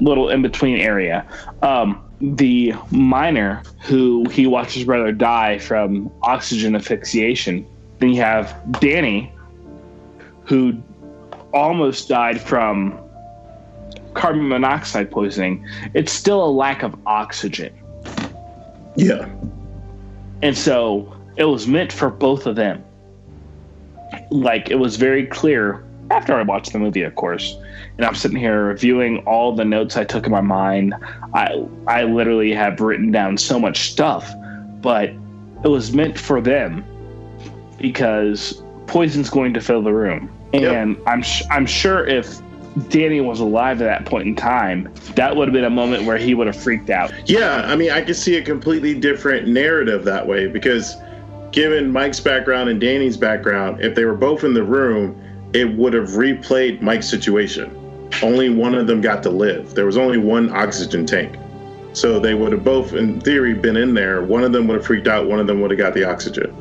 little 0.00 0.28
in 0.30 0.42
between 0.42 0.78
area. 0.78 1.26
Um, 1.62 2.08
the 2.20 2.74
miner 2.90 3.62
who 3.82 4.28
he 4.30 4.46
watched 4.46 4.74
his 4.74 4.84
brother 4.84 5.12
die 5.12 5.58
from 5.58 6.10
oxygen 6.22 6.76
asphyxiation. 6.76 7.66
Then 7.98 8.10
you 8.10 8.20
have 8.20 8.54
Danny, 8.80 9.32
who 10.44 10.80
almost 11.52 12.08
died 12.08 12.40
from 12.40 12.98
carbon 14.14 14.48
monoxide 14.48 15.10
poisoning, 15.10 15.66
it's 15.94 16.12
still 16.12 16.44
a 16.44 16.50
lack 16.50 16.82
of 16.82 16.94
oxygen. 17.06 17.72
Yeah. 18.96 19.28
And 20.42 20.56
so 20.56 21.16
it 21.36 21.44
was 21.44 21.66
meant 21.66 21.92
for 21.92 22.10
both 22.10 22.46
of 22.46 22.56
them. 22.56 22.84
Like 24.30 24.70
it 24.70 24.76
was 24.76 24.96
very 24.96 25.26
clear 25.26 25.84
after 26.10 26.34
I 26.34 26.42
watched 26.42 26.72
the 26.72 26.78
movie, 26.78 27.02
of 27.02 27.14
course. 27.14 27.56
And 27.96 28.06
I'm 28.06 28.14
sitting 28.14 28.38
here 28.38 28.64
reviewing 28.64 29.18
all 29.26 29.54
the 29.54 29.64
notes 29.64 29.96
I 29.96 30.04
took 30.04 30.26
in 30.26 30.32
my 30.32 30.40
mind. 30.40 30.94
I 31.34 31.64
I 31.86 32.04
literally 32.04 32.52
have 32.52 32.80
written 32.80 33.10
down 33.10 33.36
so 33.36 33.58
much 33.58 33.90
stuff, 33.90 34.32
but 34.80 35.10
it 35.64 35.68
was 35.68 35.92
meant 35.92 36.18
for 36.18 36.40
them 36.40 36.84
because 37.78 38.62
poison's 38.86 39.30
going 39.30 39.54
to 39.54 39.60
fill 39.60 39.82
the 39.82 39.92
room. 39.92 40.30
And 40.52 40.96
yep. 40.96 41.06
I'm 41.06 41.22
sh- 41.22 41.42
I'm 41.50 41.66
sure 41.66 42.06
if 42.06 42.40
Danny 42.88 43.20
was 43.20 43.40
alive 43.40 43.82
at 43.82 43.84
that 43.84 44.06
point 44.06 44.26
in 44.26 44.36
time, 44.36 44.92
that 45.14 45.36
would 45.36 45.48
have 45.48 45.52
been 45.52 45.64
a 45.64 45.70
moment 45.70 46.04
where 46.04 46.16
he 46.16 46.34
would 46.34 46.46
have 46.46 46.56
freaked 46.56 46.90
out. 46.90 47.12
Yeah, 47.28 47.62
I 47.66 47.76
mean, 47.76 47.90
I 47.90 48.00
could 48.00 48.16
see 48.16 48.36
a 48.36 48.42
completely 48.42 48.98
different 48.98 49.48
narrative 49.48 50.04
that 50.04 50.26
way 50.26 50.46
because 50.46 50.96
given 51.52 51.92
Mike's 51.92 52.20
background 52.20 52.70
and 52.70 52.80
Danny's 52.80 53.16
background, 53.16 53.80
if 53.80 53.94
they 53.94 54.04
were 54.04 54.14
both 54.14 54.42
in 54.42 54.54
the 54.54 54.64
room, 54.64 55.18
it 55.52 55.76
would 55.76 55.92
have 55.92 56.10
replayed 56.10 56.80
Mike's 56.80 57.08
situation. 57.08 57.78
Only 58.22 58.50
one 58.50 58.74
of 58.74 58.86
them 58.86 59.00
got 59.00 59.22
to 59.24 59.30
live. 59.30 59.74
There 59.74 59.86
was 59.86 59.96
only 59.96 60.18
one 60.18 60.50
oxygen 60.50 61.06
tank. 61.06 61.36
So 61.92 62.18
they 62.18 62.34
would 62.34 62.52
have 62.52 62.64
both, 62.64 62.94
in 62.94 63.20
theory, 63.20 63.52
been 63.52 63.76
in 63.76 63.92
there. 63.92 64.22
One 64.22 64.44
of 64.44 64.52
them 64.52 64.66
would 64.68 64.76
have 64.76 64.86
freaked 64.86 65.08
out, 65.08 65.26
one 65.26 65.38
of 65.38 65.46
them 65.46 65.60
would 65.60 65.70
have 65.70 65.78
got 65.78 65.92
the 65.92 66.04
oxygen. 66.04 66.56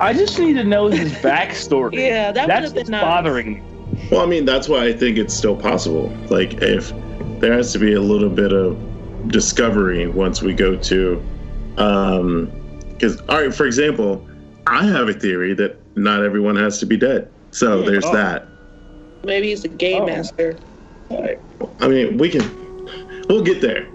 I 0.00 0.12
just 0.12 0.38
need 0.38 0.54
to 0.54 0.64
know 0.64 0.88
his 0.88 1.12
backstory. 1.14 1.94
yeah, 2.08 2.32
that 2.32 2.48
That's 2.48 2.70
would 2.70 2.78
have 2.78 2.86
been 2.86 2.90
nice. 2.90 3.02
bothering 3.02 3.54
me. 3.54 3.62
Well, 4.10 4.22
I 4.22 4.26
mean, 4.26 4.44
that's 4.44 4.68
why 4.68 4.84
I 4.84 4.92
think 4.92 5.18
it's 5.18 5.32
still 5.32 5.56
possible. 5.56 6.08
Like, 6.28 6.54
if 6.54 6.92
there 7.38 7.52
has 7.52 7.72
to 7.74 7.78
be 7.78 7.94
a 7.94 8.00
little 8.00 8.28
bit 8.28 8.52
of 8.52 8.76
discovery 9.28 10.08
once 10.08 10.42
we 10.42 10.52
go 10.52 10.76
to, 10.76 11.22
um, 11.76 12.50
because 13.04 13.20
all 13.28 13.42
right, 13.42 13.54
for 13.54 13.66
example, 13.66 14.26
I 14.66 14.86
have 14.86 15.08
a 15.08 15.12
theory 15.12 15.52
that 15.54 15.78
not 15.96 16.24
everyone 16.24 16.56
has 16.56 16.78
to 16.78 16.86
be 16.86 16.96
dead. 16.96 17.30
So 17.50 17.82
there's 17.82 18.04
oh. 18.04 18.14
that. 18.14 18.48
Maybe 19.24 19.48
he's 19.48 19.64
a 19.64 19.68
game 19.68 20.02
oh. 20.02 20.06
master. 20.06 20.56
I 21.10 21.88
mean, 21.88 22.16
we 22.16 22.30
can, 22.30 22.42
we'll 23.28 23.42
get 23.42 23.60
there. 23.60 23.86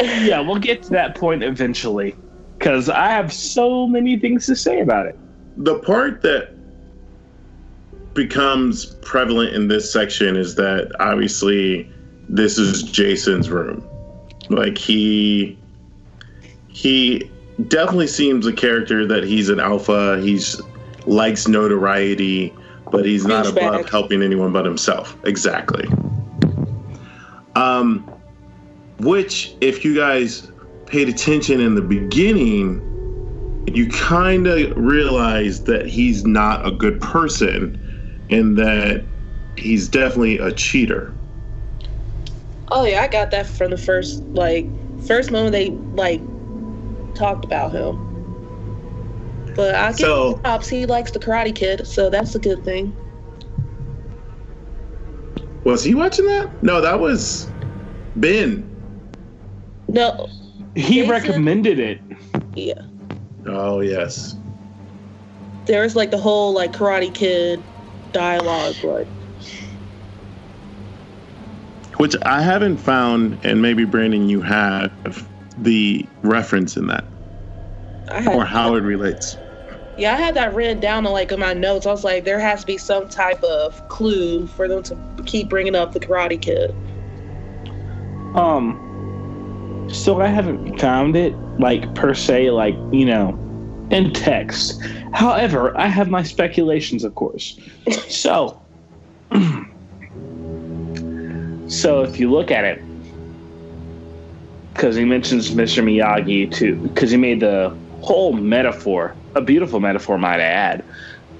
yeah, 0.00 0.40
we'll 0.40 0.58
get 0.58 0.82
to 0.84 0.90
that 0.90 1.14
point 1.14 1.42
eventually 1.42 2.16
because 2.58 2.88
I 2.88 3.10
have 3.10 3.32
so 3.32 3.86
many 3.86 4.18
things 4.18 4.46
to 4.46 4.56
say 4.56 4.80
about 4.80 5.06
it. 5.06 5.16
The 5.56 5.78
part 5.78 6.22
that 6.22 6.54
becomes 8.14 8.86
prevalent 9.02 9.54
in 9.54 9.68
this 9.68 9.92
section 9.92 10.36
is 10.36 10.56
that 10.56 10.90
obviously 10.98 11.90
this 12.28 12.58
is 12.58 12.82
Jason's 12.82 13.48
room. 13.48 13.88
Like 14.50 14.76
he 14.76 15.56
he 16.68 17.30
definitely 17.66 18.06
seems 18.06 18.46
a 18.46 18.52
character 18.52 19.06
that 19.06 19.24
he's 19.24 19.48
an 19.48 19.58
alpha. 19.60 20.20
He's 20.20 20.60
likes 21.06 21.48
notoriety. 21.48 22.54
but 22.90 23.04
he's 23.04 23.26
not 23.26 23.44
Douchebag. 23.44 23.56
above 23.56 23.88
helping 23.90 24.22
anyone 24.22 24.52
but 24.52 24.64
himself. 24.64 25.16
Exactly. 25.24 25.86
Um, 27.54 28.10
which, 29.00 29.54
if 29.60 29.84
you 29.84 29.94
guys 29.94 30.50
paid 30.86 31.08
attention 31.08 31.60
in 31.60 31.74
the 31.74 31.82
beginning, 31.82 32.84
you 33.66 33.88
kind 33.90 34.46
of 34.46 34.76
realize 34.76 35.64
that 35.64 35.86
he's 35.86 36.24
not 36.24 36.66
a 36.66 36.70
good 36.70 37.00
person 37.00 37.78
and 38.30 38.56
that 38.56 39.04
he's 39.56 39.88
definitely 39.88 40.38
a 40.38 40.52
cheater. 40.52 41.12
Oh 42.70 42.84
yeah, 42.84 43.02
I 43.02 43.08
got 43.08 43.30
that 43.32 43.46
from 43.46 43.70
the 43.70 43.76
first 43.78 44.22
like 44.28 44.66
first 45.06 45.30
moment 45.30 45.52
they 45.52 45.70
like 45.94 46.20
talked 47.18 47.44
about 47.44 47.72
him. 47.72 48.04
But 49.56 49.74
I 49.74 49.88
give 49.90 49.98
So- 49.98 50.34
him 50.34 50.40
props. 50.40 50.68
He 50.68 50.86
likes 50.86 51.10
the 51.10 51.18
Karate 51.18 51.54
Kid, 51.54 51.86
so 51.86 52.08
that's 52.08 52.34
a 52.34 52.38
good 52.38 52.64
thing. 52.64 52.92
Was 55.64 55.82
he 55.84 55.94
watching 55.94 56.26
that? 56.26 56.48
No, 56.62 56.80
that 56.80 56.98
was 57.00 57.50
Ben. 58.16 58.64
No, 59.88 60.28
He 60.74 61.00
Jason? 61.00 61.10
recommended 61.10 61.78
it. 61.78 62.00
yeah, 62.54 62.74
Oh, 63.46 63.80
yes. 63.80 64.36
there 65.66 65.82
was 65.82 65.96
like 65.96 66.10
the 66.10 66.18
whole 66.18 66.52
like 66.52 66.72
Karate 66.72 67.12
Kid 67.12 67.62
dialogue, 68.12 68.74
like 68.84 69.06
Which 71.96 72.14
I 72.22 72.40
haven't 72.42 72.76
found, 72.76 73.38
and 73.42 73.60
maybe 73.60 73.84
Brandon, 73.84 74.28
you 74.28 74.40
have 74.40 75.27
the 75.62 76.06
reference 76.22 76.76
in 76.76 76.86
that 76.88 77.04
had 78.10 78.34
or 78.34 78.44
how 78.44 78.74
it 78.74 78.82
relates. 78.82 79.36
Yeah, 79.96 80.14
I 80.14 80.16
had 80.16 80.34
that 80.36 80.54
written 80.54 80.80
down 80.80 81.06
on 81.06 81.12
like 81.12 81.32
in 81.32 81.40
my 81.40 81.54
notes. 81.54 81.86
I 81.86 81.90
was 81.90 82.04
like, 82.04 82.24
there 82.24 82.38
has 82.38 82.60
to 82.60 82.66
be 82.66 82.78
some 82.78 83.08
type 83.08 83.42
of 83.42 83.88
clue 83.88 84.46
for 84.46 84.68
them 84.68 84.82
to 84.84 84.96
keep 85.26 85.48
bringing 85.48 85.74
up 85.74 85.92
the 85.92 86.00
Karate 86.00 86.40
Kid. 86.40 86.72
Um, 88.36 89.88
so 89.90 90.20
I 90.20 90.28
haven't 90.28 90.78
found 90.78 91.16
it 91.16 91.34
like 91.58 91.94
per 91.94 92.14
se, 92.14 92.50
like 92.50 92.74
you 92.92 93.04
know, 93.04 93.30
in 93.90 94.12
text. 94.12 94.80
However, 95.12 95.76
I 95.76 95.88
have 95.88 96.08
my 96.08 96.22
speculations, 96.22 97.04
of 97.04 97.14
course. 97.14 97.58
So, 98.08 98.60
so 101.68 102.02
if 102.02 102.18
you 102.18 102.30
look 102.30 102.50
at 102.50 102.64
it, 102.64 102.82
because 104.78 104.94
he 104.94 105.04
mentions 105.04 105.50
Mr. 105.50 105.82
Miyagi 105.82 106.54
too, 106.54 106.76
because 106.76 107.10
he 107.10 107.16
made 107.16 107.40
the 107.40 107.76
whole 108.00 108.32
metaphor, 108.32 109.12
a 109.34 109.40
beautiful 109.40 109.80
metaphor, 109.80 110.18
might 110.18 110.38
I 110.38 110.44
add, 110.44 110.84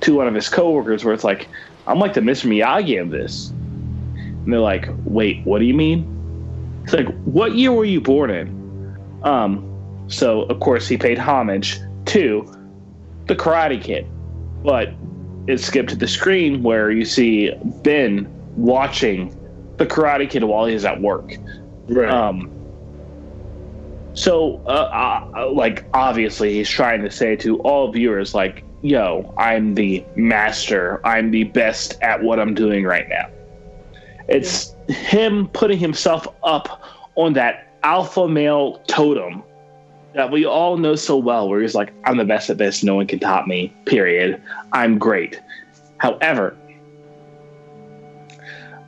to 0.00 0.16
one 0.16 0.26
of 0.26 0.34
his 0.34 0.48
coworkers, 0.48 1.04
where 1.04 1.14
it's 1.14 1.22
like, 1.22 1.46
I'm 1.86 2.00
like 2.00 2.14
the 2.14 2.20
Mr. 2.20 2.46
Miyagi 2.46 3.00
of 3.00 3.10
this, 3.10 3.50
and 3.50 4.52
they're 4.52 4.58
like, 4.58 4.88
wait, 5.04 5.46
what 5.46 5.60
do 5.60 5.66
you 5.66 5.74
mean? 5.74 6.82
It's 6.82 6.92
like, 6.92 7.06
what 7.26 7.54
year 7.54 7.70
were 7.70 7.84
you 7.84 8.00
born 8.00 8.30
in? 8.30 8.98
Um, 9.22 10.04
so 10.08 10.42
of 10.42 10.58
course 10.58 10.88
he 10.88 10.96
paid 10.98 11.16
homage 11.16 11.78
to 12.06 12.52
the 13.26 13.36
Karate 13.36 13.80
Kid, 13.80 14.04
but 14.64 14.92
it 15.46 15.60
skipped 15.60 15.90
to 15.90 15.96
the 15.96 16.08
screen 16.08 16.64
where 16.64 16.90
you 16.90 17.04
see 17.04 17.52
Ben 17.84 18.28
watching 18.56 19.28
the 19.76 19.86
Karate 19.86 20.28
Kid 20.28 20.42
while 20.42 20.66
he's 20.66 20.84
at 20.84 21.00
work. 21.00 21.36
Right. 21.86 22.10
Um, 22.10 22.57
so, 24.18 24.60
uh, 24.66 25.22
uh, 25.36 25.52
like, 25.52 25.84
obviously, 25.94 26.54
he's 26.54 26.68
trying 26.68 27.02
to 27.02 27.10
say 27.10 27.36
to 27.36 27.60
all 27.60 27.92
viewers, 27.92 28.34
like, 28.34 28.64
yo, 28.82 29.32
I'm 29.38 29.76
the 29.76 30.04
master. 30.16 31.00
I'm 31.06 31.30
the 31.30 31.44
best 31.44 31.96
at 32.02 32.20
what 32.20 32.40
I'm 32.40 32.52
doing 32.52 32.84
right 32.84 33.08
now. 33.08 33.28
It's 34.28 34.74
him 34.88 35.46
putting 35.48 35.78
himself 35.78 36.26
up 36.42 36.82
on 37.14 37.34
that 37.34 37.68
alpha 37.84 38.26
male 38.26 38.82
totem 38.88 39.44
that 40.14 40.32
we 40.32 40.44
all 40.44 40.78
know 40.78 40.96
so 40.96 41.16
well, 41.16 41.48
where 41.48 41.60
he's 41.60 41.76
like, 41.76 41.92
I'm 42.04 42.16
the 42.16 42.24
best 42.24 42.50
at 42.50 42.58
this. 42.58 42.82
No 42.82 42.96
one 42.96 43.06
can 43.06 43.20
top 43.20 43.46
me, 43.46 43.72
period. 43.84 44.42
I'm 44.72 44.98
great. 44.98 45.40
However, 45.98 46.56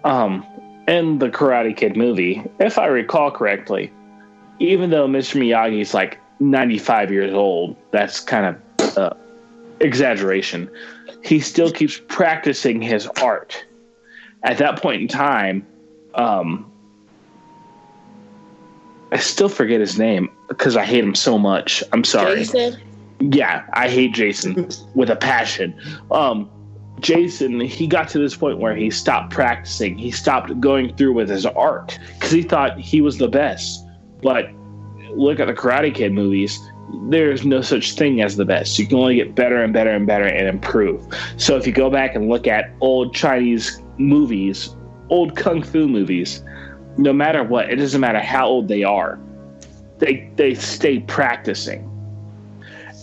um, 0.02 0.44
in 0.88 1.20
the 1.20 1.28
Karate 1.28 1.76
Kid 1.76 1.96
movie, 1.96 2.42
if 2.58 2.78
I 2.78 2.86
recall 2.86 3.30
correctly, 3.30 3.92
even 4.60 4.90
though 4.90 5.08
Mr. 5.08 5.40
Miyagi's 5.40 5.92
like 5.92 6.20
95 6.38 7.10
years 7.10 7.34
old, 7.34 7.76
that's 7.90 8.20
kind 8.20 8.56
of 8.78 8.96
uh, 8.96 9.14
exaggeration. 9.80 10.70
He 11.24 11.40
still 11.40 11.72
keeps 11.72 12.00
practicing 12.08 12.80
his 12.80 13.06
art. 13.20 13.64
At 14.42 14.58
that 14.58 14.80
point 14.80 15.02
in 15.02 15.08
time, 15.08 15.66
um, 16.14 16.70
I 19.12 19.18
still 19.18 19.48
forget 19.48 19.80
his 19.80 19.98
name 19.98 20.30
because 20.48 20.76
I 20.76 20.84
hate 20.84 21.02
him 21.02 21.14
so 21.14 21.38
much. 21.38 21.82
I'm 21.92 22.04
sorry. 22.04 22.36
Jason, 22.36 22.80
Yeah, 23.18 23.64
I 23.72 23.88
hate 23.88 24.12
Jason 24.12 24.68
with 24.94 25.10
a 25.10 25.16
passion. 25.16 25.78
Um, 26.10 26.48
Jason, 27.00 27.60
he 27.60 27.86
got 27.86 28.08
to 28.10 28.18
this 28.18 28.36
point 28.36 28.58
where 28.58 28.76
he 28.76 28.90
stopped 28.90 29.32
practicing. 29.32 29.96
He 29.96 30.10
stopped 30.10 30.58
going 30.60 30.94
through 30.96 31.14
with 31.14 31.28
his 31.30 31.46
art 31.46 31.98
because 32.14 32.30
he 32.30 32.42
thought 32.42 32.78
he 32.78 33.00
was 33.00 33.18
the 33.18 33.28
best. 33.28 33.84
But 34.22 34.50
look 35.10 35.40
at 35.40 35.46
the 35.46 35.54
Karate 35.54 35.94
Kid 35.94 36.12
movies. 36.12 36.58
There's 37.08 37.44
no 37.44 37.60
such 37.60 37.94
thing 37.94 38.20
as 38.20 38.36
the 38.36 38.44
best. 38.44 38.78
You 38.78 38.86
can 38.86 38.98
only 38.98 39.16
get 39.16 39.34
better 39.34 39.62
and 39.62 39.72
better 39.72 39.90
and 39.90 40.06
better 40.06 40.26
and 40.26 40.48
improve. 40.48 41.06
So 41.36 41.56
if 41.56 41.66
you 41.66 41.72
go 41.72 41.90
back 41.90 42.14
and 42.14 42.28
look 42.28 42.46
at 42.46 42.70
old 42.80 43.14
Chinese 43.14 43.80
movies, 43.98 44.74
old 45.08 45.36
kung 45.36 45.62
fu 45.62 45.86
movies, 45.86 46.42
no 46.96 47.12
matter 47.12 47.44
what, 47.44 47.70
it 47.70 47.76
doesn't 47.76 48.00
matter 48.00 48.20
how 48.20 48.46
old 48.46 48.68
they 48.68 48.82
are, 48.82 49.18
they 50.00 50.30
they 50.36 50.54
stay 50.54 50.98
practicing 51.00 51.86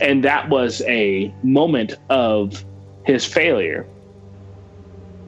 and 0.01 0.23
that 0.23 0.49
was 0.49 0.81
a 0.81 1.33
moment 1.43 1.93
of 2.09 2.65
his 3.05 3.23
failure 3.23 3.83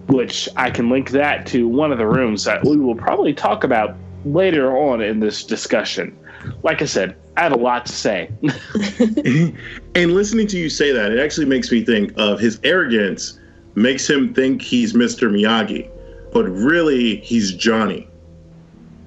which 0.08 0.50
i 0.58 0.70
can 0.70 0.90
link 0.90 1.12
that 1.12 1.46
to 1.46 1.68
one 1.68 1.92
of 1.92 1.98
the 1.98 2.06
rooms 2.06 2.44
that 2.44 2.64
we 2.66 2.78
will 2.78 2.96
probably 2.96 3.34
talk 3.34 3.64
about 3.64 3.96
later 4.26 4.78
on 4.78 5.02
in 5.02 5.20
this 5.20 5.44
discussion 5.44 6.18
like 6.64 6.82
i 6.82 6.86
said 6.86 7.16
i 7.38 7.42
have 7.42 7.52
a 7.52 7.58
lot 7.58 7.86
to 7.86 7.92
say 7.92 8.30
and 9.96 10.14
listening 10.14 10.48
to 10.48 10.58
you 10.58 10.70
say 10.70 10.92
that, 10.92 11.12
it 11.12 11.20
actually 11.20 11.46
makes 11.46 11.72
me 11.72 11.84
think 11.84 12.14
of 12.18 12.40
his 12.40 12.60
arrogance 12.64 13.40
makes 13.76 14.10
him 14.10 14.34
think 14.34 14.62
he's 14.62 14.94
Mr. 14.94 15.30
Miyagi, 15.30 15.90
but 16.32 16.44
really 16.46 17.18
he's 17.18 17.54
Johnny. 17.54 18.08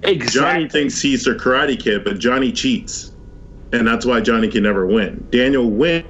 Exactly. 0.02 0.40
Johnny 0.40 0.68
thinks 0.68 1.00
he's 1.00 1.24
the 1.24 1.32
Karate 1.32 1.78
Kid, 1.78 2.04
but 2.04 2.18
Johnny 2.18 2.50
cheats, 2.50 3.12
and 3.72 3.86
that's 3.86 4.04
why 4.04 4.20
Johnny 4.20 4.48
can 4.48 4.64
never 4.64 4.86
win. 4.86 5.26
Daniel 5.30 5.70
wins 5.70 6.06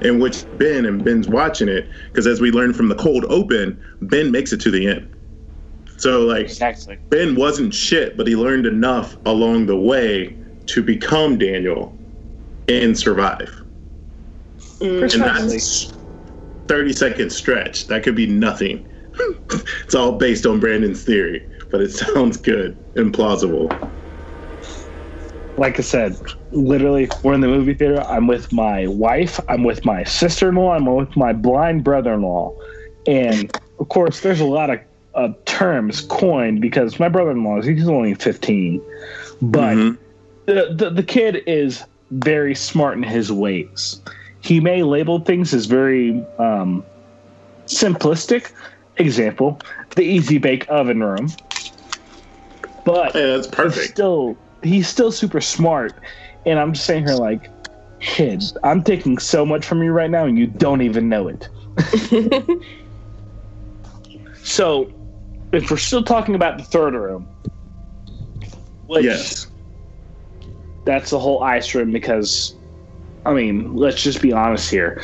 in 0.00 0.18
which 0.18 0.44
Ben 0.58 0.84
and 0.84 1.04
Ben's 1.04 1.28
watching 1.28 1.68
it 1.68 1.88
because 2.08 2.26
as 2.26 2.40
we 2.40 2.50
learned 2.50 2.74
from 2.74 2.88
the 2.88 2.96
cold 2.96 3.24
open, 3.26 3.80
Ben 4.00 4.32
makes 4.32 4.52
it 4.52 4.60
to 4.62 4.70
the 4.70 4.88
end. 4.88 5.08
So 6.02 6.22
like 6.22 6.46
exactly 6.46 6.98
Ben 7.10 7.36
wasn't 7.36 7.72
shit, 7.72 8.16
but 8.16 8.26
he 8.26 8.34
learned 8.34 8.66
enough 8.66 9.16
along 9.24 9.66
the 9.66 9.76
way 9.76 10.36
to 10.66 10.82
become 10.82 11.38
Daniel 11.38 11.96
and 12.66 12.98
survive. 12.98 13.62
Mm. 14.80 14.90
And 14.90 14.98
Precisely. 14.98 15.58
that's 15.58 15.92
30 16.66 16.92
second 16.94 17.30
stretch. 17.30 17.86
That 17.86 18.02
could 18.02 18.16
be 18.16 18.26
nothing. 18.26 18.84
it's 19.84 19.94
all 19.94 20.18
based 20.18 20.44
on 20.44 20.58
Brandon's 20.58 21.04
theory, 21.04 21.40
but 21.70 21.80
it 21.80 21.92
sounds 21.92 22.36
good 22.36 22.76
and 22.96 23.14
plausible. 23.14 23.70
like 25.56 25.78
I 25.78 25.82
said, 25.82 26.16
literally, 26.50 27.08
we're 27.22 27.34
in 27.34 27.42
the 27.42 27.46
movie 27.46 27.74
theater. 27.74 28.02
I'm 28.08 28.26
with 28.26 28.52
my 28.52 28.88
wife. 28.88 29.38
I'm 29.48 29.62
with 29.62 29.84
my 29.84 30.02
sister 30.02 30.48
in 30.48 30.56
law. 30.56 30.72
I'm 30.72 30.86
with 30.86 31.16
my 31.16 31.32
blind 31.32 31.84
brother 31.84 32.14
in 32.14 32.22
law. 32.22 32.56
And 33.06 33.56
of 33.78 33.88
course, 33.88 34.18
there's 34.18 34.40
a 34.40 34.44
lot 34.44 34.68
of 34.68 34.80
uh, 35.14 35.28
terms 35.46 36.00
coined 36.00 36.60
because 36.60 36.98
my 36.98 37.08
brother 37.08 37.30
in 37.32 37.44
law 37.44 37.58
is 37.58 37.66
he's 37.66 37.88
only 37.88 38.14
15. 38.14 38.80
But 39.40 39.76
Mhm. 39.76 39.98
the, 40.46 40.74
the, 40.76 40.90
the 40.90 41.02
kid 41.02 41.42
is 41.46 41.82
very 42.10 42.54
smart 42.54 42.96
in 42.96 43.02
his 43.02 43.30
ways. 43.32 44.00
He 44.40 44.60
may 44.60 44.82
label 44.82 45.20
things 45.20 45.54
as 45.54 45.66
very 45.66 46.24
um, 46.38 46.84
simplistic. 47.66 48.50
Example, 48.98 49.58
the 49.96 50.02
easy 50.02 50.38
bake 50.38 50.66
oven 50.68 51.02
room. 51.02 51.28
But 52.84 53.14
Yeah, 53.14 53.26
that's 53.26 53.46
he's 53.46 53.52
perfect. 53.52 53.90
still 53.90 54.36
he's 54.62 54.88
still 54.88 55.10
super 55.10 55.40
smart 55.40 55.92
and 56.46 56.58
i'm 56.58 56.72
just 56.72 56.86
saying 56.86 57.04
here 57.04 57.16
like 57.16 57.50
kid 58.00 58.42
i'm 58.62 58.82
taking 58.82 59.18
so 59.18 59.44
much 59.44 59.64
from 59.64 59.82
you 59.82 59.90
right 59.90 60.10
now 60.10 60.24
and 60.24 60.38
you 60.38 60.46
don't 60.46 60.82
even 60.82 61.08
know 61.08 61.26
it 61.28 61.48
so 64.44 64.88
if 65.52 65.70
we're 65.70 65.76
still 65.76 66.02
talking 66.02 66.34
about 66.34 66.58
the 66.58 66.64
third 66.64 66.94
room 66.94 67.26
which 68.86 69.04
Yes. 69.04 69.46
that's 70.84 71.10
the 71.10 71.18
whole 71.18 71.42
ice 71.42 71.74
room 71.74 71.92
because 71.92 72.54
i 73.24 73.32
mean 73.32 73.74
let's 73.76 74.02
just 74.02 74.20
be 74.22 74.32
honest 74.32 74.70
here 74.70 75.02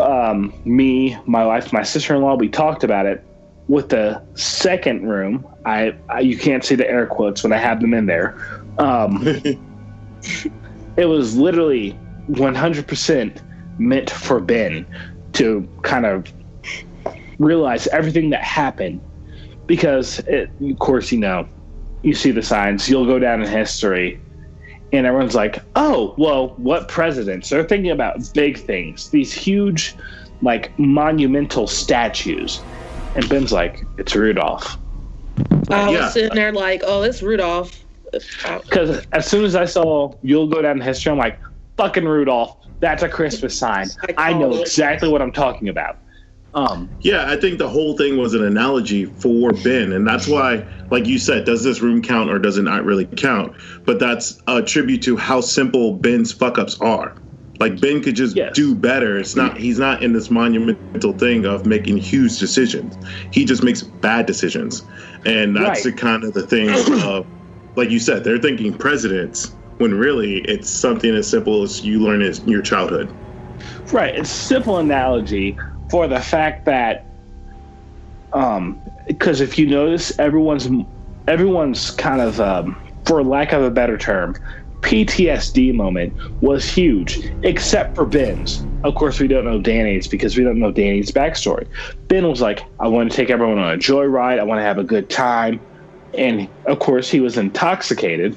um, 0.00 0.52
me, 0.64 1.16
my 1.26 1.44
wife, 1.44 1.72
my 1.72 1.82
sister 1.82 2.14
in 2.14 2.22
law, 2.22 2.34
we 2.34 2.48
talked 2.48 2.84
about 2.84 3.06
it. 3.06 3.24
With 3.68 3.90
the 3.90 4.20
second 4.34 5.08
room, 5.08 5.46
I, 5.64 5.94
I 6.08 6.20
you 6.20 6.36
can't 6.36 6.64
see 6.64 6.74
the 6.74 6.88
air 6.90 7.06
quotes 7.06 7.44
when 7.44 7.52
I 7.52 7.58
have 7.58 7.80
them 7.80 7.94
in 7.94 8.06
there. 8.06 8.36
Um, 8.78 9.22
it 10.96 11.06
was 11.06 11.36
literally 11.36 11.96
100% 12.30 13.42
meant 13.78 14.10
for 14.10 14.40
Ben 14.40 14.86
to 15.34 15.68
kind 15.82 16.04
of 16.04 16.32
realize 17.38 17.86
everything 17.88 18.30
that 18.30 18.42
happened 18.42 19.00
because, 19.70 20.18
it, 20.26 20.50
of 20.60 20.78
course, 20.80 21.12
you 21.12 21.18
know, 21.20 21.46
you 22.02 22.12
see 22.12 22.32
the 22.32 22.42
signs, 22.42 22.88
you'll 22.88 23.06
go 23.06 23.20
down 23.20 23.40
in 23.40 23.48
history. 23.48 24.20
And 24.92 25.06
everyone's 25.06 25.36
like, 25.36 25.62
oh, 25.76 26.12
well, 26.18 26.54
what 26.56 26.88
presidents? 26.88 27.50
They're 27.50 27.62
thinking 27.62 27.92
about 27.92 28.16
big 28.34 28.58
things, 28.58 29.10
these 29.10 29.32
huge, 29.32 29.94
like, 30.42 30.76
monumental 30.76 31.68
statues. 31.68 32.64
And 33.14 33.28
Ben's 33.28 33.52
like, 33.52 33.86
it's 33.96 34.16
Rudolph. 34.16 34.76
I 35.70 35.88
Yeah. 35.88 36.00
was 36.00 36.14
sitting 36.14 36.34
there 36.34 36.50
like, 36.50 36.82
oh, 36.84 37.02
it's 37.02 37.22
Rudolph. 37.22 37.84
Because 38.10 39.06
as 39.12 39.24
soon 39.24 39.44
as 39.44 39.54
I 39.54 39.66
saw 39.66 40.12
you'll 40.24 40.48
go 40.48 40.62
down 40.62 40.78
in 40.78 40.82
history, 40.82 41.12
I'm 41.12 41.18
like, 41.18 41.38
fucking 41.76 42.06
Rudolph. 42.06 42.56
That's 42.80 43.04
a 43.04 43.08
Christmas 43.08 43.56
sign. 43.56 43.86
I 44.18 44.32
know 44.32 44.52
exactly 44.62 45.08
what 45.08 45.22
I'm 45.22 45.30
talking 45.30 45.68
about. 45.68 45.98
Um, 46.52 46.90
Yeah, 47.02 47.30
I 47.30 47.36
think 47.36 47.58
the 47.58 47.68
whole 47.68 47.96
thing 47.96 48.16
was 48.16 48.34
an 48.34 48.44
analogy 48.44 49.04
for 49.04 49.52
Ben, 49.52 49.92
and 49.92 50.06
that's 50.06 50.26
why, 50.26 50.66
like 50.90 51.06
you 51.06 51.18
said, 51.18 51.44
does 51.44 51.62
this 51.62 51.80
room 51.80 52.02
count 52.02 52.30
or 52.30 52.38
does 52.38 52.58
it 52.58 52.62
not 52.62 52.84
really 52.84 53.06
count? 53.06 53.54
But 53.86 54.00
that's 54.00 54.40
a 54.48 54.62
tribute 54.62 55.02
to 55.04 55.16
how 55.16 55.40
simple 55.40 55.98
Ben's 55.98 56.32
fuck 56.32 56.58
ups 56.58 56.76
are. 56.80 57.14
Like 57.60 57.80
Ben 57.80 58.02
could 58.02 58.16
just 58.16 58.36
Yes. 58.36 58.54
do 58.54 58.74
better. 58.74 59.18
It's 59.18 59.36
not 59.36 59.58
he's 59.58 59.78
not 59.78 60.02
in 60.02 60.12
this 60.12 60.30
monumental 60.30 61.12
thing 61.18 61.44
of 61.44 61.66
making 61.66 61.98
huge 61.98 62.38
decisions. 62.38 62.96
He 63.32 63.44
just 63.44 63.62
makes 63.62 63.82
bad 63.82 64.26
decisions, 64.26 64.82
and 65.26 65.54
that's 65.54 65.84
Right. 65.84 65.84
the 65.84 65.92
kind 65.92 66.24
of 66.24 66.32
the 66.32 66.46
thing 66.46 66.70
of, 67.04 67.26
like 67.76 67.90
you 67.90 67.98
said, 68.00 68.24
they're 68.24 68.38
thinking 68.38 68.72
presidents 68.76 69.56
when 69.78 69.94
really 69.94 70.38
it's 70.40 70.70
something 70.70 71.14
as 71.14 71.28
simple 71.30 71.62
as 71.62 71.82
you 71.84 72.00
learn 72.00 72.22
in 72.22 72.34
your 72.46 72.62
childhood. 72.62 73.14
Right. 73.92 74.14
It's 74.16 74.30
simple 74.30 74.78
analogy 74.78 75.56
for 75.90 76.06
the 76.06 76.20
fact 76.20 76.64
that, 76.66 77.04
um, 78.32 78.80
because 79.06 79.40
if 79.40 79.58
you 79.58 79.66
notice, 79.66 80.16
everyone's 80.18 80.68
everyone's 81.26 81.90
kind 81.92 82.20
of, 82.20 82.40
um, 82.40 82.76
for 83.04 83.22
lack 83.22 83.52
of 83.52 83.62
a 83.62 83.70
better 83.70 83.96
term, 83.98 84.34
PTSD 84.82 85.74
moment 85.74 86.14
was 86.40 86.68
huge, 86.68 87.20
except 87.42 87.94
for 87.94 88.06
Ben's. 88.06 88.66
Of 88.82 88.94
course, 88.94 89.20
we 89.20 89.28
don't 89.28 89.44
know 89.44 89.60
Danny's 89.60 90.08
because 90.08 90.36
we 90.36 90.42
don't 90.44 90.58
know 90.58 90.72
Danny's 90.72 91.10
backstory. 91.10 91.66
Ben 92.08 92.26
was 92.28 92.40
like, 92.40 92.62
"I 92.78 92.88
want 92.88 93.10
to 93.10 93.16
take 93.16 93.30
everyone 93.30 93.58
on 93.58 93.74
a 93.74 93.76
joyride. 93.76 94.38
I 94.38 94.42
want 94.44 94.58
to 94.58 94.62
have 94.64 94.78
a 94.78 94.84
good 94.84 95.10
time," 95.10 95.60
and 96.16 96.48
of 96.66 96.78
course, 96.78 97.10
he 97.10 97.20
was 97.20 97.36
intoxicated. 97.36 98.36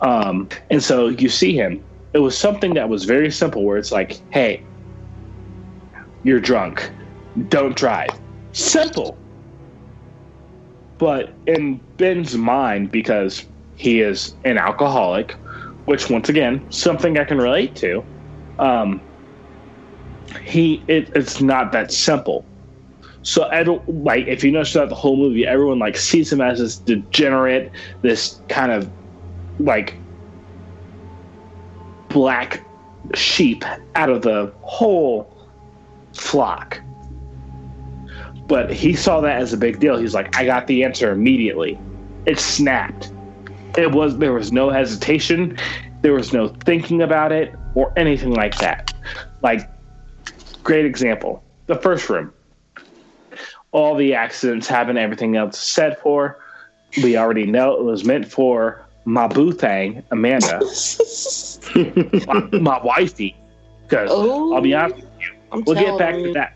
Um, 0.00 0.48
and 0.70 0.82
so 0.82 1.08
you 1.08 1.28
see 1.28 1.54
him. 1.54 1.82
It 2.12 2.18
was 2.18 2.36
something 2.36 2.74
that 2.74 2.88
was 2.88 3.04
very 3.04 3.30
simple, 3.30 3.64
where 3.64 3.78
it's 3.78 3.90
like, 3.92 4.20
"Hey, 4.30 4.66
you're 6.24 6.40
drunk. 6.40 6.90
Don't 7.48 7.76
drive. 7.76 8.10
Simple. 8.52 9.16
But 10.98 11.32
in 11.46 11.80
Ben's 11.96 12.36
mind, 12.36 12.90
because 12.90 13.44
he 13.76 14.00
is 14.00 14.34
an 14.44 14.58
alcoholic, 14.58 15.32
which 15.84 16.10
once 16.10 16.28
again, 16.28 16.66
something 16.70 17.16
I 17.18 17.24
can 17.24 17.38
relate 17.38 17.76
to, 17.76 18.04
um, 18.58 19.00
he 20.42 20.82
it, 20.88 21.10
it's 21.14 21.40
not 21.40 21.72
that 21.72 21.92
simple. 21.92 22.44
So 23.22 23.44
every, 23.48 23.80
like 23.86 24.26
if 24.26 24.42
you 24.42 24.50
notice 24.50 24.72
throughout 24.72 24.88
the 24.88 24.94
whole 24.94 25.16
movie, 25.16 25.46
everyone 25.46 25.78
like 25.78 25.96
sees 25.96 26.32
him 26.32 26.40
as 26.40 26.58
this 26.58 26.78
degenerate, 26.78 27.70
this 28.02 28.40
kind 28.48 28.72
of 28.72 28.90
like 29.60 29.94
black 32.08 32.64
sheep 33.14 33.64
out 33.94 34.10
of 34.10 34.22
the 34.22 34.52
whole 34.62 35.37
flock. 36.18 36.80
But 38.48 38.72
he 38.72 38.94
saw 38.94 39.20
that 39.20 39.40
as 39.40 39.52
a 39.52 39.56
big 39.56 39.78
deal. 39.78 39.98
He's 39.98 40.14
like, 40.14 40.36
I 40.36 40.44
got 40.44 40.66
the 40.66 40.84
answer 40.84 41.10
immediately. 41.12 41.78
It 42.26 42.38
snapped. 42.38 43.12
It 43.76 43.92
was 43.92 44.18
there 44.18 44.32
was 44.32 44.50
no 44.50 44.70
hesitation, 44.70 45.56
there 46.02 46.14
was 46.14 46.32
no 46.32 46.48
thinking 46.48 47.02
about 47.02 47.32
it 47.32 47.54
or 47.74 47.92
anything 47.96 48.32
like 48.32 48.58
that. 48.58 48.92
Like 49.42 49.70
great 50.64 50.86
example. 50.86 51.44
The 51.66 51.76
first 51.76 52.08
room. 52.08 52.32
All 53.70 53.94
the 53.94 54.14
accidents 54.14 54.66
happen, 54.66 54.96
everything 54.96 55.36
else 55.36 55.56
is 55.56 55.62
set 55.62 56.00
for. 56.00 56.38
We 57.02 57.18
already 57.18 57.44
know 57.44 57.74
it 57.74 57.84
was 57.84 58.04
meant 58.04 58.30
for 58.30 58.86
my 59.04 59.26
boo 59.26 59.52
thing, 59.52 60.02
Amanda, 60.10 60.60
my, 62.26 62.40
my 62.58 62.82
wifey. 62.82 63.36
Because 63.82 64.10
Oh, 64.12 64.54
I'll 64.54 64.62
be 64.62 64.74
honest 64.74 65.07
I'm 65.52 65.64
We'll 65.64 65.76
get 65.76 65.98
back 65.98 66.14
to 66.14 66.32
that. 66.34 66.54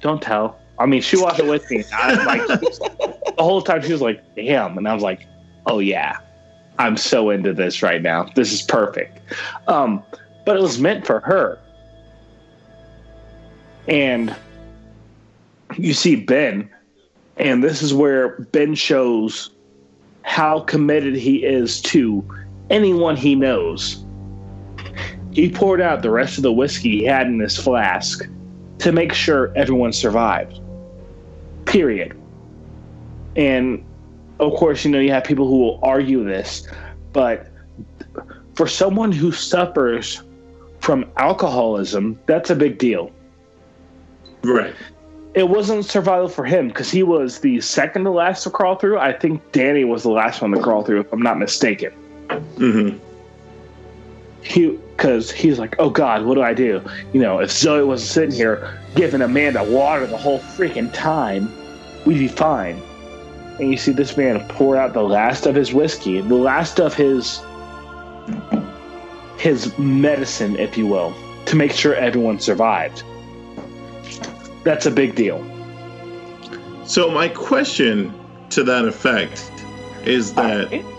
Don't 0.00 0.20
tell. 0.20 0.58
I 0.78 0.86
mean, 0.86 1.00
she 1.00 1.16
wasn't 1.16 1.48
with 1.48 1.70
me. 1.70 1.84
I, 1.92 2.24
like 2.24 2.46
the 2.46 3.34
whole 3.38 3.62
time, 3.62 3.82
she 3.82 3.92
was 3.92 4.02
like, 4.02 4.22
"Damn," 4.34 4.76
and 4.76 4.86
I 4.86 4.94
was 4.94 5.02
like, 5.02 5.26
"Oh 5.66 5.78
yeah, 5.78 6.18
I'm 6.78 6.96
so 6.96 7.30
into 7.30 7.54
this 7.54 7.82
right 7.82 8.02
now. 8.02 8.24
This 8.34 8.52
is 8.52 8.62
perfect." 8.62 9.18
Um, 9.68 10.02
but 10.44 10.56
it 10.56 10.62
was 10.62 10.78
meant 10.78 11.06
for 11.06 11.20
her, 11.20 11.58
and 13.88 14.34
you 15.78 15.94
see 15.94 16.16
Ben, 16.16 16.70
and 17.38 17.64
this 17.64 17.82
is 17.82 17.94
where 17.94 18.40
Ben 18.52 18.74
shows 18.74 19.50
how 20.22 20.60
committed 20.60 21.14
he 21.14 21.44
is 21.44 21.80
to 21.80 22.24
anyone 22.68 23.16
he 23.16 23.34
knows. 23.34 24.04
He 25.36 25.50
poured 25.50 25.82
out 25.82 26.00
the 26.00 26.10
rest 26.10 26.38
of 26.38 26.42
the 26.44 26.50
whiskey 26.50 27.00
he 27.00 27.04
had 27.04 27.26
in 27.26 27.38
his 27.38 27.58
flask 27.58 28.26
to 28.78 28.90
make 28.90 29.12
sure 29.12 29.52
everyone 29.54 29.92
survived. 29.92 30.58
Period. 31.66 32.18
And 33.36 33.84
of 34.40 34.54
course, 34.54 34.82
you 34.82 34.90
know, 34.90 34.98
you 34.98 35.10
have 35.10 35.24
people 35.24 35.46
who 35.46 35.58
will 35.58 35.78
argue 35.82 36.24
this, 36.24 36.66
but 37.12 37.48
for 38.54 38.66
someone 38.66 39.12
who 39.12 39.30
suffers 39.30 40.22
from 40.80 41.04
alcoholism, 41.18 42.18
that's 42.24 42.48
a 42.48 42.56
big 42.56 42.78
deal. 42.78 43.10
Right. 44.42 44.74
It 45.34 45.50
wasn't 45.50 45.84
survival 45.84 46.30
for 46.30 46.46
him 46.46 46.68
because 46.68 46.90
he 46.90 47.02
was 47.02 47.40
the 47.40 47.60
second 47.60 48.04
to 48.04 48.10
last 48.10 48.44
to 48.44 48.50
crawl 48.50 48.76
through. 48.76 48.98
I 48.98 49.12
think 49.12 49.52
Danny 49.52 49.84
was 49.84 50.02
the 50.02 50.08
last 50.12 50.40
one 50.40 50.52
to 50.52 50.62
crawl 50.62 50.82
through, 50.82 51.00
if 51.00 51.12
I'm 51.12 51.20
not 51.20 51.38
mistaken. 51.38 51.92
hmm 52.56 52.96
he 54.46 54.78
because 54.96 55.30
he's 55.30 55.58
like, 55.58 55.76
oh 55.78 55.90
God, 55.90 56.24
what 56.24 56.36
do 56.36 56.42
I 56.42 56.54
do? 56.54 56.82
You 57.12 57.20
know, 57.20 57.38
if 57.40 57.50
Zoe 57.50 57.84
was 57.84 58.08
sitting 58.08 58.34
here 58.34 58.80
giving 58.94 59.20
Amanda 59.20 59.62
water 59.62 60.06
the 60.06 60.16
whole 60.16 60.38
freaking 60.38 60.90
time, 60.92 61.52
we'd 62.06 62.18
be 62.18 62.28
fine. 62.28 62.80
And 63.58 63.70
you 63.70 63.76
see 63.76 63.92
this 63.92 64.16
man 64.16 64.46
pour 64.48 64.76
out 64.76 64.94
the 64.94 65.02
last 65.02 65.46
of 65.46 65.54
his 65.54 65.72
whiskey, 65.72 66.20
the 66.20 66.34
last 66.34 66.80
of 66.80 66.94
his 66.94 67.40
his 69.38 69.76
medicine, 69.78 70.56
if 70.56 70.78
you 70.78 70.86
will, 70.86 71.14
to 71.44 71.56
make 71.56 71.72
sure 71.72 71.94
everyone 71.94 72.40
survived. 72.40 73.02
That's 74.64 74.86
a 74.86 74.90
big 74.90 75.14
deal. 75.14 75.44
So 76.86 77.10
my 77.10 77.28
question 77.28 78.14
to 78.50 78.62
that 78.64 78.86
effect 78.86 79.50
is 80.04 80.32
uh, 80.36 80.66
that 80.68 80.95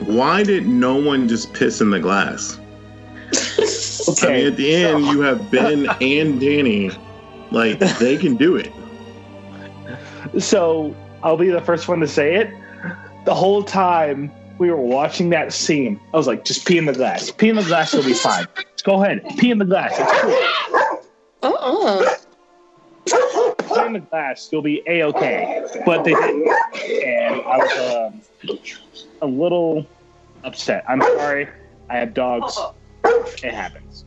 why 0.00 0.42
did 0.42 0.66
no 0.66 0.96
one 0.96 1.28
just 1.28 1.52
piss 1.52 1.80
in 1.80 1.90
the 1.90 2.00
glass? 2.00 2.58
I 4.22 4.28
mean, 4.28 4.46
at 4.46 4.56
the 4.56 4.74
end, 4.74 5.06
you 5.06 5.20
have 5.22 5.50
Ben 5.50 5.88
and 6.00 6.40
Danny, 6.40 6.90
like 7.50 7.78
they 7.98 8.16
can 8.16 8.36
do 8.36 8.56
it. 8.56 8.72
So 10.38 10.94
I'll 11.22 11.36
be 11.36 11.48
the 11.48 11.60
first 11.60 11.88
one 11.88 12.00
to 12.00 12.08
say 12.08 12.36
it. 12.36 12.50
The 13.24 13.34
whole 13.34 13.62
time 13.64 14.30
we 14.58 14.70
were 14.70 14.76
watching 14.76 15.30
that 15.30 15.52
scene, 15.52 16.00
I 16.14 16.16
was 16.16 16.26
like, 16.26 16.44
just 16.44 16.66
pee 16.66 16.78
in 16.78 16.86
the 16.86 16.92
glass. 16.92 17.30
Pee 17.30 17.48
in 17.48 17.56
the 17.56 17.64
glass 17.64 17.92
will 17.92 18.04
be 18.04 18.14
fine. 18.14 18.46
Go 18.84 19.02
ahead, 19.02 19.24
pee 19.38 19.50
in 19.50 19.58
the 19.58 19.64
glass. 19.64 19.92
It's 19.98 20.12
cool. 20.20 21.02
Uh-uh. 21.42 22.14
Pee 23.74 23.86
in 23.86 23.92
the 23.94 24.00
glass, 24.00 24.48
you'll 24.52 24.62
be 24.62 24.82
a 24.86 25.02
okay. 25.04 25.64
But 25.84 26.04
they 26.04 26.14
didn't, 26.14 26.48
and 27.04 27.42
I 27.42 27.56
was 27.58 28.12
um, 28.12 28.20
a 29.22 29.26
little 29.26 29.86
upset. 30.44 30.84
I'm 30.88 31.00
sorry. 31.00 31.48
I 31.88 31.96
have 31.96 32.14
dogs. 32.14 32.58
It 33.04 33.54
happens. 33.54 34.04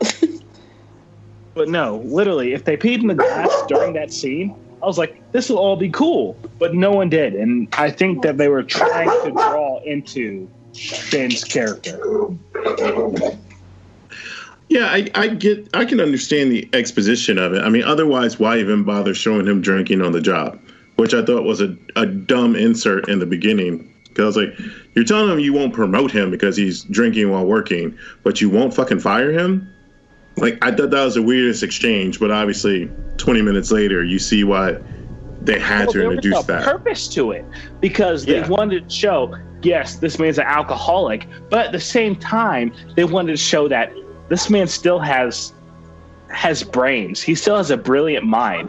but 1.54 1.68
no, 1.68 1.98
literally, 2.04 2.52
if 2.52 2.64
they 2.64 2.76
peed 2.76 3.00
in 3.00 3.08
the 3.08 3.14
glass 3.14 3.50
during 3.68 3.94
that 3.94 4.12
scene, 4.12 4.54
I 4.82 4.86
was 4.86 4.98
like, 4.98 5.20
this 5.32 5.48
will 5.48 5.58
all 5.58 5.76
be 5.76 5.88
cool. 5.88 6.36
But 6.58 6.74
no 6.74 6.92
one 6.92 7.08
did. 7.08 7.34
And 7.34 7.68
I 7.76 7.90
think 7.90 8.22
that 8.22 8.36
they 8.36 8.48
were 8.48 8.62
trying 8.62 9.08
to 9.24 9.30
draw 9.30 9.80
into 9.82 10.48
Ben's 11.10 11.42
character. 11.44 11.98
Yeah, 14.68 14.86
I, 14.86 15.08
I 15.14 15.28
get, 15.28 15.68
I 15.74 15.84
can 15.84 16.00
understand 16.00 16.50
the 16.50 16.68
exposition 16.72 17.38
of 17.38 17.52
it. 17.52 17.62
I 17.62 17.68
mean, 17.68 17.84
otherwise, 17.84 18.38
why 18.38 18.58
even 18.58 18.84
bother 18.84 19.14
showing 19.14 19.46
him 19.46 19.60
drinking 19.60 20.02
on 20.02 20.12
the 20.12 20.20
job? 20.20 20.58
Which 20.96 21.12
I 21.14 21.24
thought 21.24 21.44
was 21.44 21.60
a, 21.60 21.76
a 21.96 22.06
dumb 22.06 22.54
insert 22.54 23.08
in 23.08 23.18
the 23.18 23.26
beginning. 23.26 23.92
Because 24.08 24.36
I 24.36 24.40
was 24.40 24.48
like, 24.48 24.58
you're 24.94 25.04
telling 25.04 25.32
him 25.32 25.40
you 25.40 25.52
won't 25.52 25.74
promote 25.74 26.12
him 26.12 26.30
because 26.30 26.56
he's 26.56 26.84
drinking 26.84 27.30
while 27.30 27.44
working, 27.44 27.98
but 28.22 28.40
you 28.40 28.48
won't 28.48 28.72
fucking 28.72 29.00
fire 29.00 29.32
him? 29.32 29.68
Like, 30.36 30.56
I 30.64 30.70
thought 30.70 30.90
that 30.90 31.04
was 31.04 31.14
the 31.14 31.22
weirdest 31.22 31.62
exchange, 31.64 32.20
but 32.20 32.30
obviously, 32.30 32.88
20 33.18 33.42
minutes 33.42 33.70
later, 33.72 34.04
you 34.04 34.18
see 34.20 34.44
why 34.44 34.76
they 35.42 35.58
had 35.58 35.86
Well, 35.86 35.92
to 35.92 35.98
there 35.98 36.08
was 36.08 36.16
introduce 36.18 36.44
a 36.44 36.46
that. 36.46 36.64
purpose 36.64 37.08
to 37.08 37.32
it 37.32 37.44
because 37.80 38.24
they 38.24 38.36
Yeah. 38.36 38.48
wanted 38.48 38.88
to 38.88 38.94
show, 38.94 39.34
yes, 39.62 39.96
this 39.96 40.18
man's 40.18 40.38
an 40.38 40.46
alcoholic, 40.46 41.26
but 41.50 41.66
at 41.66 41.72
the 41.72 41.80
same 41.80 42.14
time, 42.16 42.72
they 42.94 43.04
wanted 43.04 43.32
to 43.32 43.36
show 43.36 43.66
that 43.68 43.92
this 44.28 44.48
man 44.48 44.66
still 44.68 44.98
has 45.00 45.52
has 46.30 46.62
brains. 46.64 47.20
He 47.22 47.34
still 47.36 47.56
has 47.56 47.70
a 47.70 47.76
brilliant 47.76 48.24
mind. 48.24 48.68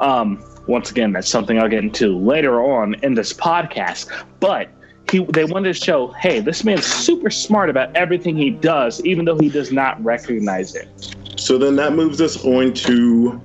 Um, 0.00 0.42
once 0.68 0.90
again, 0.90 1.12
that's 1.12 1.28
something 1.28 1.58
I'll 1.58 1.68
get 1.68 1.82
into 1.82 2.16
later 2.18 2.62
on 2.62 2.94
in 3.02 3.14
this 3.14 3.32
podcast. 3.32 4.10
But 4.38 4.68
he, 5.10 5.24
they 5.24 5.44
wanted 5.44 5.74
to 5.74 5.84
show, 5.84 6.08
hey, 6.12 6.40
this 6.40 6.62
man's 6.64 6.84
super 6.84 7.30
smart 7.30 7.70
about 7.70 7.96
everything 7.96 8.36
he 8.36 8.50
does, 8.50 9.04
even 9.04 9.24
though 9.24 9.38
he 9.38 9.48
does 9.48 9.72
not 9.72 10.02
recognize 10.04 10.74
it. 10.76 11.16
So 11.36 11.56
then 11.58 11.76
that 11.76 11.94
moves 11.94 12.20
us 12.20 12.44
on 12.44 12.74
to 12.74 13.40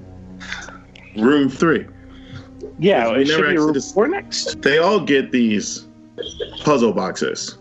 room 1.17 1.49
three. 1.49 1.87
Yeah, 2.79 3.15
We 3.15 3.23
never 3.23 3.49
actually 3.49 3.73
dis- 3.73 3.95
we're 3.95 4.07
next. 4.07 4.61
they 4.61 4.79
all 4.79 4.99
get 4.99 5.31
these 5.31 5.87
puzzle 6.63 6.91
boxes 6.93 7.57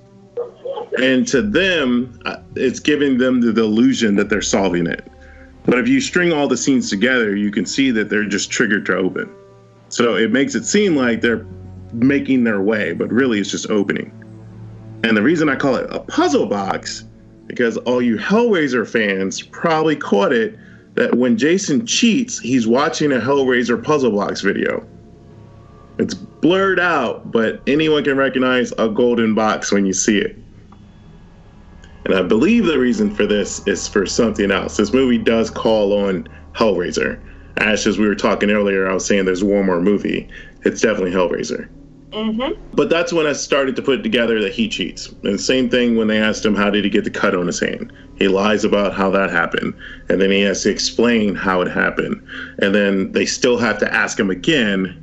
and 1.00 1.26
to 1.26 1.40
them 1.42 2.18
uh, 2.26 2.36
it's 2.54 2.78
giving 2.80 3.18
them 3.18 3.40
the 3.40 3.48
illusion 3.62 4.14
that 4.16 4.28
they're 4.28 4.42
solving 4.42 4.86
it 4.86 5.10
but 5.64 5.78
if 5.78 5.88
you 5.88 6.00
string 6.00 6.32
all 6.32 6.46
the 6.46 6.56
scenes 6.56 6.90
together 6.90 7.34
you 7.34 7.50
can 7.50 7.64
see 7.64 7.90
that 7.90 8.08
they're 8.10 8.26
just 8.26 8.50
triggered 8.50 8.84
to 8.84 8.94
open 8.94 9.34
so 9.92 10.14
it 10.16 10.30
makes 10.30 10.54
it 10.54 10.64
seem 10.64 10.96
like 10.96 11.20
they're 11.20 11.46
making 11.92 12.44
their 12.44 12.60
way 12.60 12.92
but 12.92 13.10
really 13.10 13.38
it's 13.38 13.50
just 13.50 13.68
opening 13.70 14.10
and 15.04 15.16
the 15.16 15.22
reason 15.22 15.48
i 15.48 15.56
call 15.56 15.76
it 15.76 15.86
a 15.90 16.00
puzzle 16.00 16.46
box 16.46 17.04
because 17.46 17.76
all 17.78 18.00
you 18.00 18.16
hellraiser 18.16 18.88
fans 18.88 19.42
probably 19.42 19.96
caught 19.96 20.32
it 20.32 20.58
that 20.94 21.16
when 21.16 21.36
jason 21.36 21.86
cheats 21.86 22.38
he's 22.38 22.66
watching 22.66 23.12
a 23.12 23.18
hellraiser 23.18 23.82
puzzle 23.82 24.12
box 24.12 24.40
video 24.40 24.86
it's 25.98 26.14
blurred 26.14 26.80
out, 26.80 27.30
but 27.30 27.60
anyone 27.66 28.04
can 28.04 28.16
recognize 28.16 28.72
a 28.78 28.88
golden 28.88 29.34
box 29.34 29.72
when 29.72 29.86
you 29.86 29.92
see 29.92 30.18
it. 30.18 30.36
And 32.04 32.14
I 32.14 32.22
believe 32.22 32.64
the 32.64 32.78
reason 32.78 33.14
for 33.14 33.26
this 33.26 33.64
is 33.66 33.86
for 33.86 34.06
something 34.06 34.50
else. 34.50 34.76
This 34.76 34.92
movie 34.92 35.18
does 35.18 35.50
call 35.50 35.92
on 35.92 36.28
Hellraiser. 36.54 37.20
Ash, 37.58 37.86
as 37.86 37.98
we 37.98 38.06
were 38.06 38.14
talking 38.14 38.50
earlier, 38.50 38.88
I 38.88 38.94
was 38.94 39.06
saying 39.06 39.24
there's 39.24 39.44
one 39.44 39.66
more 39.66 39.80
movie. 39.80 40.28
It's 40.64 40.80
definitely 40.80 41.12
Hellraiser. 41.12 41.68
Mm-hmm. 42.10 42.60
But 42.74 42.90
that's 42.90 43.12
when 43.12 43.26
I 43.26 43.32
started 43.32 43.74
to 43.76 43.82
put 43.82 44.02
together 44.02 44.40
that 44.42 44.52
he 44.52 44.68
cheats. 44.68 45.08
And 45.08 45.34
the 45.34 45.38
same 45.38 45.70
thing 45.70 45.96
when 45.96 46.08
they 46.08 46.18
asked 46.18 46.44
him 46.44 46.54
how 46.54 46.68
did 46.68 46.84
he 46.84 46.90
get 46.90 47.04
the 47.04 47.10
cut 47.10 47.34
on 47.34 47.46
his 47.46 47.58
hand. 47.58 47.92
He 48.18 48.28
lies 48.28 48.64
about 48.64 48.92
how 48.92 49.10
that 49.10 49.30
happened, 49.30 49.74
and 50.08 50.20
then 50.20 50.30
he 50.30 50.42
has 50.42 50.62
to 50.62 50.70
explain 50.70 51.34
how 51.34 51.62
it 51.62 51.68
happened. 51.68 52.26
And 52.58 52.74
then 52.74 53.12
they 53.12 53.24
still 53.24 53.56
have 53.58 53.78
to 53.78 53.92
ask 53.92 54.20
him 54.20 54.30
again, 54.30 54.98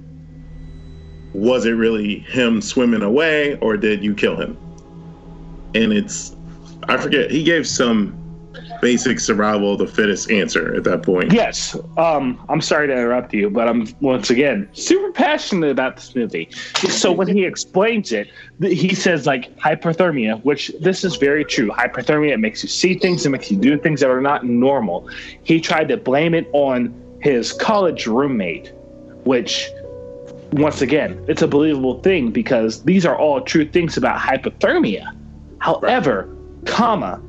was 1.34 1.66
it 1.66 1.72
really 1.72 2.20
him 2.20 2.62
swimming 2.62 3.02
away 3.02 3.58
or 3.58 3.78
did 3.78 4.04
you 4.04 4.14
kill 4.14 4.36
him? 4.36 4.58
And 5.76 5.94
it's 5.94 6.36
I 6.88 6.98
forget, 6.98 7.30
he 7.30 7.44
gave 7.44 7.68
some 7.68 8.16
basic 8.82 9.20
survival 9.20 9.74
of 9.74 9.80
the 9.80 9.88
fittest 9.88 10.32
answer 10.32 10.76
at 10.76 10.84
that 10.84 11.04
point. 11.04 11.32
Yes. 11.32 11.76
Um, 11.98 12.44
I'm 12.50 12.62
sorry 12.62 12.88
to 12.88 12.94
interrupt 12.94 13.34
you, 13.34 13.50
but 13.50 13.68
I'm 13.68 13.88
once 14.02 14.30
again 14.30 14.70
super 14.74 15.12
passionate 15.12 15.70
about 15.70 15.98
this 15.98 16.16
movie. 16.16 16.50
So 16.90 17.12
when 17.12 17.28
he 17.28 17.46
explains 17.46 18.12
it, 18.12 18.30
he 18.62 18.96
says 18.96 19.26
like 19.26 19.56
hypothermia, 19.58 20.44
which 20.44 20.72
this 20.80 21.04
is 21.04 21.16
very 21.16 21.46
true. 21.46 21.70
Hypothermia 21.70 22.34
it 22.34 22.40
makes 22.40 22.64
you 22.64 22.70
see 22.70 22.96
things, 22.96 23.26
it 23.26 23.30
makes 23.30 23.52
you 23.52 23.58
do 23.58 23.78
things 23.78 24.02
that 24.02 24.10
are 24.10 24.22
not 24.22 24.46
normal. 24.46 25.10
He 25.44 25.60
tried 25.60 25.90
to 25.90 25.98
blame 25.98 26.34
it 26.34 26.50
on 26.54 26.94
his 27.22 27.52
college 27.52 28.08
roommate, 28.08 28.74
which 29.26 29.70
once 30.54 30.82
again, 30.82 31.24
it's 31.28 31.42
a 31.42 31.48
believable 31.48 32.02
thing 32.02 32.32
because 32.32 32.84
these 32.84 33.06
are 33.06 33.16
all 33.16 33.42
true 33.42 33.66
things 33.66 33.98
about 33.98 34.18
hypothermia. 34.18 35.16
However, 35.60 36.36
comma, 36.66 37.22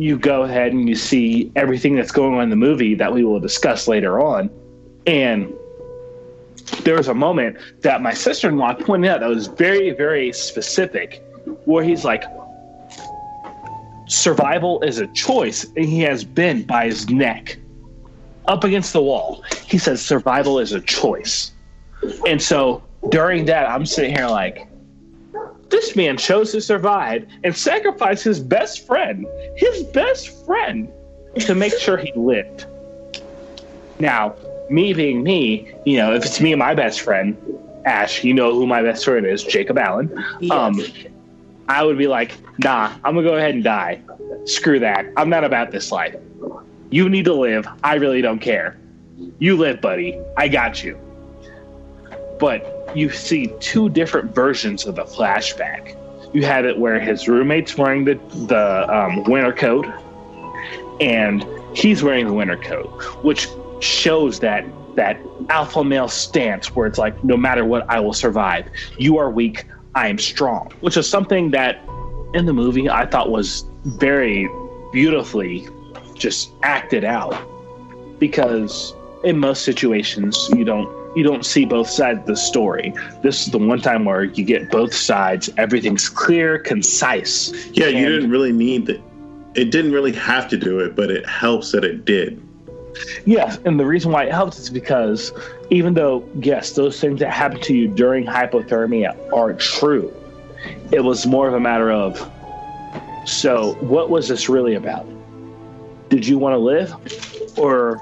you 0.00 0.18
go 0.18 0.44
ahead 0.44 0.72
and 0.72 0.88
you 0.88 0.94
see 0.94 1.52
everything 1.56 1.94
that's 1.94 2.10
going 2.10 2.34
on 2.34 2.44
in 2.44 2.50
the 2.50 2.56
movie 2.56 2.94
that 2.94 3.12
we 3.12 3.22
will 3.22 3.38
discuss 3.38 3.86
later 3.86 4.18
on. 4.18 4.48
And 5.06 5.52
there 6.84 6.96
was 6.96 7.08
a 7.08 7.14
moment 7.14 7.58
that 7.82 8.00
my 8.00 8.14
sister 8.14 8.48
in 8.48 8.56
law 8.56 8.72
pointed 8.72 9.10
out 9.10 9.20
that 9.20 9.28
was 9.28 9.46
very, 9.46 9.90
very 9.90 10.32
specific, 10.32 11.22
where 11.66 11.84
he's 11.84 12.02
like, 12.02 12.24
survival 14.06 14.80
is 14.82 14.98
a 14.98 15.06
choice, 15.08 15.64
and 15.76 15.84
he 15.84 16.00
has 16.00 16.24
been 16.24 16.62
by 16.62 16.86
his 16.86 17.10
neck 17.10 17.58
up 18.46 18.64
against 18.64 18.94
the 18.94 19.02
wall. 19.02 19.44
He 19.66 19.76
says, 19.76 20.00
survival 20.00 20.58
is 20.58 20.72
a 20.72 20.80
choice. 20.80 21.52
And 22.26 22.40
so 22.40 22.82
during 23.10 23.44
that, 23.44 23.68
I'm 23.68 23.84
sitting 23.84 24.16
here 24.16 24.28
like, 24.28 24.66
this 25.70 25.96
man 25.96 26.16
chose 26.16 26.52
to 26.52 26.60
survive 26.60 27.26
and 27.44 27.56
sacrifice 27.56 28.22
his 28.22 28.40
best 28.40 28.86
friend, 28.86 29.26
his 29.56 29.84
best 29.84 30.44
friend, 30.44 30.90
to 31.38 31.54
make 31.54 31.76
sure 31.78 31.96
he 31.96 32.12
lived. 32.14 32.66
Now, 33.98 34.34
me 34.68 34.92
being 34.92 35.22
me, 35.22 35.72
you 35.84 35.96
know, 35.96 36.14
if 36.14 36.24
it's 36.24 36.40
me 36.40 36.52
and 36.52 36.58
my 36.58 36.74
best 36.74 37.00
friend, 37.00 37.36
Ash, 37.84 38.24
you 38.24 38.34
know 38.34 38.52
who 38.54 38.66
my 38.66 38.82
best 38.82 39.04
friend 39.04 39.26
is, 39.26 39.42
Jacob 39.42 39.78
Allen. 39.78 40.12
Um, 40.50 40.80
I 41.68 41.84
would 41.84 41.98
be 41.98 42.06
like, 42.08 42.36
nah, 42.58 42.92
I'm 43.04 43.14
gonna 43.14 43.22
go 43.22 43.36
ahead 43.36 43.54
and 43.54 43.64
die. 43.64 44.00
Screw 44.44 44.80
that. 44.80 45.06
I'm 45.16 45.30
not 45.30 45.44
about 45.44 45.70
this 45.70 45.92
life. 45.92 46.16
You 46.90 47.08
need 47.08 47.24
to 47.26 47.34
live. 47.34 47.66
I 47.84 47.94
really 47.94 48.20
don't 48.20 48.40
care. 48.40 48.76
You 49.38 49.56
live, 49.56 49.80
buddy. 49.80 50.18
I 50.36 50.48
got 50.48 50.82
you. 50.82 50.98
But 52.38 52.79
you 52.94 53.10
see 53.10 53.52
two 53.60 53.88
different 53.88 54.34
versions 54.34 54.86
of 54.86 54.96
the 54.96 55.04
flashback. 55.04 55.96
You 56.32 56.44
had 56.44 56.64
it 56.64 56.78
where 56.78 57.00
his 57.00 57.28
roommate's 57.28 57.76
wearing 57.76 58.04
the 58.04 58.14
the 58.46 58.94
um, 58.94 59.24
winter 59.24 59.52
coat, 59.52 59.86
and 61.00 61.44
he's 61.74 62.02
wearing 62.02 62.26
the 62.26 62.32
winter 62.32 62.56
coat, 62.56 62.88
which 63.24 63.48
shows 63.80 64.40
that 64.40 64.64
that 64.96 65.18
alpha 65.48 65.82
male 65.82 66.08
stance 66.08 66.74
where 66.74 66.86
it's 66.86 66.98
like, 66.98 67.22
no 67.24 67.36
matter 67.36 67.64
what, 67.64 67.88
I 67.88 68.00
will 68.00 68.12
survive. 68.12 68.68
You 68.98 69.18
are 69.18 69.30
weak, 69.30 69.64
I 69.94 70.08
am 70.08 70.18
strong, 70.18 70.72
which 70.80 70.96
is 70.96 71.08
something 71.08 71.50
that 71.52 71.82
in 72.34 72.46
the 72.46 72.52
movie 72.52 72.88
I 72.88 73.06
thought 73.06 73.30
was 73.30 73.64
very 73.84 74.48
beautifully 74.92 75.68
just 76.14 76.50
acted 76.62 77.04
out 77.04 77.34
because 78.18 78.94
in 79.24 79.38
most 79.38 79.64
situations 79.64 80.48
you 80.54 80.64
don't 80.64 80.99
you 81.14 81.24
don't 81.24 81.44
see 81.44 81.64
both 81.64 81.88
sides 81.88 82.20
of 82.20 82.26
the 82.26 82.36
story. 82.36 82.92
This 83.22 83.46
is 83.46 83.52
the 83.52 83.58
one 83.58 83.80
time 83.80 84.04
where 84.04 84.24
you 84.24 84.44
get 84.44 84.70
both 84.70 84.94
sides. 84.94 85.50
Everything's 85.56 86.08
clear, 86.08 86.58
concise. 86.58 87.52
Yeah, 87.72 87.86
you 87.86 88.08
didn't 88.08 88.30
really 88.30 88.52
need 88.52 88.86
that. 88.86 89.02
It 89.54 89.72
didn't 89.72 89.92
really 89.92 90.12
have 90.12 90.48
to 90.50 90.56
do 90.56 90.78
it, 90.78 90.94
but 90.94 91.10
it 91.10 91.26
helps 91.26 91.72
that 91.72 91.84
it 91.84 92.04
did. 92.04 92.40
Yes, 93.24 93.58
and 93.64 93.78
the 93.78 93.86
reason 93.86 94.12
why 94.12 94.24
it 94.24 94.32
helps 94.32 94.58
is 94.58 94.70
because 94.70 95.32
even 95.70 95.94
though 95.94 96.28
yes, 96.40 96.72
those 96.72 97.00
things 97.00 97.20
that 97.20 97.30
happen 97.30 97.60
to 97.62 97.74
you 97.74 97.88
during 97.88 98.24
hypothermia 98.24 99.16
are 99.32 99.54
true, 99.54 100.12
it 100.92 101.00
was 101.00 101.26
more 101.26 101.48
of 101.48 101.54
a 101.54 101.60
matter 101.60 101.90
of 101.90 102.18
so 103.24 103.74
what 103.80 104.10
was 104.10 104.28
this 104.28 104.48
really 104.48 104.74
about? 104.74 105.06
Did 106.08 106.26
you 106.26 106.38
want 106.38 106.54
to 106.54 106.58
live, 106.58 106.94
or 107.56 108.00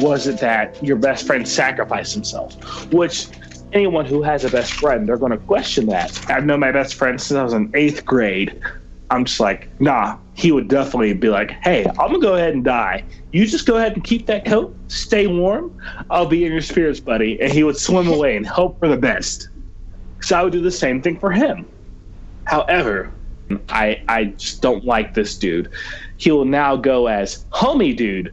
was 0.00 0.26
it 0.26 0.40
that 0.40 0.82
your 0.82 0.96
best 0.96 1.26
friend 1.26 1.46
sacrificed 1.46 2.14
himself? 2.14 2.54
Which 2.92 3.28
anyone 3.72 4.04
who 4.04 4.22
has 4.22 4.44
a 4.44 4.50
best 4.50 4.72
friend, 4.74 5.08
they're 5.08 5.16
going 5.16 5.32
to 5.32 5.38
question 5.38 5.86
that. 5.86 6.30
I've 6.30 6.44
known 6.44 6.60
my 6.60 6.72
best 6.72 6.94
friend 6.94 7.20
since 7.20 7.36
I 7.36 7.42
was 7.42 7.52
in 7.52 7.70
eighth 7.74 8.04
grade. 8.04 8.60
I'm 9.10 9.24
just 9.24 9.40
like, 9.40 9.68
nah, 9.80 10.18
he 10.34 10.50
would 10.50 10.68
definitely 10.68 11.12
be 11.14 11.28
like, 11.28 11.50
hey, 11.62 11.84
I'm 11.84 11.94
gonna 11.94 12.18
go 12.18 12.34
ahead 12.34 12.54
and 12.54 12.64
die. 12.64 13.04
You 13.32 13.46
just 13.46 13.66
go 13.66 13.76
ahead 13.76 13.92
and 13.92 14.02
keep 14.02 14.26
that 14.26 14.44
coat, 14.44 14.74
stay 14.88 15.26
warm. 15.26 15.78
I'll 16.10 16.26
be 16.26 16.44
in 16.44 16.52
your 16.52 16.62
spirits, 16.62 17.00
buddy. 17.00 17.40
And 17.40 17.52
he 17.52 17.62
would 17.62 17.76
swim 17.76 18.08
away 18.08 18.36
and 18.36 18.46
hope 18.46 18.78
for 18.78 18.88
the 18.88 18.96
best. 18.96 19.48
So 20.20 20.36
I 20.36 20.42
would 20.42 20.52
do 20.52 20.60
the 20.60 20.70
same 20.70 21.02
thing 21.02 21.18
for 21.18 21.30
him. 21.30 21.66
However, 22.44 23.12
I 23.68 24.02
I 24.08 24.24
just 24.24 24.62
don't 24.62 24.84
like 24.84 25.14
this 25.14 25.36
dude. 25.36 25.70
He 26.16 26.30
will 26.32 26.46
now 26.46 26.76
go 26.76 27.06
as 27.06 27.44
homie 27.52 27.96
dude 27.96 28.32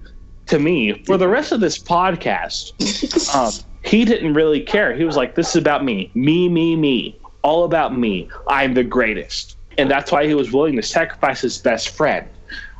to 0.51 0.59
me 0.59 1.03
for 1.05 1.17
the 1.17 1.27
rest 1.27 1.51
of 1.51 1.59
this 1.59 1.79
podcast. 1.79 2.71
Um, 3.35 3.51
he 3.83 4.05
didn't 4.05 4.33
really 4.33 4.59
care. 4.61 4.93
He 4.93 5.05
was 5.05 5.15
like, 5.15 5.35
"This 5.35 5.49
is 5.49 5.55
about 5.55 5.83
me, 5.85 6.11
me, 6.13 6.49
me, 6.49 6.75
me, 6.75 7.17
all 7.43 7.63
about 7.63 7.97
me. 7.97 8.29
I'm 8.47 8.73
the 8.73 8.83
greatest." 8.83 9.57
And 9.77 9.89
that's 9.89 10.11
why 10.11 10.27
he 10.27 10.33
was 10.33 10.51
willing 10.51 10.75
to 10.75 10.83
sacrifice 10.83 11.41
his 11.41 11.57
best 11.57 11.89
friend. 11.89 12.27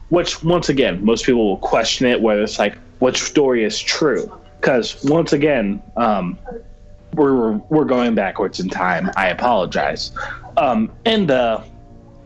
which 0.10 0.44
once 0.44 0.68
again, 0.70 1.04
most 1.06 1.26
people 1.26 1.48
will 1.48 1.58
question 1.58 2.06
it 2.06 2.22
whether 2.22 2.44
it's 2.44 2.60
like 2.60 2.78
which 3.00 3.22
story 3.24 3.64
is 3.64 3.80
true. 3.80 4.30
Because 4.60 5.02
once 5.06 5.32
again, 5.34 5.82
um, 5.96 6.38
we're 7.14 7.54
we're 7.70 7.86
going 7.86 8.14
backwards 8.14 8.60
in 8.60 8.70
time. 8.70 9.10
I 9.16 9.30
apologize. 9.30 10.12
Um, 10.58 10.92
in 11.06 11.28
the 11.28 11.64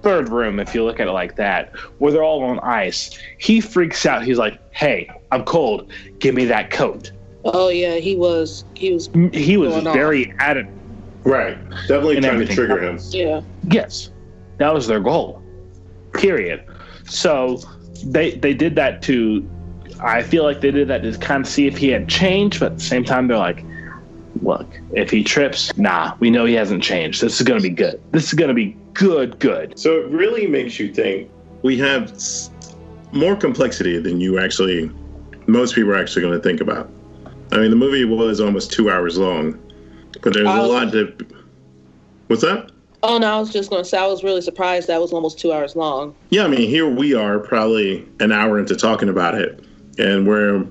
third 0.05 0.29
room, 0.29 0.59
if 0.59 0.75
you 0.75 0.83
look 0.83 0.99
at 0.99 1.07
it 1.07 1.11
like 1.11 1.35
that, 1.35 1.75
where 1.97 2.11
they're 2.11 2.23
all 2.23 2.43
on 2.43 2.59
ice, 2.59 3.17
he 3.39 3.59
freaks 3.59 4.05
out. 4.05 4.23
He's 4.23 4.37
like, 4.37 4.59
"Hey, 4.71 5.09
I'm 5.31 5.43
cold. 5.43 5.91
Give 6.19 6.35
me 6.35 6.45
that 6.45 6.69
coat." 6.69 7.11
Oh 7.43 7.69
yeah, 7.69 7.95
he 7.95 8.15
was. 8.15 8.65
He 8.75 8.93
was. 8.93 9.09
He 9.33 9.57
was 9.57 9.71
Going 9.73 9.87
on. 9.87 9.93
very 9.93 10.31
adamant. 10.37 10.79
Right. 11.23 11.57
Definitely 11.87 12.17
And 12.17 12.25
trying 12.25 12.39
to 12.45 12.53
trigger 12.53 12.77
him. 12.79 12.99
Yeah. 13.09 13.41
Yes, 13.71 14.11
that 14.59 14.71
was 14.71 14.85
their 14.85 14.99
goal. 14.99 15.41
Period. 16.13 16.63
So 17.05 17.59
they 18.05 18.35
they 18.35 18.53
did 18.53 18.75
that 18.75 19.01
to. 19.03 19.49
I 20.01 20.21
feel 20.21 20.43
like 20.43 20.61
they 20.61 20.69
did 20.71 20.87
that 20.89 21.01
to 21.01 21.17
kind 21.17 21.43
of 21.43 21.49
see 21.51 21.65
if 21.65 21.77
he 21.77 21.87
had 21.87 22.07
changed, 22.07 22.59
but 22.59 22.73
at 22.73 22.77
the 22.77 22.83
same 22.83 23.03
time, 23.03 23.27
they're 23.27 23.37
like, 23.37 23.65
"Look, 24.45 24.67
if 24.93 25.09
he 25.09 25.23
trips, 25.23 25.75
nah, 25.77 26.13
we 26.19 26.29
know 26.29 26.45
he 26.45 26.53
hasn't 26.53 26.83
changed. 26.83 27.21
This 27.21 27.35
is 27.35 27.41
gonna 27.45 27.59
be 27.61 27.69
good. 27.69 27.99
This 28.11 28.25
is 28.27 28.33
gonna 28.33 28.53
be 28.53 28.77
good, 28.93 29.39
good." 29.39 29.77
So 29.77 29.99
it 29.99 30.07
really 30.07 30.47
makes 30.47 30.79
you 30.79 30.93
think 30.93 31.29
we 31.63 31.77
have 31.79 32.13
more 33.11 33.35
complexity 33.35 33.97
than 33.97 34.19
you 34.21 34.39
actually, 34.39 34.91
most 35.47 35.73
people 35.75 35.91
are 35.91 35.97
actually 35.97 36.21
going 36.21 36.33
to 36.37 36.43
think 36.43 36.59
about. 36.61 36.89
I 37.51 37.57
mean, 37.59 37.69
the 37.69 37.75
movie 37.75 38.03
was 38.03 38.39
almost 38.41 38.71
two 38.71 38.89
hours 38.91 39.17
long, 39.17 39.57
but 40.21 40.33
there's 40.33 40.45
a 40.45 40.49
I 40.49 40.59
was- 40.59 40.69
lot 40.69 40.91
to. 40.91 41.11
What's 42.27 42.41
that? 42.41 42.71
Oh 43.03 43.17
no, 43.19 43.27
I 43.37 43.39
was 43.39 43.53
just 43.53 43.69
gonna 43.69 43.85
say 43.85 43.99
I 43.99 44.07
was 44.07 44.23
really 44.23 44.41
surprised 44.41 44.87
that 44.87 44.99
was 44.99 45.13
almost 45.13 45.39
two 45.39 45.53
hours 45.53 45.75
long. 45.75 46.15
Yeah, 46.31 46.43
I 46.43 46.47
mean, 46.47 46.67
here 46.67 46.87
we 46.89 47.13
are 47.13 47.37
probably 47.37 48.03
an 48.19 48.31
hour 48.31 48.57
into 48.57 48.75
talking 48.75 49.09
about 49.09 49.35
it, 49.35 49.63
and 49.99 50.27
we're 50.27 50.65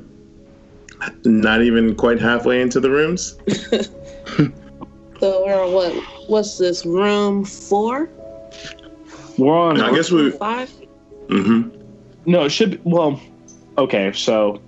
not 1.24 1.62
even 1.62 1.94
quite 1.94 2.20
halfway 2.20 2.60
into 2.60 2.80
the 2.80 2.90
rooms. 2.90 3.38
So 5.24 5.42
we're 5.42 5.58
on 5.58 5.72
what? 5.72 5.94
What's 6.28 6.58
this 6.58 6.84
room 6.84 7.46
four? 7.46 8.10
We're 9.38 9.56
on. 9.56 9.80
I 9.80 9.94
guess 9.94 10.10
we. 10.10 10.32
Five. 10.32 10.70
Mm-hmm. 11.28 12.30
No, 12.30 12.44
it 12.44 12.50
should 12.50 12.72
be. 12.72 12.80
Well, 12.84 13.18
okay, 13.78 14.12
so 14.12 14.60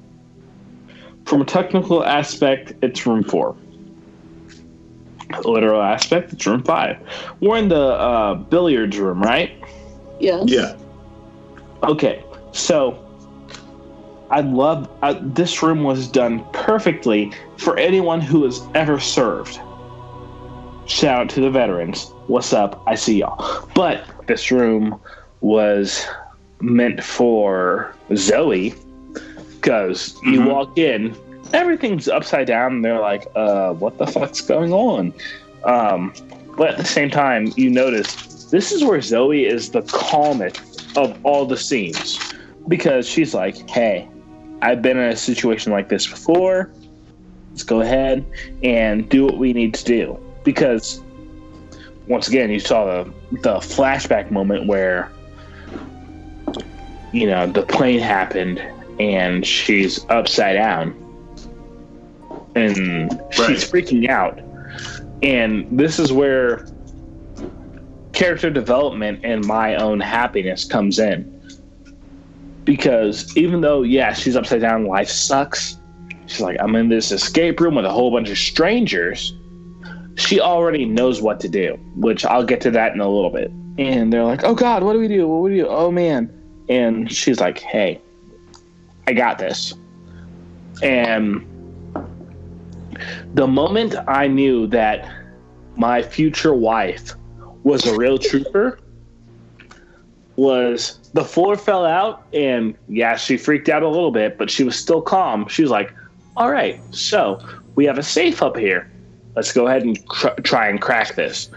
from 1.27 1.43
a 1.43 1.45
technical 1.45 2.03
aspect, 2.05 2.73
it's 2.81 3.05
room 3.07 3.23
four. 3.23 3.55
Literal 5.45 5.83
aspect, 5.83 6.33
it's 6.33 6.47
room 6.47 6.63
five. 6.63 6.99
We're 7.41 7.59
in 7.59 7.69
the 7.69 7.77
uh, 7.77 8.35
billiards 8.37 8.97
room, 8.97 9.23
right? 9.23 9.53
Yes. 10.21 10.45
Yeah. 10.47 10.75
Okay, 11.83 12.25
so 12.53 13.06
I 14.31 14.41
love 14.41 14.89
uh, 15.03 15.15
this 15.21 15.63
room 15.63 15.85
was 15.85 16.09
done 16.09 16.45
perfectly 16.53 17.33
for 17.59 17.79
anyone 17.79 18.21
who 18.21 18.45
has 18.45 18.61
ever 18.75 18.99
served. 18.99 19.59
Shout 20.87 21.21
out 21.23 21.29
to 21.31 21.41
the 21.41 21.51
veterans. 21.51 22.13
What's 22.27 22.53
up? 22.53 22.83
I 22.87 22.95
see 22.95 23.19
y'all. 23.19 23.69
But 23.75 24.05
this 24.27 24.51
room 24.51 25.01
was 25.41 26.07
meant 26.61 27.03
for 27.03 27.95
Zoe 28.15 28.75
because 29.61 30.15
you 30.25 30.41
Mhm. 30.41 30.51
walk 30.51 30.79
in, 30.79 31.15
everything's 31.53 32.09
upside 32.09 32.47
down, 32.47 32.75
and 32.75 32.85
they're 32.85 33.01
like, 33.01 33.27
uh, 33.35 33.73
what 33.75 33.99
the 33.99 34.07
fuck's 34.07 34.41
going 34.41 34.73
on? 34.73 35.13
Um, 35.65 36.13
but 36.57 36.71
at 36.71 36.79
the 36.79 36.85
same 36.85 37.11
time, 37.11 37.53
you 37.57 37.69
notice 37.71 38.47
this 38.51 38.73
is 38.73 38.85
where 38.85 39.01
Zoe 39.01 39.45
is 39.45 39.71
the 39.71 39.83
calmest 39.83 40.97
of 40.97 41.17
all 41.25 41.45
the 41.47 41.57
scenes 41.57 42.19
because 42.69 43.07
she's 43.09 43.35
like, 43.35 43.69
hey, 43.69 44.09
I've 44.67 44.83
been 44.83 44.97
in 44.97 45.13
a 45.13 45.17
situation 45.17 45.71
like 45.71 45.89
this 45.89 46.09
before. 46.09 46.73
Let's 47.51 47.63
go 47.63 47.83
ahead 47.83 48.27
and 48.65 49.09
do 49.09 49.25
what 49.25 49.39
we 49.39 49.53
need 49.53 49.75
to 49.75 49.85
do. 49.85 50.19
Because 50.43 51.01
once 52.09 52.27
again, 52.27 52.51
you 52.51 52.59
saw 52.59 52.85
the, 52.85 53.13
the 53.31 53.55
flashback 53.59 54.33
moment 54.33 54.67
where, 54.67 55.13
you 57.13 57.29
know, 57.29 57.47
the 57.47 57.63
plane 57.63 58.01
happened 58.01 58.61
and 58.99 59.47
she's 59.47 60.05
upside 60.09 60.57
down 60.57 60.91
and 62.57 63.13
she's 63.31 63.71
freaking 63.71 64.09
out. 64.09 64.41
And 65.23 65.79
this 65.79 66.01
is 66.01 66.13
where 66.13 66.67
character 68.13 68.51
development 68.51 69.21
and 69.23 69.47
my 69.47 69.77
own 69.77 70.01
happiness 70.01 70.65
comes 70.65 70.99
in. 70.99 71.36
Because 72.67 73.35
even 73.37 73.61
though, 73.61 73.83
yeah, 73.83 74.13
she's 74.13 74.35
upside 74.35 74.61
down, 74.61 74.87
life 74.87 75.09
sucks. 75.09 75.79
She's 76.27 76.41
like, 76.41 76.57
I'm 76.61 76.75
in 76.75 76.89
this 76.89 77.13
escape 77.13 77.61
room 77.61 77.77
with 77.77 77.85
a 77.85 77.91
whole 77.91 78.11
bunch 78.11 78.29
of 78.29 78.37
strangers. 78.37 79.33
She 80.17 80.41
already 80.41 80.85
knows 80.85 81.23
what 81.23 81.39
to 81.41 81.49
do, 81.49 81.79
which 81.95 82.25
I'll 82.25 82.45
get 82.45 82.61
to 82.63 82.71
that 82.73 82.93
in 82.93 83.01
a 83.01 83.09
little 83.09 83.31
bit. 83.31 83.53
And 83.79 84.13
they're 84.13 84.25
like, 84.25 84.43
oh 84.43 84.55
God, 84.55 84.83
what 84.83 84.95
do 84.95 84.99
we 84.99 85.07
do? 85.07 85.29
What 85.29 85.49
do 85.49 85.55
we 85.55 85.61
do? 85.61 85.69
Oh 85.69 85.93
man. 85.93 86.33
And 86.69 87.11
she's 87.11 87.39
like, 87.39 87.61
hey, 87.61 88.01
I 89.07 89.13
got 89.13 89.39
this. 89.39 89.75
And 90.83 91.47
the 93.35 93.47
moment 93.47 93.95
I 94.09 94.27
knew 94.27 94.67
that 94.69 95.09
my 95.77 96.03
future 96.03 96.55
wife 96.55 97.15
was 97.63 97.87
a 97.87 97.97
real 97.97 98.19
trooper 98.19 98.81
was 100.35 101.06
the 101.17 101.25
floor 101.25 101.57
fell 101.57 101.87
out 101.87 102.25
and 102.35 102.77
yeah 102.89 103.17
she 103.17 103.39
freaked 103.39 103.71
out 103.71 103.83
a 103.83 103.89
little 103.89 104.11
bit 104.11 104.37
but 104.37 104.51
she 104.51 104.63
was 104.63 104.79
still 104.79 105.01
calm. 105.01 105.49
She 105.49 105.63
was 105.63 105.71
like 105.71 105.93
all 106.37 106.51
right 106.51 106.79
so 106.95 107.41
we 107.75 107.87
have 107.87 107.99
a 107.99 108.03
safe 108.03 108.43
up 108.43 108.57
here. 108.57 108.91
Let's 109.35 109.53
go 109.53 109.67
ahead 109.67 109.83
and 109.83 110.07
cr- 110.09 110.41
try 110.43 110.69
and 110.69 110.81
crack 110.81 111.15
this. 111.15 111.51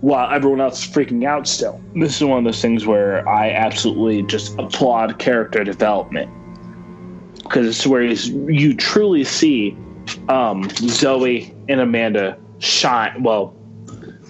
While 0.00 0.32
everyone 0.32 0.60
else 0.60 0.84
is 0.84 0.92
freaking 0.92 1.24
out 1.24 1.48
still. 1.48 1.80
This 1.94 2.16
is 2.16 2.24
one 2.24 2.38
of 2.38 2.44
those 2.44 2.60
things 2.60 2.84
where 2.84 3.26
i 3.28 3.50
absolutely 3.50 4.22
just 4.24 4.58
applaud 4.58 5.18
character 5.18 5.64
development. 5.64 6.30
Because 7.42 7.66
it's 7.68 7.86
where 7.86 8.02
you 8.02 8.74
truly 8.74 9.22
see 9.22 9.76
um, 10.28 10.68
zoe 10.70 11.54
and 11.68 11.80
amanda 11.80 12.38
shine 12.58 13.22
well 13.22 13.54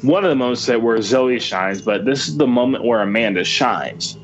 one 0.03 0.25
of 0.25 0.31
the 0.31 0.37
moments 0.37 0.67
that 0.67 0.83
where 0.83 1.01
Zoe 1.01 1.41
shines, 1.41 1.81
but 1.81 2.05
this 2.05 2.29
is 2.29 2.37
the 2.37 2.47
moment 2.47 2.85
where 2.85 3.01
Amanda 3.01 3.43
shines 3.43 4.19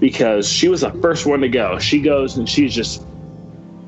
because 0.00 0.48
she 0.48 0.68
was 0.68 0.82
the 0.82 0.90
first 1.02 1.26
one 1.26 1.40
to 1.40 1.48
go. 1.48 1.78
She 1.78 2.00
goes 2.00 2.36
and 2.36 2.48
she 2.48 2.68
just 2.68 3.04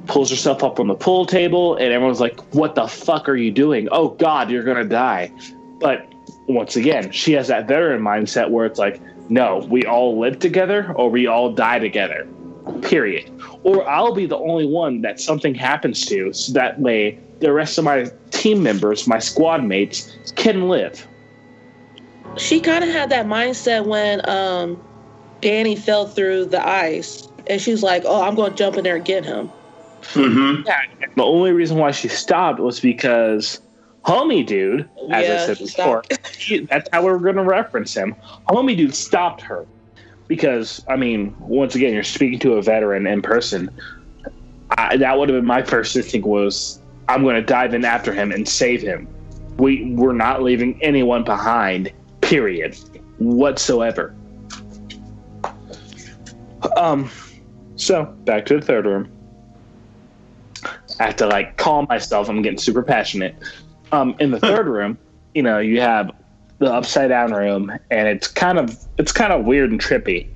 pulls 0.06 0.30
herself 0.30 0.64
up 0.64 0.80
on 0.80 0.86
the 0.86 0.94
pool 0.94 1.26
table, 1.26 1.76
and 1.76 1.92
everyone's 1.92 2.20
like, 2.20 2.40
"What 2.54 2.74
the 2.74 2.88
fuck 2.88 3.28
are 3.28 3.36
you 3.36 3.50
doing? 3.50 3.88
Oh 3.92 4.08
God, 4.08 4.50
you're 4.50 4.64
gonna 4.64 4.84
die!" 4.84 5.30
But 5.80 6.06
once 6.46 6.76
again, 6.76 7.12
she 7.12 7.32
has 7.32 7.48
that 7.48 7.68
veteran 7.68 8.02
mindset 8.02 8.50
where 8.50 8.64
it's 8.66 8.78
like, 8.78 9.00
"No, 9.28 9.66
we 9.68 9.84
all 9.84 10.18
live 10.18 10.38
together, 10.38 10.92
or 10.96 11.10
we 11.10 11.26
all 11.26 11.52
die 11.52 11.78
together." 11.78 12.26
Period. 12.82 13.30
Or 13.62 13.88
I'll 13.88 14.14
be 14.14 14.26
the 14.26 14.38
only 14.38 14.66
one 14.66 15.02
that 15.02 15.20
something 15.20 15.54
happens 15.54 16.04
to, 16.06 16.32
so 16.32 16.52
that 16.52 16.80
way 16.80 17.18
the 17.40 17.52
rest 17.52 17.78
of 17.78 17.84
my 17.84 18.10
team 18.30 18.62
members, 18.62 19.06
my 19.06 19.18
squad 19.18 19.64
mates, 19.64 20.16
can 20.36 20.68
live. 20.68 21.06
She 22.36 22.60
kind 22.60 22.84
of 22.84 22.90
had 22.90 23.10
that 23.10 23.26
mindset 23.26 23.86
when 23.86 24.28
um, 24.28 24.80
Danny 25.40 25.76
fell 25.76 26.06
through 26.06 26.46
the 26.46 26.66
ice, 26.66 27.28
and 27.46 27.60
she's 27.60 27.82
like, 27.82 28.02
"Oh, 28.04 28.22
I'm 28.22 28.34
going 28.34 28.52
to 28.52 28.56
jump 28.56 28.76
in 28.76 28.84
there 28.84 28.96
and 28.96 29.04
get 29.04 29.24
him." 29.24 29.50
hmm 30.12 30.62
Yeah, 30.66 30.80
the 31.16 31.22
only 31.22 31.52
reason 31.52 31.76
why 31.76 31.90
she 31.90 32.08
stopped 32.08 32.60
was 32.60 32.80
because 32.80 33.60
homie 34.04 34.46
dude, 34.46 34.88
as 35.10 35.28
Yeah, 35.28 35.34
I 35.34 35.46
said 35.46 35.58
before, 35.58 36.02
he, 36.38 36.60
that's 36.60 36.88
how 36.92 37.04
we're 37.04 37.18
going 37.18 37.36
to 37.36 37.42
reference 37.42 37.94
him. 37.94 38.14
Homie 38.48 38.76
dude 38.76 38.94
stopped 38.94 39.42
her 39.42 39.66
because, 40.28 40.84
I 40.88 40.96
mean, 40.96 41.34
once 41.40 41.74
again, 41.74 41.94
you're 41.94 42.02
speaking 42.04 42.38
to 42.40 42.54
a 42.54 42.62
veteran 42.62 43.06
in 43.06 43.22
person. 43.22 43.70
I, 44.76 44.96
that 44.98 45.18
would 45.18 45.28
have 45.28 45.38
been 45.38 45.46
my 45.46 45.62
first 45.62 45.96
instinct 45.96 46.26
was 46.26 46.80
I'm 47.08 47.22
going 47.22 47.36
to 47.36 47.42
dive 47.42 47.74
in 47.74 47.84
after 47.84 48.12
him 48.12 48.30
and 48.32 48.46
save 48.48 48.82
him. 48.82 49.08
We 49.58 49.92
we're 49.94 50.12
not 50.12 50.42
leaving 50.42 50.78
anyone 50.82 51.24
behind. 51.24 51.92
Period. 52.20 52.76
Whatsoever. 53.18 54.14
Um. 56.76 57.10
So 57.76 58.04
back 58.24 58.46
to 58.46 58.58
the 58.58 58.64
third 58.64 58.86
room. 58.86 59.08
I 60.98 61.04
have 61.04 61.16
to 61.16 61.26
like 61.26 61.56
calm 61.56 61.86
myself. 61.88 62.28
I'm 62.28 62.42
getting 62.42 62.58
super 62.58 62.82
passionate. 62.82 63.36
Um, 63.92 64.16
in 64.18 64.32
the 64.32 64.40
third 64.40 64.66
room, 64.66 64.98
you 65.34 65.42
know, 65.42 65.58
you 65.58 65.80
have 65.80 66.10
the 66.58 66.72
upside 66.72 67.08
down 67.10 67.32
room, 67.32 67.70
and 67.90 68.08
it's 68.08 68.28
kind 68.28 68.58
of 68.58 68.76
it's 68.98 69.12
kind 69.12 69.32
of 69.32 69.44
weird 69.44 69.70
and 69.70 69.80
trippy. 69.80 70.26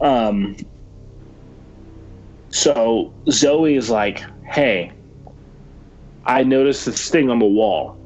Um, 0.00 0.56
so 2.50 3.12
Zoe 3.30 3.74
is 3.74 3.90
like, 3.90 4.22
"Hey, 4.44 4.92
I 6.26 6.42
noticed 6.42 6.84
this 6.86 7.08
thing 7.08 7.30
on 7.30 7.38
the 7.38 7.46
wall." 7.46 7.96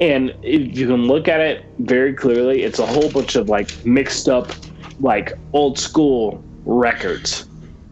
And 0.00 0.34
if 0.42 0.76
you 0.76 0.86
can 0.86 1.06
look 1.06 1.28
at 1.28 1.40
it 1.40 1.64
very 1.78 2.12
clearly, 2.12 2.62
it's 2.62 2.78
a 2.78 2.86
whole 2.86 3.10
bunch 3.10 3.34
of 3.36 3.48
like 3.48 3.84
mixed 3.86 4.28
up, 4.28 4.52
like 5.00 5.32
old 5.52 5.78
school 5.78 6.42
records 6.64 7.46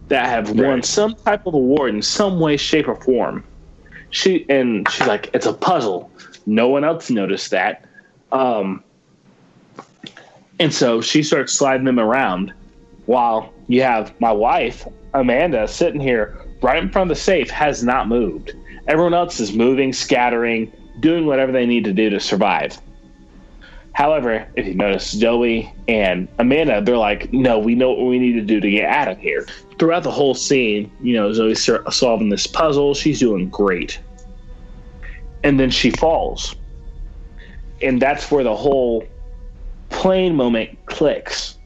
that 0.07 0.27
have 0.27 0.51
won 0.51 0.83
some 0.83 1.15
type 1.15 1.47
of 1.47 1.53
award 1.53 1.93
in 1.95 2.01
some 2.01 2.39
way, 2.39 2.57
shape, 2.57 2.87
or 2.87 2.95
form. 2.95 3.43
She 4.11 4.45
and 4.49 4.87
she's 4.89 5.07
like, 5.07 5.29
it's 5.33 5.45
a 5.45 5.53
puzzle. 5.53 6.11
No 6.45 6.67
one 6.67 6.83
else 6.83 7.09
noticed 7.09 7.51
that. 7.51 7.85
Um, 8.31 8.83
and 10.59 10.73
so 10.73 11.01
she 11.01 11.23
starts 11.23 11.53
sliding 11.53 11.85
them 11.85 11.99
around 11.99 12.53
while 13.07 13.53
you 13.67 13.81
have 13.81 14.19
my 14.21 14.31
wife, 14.31 14.87
Amanda, 15.13 15.67
sitting 15.67 15.99
here 15.99 16.39
right 16.61 16.81
in 16.81 16.89
front 16.89 17.11
of 17.11 17.17
the 17.17 17.21
safe, 17.21 17.49
has 17.49 17.83
not 17.83 18.07
moved. 18.07 18.53
Everyone 18.87 19.13
else 19.13 19.39
is 19.39 19.53
moving, 19.53 19.91
scattering, 19.91 20.71
doing 20.99 21.25
whatever 21.25 21.51
they 21.51 21.65
need 21.65 21.83
to 21.85 21.93
do 21.93 22.09
to 22.09 22.19
survive. 22.19 22.79
However, 23.95 24.45
if 24.57 24.67
you 24.67 24.73
notice, 24.73 25.13
Joey 25.13 25.73
and 25.87 26.27
Amanda, 26.37 26.81
they're 26.81 26.97
like, 26.97 27.31
no, 27.31 27.57
we 27.57 27.75
know 27.75 27.91
what 27.91 28.07
we 28.07 28.19
need 28.19 28.33
to 28.33 28.41
do 28.41 28.59
to 28.59 28.69
get 28.69 28.89
out 28.89 29.07
of 29.07 29.17
here. 29.17 29.47
Throughout 29.79 30.03
the 30.03 30.11
whole 30.11 30.35
scene, 30.35 30.91
you 31.01 31.13
know, 31.13 31.31
Zoe's 31.31 31.69
solving 31.91 32.27
this 32.27 32.45
puzzle. 32.45 32.93
She's 32.93 33.21
doing 33.21 33.47
great. 33.47 33.97
And 35.45 35.57
then 35.57 35.71
she 35.71 35.91
falls. 35.91 36.57
And 37.81 38.01
that's 38.01 38.29
where 38.29 38.43
the 38.43 38.55
whole 38.55 39.07
plane 39.91 40.35
moment 40.35 40.77
clicks. 40.87 41.57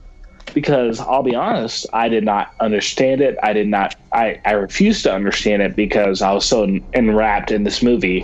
Because 0.54 1.00
I'll 1.00 1.24
be 1.24 1.36
honest, 1.36 1.88
I 1.94 2.10
did 2.10 2.26
not 2.26 2.54
understand 2.60 3.22
it. 3.22 3.38
I 3.42 3.54
did 3.54 3.68
not, 3.68 3.96
I, 4.14 4.40
I 4.46 4.52
refused 4.52 5.02
to 5.04 5.14
understand 5.14 5.64
it 5.64 5.76
because 5.76 6.22
I 6.22 6.32
was 6.34 6.46
so 6.46 6.62
en- 6.62 6.86
enwrapped 6.94 7.50
in 7.50 7.64
this 7.64 7.82
movie 7.82 8.24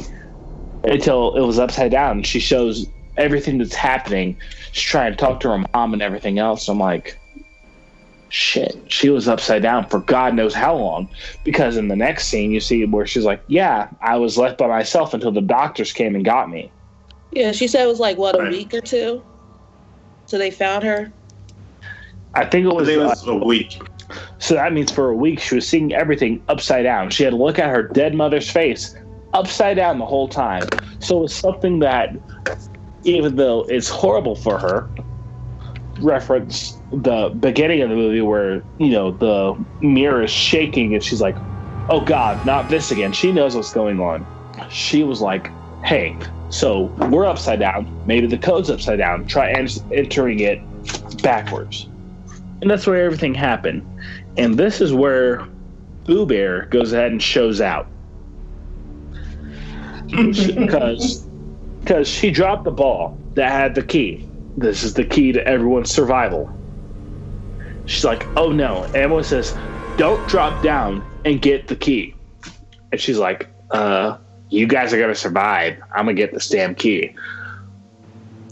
until 0.83 1.33
it 1.33 1.41
was 1.41 1.57
upside 1.57 1.89
down. 1.89 2.21
She 2.21 2.39
shows 2.39 2.85
everything 3.17 3.57
that's 3.57 3.75
happening. 3.75 4.37
She's 4.71 4.83
trying 4.83 5.11
to 5.11 5.17
talk 5.17 5.39
to 5.41 5.49
her 5.49 5.63
mom 5.73 5.93
and 5.93 6.01
everything 6.01 6.39
else. 6.39 6.67
I'm 6.67 6.79
like, 6.79 7.17
shit, 8.29 8.75
she 8.91 9.09
was 9.09 9.27
upside 9.27 9.61
down 9.61 9.87
for 9.87 9.99
God 9.99 10.33
knows 10.33 10.53
how 10.53 10.75
long. 10.75 11.09
Because 11.43 11.77
in 11.77 11.87
the 11.87 11.95
next 11.95 12.27
scene, 12.27 12.51
you 12.51 12.59
see 12.59 12.85
where 12.85 13.05
she's 13.05 13.25
like, 13.25 13.43
yeah, 13.47 13.89
I 14.01 14.17
was 14.17 14.37
left 14.37 14.57
by 14.57 14.67
myself 14.67 15.13
until 15.13 15.31
the 15.31 15.41
doctors 15.41 15.93
came 15.93 16.15
and 16.15 16.25
got 16.25 16.49
me. 16.49 16.71
Yeah, 17.31 17.51
she 17.51 17.67
said 17.67 17.83
it 17.83 17.87
was 17.87 17.99
like 17.99 18.17
what 18.17 18.35
a 18.35 18.39
Right. 18.39 18.51
week 18.51 18.73
or 18.73 18.81
two. 18.81 19.23
So 20.25 20.37
they 20.37 20.51
found 20.51 20.83
her. 20.83 21.13
I 22.33 22.45
think 22.45 22.65
it 22.65 22.73
was, 22.73 22.87
think 22.87 22.99
it 23.01 23.27
uh, 23.27 23.31
a 23.31 23.45
week. 23.45 23.81
so 24.39 24.55
that 24.55 24.73
means 24.73 24.91
for 24.91 25.09
a 25.09 25.15
week 25.15 25.39
she 25.39 25.55
was 25.55 25.67
seeing 25.67 25.93
everything 25.93 26.41
upside 26.49 26.83
down. 26.83 27.09
She 27.09 27.23
had 27.23 27.29
to 27.29 27.37
look 27.37 27.59
at 27.59 27.69
her 27.69 27.83
dead 27.83 28.13
mother's 28.15 28.49
face 28.49 28.95
upside 29.33 29.77
down 29.77 29.99
the 29.99 30.05
whole 30.05 30.27
time. 30.27 30.63
So 30.99 31.23
it's 31.23 31.35
something 31.35 31.79
that, 31.79 32.09
even 33.05 33.35
though 33.35 33.63
it's 33.69 33.87
horrible 33.87 34.35
for 34.35 34.57
her, 34.59 34.89
reference 35.99 36.77
the 36.91 37.33
beginning 37.39 37.81
of 37.81 37.89
the 37.89 37.95
movie 37.95 38.21
where 38.21 38.63
you 38.77 38.89
know 38.89 39.11
the 39.11 39.55
mirror 39.79 40.23
is 40.23 40.31
shaking 40.31 40.93
and 40.93 41.03
she's 41.03 41.21
like, 41.21 41.37
"Oh 41.89 42.01
God, 42.01 42.45
not 42.45 42.69
this 42.69 42.91
again." 42.91 43.13
She 43.13 43.31
knows 43.31 43.55
what's 43.55 43.73
going 43.73 43.99
on. 43.99 44.25
She 44.69 45.03
was 45.03 45.21
like, 45.21 45.51
"Hey, 45.83 46.17
so 46.49 46.83
we're 47.09 47.25
upside 47.25 47.59
down. 47.59 47.89
Maybe 48.05 48.27
the 48.27 48.37
code's 48.37 48.69
upside 48.69 48.99
down. 48.99 49.25
Try 49.27 49.51
entering 49.51 50.39
it 50.39 50.61
backwards." 51.21 51.87
And 52.61 52.69
that's 52.69 52.87
where 52.87 53.03
everything 53.05 53.33
happened. 53.33 53.85
And 54.37 54.57
this 54.57 54.81
is 54.81 54.93
where 54.93 55.45
Boo 56.05 56.25
Bear 56.25 56.65
goes 56.67 56.93
ahead 56.93 57.11
and 57.11 57.21
shows 57.21 57.61
out. 57.61 57.87
Because 60.07 61.24
because 61.85 62.07
she 62.07 62.31
dropped 62.31 62.63
the 62.63 62.71
ball 62.71 63.15
that 63.35 63.51
had 63.51 63.75
the 63.75 63.83
key. 63.83 64.27
This 64.57 64.83
is 64.83 64.95
the 64.95 65.05
key 65.05 65.31
to 65.33 65.47
everyone's 65.47 65.91
survival. 65.91 66.49
She's 67.85 68.03
like, 68.03 68.27
oh 68.35 68.51
no. 68.51 68.85
And 68.85 68.95
Emily 68.95 69.21
says, 69.21 69.55
don't 69.95 70.27
drop 70.27 70.63
down 70.63 71.03
and 71.25 71.39
get 71.39 71.67
the 71.67 71.75
key. 71.75 72.15
And 72.91 72.99
she's 72.99 73.19
like, 73.19 73.47
uh, 73.69 74.17
you 74.49 74.65
guys 74.65 74.93
are 74.93 74.99
gonna 74.99 75.13
survive. 75.13 75.77
I'm 75.91 76.05
gonna 76.05 76.15
get 76.15 76.33
this 76.33 76.49
damn 76.49 76.73
key. 76.73 77.15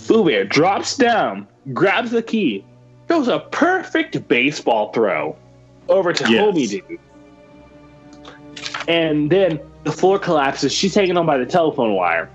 Boo 0.07 0.23
Bear 0.25 0.43
drops 0.43 0.95
down, 0.95 1.47
grabs 1.73 2.11
the 2.11 2.21
key, 2.21 2.63
throws 3.07 3.29
a 3.29 3.39
perfect 3.39 4.27
baseball 4.27 4.93
throw 4.93 5.36
over 5.89 6.13
to 6.13 6.31
Yes. 6.31 6.55
Homie 6.55 6.69
Dude. 6.69 6.99
And 8.88 9.31
then 9.31 9.59
the 9.86 9.91
floor 9.91 10.19
collapses. 10.19 10.71
She's 10.71 10.93
taken 10.93 11.17
on 11.17 11.25
by 11.25 11.38
the 11.39 11.45
telephone 11.47 11.95
wire. 11.95 12.29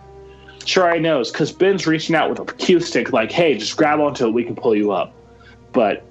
Shirai 0.68 1.00
knows 1.00 1.32
because 1.32 1.50
Ben's 1.50 1.86
reaching 1.86 2.14
out 2.14 2.28
with 2.28 2.38
a 2.40 2.44
cue 2.56 2.78
stick, 2.78 3.10
like, 3.10 3.32
hey, 3.32 3.56
just 3.56 3.74
grab 3.78 4.00
onto 4.00 4.26
it. 4.26 4.34
We 4.34 4.44
can 4.44 4.54
pull 4.54 4.76
you 4.76 4.92
up. 4.92 5.14
But 5.72 6.04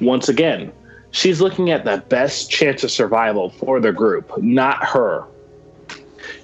once 0.00 0.28
again, 0.28 0.72
she's 1.12 1.40
looking 1.40 1.70
at 1.70 1.84
the 1.84 1.98
best 2.08 2.50
chance 2.50 2.82
of 2.82 2.90
survival 2.90 3.50
for 3.50 3.78
the 3.78 3.92
group, 3.92 4.42
not 4.42 4.84
her. 4.84 5.24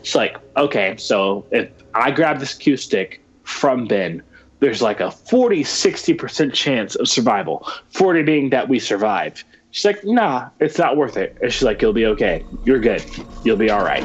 She's 0.03 0.15
like, 0.15 0.37
okay, 0.57 0.97
so 0.99 1.45
if 1.51 1.69
I 1.95 2.13
grab 2.13 2.39
this 2.39 2.55
cue 2.55 2.77
stick 2.77 3.21
from 3.43 3.87
Ben, 3.87 4.23
there's 4.61 4.81
like 4.81 5.01
a 5.01 5.11
40, 5.11 5.65
60% 5.65 6.53
chance 6.55 6.95
of 6.95 7.09
survival. 7.09 7.67
40 7.91 8.23
being 8.23 8.51
that 8.51 8.69
we 8.69 8.79
survive. 8.79 9.43
She's 9.73 9.85
like, 9.85 10.05
nah, 10.05 10.51
it's 10.61 10.79
not 10.79 10.97
worth 10.97 11.17
it. 11.17 11.37
And 11.43 11.53
she's 11.53 11.65
like, 11.65 11.83
you'll 11.83 11.93
be 11.93 12.07
okay. 12.07 12.45
You're 12.65 12.79
good. 12.79 13.05
You'll 13.43 13.57
be 13.57 13.69
all 13.69 13.83
right. 13.83 14.05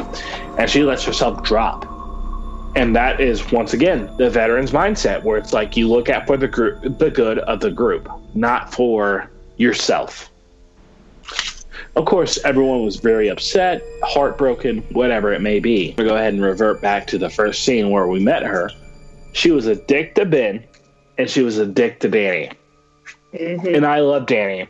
And 0.57 0.67
she 0.67 0.81
lets 0.81 1.03
herself 1.03 1.43
drop. 1.43 1.94
And 2.75 2.95
that 2.95 3.21
is 3.21 3.51
once 3.51 3.73
again 3.73 4.09
the 4.17 4.29
veteran's 4.29 4.71
mindset, 4.71 5.23
where 5.23 5.37
it's 5.37 5.53
like 5.53 5.77
you 5.77 5.87
look 5.87 6.09
out 6.09 6.27
for 6.27 6.35
the 6.35 6.47
group, 6.47 6.97
the 6.97 7.09
good 7.09 7.39
of 7.39 7.61
the 7.61 7.71
group, 7.71 8.09
not 8.33 8.73
for 8.73 9.31
yourself. 9.57 10.29
Of 11.95 12.03
course, 12.03 12.37
everyone 12.43 12.83
was 12.83 12.97
very 12.97 13.29
upset, 13.29 13.81
heartbroken, 14.03 14.79
whatever 14.91 15.31
it 15.31 15.41
may 15.41 15.61
be. 15.61 15.95
We 15.97 16.03
go 16.03 16.17
ahead 16.17 16.33
and 16.33 16.43
revert 16.43 16.81
back 16.81 17.07
to 17.07 17.17
the 17.17 17.29
first 17.29 17.63
scene 17.63 17.89
where 17.89 18.07
we 18.07 18.19
met 18.19 18.43
her. 18.43 18.69
She 19.31 19.51
was 19.51 19.67
a 19.67 19.75
dick 19.75 20.15
to 20.15 20.25
Ben, 20.25 20.61
and 21.17 21.29
she 21.29 21.41
was 21.41 21.57
a 21.57 21.65
dick 21.65 22.01
to 22.01 22.09
Danny. 22.09 22.51
Mm-hmm. 23.33 23.75
And 23.75 23.85
I 23.85 23.99
love 24.01 24.25
Danny, 24.25 24.67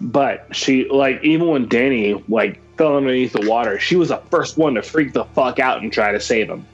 but 0.00 0.54
she 0.54 0.88
like 0.88 1.22
even 1.22 1.46
when 1.46 1.68
Danny 1.68 2.22
like 2.28 2.60
fell 2.76 2.96
underneath 2.96 3.32
the 3.32 3.48
water, 3.48 3.78
she 3.78 3.94
was 3.94 4.08
the 4.08 4.18
first 4.30 4.56
one 4.56 4.74
to 4.74 4.82
freak 4.82 5.12
the 5.12 5.24
fuck 5.26 5.60
out 5.60 5.82
and 5.82 5.92
try 5.92 6.10
to 6.10 6.20
save 6.20 6.48
him. 6.48 6.66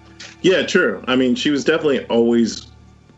Yeah, 0.43 0.66
true. 0.66 1.03
I 1.07 1.16
mean, 1.16 1.34
she 1.34 1.51
was 1.51 1.64
definitely 1.64 2.05
always 2.07 2.66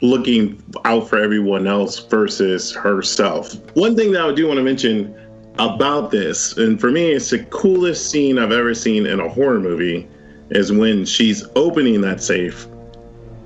looking 0.03 0.63
out 0.85 1.09
for 1.09 1.19
everyone 1.19 1.67
else 1.67 1.99
versus 1.99 2.73
herself. 2.73 3.55
One 3.75 3.97
thing 3.97 4.13
that 4.13 4.23
I 4.23 4.35
do 4.35 4.47
want 4.47 4.59
to 4.59 4.63
mention 4.63 5.19
about 5.59 6.11
this, 6.11 6.57
and 6.57 6.81
for 6.81 6.91
me, 6.91 7.13
it's 7.13 7.31
the 7.31 7.45
coolest 7.45 8.11
scene 8.11 8.39
I've 8.39 8.53
ever 8.53 8.75
seen 8.75 9.07
in 9.07 9.21
a 9.21 9.29
horror 9.29 9.61
movie, 9.61 10.07
is 10.51 10.71
when 10.71 11.07
she's 11.07 11.45
opening 11.57 12.01
that 12.03 12.23
safe 12.23 12.67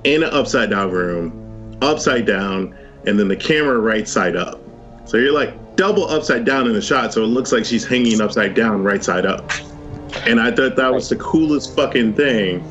in 0.03 0.23
an 0.23 0.29
upside 0.31 0.71
down 0.71 0.91
room, 0.91 1.77
upside 1.81 2.25
down, 2.25 2.75
and 3.05 3.17
then 3.17 3.29
the 3.29 3.35
camera 3.35 3.79
right 3.79 4.07
side 4.07 4.35
up. 4.35 4.59
So 5.05 5.17
you're 5.17 5.31
like 5.31 5.75
double 5.77 6.09
upside 6.09 6.43
down 6.43 6.67
in 6.67 6.73
the 6.73 6.81
shot, 6.81 7.13
so 7.13 7.23
it 7.23 7.27
looks 7.27 7.53
like 7.53 7.63
she's 7.63 7.85
hanging 7.85 8.19
upside 8.19 8.53
down, 8.53 8.83
right 8.83 9.03
side 9.03 9.25
up. 9.25 9.49
And 10.25 10.41
I 10.41 10.51
thought 10.51 10.75
that 10.75 10.93
was 10.93 11.07
the 11.07 11.15
coolest 11.15 11.75
fucking 11.75 12.15
thing. 12.15 12.65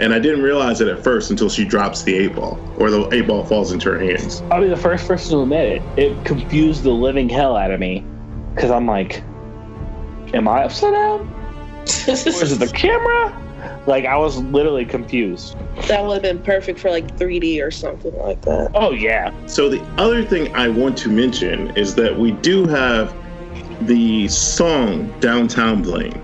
And 0.00 0.12
I 0.12 0.18
didn't 0.18 0.42
realize 0.42 0.80
it 0.80 0.88
at 0.88 1.02
first 1.04 1.30
until 1.30 1.48
she 1.48 1.64
drops 1.64 2.02
the 2.02 2.14
eight 2.14 2.34
ball, 2.34 2.58
or 2.78 2.90
the 2.90 3.08
eight 3.14 3.26
ball 3.28 3.44
falls 3.44 3.70
into 3.72 3.90
her 3.90 3.98
hands. 3.98 4.42
I'll 4.50 4.60
be 4.60 4.68
the 4.68 4.76
first 4.76 5.06
person 5.06 5.32
to 5.32 5.42
admit 5.42 5.82
it. 5.96 5.98
It 5.98 6.24
confused 6.24 6.82
the 6.82 6.90
living 6.90 7.28
hell 7.28 7.56
out 7.56 7.70
of 7.70 7.78
me 7.78 8.04
because 8.54 8.70
I'm 8.70 8.86
like, 8.86 9.22
am 10.34 10.48
I 10.48 10.64
upside 10.64 10.94
down? 10.94 11.20
Or 12.08 12.10
is 12.12 12.26
it 12.52 12.58
the 12.58 12.72
camera? 12.74 13.40
Like 13.86 14.04
I 14.04 14.16
was 14.16 14.38
literally 14.38 14.84
confused. 14.84 15.56
that 15.88 16.02
would 16.04 16.14
have 16.14 16.22
been 16.22 16.42
perfect 16.42 16.78
for 16.80 16.90
like 16.90 17.16
3D 17.16 17.62
or 17.62 17.70
something 17.70 18.16
like 18.18 18.42
that. 18.42 18.70
Oh 18.74 18.90
yeah, 18.92 19.32
So 19.46 19.68
the 19.68 19.82
other 19.98 20.24
thing 20.24 20.54
I 20.56 20.68
want 20.68 20.98
to 20.98 21.08
mention 21.08 21.74
is 21.76 21.94
that 21.94 22.18
we 22.18 22.32
do 22.32 22.66
have 22.66 23.14
the 23.86 24.28
song 24.28 25.12
Downtown 25.20 25.82
Bling. 25.82 26.20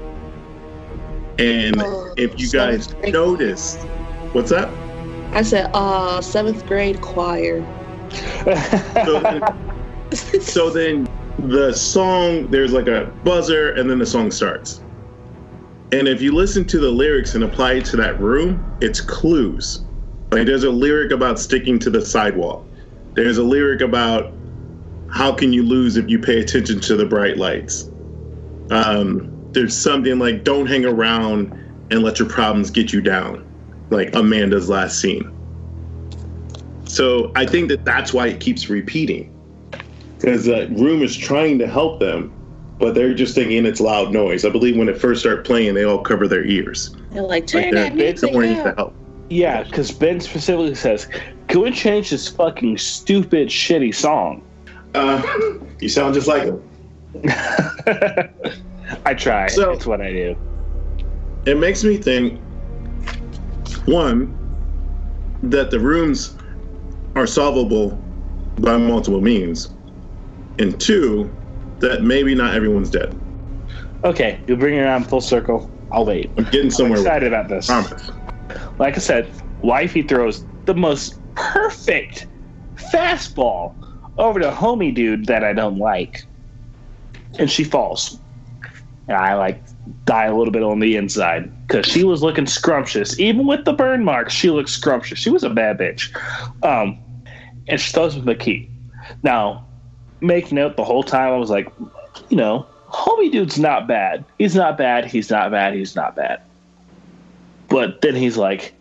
And 1.40 1.80
Oh, 1.80 2.12
if 2.18 2.38
you 2.38 2.50
guys 2.50 2.94
noticed, 3.06 3.78
what's 4.32 4.52
up? 4.52 4.74
I 5.32 5.42
said, 5.42 5.70
uh, 5.72 6.20
seventh 6.20 6.66
grade 6.66 7.00
choir. 7.00 7.64
So 9.04 9.20
then, 9.20 9.42
so 10.42 10.70
then 10.70 11.06
the 11.38 11.72
song, 11.72 12.50
there's 12.50 12.72
like 12.72 12.88
a 12.88 13.12
buzzer, 13.24 13.72
and 13.72 13.88
then 13.88 13.98
the 13.98 14.06
song 14.06 14.30
starts. 14.30 14.82
And 15.92 16.06
if 16.08 16.20
you 16.20 16.34
listen 16.34 16.66
to 16.66 16.78
the 16.78 16.90
lyrics 16.90 17.34
and 17.34 17.42
apply 17.42 17.74
it 17.74 17.84
to 17.86 17.96
that 17.96 18.20
room, 18.20 18.70
it's 18.80 19.00
clues. 19.00 19.84
Like 20.32 20.46
there's 20.46 20.64
a 20.64 20.70
lyric 20.70 21.10
about 21.10 21.40
sticking 21.40 21.78
to 21.80 21.90
the 21.90 22.04
sidewalk. 22.04 22.68
There's 23.16 23.38
a 23.38 23.42
lyric 23.42 23.80
about 23.80 24.36
how 25.06 25.32
can 25.32 25.52
you 25.52 25.62
lose 25.64 25.96
if 25.96 26.08
you 26.08 26.18
pay 26.18 26.40
attention 26.40 26.80
to 26.80 26.96
the 26.96 27.06
bright 27.06 27.38
lights. 27.38 27.90
Um, 28.70 29.39
there's 29.52 29.76
something 29.76 30.18
like 30.18 30.44
don't 30.44 30.66
hang 30.66 30.84
around 30.84 31.52
and 31.90 32.02
let 32.02 32.18
your 32.18 32.28
problems 32.28 32.70
get 32.70 32.92
you 32.92 33.00
down, 33.00 33.44
like 33.90 34.14
Amanda's 34.14 34.68
last 34.68 35.00
scene. 35.00 35.30
So 36.84 37.30
I 37.36 37.46
think 37.46 37.68
that 37.68 37.84
that's 37.84 38.12
why 38.12 38.28
it 38.28 38.40
keeps 38.40 38.68
repeating. 38.68 39.32
because 40.18 40.44
the 40.46 40.68
room 40.76 41.02
is 41.02 41.16
trying 41.16 41.58
to 41.58 41.66
help 41.66 42.00
them, 42.00 42.32
but 42.78 42.94
they're 42.94 43.14
just 43.14 43.34
thinking 43.34 43.64
it's 43.66 43.80
loud 43.80 44.12
noise. 44.12 44.44
I 44.44 44.50
believe 44.50 44.76
when 44.76 44.88
it 44.88 44.98
first 44.98 45.20
started 45.20 45.44
playing, 45.44 45.74
they 45.74 45.84
all 45.84 45.98
cover 46.02 46.26
their 46.28 46.44
ears. 46.44 46.94
They're 47.10 47.22
like, 47.22 47.46
turn 47.46 47.62
Like 47.62 47.72
that 47.74 47.96
they're 47.96 48.06
music 48.12 48.28
ignoring 48.30 48.54
the 48.54 48.68
up. 48.70 48.76
help. 48.76 48.94
Yeah, 49.28 49.62
because 49.62 49.92
Ben 49.92 50.20
specifically 50.20 50.74
says, 50.74 51.06
"Can 51.46 51.60
we 51.60 51.70
change 51.70 52.10
this 52.10 52.26
fucking 52.28 52.78
stupid, 52.78 53.48
shitty 53.48 53.94
song?" 53.94 54.42
Uh, 54.94 55.22
you 55.80 55.88
sound 55.88 56.14
just 56.14 56.26
like 56.26 56.46
them. 56.46 56.60
I 59.04 59.14
try. 59.14 59.46
So- 59.48 59.72
it's 59.72 59.86
what 59.86 60.00
I 60.00 60.12
do. 60.12 60.36
It 61.46 61.56
makes 61.58 61.82
me 61.82 61.96
think 61.96 62.38
one 63.86 64.36
that 65.42 65.70
the 65.70 65.80
rooms 65.80 66.36
are 67.16 67.26
solvable 67.26 68.02
by 68.56 68.76
multiple 68.76 69.22
means, 69.22 69.74
and 70.58 70.78
two 70.78 71.34
that 71.80 72.02
maybe 72.02 72.34
not 72.34 72.54
everyone's 72.54 72.90
dead. 72.90 73.18
Okay, 74.04 74.38
you 74.46 74.56
bring 74.56 74.74
it 74.74 74.80
around 74.82 75.04
full 75.08 75.22
circle. 75.22 75.70
I'll 75.92 76.04
wait. 76.04 76.30
I'm 76.36 76.44
getting 76.44 76.70
somewhere. 76.70 76.98
I'm 76.98 77.06
excited 77.06 77.28
about 77.28 77.48
this. 77.48 77.66
Promise. 77.66 78.10
Like 78.78 78.96
I 78.96 79.00
said, 79.00 79.32
Wifey 79.62 80.02
throws 80.02 80.44
the 80.66 80.74
most 80.74 81.18
perfect 81.34 82.26
fastball 82.92 83.74
over 84.18 84.40
to 84.40 84.50
homie 84.50 84.94
dude 84.94 85.26
that 85.26 85.42
I 85.42 85.52
don't 85.54 85.78
like, 85.78 86.22
and 87.38 87.50
she 87.50 87.64
falls. 87.64 88.20
And 89.10 89.18
I 89.18 89.34
like 89.34 89.60
die 90.04 90.26
a 90.26 90.36
little 90.36 90.52
bit 90.52 90.62
on 90.62 90.78
the 90.78 90.94
inside 90.94 91.50
because 91.66 91.84
she 91.84 92.04
was 92.04 92.22
looking 92.22 92.46
scrumptious. 92.46 93.18
Even 93.18 93.44
with 93.44 93.64
the 93.64 93.72
burn 93.72 94.04
marks, 94.04 94.32
she 94.32 94.50
looked 94.50 94.68
scrumptious. 94.68 95.18
She 95.18 95.30
was 95.30 95.42
a 95.42 95.50
bad 95.50 95.78
bitch. 95.78 96.14
Um, 96.64 96.96
and 97.66 97.80
she 97.80 97.92
throws 97.92 98.14
with 98.14 98.24
the 98.24 98.36
key. 98.36 98.70
Now, 99.24 99.66
make 100.20 100.52
note 100.52 100.76
the 100.76 100.84
whole 100.84 101.02
time 101.02 101.32
I 101.32 101.36
was 101.38 101.50
like, 101.50 101.68
you 102.28 102.36
know, 102.36 102.64
homie 102.88 103.32
dude's 103.32 103.58
not 103.58 103.88
bad. 103.88 104.24
He's 104.38 104.54
not 104.54 104.78
bad. 104.78 105.06
He's 105.06 105.28
not 105.28 105.50
bad. 105.50 105.74
He's 105.74 105.96
not 105.96 106.14
bad. 106.14 106.40
But 107.68 108.02
then 108.02 108.14
he's 108.14 108.36
like, 108.36 108.72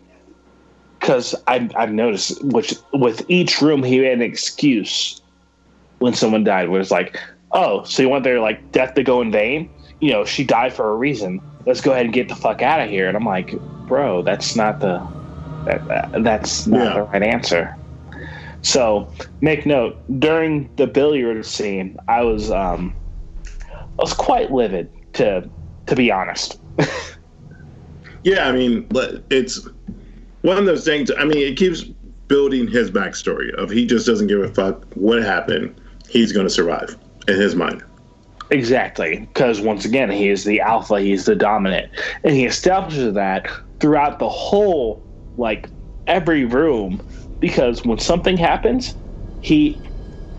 because 1.00 1.34
I've, 1.48 1.74
I've 1.74 1.90
noticed 1.90 2.40
which 2.44 2.72
with 2.92 3.28
each 3.28 3.60
room 3.60 3.82
he 3.82 3.96
had 3.96 4.12
an 4.12 4.22
excuse 4.22 5.20
when 5.98 6.14
someone 6.14 6.44
died 6.44 6.68
where 6.68 6.80
it's 6.80 6.90
like 6.90 7.18
oh 7.52 7.82
so 7.84 8.02
you 8.02 8.08
want 8.08 8.22
their 8.22 8.38
like 8.38 8.70
death 8.72 8.94
to 8.94 9.02
go 9.02 9.20
in 9.20 9.32
vain 9.32 9.68
you 10.00 10.10
know 10.10 10.24
she 10.24 10.44
died 10.44 10.72
for 10.72 10.90
a 10.90 10.94
reason 10.96 11.40
let's 11.66 11.80
go 11.80 11.92
ahead 11.92 12.04
and 12.06 12.14
get 12.14 12.28
the 12.28 12.34
fuck 12.34 12.62
out 12.62 12.80
of 12.80 12.88
here 12.90 13.08
and 13.08 13.16
i'm 13.16 13.24
like 13.24 13.54
bro 13.86 14.22
that's 14.22 14.56
not 14.56 14.80
the 14.80 15.02
that, 15.66 15.86
that- 15.88 16.10
that's 16.22 16.66
not 16.66 16.84
Yeah. 16.84 16.94
the 16.94 17.02
right 17.04 17.22
answer 17.22 17.76
so 18.62 19.12
make 19.40 19.66
note 19.66 20.02
during 20.20 20.70
the 20.76 20.86
billiard 20.86 21.44
scene 21.46 21.96
i 22.08 22.22
was 22.22 22.50
um 22.50 22.94
i 23.98 24.02
was 24.02 24.12
quite 24.14 24.50
livid 24.52 24.90
to 25.14 25.48
to 25.86 25.94
be 25.96 26.10
honest 26.10 26.58
Yeah, 28.22 28.46
I 28.48 28.52
mean, 28.52 28.86
but 28.90 29.24
it's 29.30 29.66
one 30.42 30.58
of 30.58 30.66
those 30.66 30.84
things. 30.84 31.10
I 31.18 31.24
mean, 31.24 31.38
it 31.38 31.56
keeps 31.56 31.84
building 32.28 32.68
his 32.68 32.90
backstory 32.90 33.50
of 33.54 33.70
he 33.70 33.86
just 33.86 34.06
doesn't 34.06 34.26
give 34.26 34.40
a 34.42 34.48
fuck 34.52 34.84
what 34.94 35.22
happened. 35.22 35.80
He's 36.08 36.30
going 36.30 36.44
to 36.46 36.50
survive 36.52 36.98
in 37.28 37.36
his 37.40 37.54
mind. 37.54 37.82
Exactly, 38.50 39.20
because 39.20 39.60
once 39.60 39.84
again, 39.84 40.10
he 40.10 40.28
is 40.28 40.44
the 40.44 40.60
alpha, 40.60 41.00
he's 41.00 41.24
the 41.24 41.36
dominant, 41.36 41.92
and 42.24 42.34
he 42.34 42.44
establishes 42.44 43.14
that 43.14 43.48
throughout 43.78 44.18
the 44.18 44.28
whole, 44.28 45.02
like 45.36 45.68
every 46.06 46.44
room. 46.44 47.00
Because 47.38 47.84
when 47.84 47.98
something 47.98 48.36
happens, 48.36 48.94
he, 49.40 49.80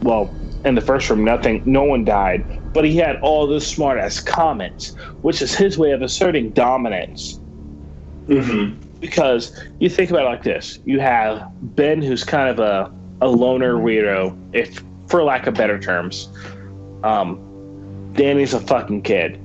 well, 0.02 0.34
in 0.66 0.76
the 0.76 0.82
first 0.82 1.10
room, 1.10 1.24
nothing, 1.24 1.64
no 1.66 1.84
one 1.84 2.04
died, 2.04 2.46
but 2.74 2.84
he 2.84 2.98
had 2.98 3.16
all 3.22 3.48
this 3.48 3.68
smart 3.68 3.98
ass 3.98 4.20
comments, 4.20 4.94
which 5.22 5.42
is 5.42 5.56
his 5.56 5.78
way 5.78 5.92
of 5.92 6.02
asserting 6.02 6.52
dominance. 6.52 7.40
Mm-hmm. 8.28 8.80
Because 9.00 9.58
you 9.80 9.90
think 9.90 10.12
about 10.12 10.24
it 10.26 10.30
like 10.30 10.44
this: 10.44 10.78
you 10.86 11.00
have 11.00 11.44
Ben, 11.76 12.02
who's 12.04 12.24
kind 12.24 12.50
of 12.50 12.60
a 12.60 12.94
a 13.22 13.28
loner 13.28 13.76
weirdo, 13.76 14.38
if 14.54 14.84
for 15.08 15.24
lack 15.24 15.48
of 15.48 15.56
better 15.56 15.80
terms. 15.80 16.30
Um, 17.04 17.51
Danny's 18.14 18.54
a 18.54 18.60
fucking 18.60 19.04
kid. 19.04 19.40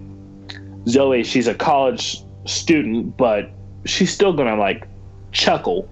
Zoe, 0.89 1.25
she's 1.25 1.47
a 1.49 1.55
college 1.55 2.23
student, 2.45 3.17
but 3.17 3.51
she's 3.85 4.13
still 4.13 4.33
gonna 4.33 4.57
like 4.57 4.87
chuckle. 5.33 5.89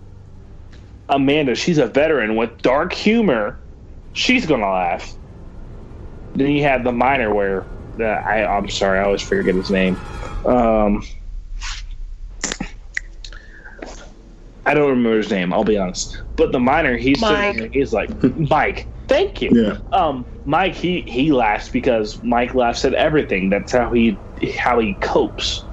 Amanda, 1.08 1.54
she's 1.54 1.78
a 1.78 1.86
veteran 1.86 2.36
with 2.36 2.62
dark 2.62 2.92
humor. 2.92 3.58
She's 4.12 4.46
gonna 4.46 4.70
laugh. 4.70 5.14
Then 6.34 6.50
you 6.50 6.62
have 6.62 6.84
the 6.84 6.92
minor 6.92 7.32
where 7.34 7.64
uh, 8.00 8.04
I 8.04 8.44
I'm 8.44 8.68
sorry, 8.68 8.98
I 8.98 9.04
always 9.04 9.22
forget 9.22 9.54
his 9.54 9.70
name. 9.70 9.96
Um, 10.46 11.04
I 14.66 14.74
don't 14.74 14.90
remember 14.90 15.18
his 15.18 15.30
name. 15.30 15.52
I'll 15.52 15.64
be 15.64 15.76
honest. 15.76 16.22
But 16.36 16.52
the 16.52 16.60
minor, 16.60 16.96
he's 16.96 17.20
sitting 17.20 17.60
Mike. 17.60 17.72
he's 17.72 17.92
like 17.92 18.10
Mike. 18.36 18.86
Thank 19.08 19.42
you. 19.42 19.52
Yeah. 19.52 19.78
um 19.92 20.26
mike 20.44 20.74
he 20.74 21.02
he 21.02 21.32
laughs 21.32 21.70
because 21.70 22.20
mike 22.22 22.54
laughs 22.54 22.84
at 22.84 22.94
everything. 22.94 23.50
That's 23.50 23.72
how 23.72 23.92
he 23.92 24.22
how 24.58 24.78
he 24.80 24.96
copes. 24.96 25.68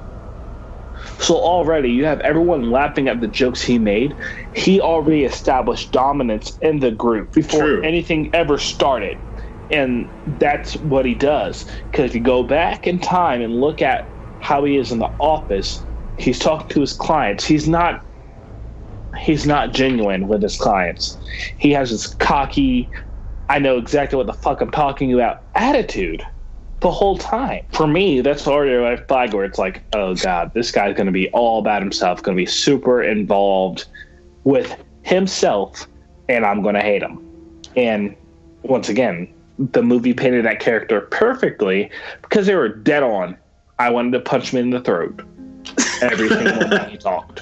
So 1.19 1.35
already 1.35 1.91
you 1.91 2.05
have 2.05 2.19
everyone 2.21 2.69
laughing 2.71 3.07
at 3.07 3.21
the 3.21 3.27
jokes 3.27 3.61
he 3.61 3.79
made. 3.79 4.15
He 4.53 4.81
already 4.81 5.23
established 5.23 5.91
dominance 5.91 6.57
in 6.61 6.79
the 6.79 6.91
group 6.91 7.33
before 7.33 7.61
True. 7.67 7.83
anything 7.83 8.29
ever 8.33 8.57
started. 8.57 9.19
And 9.69 10.11
that's 10.25 10.75
what 10.77 11.05
he 11.05 11.15
does. 11.15 11.65
Because 11.91 12.07
if 12.11 12.15
you 12.15 12.21
go 12.21 12.43
back 12.43 12.87
in 12.87 12.99
time 12.99 13.41
and 13.41 13.53
look 13.55 13.81
at 13.81 14.05
how 14.39 14.63
he 14.65 14.77
is 14.77 14.91
in 14.91 14.99
the 14.99 15.09
office 15.19 15.85
he's 16.17 16.39
talking 16.39 16.67
to 16.69 16.81
his 16.81 16.93
clients. 16.93 17.45
He's 17.45 17.67
not 17.67 18.01
he's 19.19 19.45
not 19.45 19.73
genuine 19.73 20.27
with 20.27 20.41
his 20.41 20.57
clients. 20.57 21.17
He 21.57 21.71
has 21.71 21.91
this 21.91 22.07
cocky 22.07 22.91
I 23.51 23.59
know 23.59 23.77
exactly 23.77 24.15
what 24.15 24.27
the 24.27 24.33
fuck 24.33 24.61
I'm 24.61 24.71
talking 24.71 25.11
about 25.11 25.43
attitude 25.55 26.25
the 26.79 26.89
whole 26.89 27.17
time. 27.17 27.65
For 27.73 27.85
me, 27.85 28.21
that's 28.21 28.47
already 28.47 28.71
a 28.71 28.79
red 28.79 29.05
flag 29.09 29.33
where 29.33 29.43
it's 29.43 29.59
like, 29.59 29.83
oh 29.91 30.15
god, 30.15 30.53
this 30.53 30.71
guy's 30.71 30.95
going 30.95 31.07
to 31.07 31.11
be 31.11 31.29
all 31.31 31.59
about 31.59 31.81
himself, 31.81 32.23
going 32.23 32.37
to 32.37 32.41
be 32.41 32.45
super 32.45 33.03
involved 33.03 33.87
with 34.45 34.81
himself, 35.01 35.85
and 36.29 36.45
I'm 36.45 36.61
going 36.61 36.75
to 36.75 36.81
hate 36.81 37.03
him. 37.03 37.21
And 37.75 38.15
once 38.61 38.87
again, 38.87 39.27
the 39.59 39.83
movie 39.83 40.13
painted 40.13 40.45
that 40.45 40.61
character 40.61 41.01
perfectly 41.01 41.91
because 42.21 42.47
they 42.47 42.55
were 42.55 42.69
dead 42.69 43.03
on. 43.03 43.37
I 43.79 43.89
wanted 43.89 44.13
to 44.13 44.21
punch 44.21 44.53
him 44.53 44.59
in 44.59 44.69
the 44.69 44.79
throat 44.79 45.23
every 46.01 46.29
single 46.29 46.69
time 46.69 46.89
he 46.89 46.95
talked. 46.95 47.41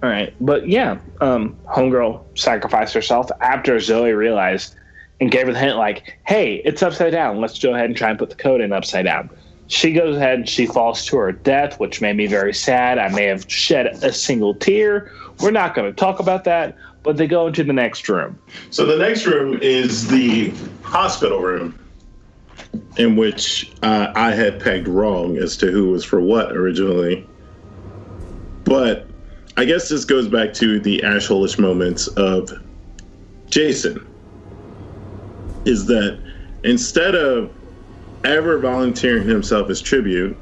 All 0.00 0.10
right, 0.10 0.32
but 0.40 0.68
yeah, 0.68 1.00
um, 1.20 1.56
homegirl 1.66 2.22
sacrificed 2.38 2.94
herself 2.94 3.28
after 3.40 3.80
Zoe 3.80 4.12
realized 4.12 4.76
and 5.20 5.30
gave 5.30 5.46
her 5.46 5.52
the 5.52 5.58
hint 5.58 5.76
like, 5.76 6.18
"Hey, 6.26 6.62
it's 6.64 6.82
upside 6.82 7.12
down. 7.12 7.40
Let's 7.40 7.58
go 7.58 7.74
ahead 7.74 7.86
and 7.86 7.96
try 7.96 8.10
and 8.10 8.18
put 8.18 8.30
the 8.30 8.36
code 8.36 8.60
in 8.60 8.72
upside 8.72 9.04
down." 9.04 9.30
She 9.68 9.92
goes 9.92 10.16
ahead 10.16 10.38
and 10.38 10.48
she 10.48 10.66
falls 10.66 11.04
to 11.06 11.18
her 11.18 11.32
death, 11.32 11.78
which 11.78 12.00
made 12.00 12.16
me 12.16 12.26
very 12.26 12.54
sad. 12.54 12.98
I 12.98 13.08
may 13.08 13.24
have 13.24 13.44
shed 13.50 13.86
a 14.02 14.12
single 14.12 14.54
tear. 14.54 15.12
We're 15.40 15.50
not 15.50 15.74
going 15.74 15.90
to 15.90 15.94
talk 15.94 16.20
about 16.20 16.44
that, 16.44 16.74
but 17.02 17.18
they 17.18 17.26
go 17.26 17.46
into 17.46 17.62
the 17.64 17.74
next 17.74 18.08
room. 18.08 18.38
So 18.70 18.86
the 18.86 18.96
next 18.96 19.26
room 19.26 19.58
is 19.60 20.08
the 20.08 20.54
hospital 20.82 21.40
room, 21.40 21.78
in 22.96 23.16
which 23.16 23.70
uh, 23.82 24.10
I 24.14 24.30
had 24.30 24.58
pegged 24.58 24.88
wrong 24.88 25.36
as 25.36 25.54
to 25.58 25.70
who 25.70 25.90
was 25.90 26.02
for 26.02 26.20
what 26.20 26.56
originally. 26.56 27.26
But 28.64 29.06
I 29.58 29.66
guess 29.66 29.90
this 29.90 30.06
goes 30.06 30.28
back 30.28 30.54
to 30.54 30.80
the 30.80 31.02
ashholish 31.04 31.58
moments 31.58 32.06
of 32.06 32.50
Jason. 33.50 34.07
Is 35.68 35.86
that 35.86 36.20
instead 36.64 37.14
of 37.14 37.52
ever 38.24 38.58
volunteering 38.58 39.28
himself 39.28 39.70
as 39.70 39.80
tribute, 39.80 40.36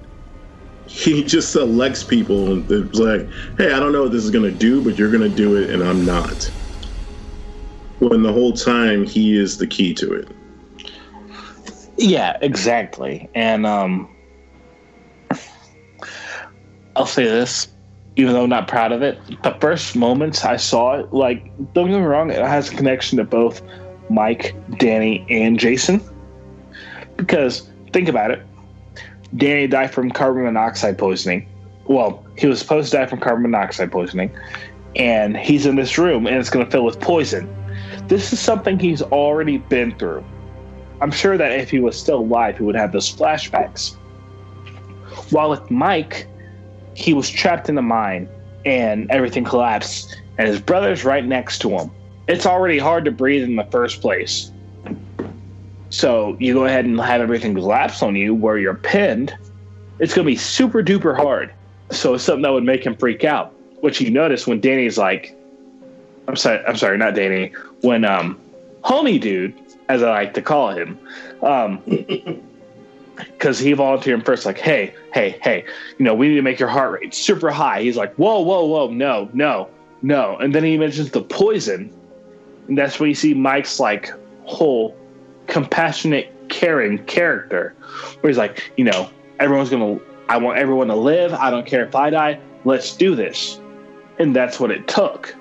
he 0.86 1.24
just 1.34 1.52
selects 1.52 2.04
people 2.04 2.52
and 2.52 2.70
it's 2.70 2.98
like, 2.98 3.28
hey, 3.58 3.72
I 3.72 3.80
don't 3.80 3.92
know 3.92 4.04
what 4.04 4.12
this 4.12 4.24
is 4.24 4.30
to 4.30 4.50
do, 4.50 4.82
but 4.82 4.96
you're 4.96 5.10
to 5.22 5.28
do 5.28 5.56
it, 5.56 5.70
and 5.70 5.82
I'm 5.82 6.04
not 6.04 6.50
when 7.98 8.22
the 8.22 8.32
whole 8.32 8.52
time 8.52 9.04
he 9.04 9.36
is 9.38 9.58
the 9.58 9.66
key 9.66 9.94
to 9.94 10.12
it. 10.12 10.28
Yeah, 11.96 12.36
exactly. 12.40 13.28
And 13.34 13.66
um 13.66 14.08
I'll 16.94 17.06
say 17.06 17.24
this, 17.24 17.68
even 18.16 18.32
though 18.32 18.44
I'm 18.44 18.48
not 18.48 18.68
proud 18.68 18.92
of 18.92 19.02
it, 19.02 19.20
the 19.42 19.56
first 19.60 19.96
moments 19.96 20.44
I 20.44 20.56
saw 20.56 20.98
it, 20.98 21.12
like, 21.12 21.52
don't 21.74 21.90
get 21.90 21.98
me 21.98 22.06
wrong, 22.06 22.30
it 22.30 22.38
has 22.38 22.72
a 22.72 22.76
connection 22.76 23.18
to 23.18 23.24
both 23.24 23.60
Mike, 24.10 24.54
Danny, 24.78 25.26
and 25.28 25.58
Jason. 25.58 26.00
Because 27.16 27.68
think 27.92 28.08
about 28.08 28.30
it. 28.30 28.42
Danny 29.36 29.66
died 29.66 29.90
from 29.92 30.10
carbon 30.10 30.44
monoxide 30.44 30.98
poisoning. 30.98 31.48
Well, 31.86 32.24
he 32.36 32.46
was 32.46 32.58
supposed 32.58 32.90
to 32.90 32.98
die 32.98 33.06
from 33.06 33.20
carbon 33.20 33.42
monoxide 33.42 33.92
poisoning, 33.92 34.30
and 34.96 35.36
he's 35.36 35.66
in 35.66 35.76
this 35.76 35.98
room 35.98 36.26
and 36.26 36.36
it's 36.36 36.50
gonna 36.50 36.70
fill 36.70 36.84
with 36.84 37.00
poison. 37.00 37.48
This 38.08 38.32
is 38.32 38.40
something 38.40 38.78
he's 38.78 39.02
already 39.02 39.58
been 39.58 39.96
through 39.98 40.24
I'm 41.00 41.10
sure 41.10 41.36
that 41.36 41.52
if 41.52 41.70
he 41.70 41.78
was 41.78 41.98
still 41.98 42.20
alive, 42.20 42.56
he 42.58 42.64
would 42.64 42.74
have 42.74 42.92
those 42.92 43.12
flashbacks. 43.12 43.96
While 45.30 45.50
with 45.50 45.70
Mike, 45.70 46.26
he 46.94 47.12
was 47.12 47.28
trapped 47.28 47.68
in 47.68 47.74
the 47.74 47.82
mine 47.82 48.28
and 48.64 49.10
everything 49.10 49.44
collapsed, 49.44 50.20
and 50.38 50.48
his 50.48 50.60
brother's 50.60 51.04
right 51.04 51.24
next 51.24 51.58
to 51.60 51.70
him. 51.70 51.90
It's 52.28 52.46
already 52.46 52.78
hard 52.78 53.04
to 53.04 53.10
breathe 53.10 53.44
in 53.44 53.56
the 53.56 53.64
first 53.64 54.00
place. 54.00 54.50
So 55.90 56.36
you 56.40 56.52
go 56.54 56.64
ahead 56.64 56.84
and 56.84 57.00
have 57.00 57.20
everything 57.20 57.54
collapse 57.54 58.02
on 58.02 58.16
you 58.16 58.34
where 58.34 58.58
you're 58.58 58.74
pinned. 58.74 59.36
It's 59.98 60.14
going 60.14 60.26
to 60.26 60.30
be 60.30 60.36
super 60.36 60.82
duper 60.82 61.16
hard. 61.16 61.52
So 61.90 62.14
it's 62.14 62.24
something 62.24 62.42
that 62.42 62.52
would 62.52 62.64
make 62.64 62.84
him 62.84 62.96
freak 62.96 63.24
out. 63.24 63.54
Which 63.80 64.00
you 64.00 64.10
notice 64.10 64.46
when 64.46 64.60
Danny's 64.60 64.98
like, 64.98 65.36
I'm 66.26 66.36
sorry, 66.36 66.64
I'm 66.66 66.76
sorry, 66.76 66.98
not 66.98 67.14
Danny. 67.14 67.52
When 67.82 68.04
um, 68.04 68.38
homie 68.82 69.20
dude, 69.20 69.54
as 69.88 70.02
I 70.02 70.10
like 70.10 70.34
to 70.34 70.42
call 70.42 70.70
him, 70.70 70.98
um, 71.42 71.80
because 73.16 73.58
he 73.58 73.72
volunteered 73.74 74.24
first, 74.24 74.44
like, 74.44 74.58
hey, 74.58 74.94
hey, 75.14 75.38
hey, 75.42 75.64
you 75.98 76.04
know, 76.04 76.14
we 76.14 76.28
need 76.28 76.34
to 76.36 76.42
make 76.42 76.58
your 76.58 76.68
heart 76.68 77.00
rate 77.00 77.14
super 77.14 77.50
high. 77.50 77.82
He's 77.82 77.96
like, 77.96 78.14
whoa, 78.16 78.40
whoa, 78.40 78.64
whoa, 78.64 78.88
no, 78.88 79.28
no, 79.32 79.68
no. 80.02 80.36
And 80.38 80.54
then 80.54 80.64
he 80.64 80.76
mentions 80.76 81.10
the 81.10 81.22
poison. 81.22 81.92
And 82.68 82.76
that's 82.76 82.98
where 82.98 83.08
you 83.08 83.14
see 83.14 83.34
Mike's 83.34 83.78
like 83.78 84.12
whole 84.44 84.96
compassionate, 85.46 86.32
caring 86.48 87.04
character, 87.04 87.74
where 88.20 88.30
he's 88.30 88.38
like, 88.38 88.72
you 88.76 88.84
know, 88.84 89.10
everyone's 89.38 89.70
gonna, 89.70 89.98
I 90.28 90.38
want 90.38 90.58
everyone 90.58 90.88
to 90.88 90.96
live. 90.96 91.32
I 91.34 91.50
don't 91.50 91.66
care 91.66 91.84
if 91.84 91.94
I 91.94 92.10
die. 92.10 92.40
Let's 92.64 92.96
do 92.96 93.14
this. 93.14 93.60
And 94.18 94.34
that's 94.34 94.58
what 94.58 94.70
it 94.70 94.88
took. 94.88 95.34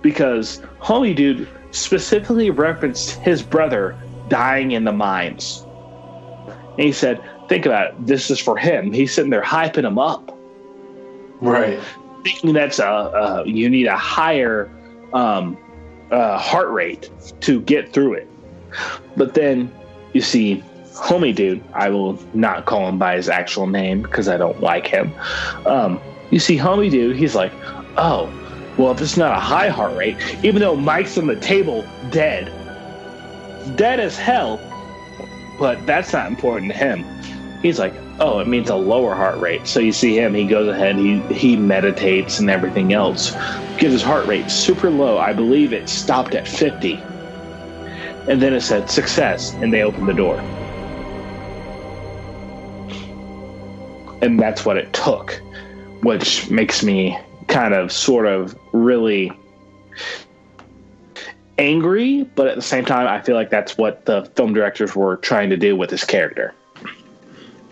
Because 0.00 0.62
Homie 0.80 1.14
Dude 1.14 1.48
specifically 1.72 2.50
referenced 2.50 3.12
his 3.20 3.42
brother 3.42 3.96
dying 4.28 4.72
in 4.72 4.84
the 4.84 4.92
mines. 4.92 5.66
And 6.72 6.80
he 6.80 6.92
said, 6.92 7.22
think 7.48 7.66
about 7.66 7.88
it. 7.88 8.06
This 8.06 8.30
is 8.30 8.38
for 8.38 8.56
him. 8.56 8.92
He's 8.92 9.12
sitting 9.12 9.30
there 9.30 9.42
hyping 9.42 9.84
him 9.84 9.98
up. 9.98 10.36
Right. 11.40 11.80
Thinking 12.24 12.52
that's 12.52 12.78
a, 12.78 12.86
uh, 12.86 13.44
you 13.46 13.68
need 13.68 13.86
a 13.86 13.96
higher 13.96 14.70
um, 15.12 15.58
uh, 16.10 16.38
heart 16.38 16.70
rate 16.70 17.10
to 17.40 17.60
get 17.62 17.92
through 17.92 18.14
it. 18.14 18.28
But 19.16 19.34
then 19.34 19.72
you 20.12 20.20
see 20.20 20.62
homie 20.92 21.34
dude, 21.34 21.62
I 21.72 21.88
will 21.88 22.18
not 22.34 22.66
call 22.66 22.88
him 22.88 22.98
by 22.98 23.16
his 23.16 23.28
actual 23.28 23.66
name 23.66 24.02
because 24.02 24.28
I 24.28 24.36
don't 24.36 24.60
like 24.60 24.86
him. 24.86 25.12
Um, 25.66 26.00
you 26.30 26.38
see 26.38 26.56
homie 26.56 26.90
dude, 26.90 27.16
he's 27.16 27.34
like, 27.34 27.52
oh, 27.96 28.30
well, 28.76 28.92
if 28.92 29.00
it's 29.00 29.16
not 29.16 29.36
a 29.36 29.40
high 29.40 29.68
heart 29.68 29.96
rate, 29.96 30.16
even 30.42 30.60
though 30.60 30.76
Mike's 30.76 31.18
on 31.18 31.26
the 31.26 31.36
table 31.36 31.84
dead, 32.10 32.46
dead 33.76 34.00
as 34.00 34.16
hell, 34.16 34.60
but 35.58 35.84
that's 35.86 36.12
not 36.12 36.28
important 36.28 36.72
to 36.72 36.78
him. 36.78 37.04
He's 37.60 37.78
like, 37.78 37.94
oh, 38.20 38.38
it 38.38 38.46
means 38.46 38.68
a 38.68 38.76
lower 38.76 39.14
heart 39.14 39.38
rate. 39.38 39.66
So 39.66 39.80
you 39.80 39.92
see 39.92 40.16
him, 40.16 40.34
he 40.34 40.46
goes 40.46 40.68
ahead, 40.68 40.96
he 40.96 41.20
he 41.34 41.56
meditates 41.56 42.38
and 42.38 42.50
everything 42.50 42.92
else. 42.92 43.32
Gives 43.78 43.94
his 43.94 44.02
heart 44.02 44.26
rate 44.26 44.50
super 44.50 44.90
low. 44.90 45.18
I 45.18 45.32
believe 45.32 45.72
it 45.72 45.88
stopped 45.88 46.34
at 46.34 46.46
50. 46.46 46.94
And 48.28 48.40
then 48.40 48.52
it 48.52 48.60
said 48.60 48.90
success, 48.90 49.54
and 49.54 49.72
they 49.72 49.82
opened 49.82 50.08
the 50.08 50.12
door. 50.12 50.38
And 54.22 54.38
that's 54.38 54.66
what 54.66 54.76
it 54.76 54.92
took, 54.92 55.40
which 56.02 56.50
makes 56.50 56.82
me 56.82 57.18
kind 57.48 57.72
of 57.72 57.90
sort 57.90 58.26
of 58.26 58.54
really 58.72 59.32
angry, 61.58 62.24
but 62.34 62.46
at 62.46 62.56
the 62.56 62.62
same 62.62 62.84
time, 62.84 63.06
I 63.06 63.20
feel 63.22 63.34
like 63.34 63.50
that's 63.50 63.78
what 63.78 64.04
the 64.04 64.30
film 64.36 64.52
directors 64.52 64.94
were 64.94 65.16
trying 65.16 65.50
to 65.50 65.56
do 65.56 65.74
with 65.74 65.90
this 65.90 66.04
character. 66.04 66.54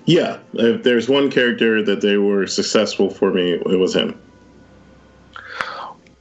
Yeah, 0.08 0.38
if 0.54 0.84
there's 0.84 1.06
one 1.06 1.30
character 1.30 1.82
that 1.82 2.00
they 2.00 2.16
were 2.16 2.46
successful 2.46 3.10
for 3.10 3.30
me, 3.30 3.52
it 3.52 3.78
was 3.78 3.94
him. 3.94 4.18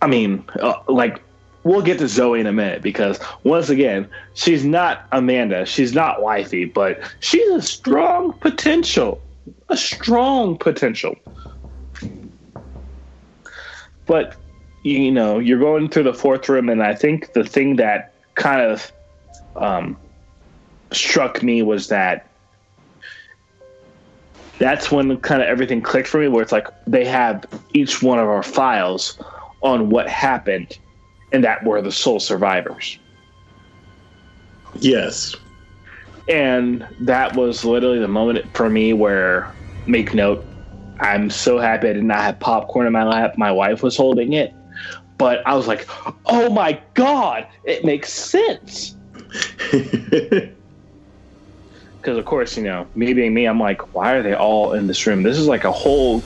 I 0.01 0.07
mean, 0.07 0.43
uh, 0.59 0.73
like 0.89 1.23
we'll 1.63 1.81
get 1.81 1.97
to 1.99 2.09
Zoe 2.09 2.41
in 2.41 2.47
a 2.47 2.51
minute 2.51 2.81
because 2.81 3.17
once 3.45 3.69
again, 3.69 4.09
she's 4.33 4.65
not 4.65 5.07
Amanda, 5.13 5.65
she's 5.65 5.93
not 5.93 6.21
wifey, 6.21 6.65
but 6.65 6.99
she's 7.21 7.49
a 7.51 7.61
strong 7.61 8.33
potential, 8.33 9.21
a 9.69 9.77
strong 9.77 10.57
potential. 10.57 11.15
But 14.05 14.35
you 14.83 15.13
know, 15.13 15.39
you're 15.39 15.59
going 15.59 15.87
through 15.87 16.03
the 16.03 16.13
fourth 16.13 16.49
room, 16.49 16.67
and 16.67 16.83
I 16.83 16.93
think 16.93 17.31
the 17.31 17.45
thing 17.45 17.77
that 17.77 18.11
kind 18.35 18.59
of 18.59 18.91
um, 19.55 19.97
struck 20.91 21.41
me 21.41 21.61
was 21.61 21.87
that 21.87 22.26
that's 24.59 24.91
when 24.91 25.17
kind 25.17 25.41
of 25.41 25.47
everything 25.47 25.81
clicked 25.81 26.07
for 26.07 26.19
me, 26.19 26.27
where 26.27 26.41
it's 26.41 26.51
like 26.51 26.67
they 26.85 27.05
have 27.05 27.45
each 27.73 28.01
one 28.01 28.19
of 28.19 28.27
our 28.27 28.43
files 28.43 29.19
on 29.61 29.89
what 29.89 30.07
happened, 30.07 30.77
and 31.31 31.43
that 31.43 31.63
were 31.63 31.81
the 31.81 31.91
sole 31.91 32.19
survivors. 32.19 32.97
Yes. 34.79 35.35
And 36.27 36.87
that 36.99 37.35
was 37.35 37.63
literally 37.63 37.99
the 37.99 38.07
moment 38.07 38.55
for 38.55 38.69
me 38.69 38.93
where, 38.93 39.55
make 39.85 40.13
note, 40.13 40.45
I'm 40.99 41.29
so 41.29 41.57
happy 41.57 41.89
I 41.89 41.93
did 41.93 42.03
not 42.03 42.21
have 42.21 42.39
popcorn 42.39 42.87
in 42.87 42.93
my 42.93 43.03
lap. 43.03 43.37
My 43.37 43.51
wife 43.51 43.83
was 43.83 43.95
holding 43.95 44.33
it. 44.33 44.53
But 45.17 45.45
I 45.47 45.55
was 45.55 45.67
like, 45.67 45.87
oh 46.25 46.49
my 46.49 46.79
God, 46.93 47.47
it 47.63 47.85
makes 47.85 48.11
sense. 48.11 48.95
Because, 52.07 52.19
of 52.19 52.23
course, 52.23 52.55
you 52.55 52.63
know, 52.63 52.87
me 52.95 53.13
being 53.13 53.33
me, 53.33 53.43
I'm 53.43 53.59
like, 53.59 53.93
why 53.93 54.13
are 54.13 54.23
they 54.23 54.33
all 54.33 54.71
in 54.71 54.87
this 54.87 55.05
room? 55.05 55.23
This 55.23 55.37
is 55.37 55.45
like 55.45 55.65
a 55.65 55.73
whole 55.73 56.23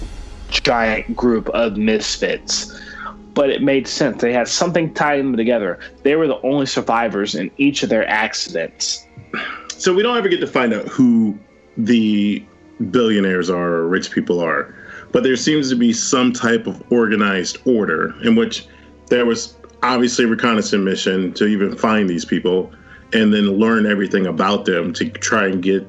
giant 0.47 1.15
group 1.15 1.49
of 1.49 1.75
misfits. 1.75 2.79
But 3.33 3.49
it 3.49 3.63
made 3.63 3.87
sense. 3.87 4.21
They 4.21 4.31
had 4.31 4.47
something 4.47 4.93
tying 4.93 5.31
them 5.31 5.37
together. 5.37 5.79
They 6.03 6.15
were 6.15 6.27
the 6.27 6.39
only 6.41 6.67
survivors 6.67 7.33
in 7.33 7.49
each 7.57 7.81
of 7.81 7.89
their 7.89 8.07
accidents. 8.07 9.07
So 9.69 9.91
we 9.91 10.03
don't 10.03 10.15
ever 10.15 10.29
get 10.29 10.39
to 10.41 10.45
find 10.45 10.71
out 10.71 10.87
who 10.87 11.35
the 11.75 12.45
billionaires 12.91 13.49
are 13.49 13.73
or 13.73 13.87
rich 13.87 14.11
people 14.11 14.39
are. 14.39 14.75
But 15.11 15.23
there 15.23 15.35
seems 15.35 15.67
to 15.71 15.75
be 15.75 15.93
some 15.93 16.31
type 16.31 16.67
of 16.67 16.79
organized 16.91 17.57
order 17.65 18.13
in 18.21 18.35
which 18.35 18.67
there 19.07 19.25
was 19.25 19.57
obviously 19.81 20.25
a 20.25 20.27
reconnaissance 20.27 20.85
mission 20.85 21.33
to 21.33 21.47
even 21.47 21.75
find 21.75 22.07
these 22.07 22.23
people 22.23 22.71
and 23.13 23.33
then 23.33 23.57
learn 23.57 23.85
everything 23.85 24.25
about 24.25 24.65
them 24.65 24.93
to 24.93 25.09
try 25.09 25.47
and 25.47 25.61
get 25.61 25.85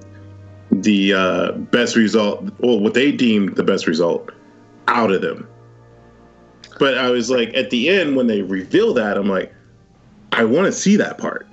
the 0.70 1.12
uh, 1.12 1.52
best 1.52 1.96
result, 1.96 2.50
or 2.60 2.80
what 2.80 2.94
they 2.94 3.12
deemed 3.12 3.56
the 3.56 3.62
best 3.62 3.86
result, 3.86 4.30
out 4.88 5.12
of 5.12 5.20
them. 5.20 5.46
But 6.78 6.96
I 6.98 7.10
was 7.10 7.30
like, 7.30 7.54
at 7.54 7.70
the 7.70 7.90
end, 7.90 8.16
when 8.16 8.26
they 8.26 8.42
reveal 8.42 8.94
that, 8.94 9.16
I'm 9.16 9.28
like, 9.28 9.52
I 10.32 10.44
want 10.44 10.66
to 10.66 10.72
see 10.72 10.96
that 10.96 11.18
part. 11.18 11.46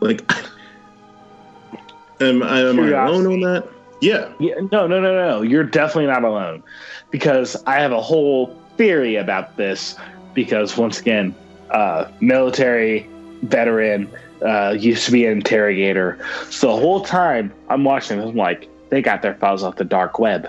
Like, 0.00 0.28
am, 2.20 2.42
am 2.42 2.80
I 2.80 2.88
alone 2.88 3.26
on 3.26 3.40
that? 3.40 3.68
Yeah. 4.00 4.32
yeah. 4.40 4.54
No, 4.72 4.86
no, 4.86 5.00
no, 5.00 5.14
no. 5.14 5.42
You're 5.42 5.64
definitely 5.64 6.06
not 6.06 6.24
alone 6.24 6.62
because 7.10 7.62
I 7.66 7.76
have 7.76 7.92
a 7.92 8.00
whole 8.00 8.58
theory 8.76 9.16
about 9.16 9.56
this. 9.56 9.96
Because 10.32 10.76
once 10.76 11.00
again, 11.00 11.34
uh, 11.70 12.10
military 12.20 13.08
veteran, 13.42 14.10
uh, 14.44 14.76
used 14.78 15.06
to 15.06 15.12
be 15.12 15.24
an 15.26 15.32
interrogator. 15.32 16.24
So 16.50 16.68
the 16.68 16.80
whole 16.80 17.00
time 17.00 17.52
I'm 17.68 17.84
watching 17.84 18.18
this, 18.18 18.28
I'm 18.28 18.36
like, 18.36 18.68
they 18.90 19.02
got 19.02 19.22
their 19.22 19.34
files 19.34 19.62
off 19.62 19.76
the 19.76 19.84
dark 19.84 20.18
web. 20.18 20.48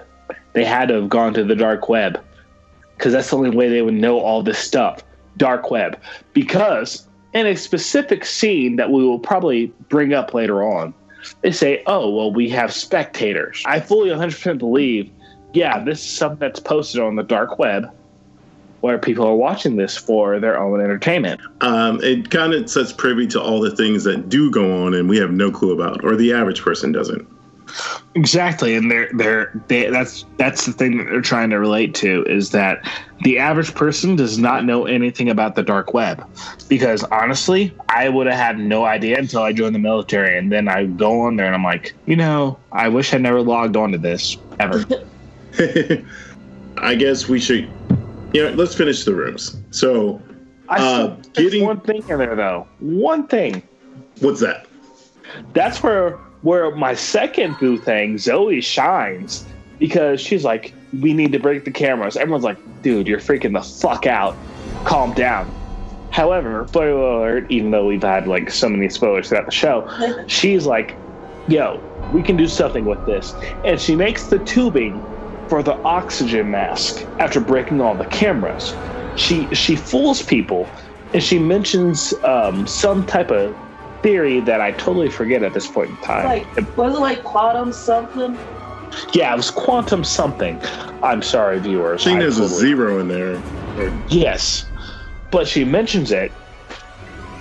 They 0.54 0.66
had 0.66 0.90
to 0.90 0.96
have 0.96 1.10
gone 1.10 1.34
to 1.34 1.44
the 1.44 1.56
dark 1.56 1.90
web 1.90 2.22
because 2.98 3.14
that's 3.14 3.30
the 3.30 3.38
only 3.38 3.50
way 3.50 3.70
they 3.70 3.82
would 3.82 3.94
know 3.94 4.20
all 4.20 4.44
this 4.44 4.60
stuff. 4.60 5.04
Dark 5.38 5.72
web. 5.72 6.00
Because 6.34 7.08
in 7.34 7.46
a 7.46 7.56
specific 7.56 8.26
scene 8.26 8.78
that 8.78 8.92
we 8.92 9.04
will 9.04 9.20
probably 9.20 9.68
bring 9.90 10.14
up 10.14 10.34
later 10.34 10.64
on, 10.64 10.94
they 11.42 11.52
say, 11.52 11.84
oh, 11.88 12.10
well, 12.10 12.32
we 12.32 12.50
have 12.50 12.72
spectators. 12.72 13.64
I 13.66 13.80
fully 13.80 14.10
100% 14.10 14.58
believe, 14.58 15.12
yeah, 15.54 15.84
this 15.84 16.00
is 16.00 16.10
something 16.10 16.40
that's 16.40 16.60
posted 16.60 17.02
on 17.02 17.16
the 17.16 17.24
dark 17.24 17.60
web 17.60 17.92
where 18.86 19.00
people 19.00 19.26
are 19.26 19.36
watching 19.36 19.78
this 19.78 19.98
for 19.98 20.40
their 20.40 20.60
own 20.60 20.80
entertainment. 20.80 21.42
Um, 21.62 22.00
it 22.04 22.30
kind 22.30 22.54
of 22.54 22.70
sets 22.70 22.94
privy 22.94 23.26
to 23.28 23.42
all 23.42 23.60
the 23.60 23.76
things 23.76 24.04
that 24.04 24.30
do 24.30 24.52
go 24.52 24.86
on 24.86 24.94
and 24.94 25.10
we 25.10 25.18
have 25.18 25.32
no 25.32 25.50
clue 25.50 25.74
about, 25.74 26.06
or 26.06 26.16
the 26.16 26.32
average 26.32 26.62
person 26.62 26.92
doesn't. 26.92 27.28
Exactly, 28.14 28.76
and 28.76 28.92
they're 28.92 29.10
they're 29.14 29.64
they, 29.68 29.90
that's 29.90 30.24
that's 30.38 30.68
the 30.68 30.72
thing 30.72 30.98
that 31.00 31.06
they're 31.06 31.20
trying 31.20 31.50
to 31.50 31.58
relate 31.58 31.96
to 31.96 32.24
is 32.26 32.52
that 32.52 32.88
the 33.24 33.40
average 33.40 33.74
person 33.74 34.16
does 34.16 34.38
not 34.38 34.64
know 34.64 34.86
anything 34.86 35.30
about 35.30 35.56
the 35.56 35.64
dark 35.64 35.94
web, 35.96 36.24
because 36.70 37.04
honestly, 37.06 37.76
I 37.90 38.08
would 38.08 38.28
have 38.28 38.38
had 38.38 38.60
no 38.60 38.86
idea 38.86 39.18
until 39.18 39.42
I 39.42 39.52
joined 39.52 39.74
the 39.74 39.80
military, 39.80 40.38
and 40.38 40.52
then 40.52 40.68
I 40.68 40.86
go 40.86 41.22
on 41.22 41.38
there 41.38 41.48
and 41.48 41.56
I'm 41.56 41.64
like, 41.64 41.96
you 42.06 42.16
know, 42.16 42.60
I 42.72 42.88
wish 42.88 43.16
I 43.16 43.18
never 43.18 43.42
logged 43.42 43.76
on 43.76 43.92
to 43.94 43.98
this 43.98 44.38
ever. 44.60 44.86
I 46.78 46.96
guess 46.96 47.28
we 47.28 47.40
should, 47.40 47.70
you 48.36 48.44
know, 48.44 48.52
let's 48.52 48.76
finish 48.76 49.04
the 49.06 49.14
rooms. 49.14 49.58
So, 49.72 50.22
I 50.70 50.78
uh, 50.78 51.16
getting 51.34 51.64
one 51.64 51.80
thing 51.82 52.04
in 52.10 52.18
there 52.20 52.36
though, 52.36 52.68
one 52.80 53.28
thing. 53.28 53.64
What's 54.20 54.40
that? 54.42 54.68
that's 55.54 55.82
where 55.84 56.12
where 56.42 56.76
my 56.76 56.94
second 56.94 57.58
boo 57.60 57.78
thing, 57.78 58.18
Zoe 58.18 58.62
shines 58.62 59.46
because 59.80 60.22
she's 60.22 60.44
like, 60.44 60.74
we 61.02 61.14
need 61.14 61.32
to 61.32 61.40
break 61.40 61.66
the 61.66 61.72
cameras. 61.72 62.16
Everyone's 62.16 62.44
like, 62.44 62.58
dude, 62.84 63.08
you're 63.08 63.20
freaking 63.20 63.54
the 63.54 63.62
fuck 63.62 64.06
out. 64.06 64.36
Calm 64.84 65.14
down. 65.14 65.52
However, 66.12 66.66
spoiler 66.68 67.00
alert, 67.00 67.48
even 67.50 67.72
though 67.72 67.88
we've 67.88 68.04
had 68.04 68.28
like 68.28 68.52
so 68.52 68.70
many 68.70 68.90
spoilers 68.90 69.30
throughout 69.30 69.46
the 69.46 69.52
show, 69.52 70.24
she's 70.28 70.66
like, 70.66 70.96
yo, 71.48 71.82
we 72.14 72.22
can 72.22 72.38
do 72.38 72.48
something 72.48 72.86
with 72.86 73.04
this. 73.06 73.34
And 73.66 73.82
she 73.82 73.96
makes 73.96 74.28
the 74.28 74.40
tubing 74.40 75.04
for 75.48 75.62
the 75.64 75.74
oxygen 75.84 76.52
mask 76.52 77.06
after 77.20 77.40
breaking 77.40 77.82
all 77.82 77.96
the 77.96 78.06
cameras. 78.06 78.76
She 79.16 79.48
she 79.54 79.76
fools 79.76 80.22
people 80.22 80.68
and 81.14 81.24
she 81.24 81.40
mentions 81.40 82.14
um, 82.24 82.68
some 82.68 83.06
type 83.06 83.32
of 83.32 83.56
theory 84.02 84.40
that 84.42 84.60
I 84.62 84.72
totally 84.74 85.10
forget 85.10 85.44
at 85.44 85.54
this 85.54 85.68
point 85.68 85.92
in 85.92 85.98
time. 85.98 86.26
Like 86.26 86.78
was 86.78 86.96
it 86.96 87.00
like 87.00 87.24
quantum 87.24 87.72
something? 87.72 88.38
Yeah, 89.14 89.34
it 89.34 89.38
was 89.38 89.52
quantum 89.52 90.04
something. 90.04 90.60
I'm 91.04 91.22
sorry, 91.22 91.60
viewers. 91.60 92.02
I 92.02 92.12
think 92.12 92.20
there's 92.22 92.38
totally- 92.38 92.56
a 92.56 92.60
zero 92.60 93.00
in 93.00 93.08
there. 93.08 93.36
Or- 93.78 93.94
Yes, 94.10 94.66
but 95.32 95.48
she 95.48 95.64
mentions 95.66 96.12
it 96.12 96.32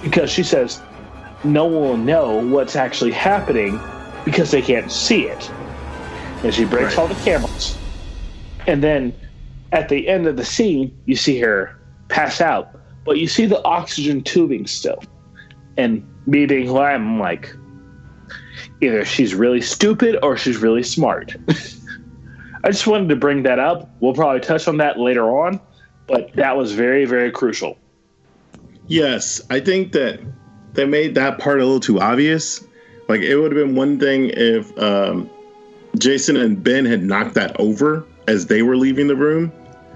because 0.02 0.30
she 0.30 0.42
says 0.42 0.80
no 1.44 1.64
one 1.64 1.82
will 1.82 1.96
know 1.96 2.36
what's 2.38 2.76
actually 2.76 3.12
happening 3.12 3.78
because 4.24 4.50
they 4.50 4.62
can't 4.62 4.90
see 4.90 5.22
it. 5.26 5.50
And 6.42 6.52
she 6.52 6.64
breaks 6.64 6.96
Right. 6.96 6.98
all 6.98 7.06
the 7.08 7.14
cameras. 7.24 7.78
And 8.66 8.82
then 8.82 9.14
at 9.72 9.88
the 9.88 10.08
end 10.08 10.26
of 10.26 10.36
the 10.36 10.44
scene, 10.44 10.96
you 11.06 11.16
see 11.16 11.38
her 11.40 11.78
pass 12.08 12.40
out, 12.40 12.78
but 13.04 13.18
you 13.18 13.26
see 13.26 13.46
the 13.46 13.62
oxygen 13.64 14.22
tubing 14.22 14.66
still. 14.66 15.02
And 15.76 16.06
me 16.26 16.46
being 16.46 16.66
who 16.66 16.78
I 16.78 16.92
am, 16.92 17.14
I'm 17.14 17.20
like, 17.20 17.54
either 18.80 19.04
she's 19.04 19.34
really 19.34 19.60
stupid 19.60 20.18
or 20.22 20.36
she's 20.36 20.58
really 20.58 20.82
smart. 20.82 21.36
I 22.64 22.70
just 22.70 22.86
wanted 22.86 23.08
to 23.10 23.16
bring 23.16 23.42
that 23.42 23.58
up. 23.58 23.90
We'll 24.00 24.14
probably 24.14 24.40
touch 24.40 24.68
on 24.68 24.78
that 24.78 24.98
later 24.98 25.24
on, 25.38 25.60
but 26.06 26.32
that 26.34 26.56
was 26.56 26.72
very, 26.72 27.04
very 27.04 27.30
crucial. 27.30 27.76
Yes, 28.86 29.42
I 29.50 29.60
think 29.60 29.92
that 29.92 30.20
they 30.72 30.84
made 30.84 31.14
that 31.14 31.38
part 31.38 31.60
a 31.60 31.64
little 31.64 31.80
too 31.80 32.00
obvious. 32.00 32.64
Like 33.08 33.20
it 33.20 33.36
would 33.36 33.52
have 33.54 33.66
been 33.66 33.76
one 33.76 33.98
thing 33.98 34.30
if 34.34 34.76
um, 34.78 35.28
Jason 35.98 36.36
and 36.36 36.62
Ben 36.62 36.84
had 36.84 37.02
knocked 37.02 37.34
that 37.34 37.58
over 37.60 38.06
as 38.26 38.46
they 38.46 38.62
were 38.62 38.76
leaving 38.76 39.08
the 39.08 39.16
room, 39.16 39.52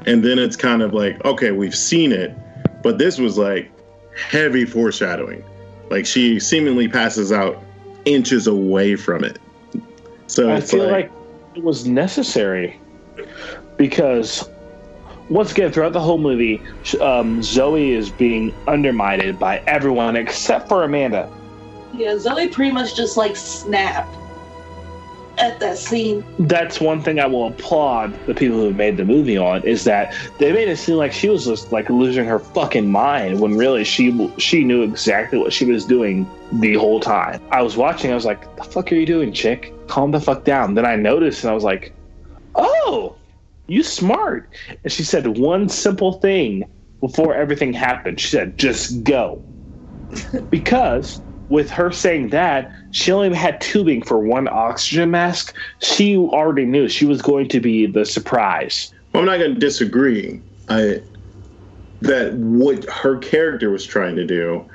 and 0.06 0.24
then 0.24 0.38
it's 0.38 0.56
kind 0.56 0.82
of 0.82 0.94
like, 0.94 1.22
okay, 1.24 1.50
we've 1.50 1.74
seen 1.74 2.12
it, 2.12 2.36
but 2.82 2.98
this 2.98 3.18
was 3.18 3.38
like 3.38 3.70
heavy 4.16 4.64
foreshadowing. 4.64 5.44
Like 5.90 6.06
she 6.06 6.38
seemingly 6.38 6.88
passes 6.88 7.32
out 7.32 7.62
inches 8.04 8.46
away 8.46 8.96
from 8.96 9.24
it. 9.24 9.38
So 10.26 10.50
I 10.52 10.60
feel 10.60 10.84
like, 10.84 11.10
like 11.10 11.12
it 11.54 11.62
was 11.62 11.86
necessary 11.86 12.78
because 13.76 14.48
once 15.30 15.52
again, 15.52 15.72
throughout 15.72 15.92
the 15.92 16.00
whole 16.00 16.18
movie, 16.18 16.62
um, 17.00 17.42
Zoe 17.42 17.92
is 17.92 18.10
being 18.10 18.54
undermined 18.66 19.38
by 19.38 19.58
everyone 19.66 20.16
except 20.16 20.68
for 20.68 20.84
Amanda. 20.84 21.30
Yeah, 21.94 22.18
Zoe 22.18 22.48
pretty 22.48 22.72
much 22.72 22.94
just 22.94 23.16
like 23.16 23.36
snapped 23.36 24.14
at 25.38 25.60
that 25.60 25.78
scene. 25.78 26.24
That's 26.38 26.80
one 26.80 27.02
thing 27.02 27.18
I 27.18 27.26
will 27.26 27.48
applaud 27.48 28.18
the 28.26 28.34
people 28.34 28.58
who 28.58 28.72
made 28.72 28.96
the 28.96 29.04
movie 29.04 29.36
on 29.36 29.62
is 29.62 29.84
that 29.84 30.14
they 30.38 30.52
made 30.52 30.68
it 30.68 30.76
seem 30.76 30.96
like 30.96 31.12
she 31.12 31.28
was 31.28 31.44
just 31.44 31.72
like 31.72 31.88
losing 31.88 32.24
her 32.24 32.38
fucking 32.38 32.90
mind 32.90 33.40
when 33.40 33.56
really 33.56 33.84
she 33.84 34.32
she 34.38 34.64
knew 34.64 34.82
exactly 34.82 35.38
what 35.38 35.52
she 35.52 35.64
was 35.64 35.84
doing 35.84 36.28
the 36.52 36.74
whole 36.74 37.00
time. 37.00 37.40
I 37.50 37.62
was 37.62 37.76
watching, 37.76 38.10
I 38.10 38.14
was 38.14 38.24
like, 38.24 38.54
"The 38.56 38.64
fuck 38.64 38.90
are 38.92 38.94
you 38.94 39.06
doing, 39.06 39.32
chick? 39.32 39.72
Calm 39.86 40.10
the 40.10 40.20
fuck 40.20 40.44
down." 40.44 40.74
Then 40.74 40.86
I 40.86 40.96
noticed, 40.96 41.44
and 41.44 41.50
I 41.50 41.54
was 41.54 41.64
like, 41.64 41.94
"Oh, 42.54 43.16
you 43.66 43.82
smart." 43.82 44.48
And 44.82 44.92
she 44.92 45.02
said 45.04 45.38
one 45.38 45.68
simple 45.68 46.14
thing 46.14 46.64
before 47.00 47.34
everything 47.34 47.72
happened. 47.72 48.20
She 48.20 48.28
said, 48.28 48.58
"Just 48.58 49.04
go," 49.04 49.42
because 50.50 51.20
with 51.48 51.70
her 51.70 51.90
saying 51.90 52.28
that, 52.30 52.72
she 52.98 53.12
only 53.12 53.34
had 53.34 53.60
tubing 53.60 54.02
for 54.02 54.18
one 54.18 54.48
oxygen 54.48 55.10
mask. 55.10 55.54
She 55.80 56.16
already 56.16 56.64
knew 56.64 56.88
she 56.88 57.06
was 57.06 57.22
going 57.22 57.48
to 57.48 57.60
be 57.60 57.86
the 57.86 58.04
surprise. 58.04 58.92
I'm 59.14 59.24
not 59.24 59.38
going 59.38 59.54
to 59.54 59.60
disagree. 59.60 60.40
I 60.68 61.02
that 62.00 62.34
what 62.34 62.84
her 62.84 63.18
character 63.18 63.70
was 63.70 63.84
trying 63.84 64.16
to 64.16 64.24
do 64.24 64.68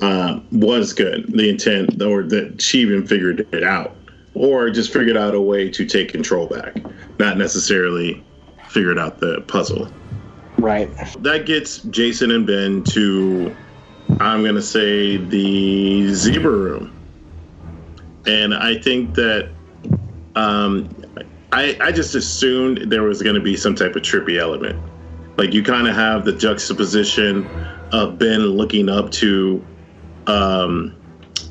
uh, 0.00 0.40
was 0.52 0.92
good. 0.92 1.26
The 1.32 1.48
intent, 1.48 2.02
or 2.02 2.22
that 2.24 2.60
she 2.60 2.80
even 2.80 3.06
figured 3.06 3.46
it 3.52 3.62
out, 3.62 3.96
or 4.34 4.68
just 4.70 4.92
figured 4.92 5.16
out 5.16 5.34
a 5.34 5.40
way 5.40 5.70
to 5.70 5.86
take 5.86 6.10
control 6.10 6.46
back, 6.46 6.76
not 7.18 7.38
necessarily 7.38 8.22
figured 8.68 8.98
out 8.98 9.20
the 9.20 9.40
puzzle. 9.42 9.88
Right. 10.58 10.90
That 11.20 11.46
gets 11.46 11.82
Jason 11.84 12.30
and 12.30 12.46
Ben 12.46 12.82
to, 12.84 13.54
I'm 14.20 14.42
going 14.42 14.54
to 14.54 14.62
say, 14.62 15.16
the 15.16 16.12
zebra 16.14 16.50
room. 16.50 16.95
And 18.26 18.54
I 18.54 18.78
think 18.78 19.14
that 19.14 19.50
um, 20.34 20.88
I, 21.52 21.76
I 21.80 21.92
just 21.92 22.14
assumed 22.14 22.90
there 22.90 23.02
was 23.02 23.22
going 23.22 23.34
to 23.36 23.40
be 23.40 23.56
some 23.56 23.74
type 23.74 23.96
of 23.96 24.02
trippy 24.02 24.38
element. 24.38 24.78
Like 25.36 25.52
you 25.52 25.62
kind 25.62 25.86
of 25.86 25.94
have 25.94 26.24
the 26.24 26.32
juxtaposition 26.32 27.46
of 27.92 28.18
Ben 28.18 28.40
looking 28.40 28.88
up 28.88 29.10
to 29.12 29.64
um, 30.26 30.96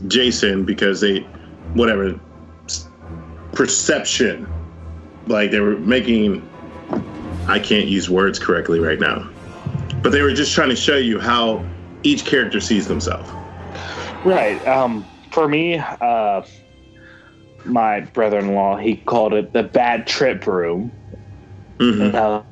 Jason 0.08 0.66
because 0.66 1.02
they, 1.02 1.20
whatever, 1.74 2.20
perception. 3.54 4.52
Like 5.28 5.52
they 5.52 5.60
were 5.60 5.78
making, 5.78 6.48
I 7.48 7.60
can't 7.60 7.88
use 7.88 8.10
words 8.10 8.38
correctly 8.38 8.80
right 8.80 9.00
now, 9.00 9.30
but 10.04 10.12
they 10.12 10.22
were 10.22 10.34
just 10.34 10.54
trying 10.54 10.70
to 10.70 10.76
show 10.76 10.98
you 10.98 11.20
how 11.20 11.66
each 12.04 12.26
character 12.26 12.60
sees 12.60 12.88
themselves. 12.88 13.30
Right. 14.24 14.64
Um, 14.68 15.06
for 15.32 15.48
me, 15.48 15.78
uh, 15.78 16.42
my 17.66 18.02
brother-in-law 18.02 18.78
he 18.78 18.98
called 18.98 19.34
it 19.34 19.54
the 19.54 19.64
bad 19.64 20.08
trip 20.08 20.46
room. 20.48 20.94
hmm 21.80 22.02
And 22.02 22.18
I 22.18 22.44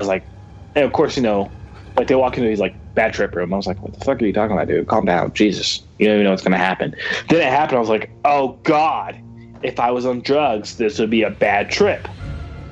was 0.00 0.08
like, 0.08 0.30
and 0.74 0.84
of 0.84 0.92
course, 0.92 1.16
you 1.16 1.22
know, 1.22 1.52
like 1.96 2.08
they 2.08 2.14
walk 2.14 2.36
into 2.38 2.48
he's 2.48 2.60
like 2.60 2.80
bad 2.94 3.12
trip 3.12 3.34
room. 3.34 3.52
I 3.52 3.56
was 3.56 3.66
like, 3.66 3.82
what 3.82 3.92
the 3.98 4.04
fuck 4.04 4.20
are 4.22 4.26
you 4.26 4.32
talking 4.32 4.56
about, 4.56 4.68
dude? 4.68 4.86
Calm 4.88 5.04
down, 5.04 5.32
Jesus. 5.32 5.84
You 5.98 6.06
don't 6.06 6.16
even 6.16 6.24
know 6.24 6.30
what's 6.30 6.42
gonna 6.42 6.58
happen. 6.58 6.94
Then 7.28 7.40
it 7.40 7.50
happened. 7.50 7.76
I 7.76 7.80
was 7.80 7.88
like, 7.88 8.10
oh 8.24 8.60
God, 8.64 9.18
if 9.62 9.80
I 9.80 9.90
was 9.90 10.06
on 10.06 10.20
drugs, 10.20 10.76
this 10.76 10.98
would 10.98 11.10
be 11.10 11.22
a 11.22 11.30
bad 11.30 11.70
trip. 11.70 12.08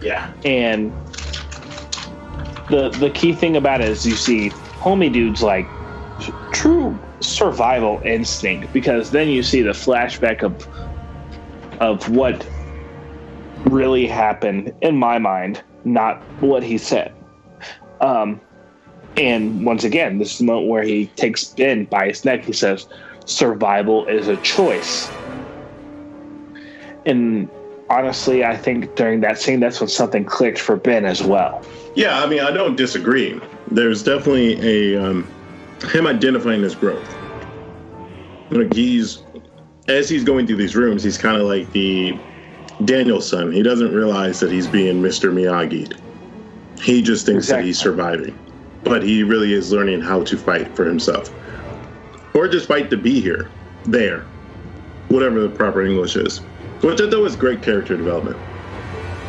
Yeah. 0.00 0.30
And 0.44 0.92
the 2.68 2.90
the 2.90 3.10
key 3.10 3.32
thing 3.32 3.56
about 3.56 3.80
it 3.80 3.88
is 3.88 4.04
you 4.06 4.14
see 4.14 4.50
homie 4.50 5.12
dude's 5.12 5.42
like 5.42 5.68
true 6.52 6.98
survival 7.22 8.00
instinct 8.04 8.72
because 8.72 9.10
then 9.10 9.28
you 9.28 9.42
see 9.42 9.62
the 9.62 9.70
flashback 9.70 10.42
of 10.42 10.56
of 11.80 12.08
what 12.08 12.46
really 13.66 14.06
happened 14.06 14.72
in 14.82 14.96
my 14.96 15.18
mind, 15.18 15.62
not 15.84 16.20
what 16.40 16.62
he 16.62 16.78
said. 16.78 17.12
Um, 18.00 18.40
and 19.16 19.64
once 19.64 19.84
again, 19.84 20.18
this 20.18 20.32
is 20.32 20.38
the 20.38 20.44
moment 20.44 20.68
where 20.68 20.82
he 20.82 21.06
takes 21.16 21.44
Ben 21.44 21.86
by 21.86 22.08
his 22.08 22.24
neck. 22.24 22.44
He 22.44 22.52
says, 22.52 22.86
"Survival 23.24 24.06
is 24.06 24.28
a 24.28 24.36
choice." 24.38 25.10
And 27.06 27.48
honestly, 27.88 28.44
I 28.44 28.56
think 28.56 28.94
during 28.96 29.20
that 29.20 29.38
scene, 29.38 29.60
that's 29.60 29.80
when 29.80 29.88
something 29.88 30.24
clicked 30.24 30.58
for 30.58 30.76
Ben 30.76 31.04
as 31.04 31.22
well. 31.22 31.62
Yeah, 31.94 32.22
I 32.22 32.26
mean, 32.26 32.40
I 32.40 32.50
don't 32.50 32.76
disagree. 32.76 33.40
There's 33.70 34.02
definitely 34.02 34.94
a 34.94 35.02
um, 35.02 35.26
him 35.92 36.06
identifying 36.06 36.62
his 36.62 36.74
growth. 36.74 37.16
Like 38.50 38.72
he's 38.74 39.22
as 39.88 40.08
he's 40.08 40.24
going 40.24 40.46
through 40.46 40.56
these 40.56 40.74
rooms, 40.76 41.02
he's 41.02 41.18
kind 41.18 41.36
of 41.36 41.46
like 41.46 41.70
the 41.72 42.18
Daniel-san. 42.84 43.52
He 43.52 43.62
doesn't 43.62 43.94
realize 43.94 44.40
that 44.40 44.50
he's 44.50 44.66
being 44.66 45.00
Mr. 45.00 45.32
Miyagi. 45.32 45.98
He 46.80 47.02
just 47.02 47.24
thinks 47.24 47.48
that 47.48 47.64
he's 47.64 47.78
surviving, 47.78 48.38
but 48.84 49.02
he 49.02 49.22
really 49.22 49.52
is 49.52 49.72
learning 49.72 50.02
how 50.02 50.22
to 50.24 50.36
fight 50.36 50.74
for 50.76 50.84
himself, 50.84 51.32
or 52.34 52.48
just 52.48 52.68
fight 52.68 52.90
to 52.90 52.96
be 52.96 53.20
here, 53.20 53.48
there, 53.84 54.26
whatever 55.08 55.40
the 55.40 55.48
proper 55.48 55.82
English 55.82 56.16
is. 56.16 56.38
Which 56.82 57.00
I 57.00 57.08
thought 57.08 57.22
was 57.22 57.36
great 57.36 57.62
character 57.62 57.96
development. 57.96 58.36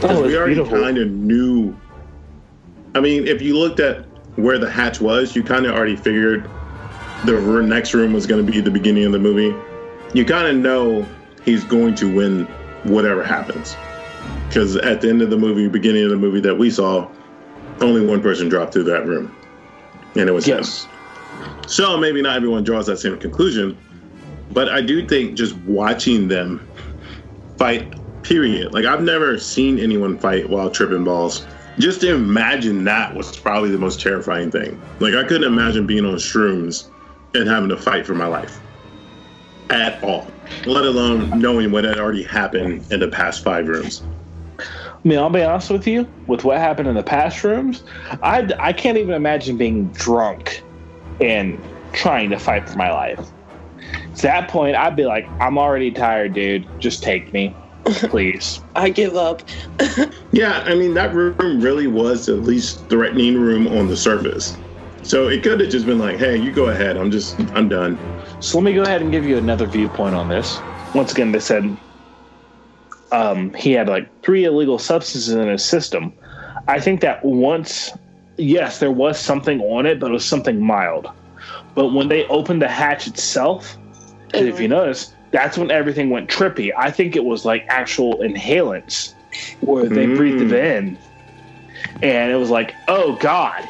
Oh, 0.03 0.23
we 0.23 0.37
already 0.37 0.55
kind 0.55 0.97
of 0.97 1.09
knew. 1.09 1.75
I 2.93 2.99
mean, 2.99 3.25
if 3.27 3.41
you 3.41 3.57
looked 3.57 3.79
at 3.79 4.05
where 4.35 4.57
the 4.57 4.69
hatch 4.69 4.99
was, 4.99 5.35
you 5.35 5.43
kind 5.43 5.65
of 5.65 5.73
already 5.73 5.95
figured 5.95 6.49
the 7.25 7.39
next 7.65 7.93
room 7.93 8.11
was 8.11 8.27
going 8.27 8.45
to 8.45 8.51
be 8.51 8.59
the 8.59 8.69
beginning 8.69 9.05
of 9.05 9.13
the 9.13 9.19
movie. 9.19 9.55
You 10.13 10.25
kind 10.25 10.47
of 10.47 10.55
know 10.55 11.05
he's 11.43 11.63
going 11.63 11.95
to 11.95 12.13
win 12.13 12.45
whatever 12.83 13.23
happens. 13.23 13.75
Because 14.47 14.75
at 14.77 15.01
the 15.01 15.09
end 15.09 15.21
of 15.21 15.29
the 15.29 15.37
movie, 15.37 15.67
beginning 15.67 16.03
of 16.03 16.09
the 16.09 16.17
movie 16.17 16.39
that 16.41 16.55
we 16.55 16.69
saw, 16.69 17.09
only 17.81 18.05
one 18.05 18.21
person 18.21 18.49
dropped 18.49 18.73
through 18.73 18.85
that 18.85 19.05
room, 19.05 19.35
and 20.15 20.29
it 20.29 20.31
was 20.31 20.47
Yes. 20.47 20.85
him. 20.85 20.91
So 21.67 21.97
maybe 21.97 22.21
not 22.21 22.35
everyone 22.37 22.63
draws 22.63 22.85
that 22.87 22.97
same 22.97 23.17
conclusion, 23.17 23.77
But 24.49 24.69
I 24.69 24.79
do 24.79 25.05
think 25.05 25.35
just 25.35 25.55
watching 25.67 26.29
them 26.29 26.61
fight, 27.57 27.93
period. 28.23 28.73
Like 28.73 28.85
I've 28.85 29.01
never 29.03 29.37
seen 29.37 29.77
anyone 29.77 30.17
fight 30.17 30.49
while 30.49 30.69
tripping 30.69 31.03
balls. 31.03 31.45
Just 31.77 31.99
to 32.01 32.15
imagine 32.15 32.85
that 32.85 33.13
was 33.13 33.35
probably 33.37 33.69
the 33.71 33.77
most 33.77 33.99
terrifying 33.99 34.49
thing. 34.49 34.81
Like 34.99 35.15
I 35.15 35.23
couldn't 35.23 35.43
imagine 35.51 35.85
being 35.85 36.05
on 36.05 36.15
shrooms 36.15 36.85
and 37.35 37.47
having 37.47 37.67
to 37.69 37.77
fight 37.77 38.05
for 38.05 38.15
my 38.15 38.25
life 38.27 38.59
at 39.69 40.03
all, 40.03 40.31
let 40.65 40.85
alone 40.85 41.29
knowing 41.39 41.71
what 41.71 41.83
had 41.83 41.99
already 41.99 42.23
happened 42.23 42.85
in 42.91 42.99
the 42.99 43.07
past 43.07 43.43
five 43.43 43.67
rooms. 43.67 44.01
I 44.59 44.63
mean, 45.03 45.19
I'll 45.19 45.29
be 45.29 45.43
honest 45.43 45.69
with 45.69 45.87
you. 45.87 46.11
With 46.25 46.43
what 46.43 46.57
happened 46.57 46.87
in 46.89 46.95
the 46.95 47.03
past 47.03 47.43
rooms, 47.43 47.83
I 48.23 48.49
I 48.59 48.73
can't 48.73 48.97
even 48.97 49.13
imagine 49.13 49.57
being 49.57 49.89
drunk 49.89 50.63
and 51.21 51.63
trying 51.93 52.29
to 52.31 52.39
fight 52.39 52.67
for 52.69 52.77
my 52.77 52.91
life. 52.91 53.19
At 54.13 54.21
that 54.23 54.49
point, 54.49 54.75
I'd 54.75 54.95
be 54.95 55.05
like, 55.05 55.31
I'm 55.39 55.57
already 55.57 55.91
tired, 55.91 56.33
dude. 56.33 56.67
Just 56.79 57.03
take 57.03 57.31
me, 57.33 57.55
please. 57.85 58.59
I 58.75 58.89
give 58.89 59.15
up. 59.15 59.43
Yeah, 60.31 60.61
I 60.65 60.75
mean 60.75 60.93
that 60.93 61.15
room 61.15 61.61
really 61.61 61.87
was 61.87 62.25
the 62.25 62.35
least 62.35 62.89
threatening 62.89 63.39
room 63.39 63.65
on 63.65 63.87
the 63.87 63.97
surface. 63.97 64.53
So 65.01 65.29
it 65.29 65.41
could 65.41 65.61
have 65.61 65.69
just 65.69 65.85
been 65.85 65.97
like, 65.97 66.17
"Hey, 66.17 66.37
you 66.37 66.51
go 66.51 66.67
ahead. 66.67 66.97
I'm 66.97 67.09
just, 67.09 67.39
I'm 67.55 67.69
done." 67.69 67.97
So 68.39 68.57
let 68.57 68.63
me 68.65 68.73
go 68.73 68.83
ahead 68.83 69.01
and 69.01 69.11
give 69.11 69.25
you 69.25 69.37
another 69.37 69.65
viewpoint 69.65 70.15
on 70.15 70.27
this. 70.27 70.61
Once 70.93 71.11
again, 71.11 71.31
they 71.31 71.39
said 71.39 71.77
um, 73.11 73.53
he 73.53 73.71
had 73.71 73.87
like 73.87 74.09
three 74.23 74.45
illegal 74.45 74.79
substances 74.79 75.33
in 75.33 75.47
his 75.47 75.65
system. 75.65 76.13
I 76.67 76.79
think 76.79 77.01
that 77.01 77.23
once, 77.23 77.91
yes, 78.37 78.79
there 78.79 78.91
was 78.91 79.19
something 79.19 79.59
on 79.61 79.85
it, 79.85 79.99
but 79.99 80.09
it 80.11 80.13
was 80.13 80.25
something 80.25 80.61
mild. 80.61 81.07
But 81.75 81.93
when 81.93 82.09
they 82.09 82.25
opened 82.27 82.61
the 82.61 82.67
hatch 82.67 83.07
itself, 83.07 83.77
'cause 84.33 84.41
if 84.43 84.59
you 84.59 84.67
notice, 84.67 85.15
that's 85.31 85.57
when 85.57 85.71
everything 85.71 86.09
went 86.09 86.29
trippy. 86.29 86.71
I 86.77 86.91
think 86.91 87.15
it 87.15 87.23
was 87.25 87.45
like 87.45 87.65
actual 87.69 88.17
inhalants 88.19 89.13
where 89.61 89.85
they 89.85 90.07
breathed 90.07 90.41
it 90.41 90.53
in. 90.53 90.97
And 92.01 92.31
it 92.31 92.35
was 92.35 92.49
like, 92.49 92.77
oh 92.87 93.15
God, 93.17 93.69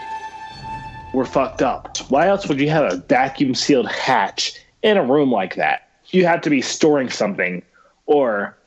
we're 1.14 1.26
fucked 1.26 1.62
up. 1.62 1.98
Why 2.10 2.28
else 2.28 2.48
would 2.48 2.60
you 2.60 2.70
have 2.70 2.92
a 2.92 2.98
vacuum 2.98 3.56
sealed 3.56 3.90
hatch 3.90 4.54
in 4.84 4.98
a 4.98 5.04
room 5.04 5.32
like 5.32 5.56
that? 5.56 5.90
You 6.08 6.26
have 6.26 6.42
to 6.42 6.50
be 6.50 6.62
storing 6.62 7.10
something 7.10 7.62
or 8.06 8.58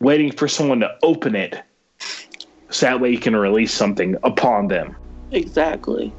waiting 0.00 0.32
for 0.32 0.48
someone 0.48 0.80
to 0.80 0.96
open 1.02 1.36
it 1.36 1.62
so 2.70 2.86
that 2.86 3.00
way 3.00 3.10
you 3.10 3.18
can 3.18 3.36
release 3.36 3.72
something 3.72 4.16
upon 4.22 4.68
them. 4.68 4.96
Exactly. 5.30 6.12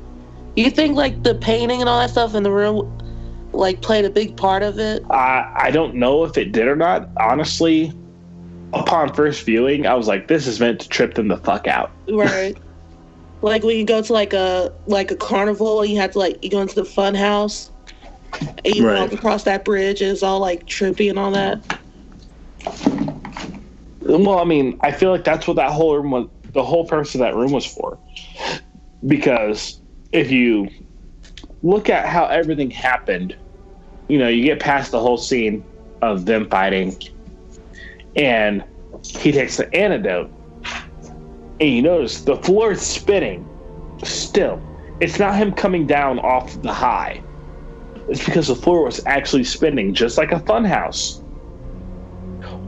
You 0.55 0.69
think 0.69 0.95
like 0.95 1.23
the 1.23 1.35
painting 1.35 1.81
and 1.81 1.89
all 1.89 1.99
that 1.99 2.11
stuff 2.11 2.35
in 2.35 2.43
the 2.43 2.51
room 2.51 2.99
like 3.51 3.81
played 3.81 4.05
a 4.05 4.09
big 4.09 4.37
part 4.37 4.63
of 4.63 4.79
it? 4.79 5.03
I 5.09 5.51
I 5.55 5.71
don't 5.71 5.95
know 5.95 6.23
if 6.23 6.37
it 6.37 6.51
did 6.51 6.67
or 6.67 6.75
not. 6.75 7.09
Honestly, 7.17 7.91
upon 8.73 9.13
first 9.13 9.43
viewing, 9.43 9.85
I 9.85 9.93
was 9.95 10.07
like, 10.07 10.27
this 10.27 10.47
is 10.47 10.59
meant 10.59 10.79
to 10.81 10.89
trip 10.89 11.15
them 11.15 11.27
the 11.27 11.37
fuck 11.37 11.67
out. 11.67 11.91
Right. 12.07 12.57
like 13.51 13.63
when 13.63 13.77
you 13.77 13.85
go 13.85 14.01
to 14.01 14.13
like 14.13 14.33
a 14.33 14.73
like 14.87 15.11
a 15.11 15.15
carnival 15.15 15.81
and 15.81 15.91
you 15.91 15.99
have 15.99 16.11
to 16.11 16.19
like 16.19 16.43
you 16.43 16.49
go 16.49 16.61
into 16.61 16.75
the 16.75 16.85
fun 16.85 17.15
house 17.15 17.71
and 18.65 18.73
you 18.73 18.85
Right. 18.85 18.99
walk 18.99 19.11
across 19.13 19.43
that 19.43 19.65
bridge 19.65 20.01
and 20.01 20.11
it's 20.11 20.23
all 20.23 20.39
like 20.39 20.65
trippy 20.65 21.09
and 21.09 21.19
all 21.19 21.31
that. 21.31 21.63
Well, 24.01 24.39
I 24.39 24.43
mean, 24.43 24.77
I 24.81 24.91
feel 24.91 25.11
like 25.11 25.23
that's 25.23 25.47
what 25.47 25.55
that 25.57 25.71
whole 25.71 25.95
room 25.97 26.11
was. 26.11 26.27
The 26.53 26.63
whole 26.63 26.85
purpose 26.87 27.15
of 27.15 27.19
that 27.19 27.35
room 27.35 27.51
was 27.51 27.65
for, 27.65 27.99
because 29.05 29.81
if 30.11 30.31
you 30.31 30.69
look 31.61 31.89
at 31.89 32.07
how 32.07 32.25
everything 32.25 32.69
happened, 32.71 33.35
you 34.07 34.17
know, 34.19 34.27
you 34.27 34.43
get 34.43 34.59
past 34.59 34.91
the 34.91 34.99
whole 34.99 35.17
scene 35.17 35.65
of 36.01 36.25
them 36.25 36.49
fighting, 36.49 36.95
and 38.15 38.63
he 39.03 39.31
takes 39.31 39.57
the 39.57 39.73
antidote, 39.75 40.31
and 41.59 41.69
you 41.69 41.81
notice 41.81 42.21
the 42.21 42.37
floor 42.37 42.71
is 42.71 42.81
spinning. 42.81 43.47
Still, 44.03 44.61
it's 44.99 45.19
not 45.19 45.35
him 45.35 45.53
coming 45.53 45.87
down 45.87 46.19
off 46.19 46.61
the 46.61 46.73
high. 46.73 47.21
It's 48.09 48.23
because 48.25 48.47
the 48.47 48.55
floor 48.55 48.83
was 48.85 49.05
actually 49.05 49.43
spinning, 49.45 49.93
just 49.93 50.17
like 50.17 50.31
a 50.31 50.39
funhouse 50.39 51.21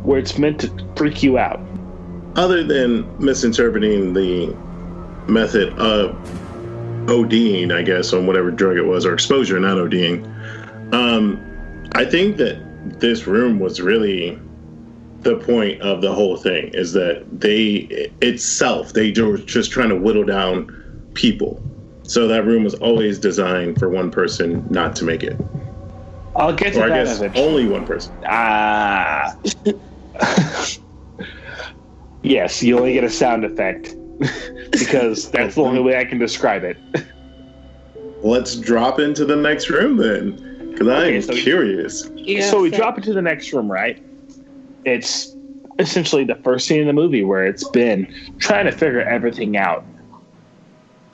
where 0.04 0.20
it's 0.20 0.38
meant 0.38 0.62
to 0.62 0.94
freak 0.96 1.24
you 1.24 1.38
out. 1.38 1.60
Other 2.36 2.64
than 2.64 3.18
misinterpreting 3.24 4.14
the 4.14 4.56
method 5.28 5.70
of 5.80 6.16
ODing, 7.08 7.74
I 7.74 7.82
guess, 7.82 8.14
on 8.14 8.28
whatever 8.28 8.52
drug 8.52 8.78
it 8.78 8.86
was, 8.86 9.06
or 9.06 9.14
exposure, 9.14 9.60
not 9.60 9.78
ODing, 9.78 10.24
um, 10.94 11.42
I 11.94 12.06
think 12.06 12.38
that 12.38 12.60
this 13.00 13.26
room 13.26 13.60
was 13.60 13.82
really 13.82 14.40
the 15.26 15.36
point 15.38 15.82
of 15.82 16.02
the 16.02 16.14
whole 16.14 16.38
thing 16.38 16.70
is 16.74 16.94
that 16.94 17.26
they 17.32 18.10
itself 18.22 18.94
they 18.94 19.12
were 19.20 19.38
just 19.40 19.72
trying 19.72 19.90
to 19.90 19.96
whittle 19.96 20.24
down 20.24 20.72
people 21.16 21.62
so 22.04 22.28
that 22.28 22.46
room 22.46 22.64
was 22.64 22.76
always 22.76 23.18
designed 23.18 23.78
for 23.80 23.90
one 23.90 24.12
person 24.12 24.64
not 24.70 24.96
to 24.96 25.04
make 25.04 25.24
it 25.24 25.36
I'll 26.36 26.54
get 26.54 26.74
to 26.74 26.82
or 26.82 26.84
i 26.86 26.90
that 26.90 27.06
guess 27.06 27.18
eventually. 27.18 27.44
only 27.48 27.68
one 27.68 27.86
person 27.86 28.14
Ah. 28.28 29.36
yes, 32.22 32.62
you 32.64 32.78
only 32.78 32.94
get 32.94 33.04
a 33.04 33.10
sound 33.10 33.44
effect 33.46 33.96
because 34.72 35.32
that's 35.32 35.56
the 35.56 35.62
only 35.62 35.82
way 35.82 35.98
I 35.98 36.06
can 36.06 36.20
describe 36.20 36.64
it. 36.64 36.78
let's 38.24 38.56
drop 38.56 39.00
into 39.00 39.26
the 39.26 39.36
next 39.36 39.70
room 39.70 39.98
then 39.98 40.32
because 40.72 40.88
i'm 40.88 40.94
Okay, 41.04 41.22
so- 41.22 41.34
curious 41.34 42.08
Yeah. 42.16 42.50
so 42.50 42.62
we 42.62 42.70
so- 42.72 42.78
drop 42.78 42.98
into 42.98 43.14
the 43.14 43.22
next 43.24 43.52
room, 43.54 43.72
right? 43.72 44.00
It's 44.86 45.36
essentially 45.80 46.24
the 46.24 46.36
first 46.36 46.68
scene 46.68 46.80
in 46.80 46.88
the 46.88 46.94
movie 46.94 47.24
where 47.24 47.46
it's 47.46 47.68
been 47.70 48.08
trying 48.40 48.66
to 48.66 48.72
figure 48.72 49.02
everything 49.02 49.58
out. 49.58 49.84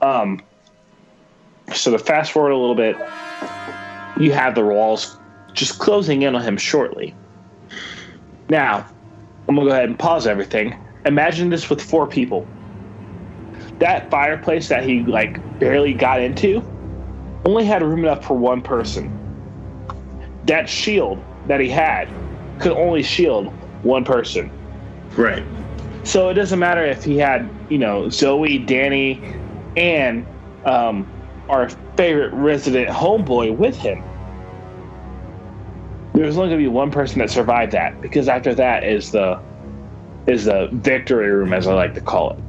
Um, 0.02 0.42
so 1.74 1.92
to 1.92 2.00
fast 2.00 2.32
forward 2.32 2.52
a 2.52 2.58
little 2.58 2.76
bit, 2.76 2.96
you 4.20 4.32
have 4.34 4.56
the 4.56 4.64
walls 4.64 5.18
just 5.54 5.80
closing 5.80 6.22
in 6.22 6.36
on 6.36 6.42
him 6.42 6.58
shortly. 6.58 7.16
Now, 8.50 8.86
I'm 9.48 9.56
gonna 9.56 9.68
go 9.68 9.74
ahead 9.74 9.90
and 9.90 9.98
pause 9.98 10.28
everything. 10.28 10.76
Imagine 11.06 11.50
this 11.50 11.70
with 11.70 11.82
four 11.82 12.08
people. 12.08 12.46
That 13.80 14.12
fireplace 14.12 14.68
that 14.70 14.84
he 14.84 15.04
like 15.04 15.40
barely 15.60 15.94
got 15.94 16.22
into 16.22 16.62
only 17.46 17.66
had 17.66 17.82
room 17.82 18.00
enough 18.00 18.24
for 18.26 18.38
one 18.38 18.62
person 18.62 19.12
that 20.46 20.70
shield 20.70 21.24
that 21.48 21.60
he 21.60 21.70
had 21.70 22.10
could 22.60 22.74
only 22.74 23.04
shield 23.04 23.54
one 23.84 24.04
person. 24.04 24.52
right 25.18 25.44
So 26.04 26.30
it 26.30 26.36
doesn't 26.36 26.60
matter 26.60 26.86
if 26.86 27.04
he 27.04 27.18
had, 27.18 27.50
you 27.70 27.78
know, 27.78 28.10
Zoe, 28.10 28.60
Danny, 28.60 29.22
and 29.76 30.26
um, 30.66 31.08
our 31.50 31.70
favorite 31.98 32.34
resident 32.34 32.90
homeboy 32.90 33.56
with 33.58 33.78
him. 33.78 34.02
There's 36.14 36.38
only 36.38 36.50
gonna 36.50 36.62
be 36.62 36.68
one 36.68 36.92
person 36.92 37.20
that 37.20 37.30
survived 37.30 37.72
that 37.72 38.02
because 38.02 38.28
after 38.28 38.54
that 38.56 38.84
is 38.84 39.12
the 39.12 39.42
is 40.28 40.46
the 40.46 40.70
victory 40.72 41.32
room, 41.32 41.54
as 41.54 41.68
I 41.68 41.74
like 41.74 41.96
to 41.96 42.02
call 42.02 42.32
it. 42.32 42.44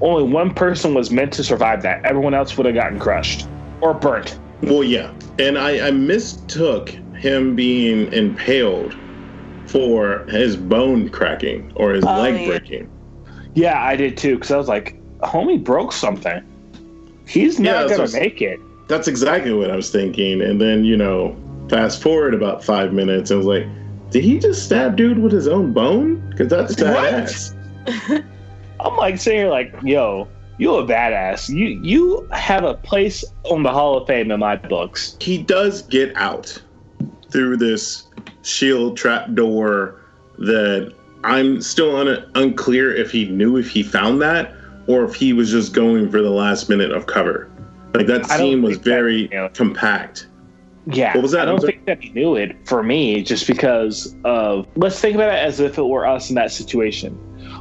Only 0.00 0.30
one 0.30 0.54
person 0.54 0.94
was 0.94 1.10
meant 1.10 1.32
to 1.34 1.44
survive 1.44 1.82
that. 1.82 2.04
Everyone 2.04 2.34
else 2.34 2.56
would 2.56 2.66
have 2.66 2.74
gotten 2.74 2.98
crushed 2.98 3.48
or 3.80 3.94
burnt. 3.94 4.38
Well, 4.62 4.84
yeah, 4.84 5.12
and 5.38 5.58
I, 5.58 5.88
I 5.88 5.90
mistook 5.90 6.94
him 7.20 7.54
being 7.54 8.12
impaled 8.12 8.96
for 9.68 10.24
his 10.28 10.56
bone 10.56 11.08
cracking 11.10 11.72
or 11.76 11.92
his 11.92 12.04
Oh, 12.04 12.20
leg 12.22 12.40
yeah. 12.40 12.46
breaking. 12.48 12.90
Yeah, 13.54 13.82
I 13.82 13.96
did 13.96 14.16
too, 14.16 14.34
because 14.36 14.50
I 14.50 14.56
was 14.56 14.68
like, 14.68 14.96
homie 15.20 15.62
broke 15.62 15.92
something. 15.92 16.42
He's 17.26 17.58
Yeah, 17.60 17.72
not 17.72 17.88
that's 17.88 17.98
gonna 17.98 18.10
what- 18.10 18.20
make 18.20 18.42
it. 18.42 18.60
That's 18.88 19.06
exactly 19.06 19.52
what 19.52 19.70
I 19.70 19.76
was 19.76 19.90
thinking. 19.90 20.40
And 20.40 20.60
then 20.60 20.84
you 20.84 20.96
know, 20.96 21.36
fast 21.68 22.00
forward 22.02 22.32
about 22.34 22.64
five 22.64 22.92
minutes, 22.94 23.30
and 23.30 23.38
was 23.38 23.46
like, 23.46 23.66
did 24.10 24.24
he 24.24 24.38
just 24.38 24.64
stab 24.64 24.96
dude 24.96 25.18
with 25.18 25.32
his 25.32 25.46
own 25.46 25.72
bone? 25.74 26.26
Because 26.30 26.48
that's 26.48 26.74
badass. 26.74 27.54
I'm 28.80 28.96
like 28.96 29.18
sitting 29.18 29.40
here 29.40 29.50
like, 29.50 29.74
yo, 29.82 30.26
you 30.56 30.74
a 30.76 30.84
badass. 30.84 31.48
You 31.50 31.66
you 31.82 32.26
have 32.32 32.64
a 32.64 32.74
place 32.74 33.22
on 33.44 33.62
the 33.62 33.70
Hall 33.72 33.98
of 33.98 34.06
Fame 34.06 34.30
in 34.30 34.40
my 34.40 34.56
books. 34.56 35.16
He 35.20 35.36
does 35.38 35.82
get 35.82 36.16
out 36.16 36.58
through 37.30 37.58
this 37.58 38.04
shield 38.48 38.96
trap 38.96 39.32
door 39.34 40.00
that 40.38 40.92
I'm 41.24 41.60
still 41.60 41.96
un- 41.96 42.30
unclear 42.34 42.94
if 42.94 43.10
he 43.10 43.28
knew 43.28 43.56
if 43.56 43.68
he 43.70 43.82
found 43.82 44.20
that 44.22 44.52
or 44.86 45.04
if 45.04 45.14
he 45.14 45.32
was 45.32 45.50
just 45.50 45.74
going 45.74 46.10
for 46.10 46.22
the 46.22 46.30
last 46.30 46.68
minute 46.68 46.90
of 46.92 47.06
cover. 47.06 47.50
Like 47.94 48.06
that 48.06 48.26
scene 48.26 48.62
was 48.62 48.78
that- 48.78 48.84
very 48.84 49.28
compact. 49.54 50.28
Yeah, 50.90 51.12
What 51.14 51.22
was 51.22 51.32
that? 51.32 51.42
I 51.42 51.44
don't 51.44 51.60
think 51.60 51.84
that 51.84 52.02
he 52.02 52.08
knew 52.10 52.36
it 52.36 52.56
for 52.66 52.82
me, 52.82 53.22
just 53.22 53.46
because 53.46 54.16
of. 54.24 54.66
Let's 54.74 54.98
think 54.98 55.16
about 55.16 55.34
it 55.34 55.38
as 55.38 55.60
if 55.60 55.76
it 55.76 55.82
were 55.82 56.06
us 56.06 56.30
in 56.30 56.34
that 56.36 56.50
situation. 56.50 57.18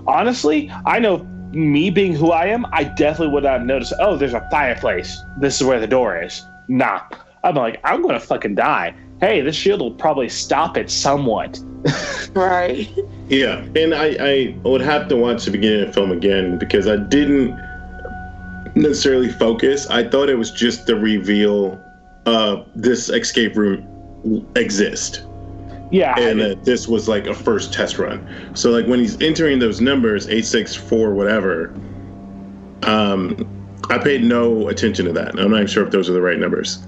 Honestly, 0.07 0.71
I 0.85 0.99
know 0.99 1.17
me 1.51 1.89
being 1.89 2.13
who 2.13 2.31
I 2.31 2.45
am, 2.45 2.65
I 2.71 2.85
definitely 2.85 3.33
would 3.33 3.43
not 3.43 3.59
have 3.59 3.65
noticed. 3.65 3.93
Oh, 3.99 4.15
there's 4.15 4.33
a 4.33 4.47
fireplace. 4.49 5.17
This 5.41 5.59
is 5.59 5.67
where 5.67 5.77
the 5.79 5.87
door 5.87 6.21
is. 6.21 6.41
Nah, 6.69 7.01
I'm 7.43 7.55
like, 7.55 7.81
I'm 7.83 8.01
gonna 8.01 8.19
fucking 8.19 8.55
die. 8.55 8.95
Hey, 9.19 9.41
this 9.41 9.55
shield 9.55 9.81
will 9.81 9.91
probably 9.91 10.29
stop 10.29 10.77
it 10.77 10.89
somewhat. 10.89 11.59
right. 12.33 12.89
Yeah, 13.29 13.65
and 13.75 13.93
I, 13.93 14.15
I 14.19 14.57
would 14.63 14.81
have 14.81 15.07
to 15.09 15.15
watch 15.15 15.45
the 15.45 15.51
beginning 15.51 15.81
of 15.81 15.87
the 15.87 15.93
film 15.93 16.11
again 16.11 16.57
because 16.57 16.87
I 16.87 16.97
didn't 16.97 17.59
necessarily 18.75 19.29
focus. 19.29 19.87
I 19.87 20.07
thought 20.07 20.29
it 20.29 20.35
was 20.35 20.51
just 20.51 20.85
the 20.85 20.95
reveal 20.95 21.81
of 22.25 22.67
this 22.75 23.09
escape 23.09 23.55
room 23.55 24.47
exist. 24.55 25.23
Yeah, 25.89 26.19
and 26.19 26.41
that 26.41 26.65
this 26.65 26.87
was 26.87 27.07
like 27.07 27.27
a 27.27 27.33
first 27.33 27.73
test 27.73 27.97
run. 27.97 28.27
So 28.55 28.71
like 28.71 28.85
when 28.87 28.99
he's 28.99 29.19
entering 29.21 29.59
those 29.59 29.79
numbers, 29.79 30.27
eight 30.27 30.45
six 30.45 30.75
four 30.75 31.13
whatever, 31.13 31.73
um, 32.83 33.47
I 33.89 33.97
paid 33.97 34.23
no 34.23 34.67
attention 34.67 35.05
to 35.05 35.13
that. 35.13 35.39
I'm 35.39 35.51
not 35.51 35.57
even 35.57 35.67
sure 35.67 35.85
if 35.85 35.91
those 35.91 36.09
are 36.09 36.13
the 36.13 36.21
right 36.21 36.37
numbers. 36.37 36.85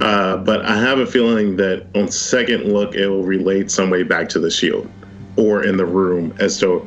Uh, 0.00 0.36
but 0.38 0.64
I 0.64 0.78
have 0.78 0.98
a 0.98 1.06
feeling 1.06 1.56
that 1.56 1.86
on 1.94 2.10
second 2.10 2.72
look, 2.72 2.94
it 2.94 3.08
will 3.08 3.22
relate 3.22 3.70
some 3.70 3.90
way 3.90 4.02
back 4.02 4.28
to 4.30 4.38
the 4.38 4.50
shield 4.50 4.88
or 5.36 5.62
in 5.64 5.76
the 5.76 5.86
room 5.86 6.34
as 6.40 6.58
to 6.60 6.78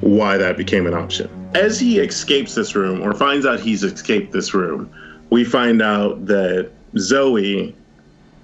why 0.00 0.36
that 0.36 0.56
became 0.56 0.86
an 0.86 0.94
option. 0.94 1.28
As 1.54 1.80
he 1.80 1.98
escapes 1.98 2.54
this 2.54 2.74
room 2.74 3.02
or 3.02 3.12
finds 3.12 3.44
out 3.44 3.60
he's 3.60 3.82
escaped 3.82 4.32
this 4.32 4.54
room, 4.54 4.92
we 5.30 5.44
find 5.44 5.82
out 5.82 6.26
that 6.26 6.70
Zoe 6.96 7.74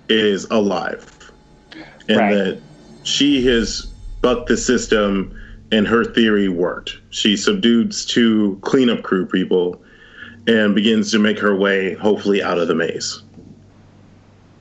is 0.09 0.45
alive 0.47 1.33
and 2.09 2.19
right. 2.19 2.35
that 2.35 2.61
she 3.05 3.45
has 3.47 3.87
bucked 4.21 4.49
the 4.49 4.57
system 4.57 5.39
and 5.73 5.87
her 5.87 6.05
theory 6.05 6.49
worked. 6.49 6.99
She 7.11 7.37
subdues 7.37 8.05
two 8.07 8.59
cleanup 8.63 9.03
crew 9.03 9.27
people 9.27 9.81
and 10.47 10.75
begins 10.75 11.11
to 11.11 11.19
make 11.19 11.39
her 11.39 11.57
way, 11.57 11.95
hopefully, 11.95 12.43
out 12.43 12.59
of 12.59 12.69
the 12.69 12.75
maze. 12.75 13.23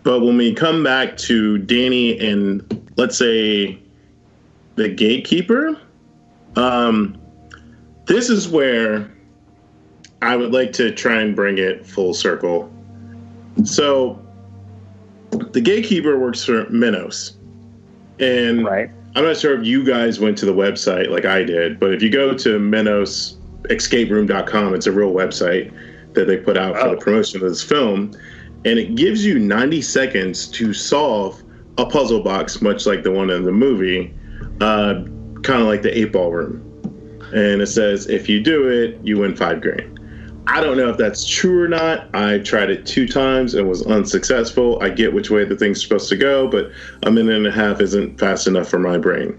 But 0.05 0.21
when 0.21 0.37
we 0.37 0.53
come 0.53 0.81
back 0.83 1.17
to 1.17 1.57
Danny 1.57 2.17
and 2.19 2.89
let's 2.95 3.17
say 3.17 3.77
the 4.75 4.87
gatekeeper, 4.87 5.75
um, 6.55 7.17
this 8.05 8.29
is 8.29 8.47
where 8.47 9.11
I 10.21 10.35
would 10.35 10.53
like 10.53 10.73
to 10.73 10.91
try 10.91 11.21
and 11.21 11.35
bring 11.35 11.57
it 11.57 11.87
full 11.87 12.13
circle. 12.13 12.71
So 13.63 14.23
the 15.31 15.59
gatekeeper 15.59 16.19
works 16.19 16.45
for 16.45 16.69
Minos. 16.69 17.35
And 18.19 18.63
right. 18.63 18.91
I'm 19.15 19.23
not 19.23 19.37
sure 19.37 19.59
if 19.59 19.65
you 19.65 19.83
guys 19.83 20.19
went 20.19 20.37
to 20.37 20.45
the 20.45 20.53
website 20.53 21.09
like 21.09 21.25
I 21.25 21.41
did, 21.41 21.79
but 21.79 21.95
if 21.95 22.03
you 22.03 22.11
go 22.11 22.35
to 22.35 22.59
minosescaperoom.com, 22.59 24.75
it's 24.75 24.85
a 24.85 24.91
real 24.91 25.11
website 25.11 25.73
that 26.13 26.25
they 26.25 26.37
put 26.37 26.57
out 26.57 26.77
for 26.77 26.89
the 26.89 26.97
promotion 26.97 27.41
of 27.41 27.49
this 27.49 27.63
film 27.63 28.11
and 28.65 28.79
it 28.79 28.95
gives 28.95 29.23
you 29.23 29.39
90 29.39 29.81
seconds 29.81 30.47
to 30.47 30.73
solve 30.73 31.41
a 31.77 31.85
puzzle 31.85 32.21
box, 32.21 32.61
much 32.61 32.85
like 32.85 33.03
the 33.03 33.11
one 33.11 33.29
in 33.29 33.43
the 33.43 33.51
movie, 33.51 34.13
uh, 34.59 34.95
kind 35.43 35.61
of 35.61 35.67
like 35.67 35.83
the 35.83 35.97
eight 35.97 36.11
ball 36.11 36.31
room. 36.31 36.61
And 37.33 37.61
it 37.61 37.67
says 37.67 38.07
if 38.07 38.27
you 38.27 38.41
do 38.41 38.67
it, 38.67 38.99
you 39.03 39.19
win 39.19 39.35
five 39.35 39.61
grand. 39.61 39.91
I 40.47 40.61
don't 40.61 40.77
know 40.77 40.89
if 40.89 40.97
that's 40.97 41.25
true 41.25 41.63
or 41.63 41.67
not. 41.67 42.07
I 42.13 42.39
tried 42.39 42.69
it 42.69 42.85
two 42.85 43.07
times 43.07 43.55
and 43.55 43.67
was 43.67 43.85
unsuccessful. 43.85 44.81
I 44.81 44.89
get 44.89 45.13
which 45.13 45.29
way 45.29 45.43
the 45.43 45.55
thing's 45.55 45.81
supposed 45.81 46.07
to 46.09 46.15
go, 46.15 46.47
but 46.47 46.71
a 47.03 47.11
minute 47.11 47.35
and 47.35 47.47
a 47.47 47.51
half 47.51 47.81
isn't 47.81 48.19
fast 48.19 48.47
enough 48.47 48.69
for 48.69 48.79
my 48.79 48.97
brain. 48.97 49.37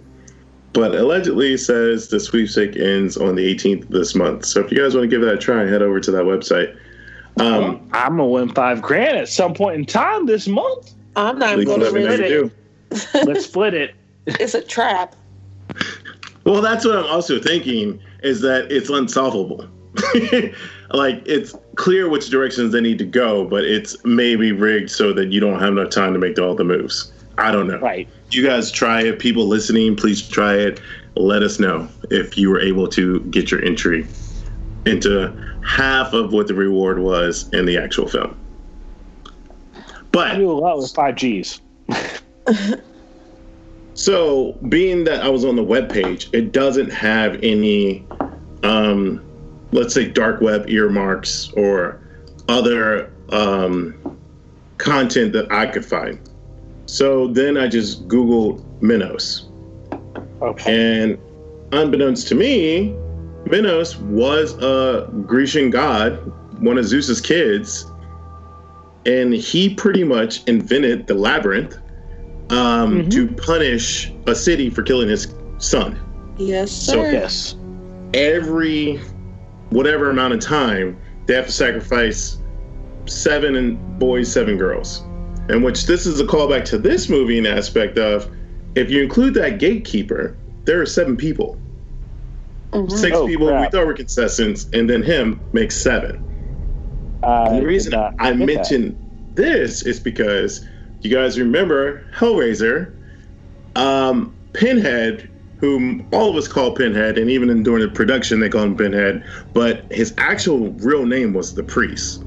But 0.73 0.95
allegedly 0.95 1.57
says 1.57 2.09
the 2.09 2.21
sweepstake 2.21 2.77
ends 2.77 3.17
on 3.17 3.37
the 3.37 3.55
18th 3.55 3.85
of 3.85 3.89
this 3.91 4.15
month. 4.15 4.45
So 4.45 4.61
if 4.61 4.71
you 4.71 4.79
guys 4.79 4.95
want 4.95 5.05
to 5.05 5.17
give 5.17 5.23
that 5.23 5.35
a 5.35 5.39
try, 5.39 5.65
head 5.65 5.81
over 5.81 6.01
to 6.01 6.11
that 6.11 6.25
website. 6.25 6.77
Um, 7.39 7.47
well, 7.47 7.81
I'm 7.93 8.17
gonna 8.17 8.27
win 8.27 8.49
five 8.51 8.81
grand 8.81 9.17
at 9.17 9.29
some 9.29 9.55
point 9.55 9.77
in 9.77 9.85
time 9.85 10.27
this 10.27 10.49
month. 10.49 10.95
I'm 11.17 11.39
not 11.39 11.65
going 11.65 11.81
to 11.81 11.87
split 11.87 12.21
it. 12.21 12.53
Let's 13.27 13.45
split 13.47 13.75
it. 13.75 13.95
It's 14.27 14.55
a 14.55 14.61
trap. 14.61 15.17
Well, 16.45 16.61
that's 16.61 16.85
what 16.85 16.97
I'm 16.97 17.07
also 17.07 17.41
thinking 17.41 18.01
is 18.23 18.41
that 18.43 18.71
it's 18.71 18.91
unsolvable. 18.91 19.67
like 20.91 21.23
it's 21.27 21.55
clear 21.77 22.09
which 22.09 22.29
directions 22.29 22.73
they 22.73 22.81
need 22.81 22.99
to 22.99 23.05
go, 23.05 23.47
but 23.47 23.65
it's 23.65 23.97
maybe 24.05 24.53
rigged 24.53 24.91
so 24.91 25.13
that 25.15 25.33
you 25.33 25.41
don't 25.41 25.59
have 25.59 25.71
enough 25.71 25.91
time 25.91 26.13
to 26.13 26.19
make 26.19 26.39
all 26.39 26.55
the 26.55 26.65
moves. 26.65 27.13
I 27.39 27.51
don't 27.51 27.67
know. 27.67 27.79
Right. 27.79 28.09
You 28.31 28.47
guys 28.47 28.71
try 28.71 29.03
it. 29.03 29.19
People 29.19 29.47
listening, 29.47 29.97
please 29.97 30.27
try 30.27 30.55
it. 30.55 30.81
Let 31.17 31.43
us 31.43 31.59
know 31.59 31.89
if 32.11 32.37
you 32.37 32.51
were 32.51 32.61
able 32.61 32.89
to 32.89 33.21
get 33.21 33.51
your 33.51 33.65
entry 33.65 34.07
into 34.87 35.33
half 35.67 36.13
of 36.13 36.33
what 36.33 36.47
the 36.47 36.55
reward 36.55 36.99
was 36.99 37.49
in 37.53 37.67
the 37.67 37.77
actual 37.77 38.09
film. 38.09 38.39
But 40.13 40.33
I 40.33 40.37
do 40.37 40.51
a 40.51 40.53
lot 40.53 40.79
with 40.79 40.93
five 40.95 41.17
Gs. 41.17 41.61
so, 43.95 44.53
being 44.69 45.05
that 45.05 45.23
I 45.23 45.29
was 45.29 45.45
on 45.45 45.57
the 45.57 45.63
web 45.63 45.91
page, 45.91 46.31
it 46.33 46.53
doesn't 46.53 46.91
have 46.91 47.39
any, 47.43 48.07
um, 48.63 49.23
let's 49.73 49.93
say, 49.93 50.09
dark 50.09 50.41
web 50.41 50.71
earmarks 50.71 51.53
or 51.57 52.01
other 52.49 53.13
um, 53.31 54.19
content 54.79 55.33
that 55.33 55.51
I 55.53 55.67
could 55.67 55.85
find. 55.85 56.19
So 56.87 57.27
then 57.27 57.57
I 57.57 57.67
just 57.67 58.07
Googled 58.09 58.65
Minos. 58.81 59.49
Okay. 60.41 61.03
And 61.03 61.19
unbeknownst 61.73 62.29
to 62.29 62.35
me, 62.35 62.97
Minos 63.47 63.97
was 63.97 64.55
a 64.63 65.09
Grecian 65.27 65.71
god, 65.71 66.33
one 66.61 66.79
of 66.79 66.85
Zeus's 66.85 67.21
kids, 67.21 67.87
and 69.05 69.33
he 69.33 69.75
pretty 69.75 70.05
much 70.05 70.43
invented 70.45 71.07
the 71.07 71.15
labyrinth 71.15 71.77
um, 72.51 73.03
mm-hmm. 73.03 73.09
to 73.11 73.29
punish 73.29 74.13
a 74.27 74.35
city 74.35 74.69
for 74.71 74.83
killing 74.83 75.09
his 75.09 75.33
son. 75.59 75.99
Yes, 76.39 76.71
sir. 76.71 76.93
So 76.93 77.03
yes, 77.03 77.57
every 78.15 78.97
whatever 79.71 80.11
amount 80.11 80.35
of 80.35 80.41
time 80.41 80.99
they 81.27 81.35
have 81.35 81.47
to 81.47 81.53
sacrifice 81.53 82.39
seven 83.07 83.57
and 83.57 83.99
boys, 83.99 84.33
seven 84.33 84.57
girls. 84.57 85.03
and 85.49 85.63
which 85.63 85.87
this 85.87 86.07
is 86.07 86.21
a 86.21 86.25
callback 86.25 86.65
to 86.65 86.79
this 86.79 87.09
movie 87.09 87.39
in 87.39 87.47
aspect 87.47 87.99
of 87.99 88.29
if 88.75 88.91
you 88.91 89.03
include 89.03 89.35
that 89.35 89.59
gatekeeper, 89.59 90.37
there 90.65 90.81
are 90.81 90.87
seven 90.87 91.17
people. 91.17 91.59
Mm-hmm. 92.77 92.97
Six 92.97 93.17
oh, 93.17 93.27
people 93.27 93.49
crap. 93.49 93.61
we 93.61 93.71
thought 93.71 93.87
were 93.87 93.95
contestants, 93.95 94.69
and 94.73 94.89
then 94.89 95.03
him 95.03 95.41
makes 95.53 95.77
seven. 95.77 96.21
Uh, 97.23 97.59
the 97.59 97.67
reason 97.67 97.95
I 98.19 98.35
mentioned 98.35 98.99
that. 99.35 99.43
this 99.43 99.83
is 99.83 99.99
because 99.99 100.65
you 101.01 101.11
guys 101.11 101.39
remember 101.39 102.05
Hellraiser, 102.15 102.95
um, 103.77 104.35
Pinhead, 104.53 105.31
whom 105.59 106.07
all 106.13 106.29
of 106.29 106.37
us 106.37 106.47
call 106.47 106.75
Pinhead, 106.75 107.17
and 107.17 107.31
even 107.31 107.49
in, 107.49 107.63
during 107.63 107.83
the 107.83 107.89
production 107.89 108.41
they 108.41 108.49
call 108.49 108.63
him 108.63 108.77
Pinhead, 108.77 109.25
but 109.55 109.91
his 109.91 110.15
actual 110.19 110.71
real 110.73 111.07
name 111.07 111.33
was 111.33 111.55
the 111.55 111.63
Priest. 111.63 112.25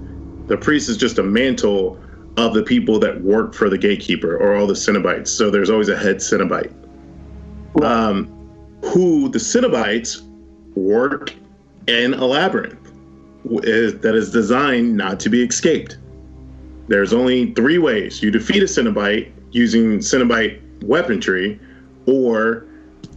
The 0.48 0.58
Priest 0.58 0.90
is 0.90 0.98
just 0.98 1.20
a 1.20 1.24
mantle 1.24 2.00
of 2.38 2.54
the 2.54 2.64
people 2.64 3.00
that 3.00 3.22
work 3.22 3.54
for 3.54 3.70
the 3.70 3.78
gatekeeper 3.78 4.36
or 4.36 4.56
all 4.56 4.66
the 4.66 4.74
Cenobites. 4.74 5.28
So 5.28 5.52
there's 5.52 5.70
always 5.70 5.90
a 5.90 5.98
head 5.98 6.18
Cenobite. 6.18 6.74
Um, 7.84 8.28
who 8.84 9.30
the 9.30 9.40
Cenobites 9.40 10.26
work 10.80 11.34
in 11.88 12.14
a 12.14 12.26
labyrinth 12.26 12.88
eh, 12.88 13.92
that 14.02 14.14
is 14.16 14.32
designed 14.32 14.96
not 14.96 15.20
to 15.22 15.30
be 15.30 15.44
escaped. 15.44 15.98
There's 16.88 17.14
only 17.14 17.54
three 17.54 17.78
ways 17.78 18.24
you 18.24 18.32
defeat 18.32 18.64
a 18.64 18.66
Cenobite 18.66 19.32
using 19.52 20.00
Cenobite 20.00 20.60
weaponry, 20.84 21.60
or 22.06 22.66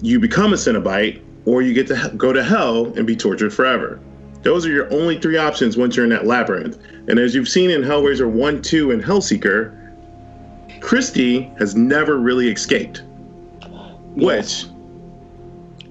you 0.00 0.20
become 0.20 0.52
a 0.52 0.56
Cenobite, 0.56 1.22
or 1.46 1.62
you 1.62 1.72
get 1.72 1.86
to 1.88 2.12
go 2.16 2.32
to 2.32 2.42
hell 2.42 2.92
and 2.96 3.06
be 3.06 3.16
tortured 3.16 3.52
forever. 3.52 3.98
Those 4.42 4.66
are 4.66 4.70
your 4.70 4.92
only 4.92 5.18
three 5.18 5.36
options 5.36 5.76
once 5.76 5.96
you're 5.96 6.04
in 6.04 6.10
that 6.10 6.26
labyrinth. 6.26 6.78
And 7.08 7.18
as 7.18 7.34
you've 7.34 7.48
seen 7.48 7.70
in 7.70 7.82
Hellraiser 7.82 8.28
1, 8.28 8.62
2, 8.62 8.90
and 8.90 9.02
Hellseeker, 9.02 9.78
Christy 10.80 11.42
has 11.58 11.76
never 11.76 12.18
really 12.18 12.50
escaped. 12.50 13.04
Yes. 14.16 14.64
Which 14.64 14.66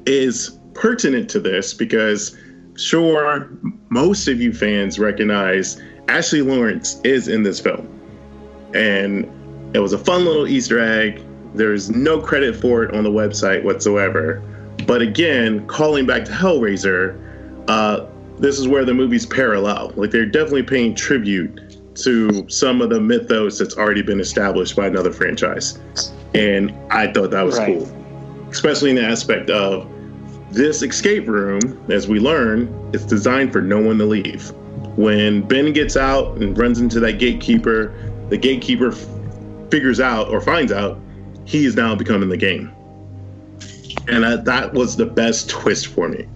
is 0.06 0.60
pertinent 0.74 1.30
to 1.32 1.40
this 1.40 1.74
because 1.74 2.38
sure, 2.76 3.50
most 3.90 4.28
of 4.28 4.42
you 4.42 4.54
fans 4.54 5.00
recognize 5.00 5.82
Ashley 6.08 6.42
Laurence 6.42 7.00
is 7.04 7.28
in 7.28 7.44
this 7.44 7.60
film. 7.60 7.88
And 8.74 9.26
it 9.76 9.80
was 9.80 9.94
a 9.94 9.98
fun 9.98 10.26
little 10.26 10.48
Easter 10.48 10.80
egg. 10.80 11.24
There's 11.54 11.90
no 11.90 12.20
credit 12.20 12.56
for 12.56 12.84
it 12.84 12.96
on 12.96 13.04
the 13.04 13.12
website 13.12 13.64
whatsoever. 13.64 14.42
But 14.88 15.02
again, 15.02 15.66
calling 15.68 16.06
back 16.06 16.26
to 16.26 16.32
Hellraiser, 16.32 17.18
uh, 17.68 18.06
this 18.40 18.58
is 18.58 18.68
where 18.68 18.86
the 18.86 18.94
movies 18.94 19.26
parallel. 19.26 19.94
Like 19.96 20.12
they're 20.12 20.26
definitely 20.26 20.64
paying 20.64 20.96
tribute 20.96 21.78
to 21.96 22.50
some 22.50 22.82
of 22.82 22.90
the 22.90 23.00
mythos 23.00 23.60
that's 23.60 23.78
already 23.78 24.02
been 24.02 24.20
established 24.20 24.76
by 24.76 24.88
another 24.88 25.12
franchise. 25.12 25.78
And 26.34 26.74
I 26.90 27.12
thought 27.12 27.32
that 27.32 27.44
was 27.44 27.58
right. 27.58 27.78
cool, 27.78 28.50
especially 28.50 28.92
in 28.92 28.96
the 28.96 29.06
aspect 29.06 29.50
of 29.50 29.88
this 30.52 30.82
escape 30.82 31.28
room, 31.28 31.60
as 31.90 32.08
we 32.08 32.20
learn, 32.20 32.68
is 32.94 33.06
designed 33.06 33.54
for 33.54 33.62
no 33.62 33.80
one 33.80 33.98
to 33.98 34.06
leave. 34.06 34.52
When 34.98 35.42
Ben 35.42 35.72
gets 35.72 35.96
out 35.96 36.38
and 36.38 36.58
runs 36.58 36.80
into 36.80 37.00
that 37.00 37.20
gatekeeper, 37.20 37.94
the 38.30 38.38
gatekeeper 38.38 38.92
figures 39.72 40.00
out 40.00 40.28
or 40.30 40.42
finds 40.42 40.72
out 40.72 41.00
he 41.46 41.66
is 41.66 41.76
now 41.76 41.96
becoming 41.96 42.30
the 42.30 42.38
game. 42.38 42.72
And 44.08 44.26
I, 44.26 44.36
that 44.36 44.74
was 44.74 44.98
the 44.98 45.06
best 45.06 45.50
twist 45.50 45.88
for 45.88 46.10
me 46.10 46.28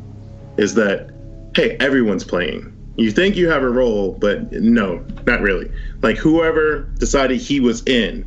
is 0.57 0.73
that, 0.75 1.11
hey, 1.55 1.75
everyone's 1.79 2.23
playing. 2.23 2.71
You 2.95 3.11
think 3.11 3.35
you 3.35 3.49
have 3.49 3.63
a 3.63 3.69
role, 3.69 4.13
but 4.13 4.51
no, 4.53 5.05
not 5.25 5.41
really. 5.41 5.69
Like 6.01 6.17
whoever 6.17 6.83
decided 6.99 7.41
he 7.41 7.59
was 7.59 7.83
in, 7.85 8.25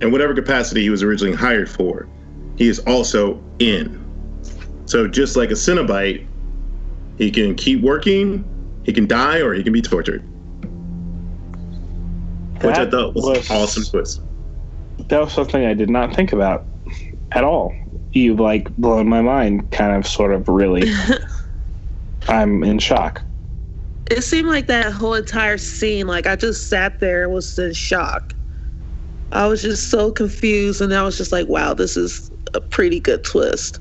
and 0.00 0.10
whatever 0.10 0.34
capacity 0.34 0.82
he 0.82 0.90
was 0.90 1.02
originally 1.02 1.36
hired 1.36 1.68
for, 1.68 2.08
he 2.56 2.68
is 2.68 2.80
also 2.80 3.40
in. 3.60 4.04
So 4.88 5.06
just 5.06 5.36
like 5.36 5.50
a 5.50 5.54
Cenobite, 5.54 6.26
he 7.18 7.30
can 7.30 7.54
keep 7.54 7.82
working, 7.82 8.42
he 8.84 8.92
can 8.94 9.06
die, 9.06 9.38
or 9.42 9.52
he 9.52 9.62
can 9.62 9.74
be 9.74 9.82
tortured. 9.82 10.22
Which 12.62 12.74
I 12.74 12.86
That 12.86 12.90
thought 12.90 13.14
was, 13.14 13.24
was- 13.24 13.50
awesome 13.50 13.84
twist. 13.84 14.22
That 15.10 15.20
was 15.20 15.32
something 15.34 15.66
I 15.66 15.74
did 15.74 15.90
not 15.90 16.16
think 16.16 16.32
about 16.32 16.66
at 17.32 17.44
all. 17.44 17.74
You've 18.12 18.40
like 18.40 18.74
blown 18.76 19.06
my 19.10 19.20
mind, 19.20 19.70
kind 19.72 19.94
of, 19.94 20.06
sort 20.06 20.32
of, 20.32 20.48
really. 20.48 20.90
I'm 22.28 22.64
in 22.64 22.78
shock. 22.78 23.22
It 24.10 24.22
seemed 24.24 24.48
like 24.48 24.68
that 24.68 24.90
whole 24.92 25.12
entire 25.14 25.58
scene, 25.58 26.06
like 26.06 26.26
I 26.26 26.34
just 26.34 26.70
sat 26.70 26.98
there 26.98 27.24
and 27.24 27.32
was 27.34 27.58
in 27.58 27.74
shock. 27.74 28.34
I 29.32 29.46
was 29.46 29.60
just 29.60 29.90
so 29.90 30.10
confused, 30.10 30.80
and 30.80 30.94
I 30.94 31.02
was 31.02 31.18
just 31.18 31.30
like, 31.30 31.46
wow, 31.46 31.74
this 31.74 31.94
is 31.98 32.30
a 32.54 32.60
pretty 32.62 33.00
good 33.00 33.22
twist. 33.22 33.80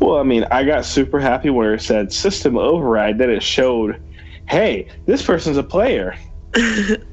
Well, 0.00 0.18
I 0.18 0.22
mean, 0.22 0.44
I 0.50 0.64
got 0.64 0.84
super 0.84 1.20
happy 1.20 1.50
where 1.50 1.74
it 1.74 1.82
said 1.82 2.12
system 2.12 2.56
override, 2.56 3.18
that 3.18 3.28
it 3.28 3.42
showed, 3.42 4.02
hey, 4.48 4.88
this 5.06 5.24
person's 5.24 5.56
a 5.56 5.62
player. 5.62 6.16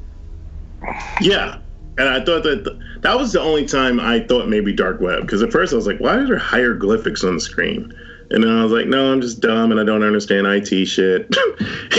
Yeah. 1.21 1.59
And 1.97 2.07
I 2.07 2.23
thought 2.23 2.43
that 2.43 2.79
that 3.01 3.17
was 3.17 3.33
the 3.33 3.41
only 3.41 3.65
time 3.65 3.99
I 3.99 4.21
thought 4.21 4.47
maybe 4.47 4.71
dark 4.73 5.01
web 5.01 5.21
because 5.21 5.41
at 5.41 5.51
first 5.51 5.73
I 5.73 5.75
was 5.75 5.87
like, 5.87 5.99
why 5.99 6.15
are 6.15 6.25
there 6.25 6.37
hieroglyphics 6.37 7.23
on 7.23 7.35
the 7.35 7.41
screen? 7.41 7.93
And 8.31 8.43
then 8.43 8.51
I 8.51 8.63
was 8.63 8.71
like, 8.71 8.87
no, 8.87 9.11
I'm 9.11 9.21
just 9.21 9.41
dumb 9.41 9.71
and 9.71 9.79
I 9.79 9.83
don't 9.83 10.03
understand 10.03 10.47
IT 10.47 10.85
shit. 10.85 11.35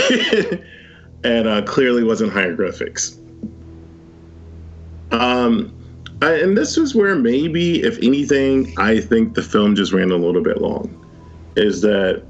and 1.23 1.47
uh, 1.47 1.61
clearly 1.63 2.03
wasn't 2.03 2.31
hieroglyphics. 2.31 3.19
Um, 5.11 5.75
I, 6.21 6.33
and 6.33 6.55
this 6.55 6.77
is 6.77 6.93
where 6.93 7.15
maybe, 7.15 7.81
if 7.81 7.97
anything, 7.99 8.73
I 8.77 8.99
think 8.99 9.33
the 9.33 9.41
film 9.41 9.75
just 9.75 9.91
ran 9.91 10.11
a 10.11 10.15
little 10.17 10.43
bit 10.43 10.61
long. 10.61 10.97
Is 11.55 11.81
that 11.81 12.23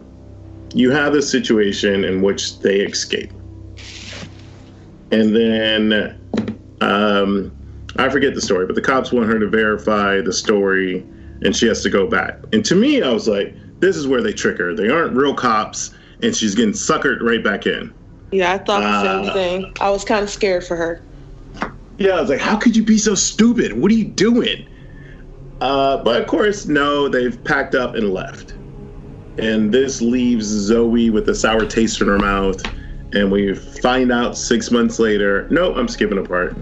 you 0.73 0.89
have 0.91 1.13
this 1.13 1.29
situation 1.29 2.03
in 2.03 2.21
which 2.21 2.59
they 2.59 2.79
escape, 2.79 3.31
and 5.11 5.35
then 5.35 6.17
um, 6.79 7.51
I 7.97 8.09
forget 8.09 8.33
the 8.33 8.41
story, 8.41 8.65
but 8.65 8.75
the 8.75 8.81
cops 8.81 9.11
want 9.11 9.27
her 9.27 9.37
to 9.39 9.47
verify 9.47 10.21
the 10.21 10.33
story, 10.33 11.05
and 11.43 11.55
she 11.55 11.67
has 11.67 11.83
to 11.83 11.89
go 11.89 12.07
back. 12.07 12.39
And 12.53 12.63
to 12.65 12.75
me, 12.75 13.01
I 13.03 13.11
was 13.11 13.27
like, 13.27 13.53
this 13.79 13.95
is 13.97 14.07
where 14.07 14.21
they 14.21 14.33
trick 14.33 14.57
her. 14.57 14.73
They 14.73 14.89
aren't 14.89 15.15
real 15.15 15.35
cops, 15.35 15.93
and 16.23 16.35
she's 16.35 16.55
getting 16.55 16.73
suckered 16.73 17.21
right 17.21 17.43
back 17.43 17.67
in. 17.67 17.93
Yeah, 18.31 18.53
I 18.53 18.57
thought 18.59 18.79
the 18.79 19.01
same 19.03 19.29
Uh, 19.29 19.33
thing. 19.33 19.73
I 19.81 19.89
was 19.89 20.05
kind 20.05 20.23
of 20.23 20.29
scared 20.29 20.63
for 20.63 20.77
her. 20.77 21.01
Yeah, 21.97 22.11
I 22.11 22.21
was 22.21 22.29
like, 22.29 22.39
how 22.39 22.57
could 22.57 22.75
you 22.75 22.83
be 22.83 22.97
so 22.97 23.15
stupid? 23.15 23.73
What 23.73 23.91
are 23.91 23.95
you 23.95 24.05
doing? 24.05 24.67
Uh, 25.59 25.97
but 26.03 26.19
of 26.21 26.27
course, 26.27 26.65
no, 26.65 27.07
they've 27.07 27.41
packed 27.43 27.75
up 27.75 27.95
and 27.95 28.11
left. 28.13 28.53
And 29.37 29.71
this 29.71 30.01
leaves 30.01 30.45
Zoe 30.45 31.09
with 31.09 31.29
a 31.29 31.35
sour 31.35 31.65
taste 31.65 32.01
in 32.01 32.07
her 32.07 32.17
mouth. 32.17 32.61
And 33.13 33.31
we 33.31 33.53
find 33.53 34.11
out 34.11 34.37
six 34.37 34.71
months 34.71 34.97
later. 34.99 35.47
No, 35.49 35.75
I'm 35.75 35.87
skipping 35.87 36.17
a 36.17 36.23
part. 36.23 36.55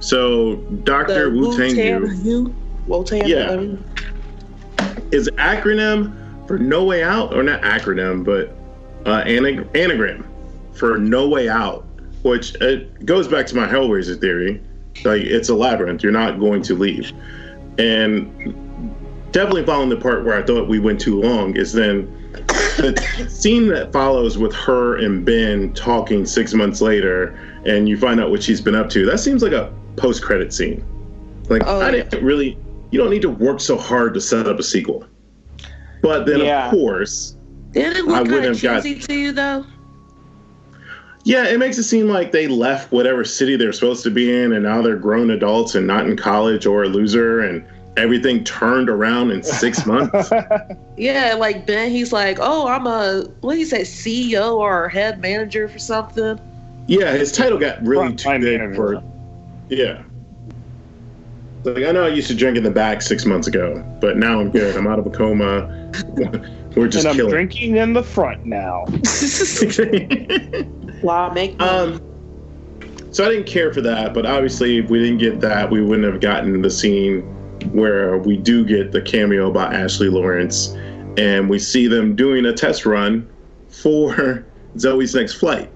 So 0.00 0.56
Dr. 0.84 1.30
Wootan 1.30 1.74
Yu 1.74 2.12
Yu. 2.22 2.54
Wootan 2.86 3.26
Yeah. 3.26 3.76
Is 5.10 5.28
acronym 5.36 6.46
for 6.46 6.58
No 6.58 6.84
Way 6.84 7.02
Out, 7.02 7.34
or 7.34 7.42
not 7.42 7.62
acronym, 7.62 8.24
but 8.24 8.56
uh, 9.08 9.22
anag- 9.24 9.74
anagram 9.76 10.26
for 10.72 10.98
No 10.98 11.28
Way 11.28 11.48
Out, 11.48 11.84
which 12.22 12.54
it 12.56 13.04
goes 13.04 13.26
back 13.28 13.46
to 13.46 13.56
my 13.56 13.66
Hellraiser 13.66 14.20
theory. 14.20 14.60
Like 15.04 15.22
it's 15.22 15.48
a 15.48 15.54
labyrinth; 15.54 16.02
you're 16.02 16.12
not 16.12 16.38
going 16.38 16.62
to 16.62 16.74
leave. 16.74 17.12
And 17.78 18.54
definitely 19.32 19.64
following 19.66 19.88
the 19.90 19.96
part 19.96 20.24
where 20.24 20.36
I 20.40 20.42
thought 20.44 20.68
we 20.68 20.78
went 20.78 21.00
too 21.00 21.20
long 21.20 21.54
is 21.56 21.72
then 21.72 22.12
the 22.78 23.26
scene 23.30 23.68
that 23.68 23.92
follows 23.92 24.38
with 24.38 24.54
her 24.54 24.96
and 24.96 25.24
Ben 25.24 25.72
talking 25.74 26.24
six 26.26 26.54
months 26.54 26.80
later, 26.80 27.28
and 27.66 27.88
you 27.88 27.98
find 27.98 28.20
out 28.20 28.30
what 28.30 28.42
she's 28.42 28.60
been 28.60 28.74
up 28.74 28.88
to. 28.90 29.04
That 29.06 29.20
seems 29.20 29.42
like 29.42 29.52
a 29.52 29.72
post-credit 29.96 30.52
scene. 30.52 30.84
Like 31.48 31.62
Oh, 31.66 31.80
I 31.80 31.90
didn't 31.90 32.24
really. 32.24 32.58
You 32.90 32.98
don't 33.00 33.10
need 33.10 33.22
to 33.22 33.30
work 33.30 33.60
so 33.60 33.76
hard 33.76 34.14
to 34.14 34.20
set 34.20 34.46
up 34.46 34.58
a 34.58 34.62
sequel. 34.62 35.04
But 36.02 36.24
then, 36.24 36.40
Yeah. 36.40 36.66
of 36.66 36.70
course, 36.70 37.36
Didn't 37.72 37.96
it 37.96 37.98
I 37.98 38.00
look 38.02 38.14
kind 38.14 38.28
wouldn't 38.28 38.46
of 38.46 38.60
have 38.62 38.84
got- 38.84 39.06
to 39.08 39.14
you 39.14 39.32
though? 39.32 39.64
Yeah, 41.26 41.48
it 41.48 41.58
makes 41.58 41.76
it 41.76 41.82
seem 41.82 42.06
like 42.06 42.30
they 42.30 42.46
left 42.46 42.92
whatever 42.92 43.24
city 43.24 43.56
they're 43.56 43.72
supposed 43.72 44.04
to 44.04 44.12
be 44.12 44.32
in, 44.32 44.52
and 44.52 44.62
now 44.62 44.80
they're 44.80 44.94
grown 44.94 45.32
adults 45.32 45.74
and 45.74 45.84
not 45.84 46.06
in 46.06 46.16
college 46.16 46.66
or 46.66 46.84
a 46.84 46.88
loser, 46.88 47.40
and 47.40 47.66
everything 47.96 48.44
turned 48.44 48.88
around 48.88 49.32
in 49.32 49.42
six 49.42 49.84
months. 49.86 50.30
Yeah, 50.96 51.34
like 51.34 51.66
Ben, 51.66 51.90
he's 51.90 52.12
like, 52.12 52.38
oh, 52.40 52.68
I'm 52.68 52.86
a 52.86 53.24
what 53.40 53.54
do 53.54 53.58
you 53.58 53.66
say, 53.66 53.80
CEO 53.80 54.54
or 54.54 54.88
head 54.88 55.20
manager 55.20 55.66
for 55.66 55.80
something. 55.80 56.38
Yeah, 56.86 57.14
his 57.14 57.32
title 57.32 57.58
got 57.58 57.82
really 57.82 58.14
too 58.14 58.38
big 58.38 58.76
for. 58.76 59.02
Yeah. 59.68 60.04
Like 61.64 61.86
I 61.86 61.90
know 61.90 62.04
I 62.04 62.10
used 62.10 62.28
to 62.28 62.36
drink 62.36 62.56
in 62.56 62.62
the 62.62 62.70
back 62.70 63.02
six 63.02 63.26
months 63.26 63.48
ago, 63.48 63.84
but 64.00 64.16
now 64.16 64.38
I'm 64.38 64.52
good. 64.52 64.76
I'm 64.76 64.86
out 64.86 65.00
of 65.00 65.06
a 65.08 65.10
coma. 65.10 65.90
We're 66.76 66.86
just 66.86 67.04
and 67.04 67.08
I'm 67.08 67.16
killing. 67.16 67.32
drinking 67.32 67.78
in 67.78 67.94
the 67.94 68.04
front 68.04 68.46
now. 68.46 68.84
wow, 71.02 71.30
make 71.30 71.60
um. 71.60 72.00
So 73.10 73.24
I 73.24 73.28
didn't 73.28 73.46
care 73.46 73.72
for 73.72 73.80
that, 73.80 74.12
but 74.12 74.26
obviously, 74.26 74.78
if 74.78 74.90
we 74.90 74.98
didn't 74.98 75.18
get 75.18 75.40
that, 75.40 75.70
we 75.70 75.82
wouldn't 75.82 76.06
have 76.12 76.20
gotten 76.20 76.60
the 76.60 76.70
scene 76.70 77.22
where 77.72 78.18
we 78.18 78.36
do 78.36 78.64
get 78.64 78.92
the 78.92 79.00
cameo 79.00 79.50
by 79.50 79.72
Ashley 79.72 80.08
Laurence, 80.08 80.68
and 81.16 81.48
we 81.48 81.58
see 81.58 81.86
them 81.86 82.14
doing 82.14 82.44
a 82.46 82.52
test 82.52 82.84
run 82.84 83.28
for 83.68 84.44
Zoe's 84.78 85.14
next 85.14 85.34
flight, 85.34 85.70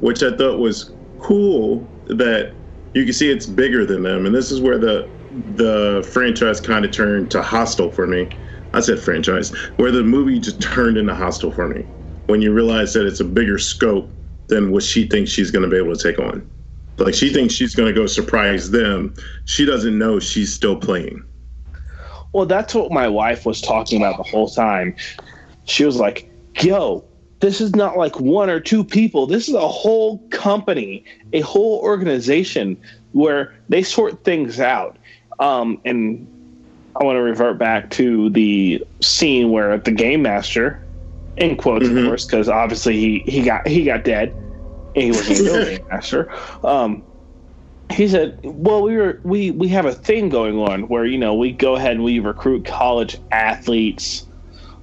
which 0.00 0.22
I 0.22 0.36
thought 0.36 0.58
was 0.58 0.92
cool. 1.20 1.86
That 2.06 2.54
you 2.94 3.04
can 3.04 3.12
see 3.12 3.30
it's 3.30 3.46
bigger 3.46 3.84
than 3.84 4.02
them, 4.02 4.26
and 4.26 4.34
this 4.34 4.50
is 4.50 4.60
where 4.60 4.78
the 4.78 5.08
the 5.54 6.06
franchise 6.12 6.60
kind 6.60 6.84
of 6.84 6.90
turned 6.90 7.30
to 7.30 7.42
Hostel 7.42 7.90
for 7.90 8.06
me. 8.06 8.28
I 8.74 8.80
said 8.80 8.98
franchise, 8.98 9.54
where 9.76 9.90
the 9.90 10.02
movie 10.02 10.38
just 10.38 10.60
turned 10.60 10.98
into 10.98 11.14
Hostel 11.14 11.50
for 11.50 11.66
me 11.66 11.86
when 12.28 12.42
you 12.42 12.52
realize 12.52 12.92
that 12.92 13.06
it's 13.06 13.20
a 13.20 13.24
bigger 13.24 13.58
scope 13.58 14.08
than 14.48 14.70
what 14.70 14.82
she 14.82 15.06
thinks 15.06 15.30
she's 15.30 15.50
going 15.50 15.62
to 15.62 15.68
be 15.68 15.76
able 15.76 15.96
to 15.96 16.02
take 16.02 16.18
on. 16.18 16.48
Like 16.98 17.14
she 17.14 17.32
thinks 17.32 17.54
she's 17.54 17.74
going 17.74 17.88
to 17.88 17.98
go 17.98 18.06
surprise 18.06 18.70
them. 18.70 19.14
She 19.46 19.64
doesn't 19.64 19.98
know 19.98 20.20
she's 20.20 20.54
still 20.54 20.76
playing. 20.76 21.22
Well, 22.32 22.44
that's 22.44 22.74
what 22.74 22.92
my 22.92 23.08
wife 23.08 23.46
was 23.46 23.60
talking 23.60 24.00
about 24.00 24.18
the 24.18 24.24
whole 24.24 24.48
time. 24.48 24.94
She 25.64 25.84
was 25.84 25.96
like, 25.96 26.30
yo, 26.60 27.02
this 27.40 27.60
is 27.60 27.74
not 27.74 27.96
like 27.96 28.20
one 28.20 28.50
or 28.50 28.60
two 28.60 28.84
people. 28.84 29.26
This 29.26 29.48
is 29.48 29.54
a 29.54 29.68
whole 29.68 30.18
company, 30.28 31.04
a 31.32 31.40
whole 31.40 31.78
organization 31.78 32.76
where 33.12 33.54
they 33.70 33.82
sort 33.82 34.22
things 34.24 34.60
out. 34.60 34.98
Um, 35.38 35.80
and 35.86 36.26
I 37.00 37.04
want 37.04 37.16
to 37.16 37.22
revert 37.22 37.58
back 37.58 37.90
to 37.92 38.28
the 38.30 38.84
scene 39.00 39.50
where 39.50 39.78
the 39.78 39.92
game 39.92 40.22
master, 40.22 40.82
in 41.40 41.56
quotes, 41.56 41.86
Mhm. 41.86 41.98
of 42.02 42.06
course, 42.06 42.24
because 42.26 42.48
obviously 42.48 42.96
he, 42.96 43.18
he 43.26 43.42
got 43.42 43.66
he 43.66 43.84
got 43.84 44.04
dead, 44.04 44.34
and 44.94 45.04
he 45.04 45.10
wasn't 45.10 45.48
a 45.48 45.52
real 45.70 45.78
master. 45.90 46.30
Um, 46.64 47.02
he 47.90 48.06
said, 48.08 48.38
"Well, 48.44 48.82
we 48.82 48.96
were 48.96 49.20
we 49.24 49.50
we 49.52 49.68
have 49.68 49.86
a 49.86 49.92
thing 49.92 50.28
going 50.28 50.58
on 50.58 50.88
where 50.88 51.04
you 51.04 51.18
know 51.18 51.34
we 51.34 51.52
go 51.52 51.76
ahead 51.76 51.92
and 51.92 52.04
we 52.04 52.18
recruit 52.18 52.64
college 52.64 53.16
athletes, 53.32 54.26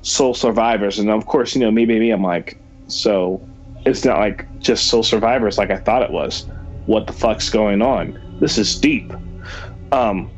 sole 0.01 0.33
survivors, 0.33 0.99
and 0.99 1.09
of 1.09 1.25
course 1.25 1.55
you 1.55 1.61
know 1.61 1.71
me, 1.71 1.85
me, 1.85 2.09
I'm 2.09 2.23
like, 2.23 2.59
so 2.87 3.41
it's 3.85 4.03
not 4.03 4.19
like 4.19 4.47
just 4.59 4.87
sole 4.87 5.03
survivors 5.03 5.57
like 5.57 5.69
I 5.69 5.77
thought 5.77 6.01
it 6.01 6.11
was. 6.11 6.47
What 6.87 7.07
the 7.07 7.13
fuck's 7.13 7.49
going 7.49 7.81
on? 7.81 8.19
This 8.39 8.57
is 8.57 8.79
deep." 8.79 9.13
Um, 9.91 10.29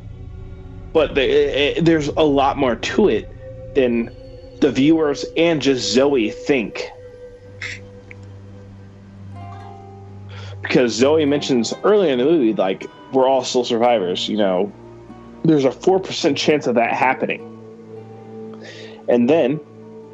but 0.92 1.14
the, 1.14 1.22
it, 1.78 1.84
there's 1.84 2.08
a 2.08 2.22
lot 2.22 2.58
more 2.58 2.76
to 2.76 3.08
it 3.08 3.30
than 3.74 4.10
the 4.60 4.70
viewers 4.70 5.24
and 5.36 5.60
just 5.60 5.92
Zoe 5.92 6.30
think. 6.30 6.90
Because 10.62 10.92
Zoe 10.92 11.24
mentions 11.24 11.72
earlier 11.84 12.12
in 12.12 12.18
the 12.18 12.24
movie, 12.24 12.52
like, 12.52 12.86
we're 13.12 13.26
all 13.26 13.44
still 13.44 13.64
survivors, 13.64 14.28
you 14.28 14.36
know, 14.36 14.70
there's 15.44 15.64
a 15.64 15.70
4% 15.70 16.36
chance 16.36 16.66
of 16.66 16.74
that 16.74 16.92
happening. 16.92 17.44
And 19.08 19.30
then 19.30 19.58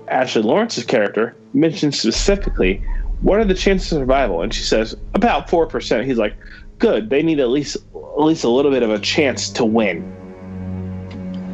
Ashley 0.06 0.42
Laurence's 0.42 0.84
character 0.84 1.36
mentions 1.54 1.98
specifically, 1.98 2.84
what 3.22 3.40
are 3.40 3.44
the 3.44 3.54
chances 3.54 3.92
of 3.92 4.00
survival? 4.00 4.42
And 4.42 4.54
she 4.54 4.62
says, 4.62 4.94
about 5.14 5.48
4%. 5.48 6.04
He's 6.04 6.18
like, 6.18 6.36
good, 6.78 7.10
they 7.10 7.22
need 7.22 7.40
at 7.40 7.48
least 7.48 7.76
at 7.94 8.20
least 8.20 8.44
a 8.44 8.48
little 8.48 8.70
bit 8.70 8.82
of 8.82 8.90
a 8.90 8.98
chance 8.98 9.48
to 9.50 9.64
win. 9.64 10.02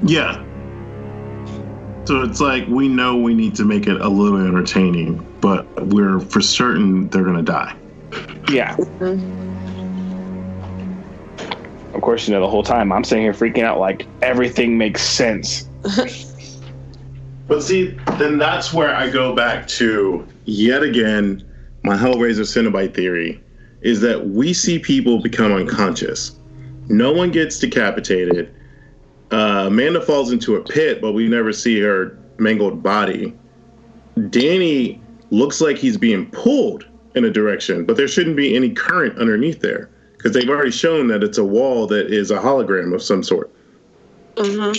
Yeah. 0.05 0.45
So 2.11 2.23
it's 2.23 2.41
like 2.41 2.67
we 2.67 2.89
know 2.89 3.17
we 3.17 3.35
need 3.35 3.55
to 3.55 3.65
make 3.65 3.87
it 3.87 4.01
a 4.01 4.09
little 4.09 4.45
entertaining, 4.45 5.25
but 5.41 5.65
we're 5.87 6.19
for 6.19 6.41
certain 6.41 7.09
they're 7.09 7.23
gonna 7.23 7.41
die. 7.41 7.73
Yeah. 8.51 8.75
Mm-hmm. 8.99 10.35
Of 11.95 12.01
course, 12.03 12.27
you 12.27 12.35
know 12.35 12.41
the 12.41 12.49
whole 12.49 12.65
time 12.65 12.91
I'm 12.91 13.05
sitting 13.05 13.23
here 13.23 13.33
freaking 13.33 13.63
out 13.63 13.79
like 13.79 14.09
everything 14.23 14.77
makes 14.77 15.05
sense. 15.05 15.69
But 17.47 17.63
see, 17.63 17.97
then 18.19 18.39
that's 18.39 18.73
where 18.73 18.93
I 18.95 19.09
go 19.09 19.35
back 19.35 19.69
to 19.69 20.27
yet 20.47 20.83
again 20.83 21.45
my 21.85 21.97
Hellraiser 21.97 22.45
Cenobite 22.45 22.93
theory 22.95 23.41
is 23.83 24.01
that 24.01 24.29
we 24.29 24.53
see 24.53 24.81
people 24.81 25.21
become 25.21 25.53
unconscious. 25.53 26.39
No 26.89 27.13
one 27.13 27.31
gets 27.31 27.61
decapitated. 27.61 28.53
Uh, 29.31 29.65
Amanda 29.69 30.01
falls 30.01 30.33
into 30.33 30.57
a 30.57 30.61
pit, 30.63 31.01
but 31.01 31.13
we 31.13 31.29
never 31.29 31.53
see 31.53 31.81
her 31.81 32.19
mangled 32.39 32.83
body. 32.83 33.37
Danny 34.31 35.01
looks 35.31 35.61
like 35.61 35.77
he's 35.77 35.97
being 35.97 36.29
pulled 36.31 36.87
in 37.15 37.25
a 37.25 37.31
direction, 37.31 37.85
but 37.85 37.97
there 37.97 38.09
shouldn't 38.09 38.37
be 38.37 38.57
any 38.57 38.71
current 38.71 39.19
underneath 39.19 39.61
there 39.61 39.91
because 40.17 40.33
they've 40.33 40.49
already 40.49 40.71
shown 40.71 41.07
that 41.09 41.23
it's 41.23 41.39
a 41.39 41.45
wall 41.45 41.87
that 41.87 42.13
is 42.13 42.31
a 42.31 42.39
hologram 42.39 42.95
of 42.95 43.03
some 43.03 43.23
sort. 43.23 43.51
Uh-huh. 44.37 44.75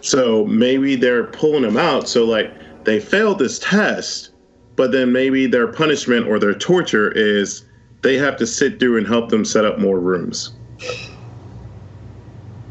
So 0.00 0.44
maybe 0.46 0.94
they're 0.96 1.24
pulling 1.24 1.64
him 1.64 1.76
out. 1.76 2.08
So 2.08 2.24
like 2.24 2.52
they 2.84 3.00
failed 3.00 3.38
this 3.38 3.58
test, 3.58 4.30
but 4.76 4.92
then 4.92 5.10
maybe 5.10 5.46
their 5.46 5.66
punishment 5.66 6.28
or 6.28 6.38
their 6.38 6.54
torture 6.54 7.10
is 7.12 7.64
they 8.02 8.16
have 8.16 8.36
to 8.36 8.46
sit 8.46 8.78
through 8.78 8.98
and 8.98 9.06
help 9.06 9.30
them 9.30 9.44
set 9.44 9.64
up 9.64 9.78
more 9.78 9.98
rooms. 9.98 10.52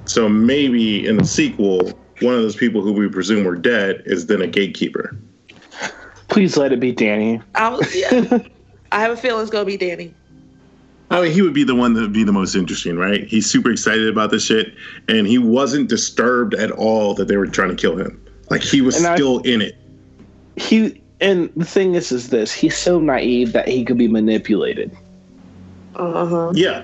So 0.06 0.30
maybe 0.30 1.06
in 1.06 1.18
the 1.18 1.26
sequel, 1.26 1.92
one 2.22 2.34
of 2.36 2.42
those 2.42 2.56
people 2.56 2.82
who 2.82 2.94
we 2.94 3.08
presume 3.10 3.44
were 3.44 3.56
dead 3.56 4.04
is 4.06 4.28
then 4.28 4.42
a 4.42 4.48
gatekeeper. 4.48 5.16
Please 6.28 6.58
let 6.58 6.72
it 6.72 6.80
be 6.80 6.92
Danny. 6.92 7.42
I 7.56 7.70
was, 7.70 7.96
yeah. 8.14 8.40
I 8.92 9.02
have 9.02 9.12
a 9.12 9.18
feeling 9.18 9.42
it's 9.42 9.52
gonna 9.52 9.66
be 9.66 9.78
Danny. 9.78 10.14
I 11.12 11.22
mean, 11.22 11.32
he 11.32 11.42
would 11.44 11.54
be 11.54 11.64
the 11.64 11.76
one 11.76 11.94
that 11.94 12.02
would 12.02 12.14
be 12.14 12.24
the 12.24 12.32
most 12.34 12.56
interesting, 12.56 12.98
right? 12.98 13.26
He's 13.28 13.50
super 13.50 13.70
excited 13.72 14.08
about 14.08 14.32
this 14.32 14.44
shit, 14.44 14.74
and 15.08 15.28
he 15.28 15.38
wasn't 15.38 15.88
disturbed 15.88 16.56
at 16.56 16.72
all 16.72 17.14
that 17.14 17.28
they 17.28 17.38
were 17.38 17.46
trying 17.46 17.70
to 17.70 17.76
kill 17.76 17.96
him. 17.96 18.20
Like 18.50 18.62
he 18.62 18.82
was 18.82 18.98
And 18.98 19.08
I- 19.08 19.16
still 19.16 19.40
in 19.40 19.62
it. 19.62 19.76
He 20.56 21.02
and 21.22 21.50
the 21.56 21.66
thing 21.66 21.96
is, 21.96 22.12
is 22.12 22.30
this: 22.30 22.52
he's 22.54 22.78
so 22.78 23.00
naive 23.00 23.52
that 23.54 23.68
he 23.68 23.84
could 23.86 23.98
be 23.98 24.08
manipulated. 24.08 24.96
Uh 25.96 26.26
huh. 26.26 26.52
Yeah, 26.56 26.84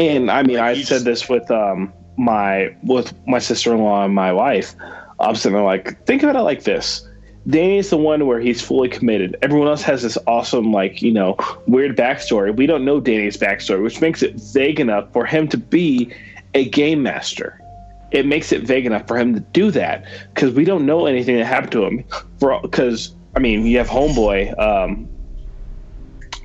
And 0.00 0.30
I 0.30 0.42
mean, 0.42 0.56
Like, 0.56 0.78
I 0.78 0.82
said 0.82 1.02
this 1.02 1.28
with 1.28 1.50
um 1.50 1.92
my 2.16 2.74
with 2.82 3.12
my 3.26 3.38
sister 3.38 3.74
in 3.74 3.80
law 3.80 4.04
and 4.04 4.14
my 4.14 4.32
wife. 4.32 4.74
I'm 5.18 5.34
sitting 5.34 5.56
there 5.56 5.64
like, 5.64 6.06
think 6.06 6.22
about 6.22 6.36
it 6.36 6.40
like 6.40 6.64
this: 6.64 7.06
Danny's 7.46 7.90
the 7.90 7.98
one 7.98 8.26
where 8.26 8.40
he's 8.40 8.62
fully 8.62 8.88
committed. 8.88 9.36
Everyone 9.42 9.68
else 9.68 9.82
has 9.82 10.02
this 10.02 10.16
awesome, 10.26 10.72
like 10.72 11.02
you 11.02 11.12
know, 11.12 11.36
weird 11.66 11.96
backstory. 11.96 12.56
We 12.56 12.66
don't 12.66 12.84
know 12.84 13.00
Danny's 13.00 13.36
backstory, 13.36 13.82
which 13.82 14.00
makes 14.00 14.22
it 14.22 14.34
vague 14.36 14.80
enough 14.80 15.12
for 15.12 15.26
him 15.26 15.48
to 15.48 15.58
be 15.58 16.12
a 16.54 16.68
game 16.68 17.02
master. 17.02 17.60
It 18.10 18.26
makes 18.26 18.50
it 18.52 18.62
vague 18.62 18.86
enough 18.86 19.06
for 19.06 19.16
him 19.16 19.34
to 19.34 19.40
do 19.40 19.70
that 19.70 20.04
because 20.34 20.52
we 20.54 20.64
don't 20.64 20.84
know 20.84 21.06
anything 21.06 21.36
that 21.36 21.44
happened 21.44 21.72
to 21.72 21.84
him. 21.84 22.04
For 22.38 22.58
because 22.62 23.14
I 23.36 23.38
mean, 23.38 23.66
you 23.66 23.78
have 23.78 23.88
Homeboy, 23.88 24.58
um, 24.58 25.08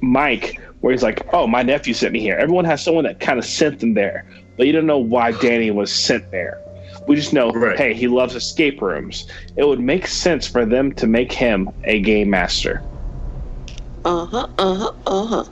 Mike, 0.06 0.60
where 0.82 0.91
he's 0.91 1.03
like, 1.03 1.26
"Oh, 1.34 1.48
my 1.48 1.64
nephew 1.64 1.94
sent 1.94 2.14
me 2.14 2.19
here." 2.19 2.36
Everyone 2.36 2.65
has 2.65 2.84
someone 2.84 3.03
that 3.06 3.19
kind 3.19 3.40
of 3.40 3.45
sent 3.45 3.80
them 3.80 3.95
there, 3.95 4.26
but 4.57 4.68
you 4.68 4.72
don't 4.73 4.86
know 4.86 4.99
why 4.99 5.32
Danny 5.32 5.72
was 5.72 5.91
sent 5.91 6.30
there. 6.32 6.57
We 7.07 7.15
just 7.15 7.34
know, 7.34 7.52
Right. 7.52 7.77
hey, 7.77 7.94
he 7.94 8.07
loves 8.07 8.36
escape 8.36 8.82
rooms. 8.82 9.26
It 9.57 9.68
would 9.68 9.80
make 9.80 10.07
sense 10.07 10.48
for 10.48 10.65
them 10.65 10.91
to 10.94 11.07
make 11.07 11.32
him 11.32 11.69
a 11.86 11.99
game 11.99 12.30
master. 12.30 12.82
Uh 14.06 14.26
huh. 14.26 14.48
Uh 14.57 14.76
huh. 14.76 14.91
Uh 15.07 15.26
huh. 15.26 15.44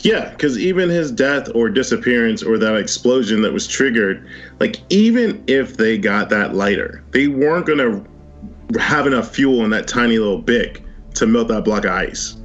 Yeah, 0.00 0.30
because 0.30 0.58
even 0.58 0.88
his 0.90 1.10
death 1.10 1.48
or 1.54 1.70
disappearance 1.70 2.42
or 2.42 2.58
that 2.58 2.76
explosion 2.76 3.40
that 3.42 3.52
was 3.52 3.66
triggered, 3.66 4.26
like 4.60 4.80
even 4.90 5.42
if 5.46 5.76
they 5.76 5.96
got 5.96 6.28
that 6.30 6.54
lighter, 6.54 7.02
they 7.12 7.28
weren't 7.28 7.66
gonna 7.66 8.02
have 8.78 9.06
enough 9.06 9.34
fuel 9.34 9.64
in 9.64 9.70
that 9.70 9.88
tiny 9.88 10.18
little 10.18 10.42
bic 10.42 10.82
to 11.14 11.26
melt 11.26 11.48
that 11.48 11.64
block 11.64 11.84
of 11.84 11.92
ice. 11.92 12.36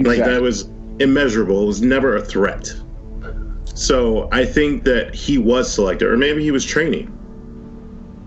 Like 0.00 0.18
that 0.18 0.40
was 0.40 0.68
immeasurable. 0.98 1.62
It 1.62 1.66
was 1.66 1.82
never 1.82 2.16
a 2.16 2.22
threat. 2.22 2.72
So 3.74 4.28
I 4.32 4.44
think 4.44 4.84
that 4.84 5.14
he 5.14 5.38
was 5.38 5.72
selected, 5.72 6.08
or 6.08 6.16
maybe 6.16 6.42
he 6.42 6.50
was 6.50 6.64
training. 6.64 7.16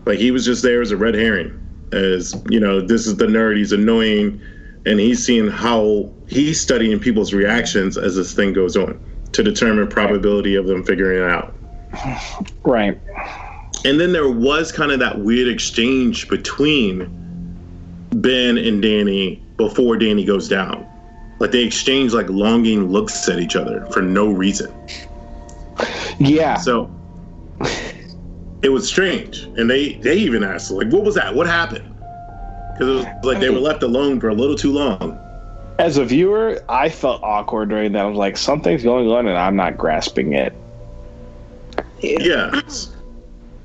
Like 0.05 0.19
he 0.19 0.31
was 0.31 0.45
just 0.45 0.63
there 0.63 0.81
as 0.81 0.91
a 0.91 0.97
red 0.97 1.15
herring, 1.15 1.59
as 1.91 2.35
you 2.49 2.59
know, 2.59 2.81
this 2.81 3.07
is 3.07 3.17
the 3.17 3.25
nerd. 3.25 3.57
He's 3.57 3.71
annoying, 3.71 4.41
and 4.85 4.99
he's 4.99 5.23
seeing 5.23 5.47
how 5.47 6.11
he's 6.27 6.59
studying 6.59 6.99
people's 6.99 7.33
reactions 7.33 7.97
as 7.97 8.15
this 8.15 8.33
thing 8.33 8.53
goes 8.53 8.75
on 8.75 8.99
to 9.33 9.43
determine 9.43 9.87
probability 9.87 10.55
of 10.55 10.67
them 10.67 10.83
figuring 10.83 11.21
it 11.21 11.29
out. 11.29 11.53
right. 12.63 12.99
And 13.85 13.99
then 13.99 14.13
there 14.13 14.29
was 14.29 14.71
kind 14.71 14.91
of 14.91 14.99
that 14.99 15.19
weird 15.19 15.47
exchange 15.47 16.29
between 16.29 17.09
Ben 18.11 18.57
and 18.57 18.81
Danny 18.81 19.43
before 19.57 19.97
Danny 19.97 20.23
goes 20.23 20.47
down. 20.47 20.87
Like 21.43 21.51
they 21.51 21.63
exchange 21.65 22.13
like 22.13 22.29
longing 22.29 22.89
looks 22.89 23.27
at 23.27 23.37
each 23.37 23.57
other 23.57 23.85
for 23.87 24.01
no 24.01 24.31
reason. 24.31 24.73
Yeah. 26.17 26.55
So 26.55 26.89
it 28.61 28.69
was 28.69 28.87
strange, 28.87 29.39
and 29.57 29.69
they 29.69 29.95
they 29.95 30.15
even 30.15 30.41
asked 30.41 30.71
like, 30.71 30.87
"What 30.87 31.03
was 31.03 31.15
that? 31.15 31.35
What 31.35 31.45
happened?" 31.45 31.93
Because 32.71 32.87
it 32.87 32.93
was 32.93 33.25
like 33.25 33.41
they 33.41 33.49
were 33.49 33.59
left 33.59 33.83
alone 33.83 34.21
for 34.21 34.29
a 34.29 34.33
little 34.33 34.55
too 34.55 34.71
long. 34.71 35.19
As 35.79 35.97
a 35.97 36.05
viewer, 36.05 36.63
I 36.69 36.87
felt 36.87 37.21
awkward 37.23 37.67
during 37.67 37.91
that. 37.91 38.05
I 38.05 38.05
was 38.05 38.17
like, 38.17 38.37
something's 38.37 38.83
going 38.83 39.09
on, 39.09 39.27
and 39.27 39.37
I'm 39.37 39.57
not 39.57 39.77
grasping 39.77 40.31
it. 40.31 40.53
Yeah. 41.99 42.61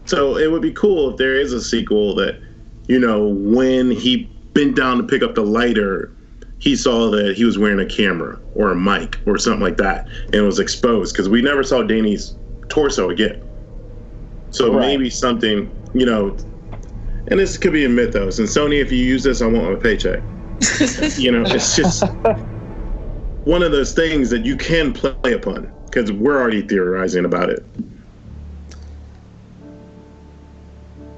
So 0.06 0.36
it 0.36 0.50
would 0.50 0.62
be 0.62 0.72
cool 0.72 1.10
if 1.10 1.16
there 1.16 1.36
is 1.36 1.52
a 1.52 1.62
sequel 1.62 2.16
that, 2.16 2.42
you 2.88 2.98
know, 2.98 3.28
when 3.28 3.92
he 3.92 4.24
bent 4.52 4.74
down 4.74 4.96
to 4.96 5.04
pick 5.04 5.22
up 5.22 5.36
the 5.36 5.44
lighter, 5.46 6.12
he 6.58 6.74
saw 6.76 7.10
that 7.10 7.36
he 7.36 7.44
was 7.44 7.58
wearing 7.58 7.78
a 7.80 7.86
camera 7.86 8.38
or 8.54 8.70
a 8.70 8.76
mic 8.76 9.18
or 9.26 9.38
something 9.38 9.62
like 9.62 9.76
that, 9.78 10.08
and 10.32 10.44
was 10.44 10.58
exposed 10.58 11.14
because 11.14 11.28
we 11.28 11.40
never 11.42 11.62
saw 11.62 11.82
Danny's 11.82 12.34
torso 12.68 13.10
again. 13.10 13.40
So 14.50 14.72
Right. 14.72 14.80
maybe 14.80 15.10
something, 15.10 15.70
you 15.94 16.06
know, 16.06 16.36
and 17.28 17.38
this 17.38 17.58
could 17.58 17.72
be 17.72 17.84
a 17.84 17.88
mythos. 17.88 18.38
And 18.38 18.48
Sony, 18.48 18.80
if 18.80 18.90
you 18.90 18.98
use 18.98 19.22
this, 19.22 19.42
I 19.42 19.46
want 19.46 19.70
my 19.70 19.74
paycheck. 19.76 20.22
you 21.18 21.30
know, 21.30 21.42
it's 21.46 21.76
just 21.76 22.02
one 23.44 23.62
of 23.62 23.70
those 23.72 23.92
things 23.92 24.30
that 24.30 24.44
you 24.44 24.56
can 24.56 24.92
play 24.92 25.32
upon 25.32 25.72
because 25.86 26.10
we're 26.10 26.40
already 26.40 26.62
theorizing 26.66 27.24
about 27.24 27.50
it. 27.50 27.64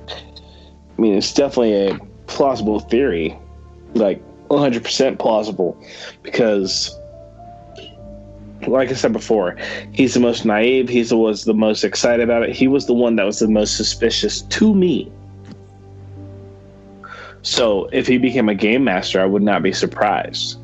I 0.08 1.02
mean, 1.02 1.14
it's 1.14 1.32
definitely 1.32 1.88
a 1.88 1.98
plausible 2.26 2.80
theory, 2.80 3.38
like 3.94 4.22
100% 4.50 5.18
plausible, 5.18 5.80
because, 6.22 6.98
like 8.66 8.90
I 8.90 8.94
said 8.94 9.12
before, 9.12 9.56
he's 9.92 10.14
the 10.14 10.20
most 10.20 10.44
naive. 10.44 10.88
He 10.88 11.02
was 11.14 11.44
the 11.44 11.54
most 11.54 11.84
excited 11.84 12.22
about 12.22 12.42
it. 12.42 12.54
He 12.54 12.68
was 12.68 12.86
the 12.86 12.94
one 12.94 13.16
that 13.16 13.24
was 13.24 13.38
the 13.38 13.48
most 13.48 13.76
suspicious 13.76 14.42
to 14.42 14.74
me. 14.74 15.10
So 17.42 17.88
if 17.92 18.06
he 18.06 18.18
became 18.18 18.48
a 18.48 18.54
game 18.54 18.84
master, 18.84 19.20
I 19.20 19.24
would 19.24 19.42
not 19.42 19.62
be 19.62 19.72
surprised. 19.72 20.58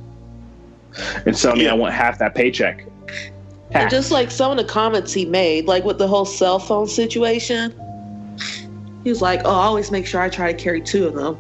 And 1.25 1.37
so, 1.37 1.51
I 1.51 1.55
mean, 1.55 1.65
Yeah. 1.65 1.73
I 1.73 1.75
want 1.75 1.95
half 1.95 2.19
that 2.19 2.35
paycheck. 2.35 2.85
Half. 3.71 3.83
And 3.83 3.91
just 3.91 4.11
like 4.11 4.31
some 4.31 4.51
of 4.51 4.57
the 4.57 4.65
comments 4.65 5.13
he 5.13 5.25
made, 5.25 5.67
like 5.67 5.85
with 5.85 5.99
the 5.99 6.09
whole 6.09 6.25
cell 6.25 6.59
phone 6.59 6.87
situation, 6.87 7.75
he 9.05 9.11
was 9.11 9.23
like, 9.23 9.43
"Oh, 9.45 9.51
I 9.51 9.65
always 9.67 9.91
make 9.91 10.07
sure 10.07 10.21
I 10.21 10.29
try 10.29 10.53
to 10.53 10.59
carry 10.59 10.81
two 10.81 11.07
of 11.07 11.15
them." 11.15 11.37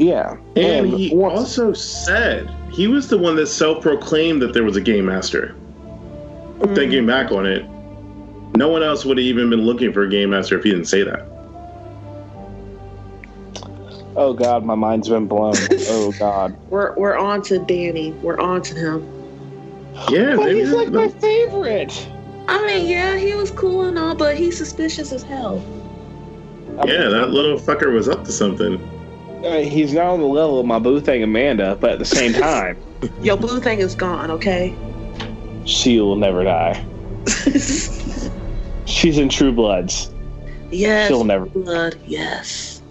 Yeah. 0.00 0.36
And 0.56 0.88
he 0.88 1.14
once- 1.14 1.38
also 1.38 1.72
said 1.74 2.50
he 2.72 2.86
was 2.86 3.08
the 3.08 3.18
one 3.18 3.36
that 3.36 3.48
self-proclaimed 3.48 4.40
that 4.40 4.54
there 4.54 4.64
was 4.64 4.76
a 4.76 4.80
game 4.80 5.06
master. 5.06 5.54
Thinking 6.74 7.00
hmm. 7.00 7.06
back 7.06 7.32
on 7.32 7.46
it, 7.46 7.64
no 8.56 8.68
one 8.68 8.82
else 8.82 9.04
would 9.04 9.16
have 9.18 9.24
even 9.24 9.50
been 9.50 9.62
looking 9.62 9.92
for 9.92 10.02
a 10.02 10.10
game 10.10 10.30
master 10.30 10.58
if 10.58 10.64
he 10.64 10.70
didn't 10.70 10.86
say 10.86 11.02
that. 11.02 11.26
oh, 14.16 14.34
God, 14.34 14.64
my 14.64 14.74
mind's 14.74 15.08
been 15.08 15.26
blown. 15.26 15.54
oh, 15.70 16.12
God. 16.18 16.56
We're 16.68 16.94
we're 16.96 17.16
on 17.16 17.42
to 17.44 17.58
Danny. 17.58 18.12
We're 18.22 18.38
on 18.38 18.62
to 18.62 18.74
him. 18.74 19.06
Yeah, 20.10 20.36
But 20.36 20.54
he's 20.54 20.70
like 20.70 20.90
my 20.90 21.08
favorite. 21.08 22.08
I 22.48 22.66
mean, 22.66 22.88
yeah, 22.88 23.16
he 23.16 23.34
was 23.34 23.50
cool 23.50 23.84
and 23.84 23.98
all, 23.98 24.14
but 24.14 24.36
he's 24.36 24.56
suspicious 24.56 25.12
as 25.12 25.22
hell. 25.22 25.64
I 26.78 26.86
yeah, 26.86 27.00
mean, 27.00 27.10
that 27.10 27.30
little 27.30 27.58
fucker 27.58 27.92
was 27.92 28.08
up 28.08 28.24
to 28.24 28.32
something. 28.32 28.78
I 29.44 29.62
mean, 29.62 29.70
he's 29.70 29.92
not 29.94 30.06
on 30.06 30.20
the 30.20 30.26
level 30.26 30.60
of 30.60 30.66
my 30.66 30.78
boo 30.78 31.00
thing 31.00 31.22
Amanda, 31.22 31.76
but 31.80 31.92
at 31.92 31.98
the 31.98 32.04
same 32.04 32.32
time, 32.40 32.76
your 33.22 33.36
blue 33.36 33.60
thing 33.60 33.78
is 33.80 33.94
gone. 33.94 34.30
Okay. 34.30 34.74
she 35.64 36.00
will 36.00 36.16
never 36.16 36.44
die. 36.44 36.84
She's 38.86 39.18
in 39.18 39.28
True 39.28 39.52
Bloods. 39.52 40.10
yes. 40.70 41.08
She'll 41.08 41.24
never. 41.24 41.46
Blood. 41.46 41.98
Yes. 42.06 42.82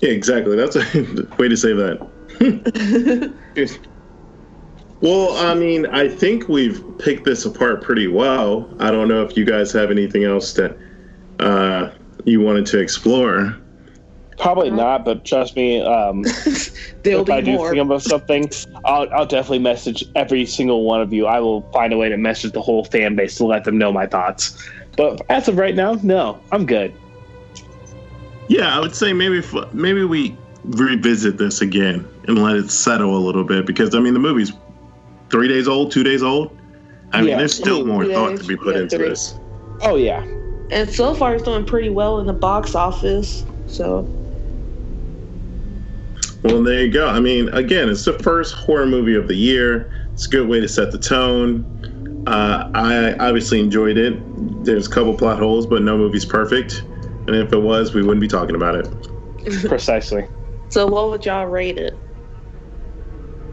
Yeah, 0.00 0.10
exactly. 0.10 0.56
That's 0.56 0.76
a 0.76 0.80
way 1.38 1.48
to 1.48 1.56
say 1.56 1.72
that. 1.72 3.34
well, 5.00 5.32
I 5.36 5.54
mean, 5.54 5.86
I 5.86 6.08
think 6.08 6.48
we've 6.48 6.82
picked 6.98 7.24
this 7.24 7.44
apart 7.44 7.82
pretty 7.82 8.06
well. 8.08 8.68
I 8.78 8.90
don't 8.90 9.08
know 9.08 9.22
if 9.22 9.36
you 9.36 9.44
guys 9.44 9.72
have 9.72 9.90
anything 9.90 10.24
else 10.24 10.52
that 10.54 10.76
uh, 11.40 11.90
you 12.24 12.40
wanted 12.40 12.66
to 12.66 12.78
explore. 12.78 13.56
Probably 14.38 14.70
not, 14.70 15.04
but 15.04 15.24
trust 15.24 15.56
me. 15.56 15.80
Um, 15.82 16.22
There'll 17.02 17.22
if 17.22 17.30
I 17.30 17.40
do 17.40 17.52
more. 17.52 17.70
think 17.70 17.82
about 17.82 18.02
something, 18.02 18.50
I'll, 18.84 19.08
I'll 19.12 19.26
definitely 19.26 19.58
message 19.60 20.04
every 20.14 20.46
single 20.46 20.84
one 20.84 21.00
of 21.00 21.12
you. 21.12 21.26
I 21.26 21.40
will 21.40 21.68
find 21.72 21.92
a 21.92 21.96
way 21.96 22.08
to 22.08 22.16
message 22.16 22.52
the 22.52 22.62
whole 22.62 22.84
fan 22.84 23.16
base 23.16 23.36
to 23.36 23.46
let 23.46 23.64
them 23.64 23.78
know 23.78 23.92
my 23.92 24.06
thoughts. 24.06 24.56
But 24.96 25.20
as 25.28 25.48
of 25.48 25.56
right 25.58 25.74
now, 25.74 25.94
no, 26.02 26.40
I'm 26.52 26.66
good. 26.66 26.94
Yeah, 28.48 28.74
I 28.76 28.80
would 28.80 28.94
say 28.94 29.12
maybe 29.12 29.38
if, 29.38 29.54
maybe 29.72 30.04
we 30.04 30.36
revisit 30.64 31.38
this 31.38 31.60
again 31.60 32.08
and 32.26 32.42
let 32.42 32.56
it 32.56 32.70
settle 32.70 33.16
a 33.16 33.18
little 33.20 33.44
bit 33.44 33.66
because 33.66 33.94
I 33.94 34.00
mean 34.00 34.14
the 34.14 34.20
movie's 34.20 34.52
three 35.30 35.48
days 35.48 35.68
old, 35.68 35.92
two 35.92 36.02
days 36.02 36.22
old. 36.22 36.60
I 37.12 37.22
mean, 37.22 37.36
there's 37.38 37.54
still 37.54 37.84
more 37.86 38.04
Yeah, 38.04 38.14
thought 38.14 38.36
to 38.38 38.44
be 38.44 38.56
put 38.56 38.76
yeah, 38.76 38.82
into 38.82 38.96
three. 38.96 39.08
this. 39.10 39.34
Oh 39.82 39.96
yeah, 39.96 40.24
And 40.70 40.90
so 40.90 41.14
far, 41.14 41.34
it's 41.34 41.44
doing 41.44 41.64
pretty 41.64 41.88
well 41.88 42.18
in 42.20 42.26
the 42.26 42.32
box 42.32 42.74
office. 42.74 43.44
So 43.66 44.10
Well, 46.42 46.62
there 46.62 46.84
you 46.84 46.92
go. 46.92 47.08
I 47.08 47.20
mean, 47.20 47.48
again, 47.50 47.88
it's 47.88 48.04
the 48.04 48.12
first 48.14 48.54
horror 48.54 48.86
movie 48.86 49.14
of 49.14 49.28
the 49.28 49.34
year. 49.34 49.90
It's 50.12 50.26
a 50.26 50.30
good 50.30 50.48
way 50.48 50.60
to 50.60 50.68
set 50.68 50.92
the 50.92 50.98
tone. 50.98 51.64
Uh, 52.26 52.70
I 52.74 53.14
obviously 53.14 53.60
enjoyed 53.60 53.96
it. 53.96 54.22
There's 54.64 54.86
a 54.86 54.90
couple 54.90 55.14
plot 55.16 55.38
holes, 55.38 55.66
but 55.66 55.82
no 55.82 55.96
movie's 55.96 56.24
perfect. 56.24 56.82
And 57.26 57.34
if 57.36 57.52
it 57.52 57.58
was, 57.58 57.94
we 57.94 58.02
wouldn't 58.02 58.20
be 58.20 58.28
talking 58.28 58.54
about 58.54 58.74
it. 58.74 58.88
precisely. 59.68 60.26
So 60.68 60.86
what 60.86 61.10
would 61.10 61.24
y'all 61.24 61.46
rate 61.46 61.78
it? 61.78 61.98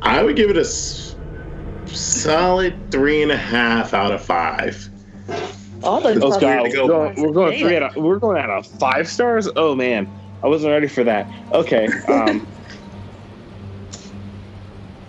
I 0.02 0.24
would 0.24 0.36
give 0.36 0.50
it 0.50 0.58
a 0.58 0.62
s- 0.62 1.16
solid 1.86 2.76
three 2.92 3.24
and 3.24 3.32
a 3.32 3.38
half 3.38 3.94
out 3.94 4.12
of 4.12 4.22
five. 4.24 4.90
Oh, 5.84 6.02
the 6.02 6.20
Let's 6.20 6.38
go. 6.38 6.64
We're 6.64 6.88
going, 6.88 7.16
we're 7.22 7.32
going 7.32 7.60
three 7.60 7.76
out 7.78 7.84
of, 7.84 8.04
we're 8.04 8.20
going 8.20 8.38
out 8.38 8.50
of 8.50 8.66
five 8.66 9.08
stars. 9.08 9.48
Oh 9.56 9.76
man, 9.76 10.08
I 10.44 10.48
wasn't 10.48 10.72
ready 10.72 10.88
for 10.88 11.04
that. 11.04 11.30
Okay. 11.54 11.88
Um, 12.08 12.48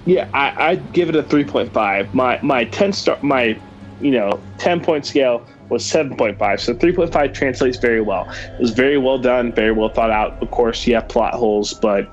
yeah, 0.07 0.28
I, 0.33 0.70
I'd 0.70 0.93
give 0.93 1.09
it 1.09 1.16
a 1.16 1.23
three 1.23 1.45
point 1.45 1.73
five. 1.73 2.15
My 2.15 2.39
my 2.43 2.65
ten 2.65 2.93
star 2.93 3.19
my 3.23 3.61
you 4.01 4.12
know 4.12 4.41
ten 4.57 4.81
point 4.81 5.05
scale 5.05 5.47
was 5.69 5.85
seven 5.85 6.16
point 6.16 6.39
five. 6.39 6.61
So 6.61 6.74
three 6.74 6.93
point 6.93 7.12
five 7.12 7.33
translates 7.33 7.77
very 7.77 8.01
well. 8.01 8.31
It 8.31 8.61
was 8.61 8.70
very 8.70 8.99
well 8.99 9.19
done, 9.19 9.53
very 9.53 9.73
well 9.73 9.89
thought 9.89 10.12
out. 10.12 10.41
Of 10.41 10.51
course, 10.53 10.87
you 10.87 10.95
have 10.95 11.09
plot 11.09 11.35
holes, 11.35 11.74
but 11.74 12.09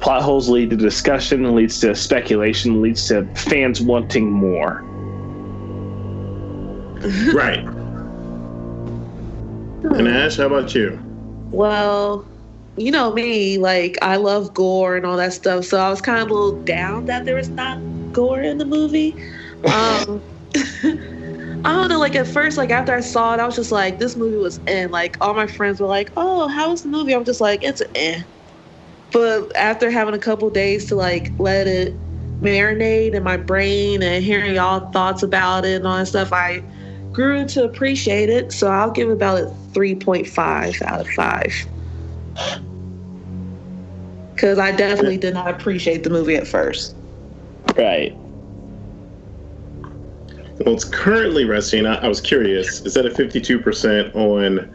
plot 0.00 0.22
holes 0.22 0.48
lead 0.48 0.70
to 0.70 0.76
discussion, 0.76 1.54
leads 1.54 1.80
to 1.80 1.96
speculation, 1.96 2.80
leads 2.80 3.08
to 3.08 3.26
fans 3.34 3.82
wanting 3.82 4.30
more. 4.30 4.82
Right. 7.34 7.64
Hmm. 9.80 9.94
And 9.94 10.06
Ash, 10.06 10.36
how 10.36 10.46
about 10.46 10.72
you? 10.76 10.96
Well, 11.50 12.24
you 12.76 12.90
know 12.90 13.12
me, 13.12 13.58
like 13.58 13.98
I 14.02 14.16
love 14.16 14.54
gore 14.54 14.96
and 14.96 15.04
all 15.06 15.16
that 15.16 15.32
stuff. 15.32 15.64
So 15.64 15.78
I 15.78 15.90
was 15.90 16.00
kind 16.00 16.22
of 16.22 16.30
a 16.30 16.34
little 16.34 16.62
down 16.64 17.06
that 17.06 17.24
there 17.24 17.36
was 17.36 17.48
not 17.50 17.78
gore 18.12 18.40
in 18.40 18.58
the 18.58 18.64
movie. 18.64 19.16
Um, 19.66 20.22
I 21.64 21.72
don't 21.72 21.88
know. 21.88 21.98
Like 21.98 22.16
at 22.16 22.26
first, 22.26 22.56
like 22.58 22.70
after 22.70 22.94
I 22.94 23.00
saw 23.00 23.34
it, 23.34 23.40
I 23.40 23.46
was 23.46 23.56
just 23.56 23.72
like, 23.72 23.98
this 23.98 24.16
movie 24.16 24.36
was 24.36 24.58
in. 24.66 24.90
Like 24.90 25.16
all 25.20 25.34
my 25.34 25.46
friends 25.46 25.80
were 25.80 25.86
like, 25.86 26.10
oh, 26.16 26.48
how 26.48 26.70
was 26.70 26.82
the 26.82 26.88
movie? 26.88 27.14
I'm 27.14 27.24
just 27.24 27.40
like, 27.40 27.62
it's 27.62 27.82
eh. 27.94 28.22
But 29.12 29.54
after 29.56 29.90
having 29.90 30.14
a 30.14 30.18
couple 30.18 30.48
days 30.50 30.86
to 30.86 30.96
like 30.96 31.32
let 31.38 31.66
it 31.66 31.94
marinate 32.42 33.14
in 33.14 33.22
my 33.22 33.36
brain 33.36 34.02
and 34.02 34.24
hearing 34.24 34.54
y'all 34.54 34.90
thoughts 34.90 35.22
about 35.22 35.64
it 35.64 35.76
and 35.76 35.86
all 35.86 35.98
that 35.98 36.06
stuff, 36.08 36.32
I 36.32 36.62
grew 37.12 37.46
to 37.48 37.64
appreciate 37.64 38.28
it. 38.28 38.52
So 38.52 38.68
I'll 38.68 38.90
give 38.90 39.08
it 39.08 39.12
about 39.12 39.38
a 39.38 39.46
3.5 39.72 40.82
out 40.82 41.00
of 41.00 41.08
5. 41.08 41.66
Because 44.34 44.58
I 44.58 44.72
definitely 44.72 45.18
did 45.18 45.34
not 45.34 45.48
appreciate 45.48 46.04
the 46.04 46.10
movie 46.10 46.36
at 46.36 46.46
first. 46.46 46.96
Right. 47.76 48.16
Well, 50.60 50.74
it's 50.74 50.84
currently 50.84 51.44
resting. 51.44 51.86
I, 51.86 51.96
I 51.96 52.08
was 52.08 52.20
curious. 52.20 52.80
Is 52.82 52.94
that 52.94 53.06
a 53.06 53.10
52% 53.10 54.14
on 54.14 54.74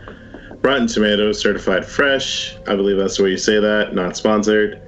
Rotten 0.61 0.87
Tomatoes, 0.87 1.39
certified 1.39 1.85
fresh? 1.85 2.55
I 2.67 2.75
believe 2.75 2.97
that's 2.97 3.17
the 3.17 3.23
way 3.23 3.31
you 3.31 3.37
say 3.37 3.59
that, 3.59 3.93
not 3.93 4.17
sponsored. 4.17 4.81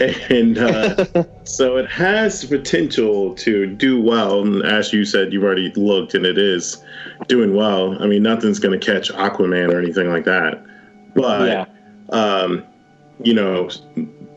And 0.00 0.58
uh, 0.58 1.24
so 1.44 1.76
it 1.76 1.88
has 1.88 2.44
potential 2.44 3.34
to 3.36 3.66
do 3.66 4.00
well. 4.00 4.42
And 4.42 4.62
as 4.64 4.92
you 4.92 5.04
said, 5.04 5.32
you've 5.32 5.44
already 5.44 5.70
looked, 5.76 6.14
and 6.14 6.26
it 6.26 6.36
is 6.36 6.82
doing 7.28 7.54
well. 7.54 8.02
I 8.02 8.06
mean, 8.06 8.22
nothing's 8.22 8.58
going 8.58 8.78
to 8.78 8.84
catch 8.84 9.10
Aquaman 9.12 9.72
or 9.72 9.78
anything 9.78 10.10
like 10.10 10.24
that. 10.24 10.64
But, 11.14 11.48
yeah. 11.48 11.64
Um, 12.10 12.64
you 13.22 13.34
know, 13.34 13.70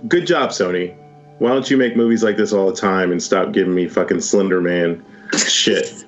good 0.08 0.26
job, 0.28 0.52
Sony. 0.52 0.96
Why 1.40 1.50
don't 1.50 1.70
you 1.70 1.78
make 1.78 1.96
movies 1.96 2.24
like 2.24 2.38
this 2.38 2.52
all 2.54 2.70
the 2.70 2.76
time 2.76 3.12
and 3.12 3.22
stop 3.22 3.52
giving 3.52 3.76
me 3.76 3.88
fucking 3.88 4.22
Slender 4.22 4.60
Man 4.62 5.04
shit? 5.36 6.06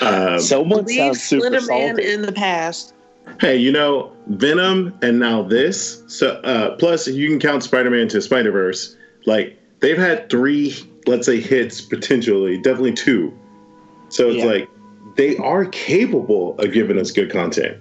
Um, 0.00 0.38
Someone 0.40 0.84
Leave 0.84 0.98
sounds 0.98 1.22
super 1.22 1.60
Slender 1.60 1.96
Man 1.96 1.98
in 1.98 2.22
the 2.22 2.32
past. 2.32 2.92
hey, 3.40 3.56
you 3.56 3.72
know, 3.72 4.12
Venom 4.28 4.96
and 5.02 5.18
now 5.18 5.42
this. 5.42 6.02
So, 6.08 6.32
uh, 6.42 6.76
plus, 6.76 7.06
you 7.08 7.28
can 7.28 7.40
count 7.40 7.62
Spider 7.62 7.90
Man 7.90 8.08
to 8.08 8.20
Spider 8.20 8.50
Verse. 8.52 8.96
Like, 9.24 9.58
they've 9.80 9.96
had 9.98 10.28
three, 10.28 10.74
let's 11.06 11.24
say, 11.26 11.40
hits 11.40 11.80
potentially, 11.80 12.58
definitely 12.58 12.92
two. 12.92 13.32
So 14.10 14.28
it's 14.28 14.38
Yeah. 14.38 14.44
like 14.44 14.68
they 15.16 15.36
are 15.38 15.64
capable 15.64 16.58
of 16.58 16.72
giving 16.72 16.98
us 16.98 17.10
good 17.10 17.30
content. 17.30 17.78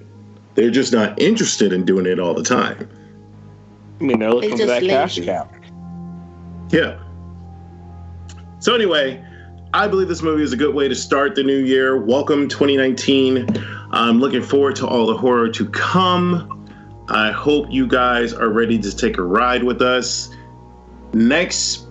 They're 0.55 0.71
just 0.71 0.93
not 0.93 1.21
interested 1.21 1.73
in 1.73 1.83
doing 1.83 2.05
it 2.05 2.19
all 2.19 2.33
the 2.33 2.43
time. 2.43 2.87
I 3.99 4.03
mean, 4.03 4.19
they're 4.19 4.31
looking 4.31 4.57
for 4.57 4.65
that 4.65 4.81
just 4.81 4.89
cash 4.89 5.17
lazy. 5.17 5.27
cow. 5.27 5.49
Yeah. 6.69 6.99
So 8.59 8.75
anyway, 8.75 9.23
I 9.73 9.87
believe 9.87 10.09
this 10.09 10.21
movie 10.21 10.43
is 10.43 10.51
a 10.51 10.57
good 10.57 10.75
way 10.75 10.87
to 10.87 10.95
start 10.95 11.35
the 11.35 11.43
new 11.43 11.59
year. 11.59 11.97
Welcome 11.97 12.49
2019. 12.49 13.47
I'm 13.91 14.19
looking 14.19 14.41
forward 14.41 14.75
to 14.77 14.87
all 14.87 15.05
the 15.05 15.17
horror 15.17 15.49
to 15.49 15.69
come. 15.69 16.67
I 17.07 17.31
hope 17.31 17.67
you 17.69 17.87
guys 17.87 18.33
are 18.33 18.49
ready 18.49 18.77
to 18.79 18.95
take 18.95 19.17
a 19.17 19.21
ride 19.21 19.63
with 19.63 19.81
us. 19.81 20.29
Next 21.13 21.85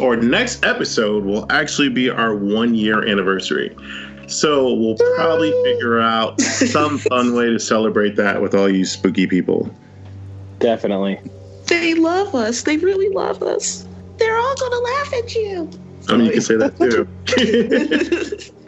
or 0.00 0.16
next 0.16 0.64
episode 0.64 1.24
will 1.24 1.50
actually 1.52 1.90
be 1.90 2.10
our 2.10 2.34
one 2.34 2.74
year 2.74 3.06
anniversary. 3.06 3.76
So 4.26 4.74
we'll 4.74 4.96
probably 5.14 5.52
figure 5.62 6.00
out 6.00 6.40
some 6.40 6.98
fun 6.98 7.34
way 7.36 7.50
to 7.50 7.60
celebrate 7.60 8.16
that 8.16 8.42
with 8.42 8.54
all 8.54 8.68
you 8.68 8.84
spooky 8.84 9.28
people. 9.28 9.70
Definitely. 10.58 11.20
They 11.66 11.94
love 11.94 12.34
us. 12.34 12.62
They 12.62 12.76
really 12.76 13.08
love 13.08 13.42
us. 13.42 13.86
They're 14.18 14.38
all 14.38 14.54
going 14.54 14.72
to 14.72 14.78
laugh 14.78 15.12
at 15.14 15.34
you. 15.34 15.70
I 16.08 16.16
mean, 16.16 16.26
you 16.26 16.32
can 16.32 16.40
say 16.40 16.56
that 16.56 16.76
too. 16.78 18.52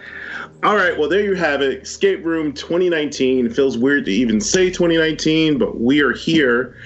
All 0.64 0.74
right, 0.74 0.98
well, 0.98 1.08
there 1.08 1.22
you 1.22 1.34
have 1.34 1.62
it. 1.62 1.82
Escape 1.82 2.24
Room 2.24 2.52
2019. 2.52 3.46
It 3.46 3.54
feels 3.54 3.78
weird 3.78 4.04
to 4.06 4.10
even 4.10 4.40
say 4.40 4.70
2019, 4.70 5.56
but 5.56 5.80
we 5.80 6.00
are 6.00 6.12
here. 6.12 6.76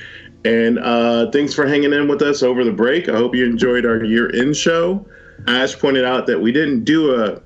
And 0.45 0.79
uh, 0.81 1.31
thanks 1.31 1.55
for 1.55 1.67
hanging 1.67 1.93
in 1.95 2.07
with 2.07 2.21
us 2.21 2.43
over 2.43 2.65
the 2.65 2.73
break. 2.73 3.09
I 3.09 3.17
hope 3.17 3.35
you 3.35 3.47
enjoyed 3.47 3.87
our 3.87 4.05
year 4.05 4.31
end 4.35 4.57
show. 4.57 5.07
Ash 5.47 5.75
pointed 5.79 6.05
out 6.05 6.27
that 6.27 6.41
we 6.41 6.53
didn't 6.53 6.85
do 6.85 7.15
a 7.15 7.41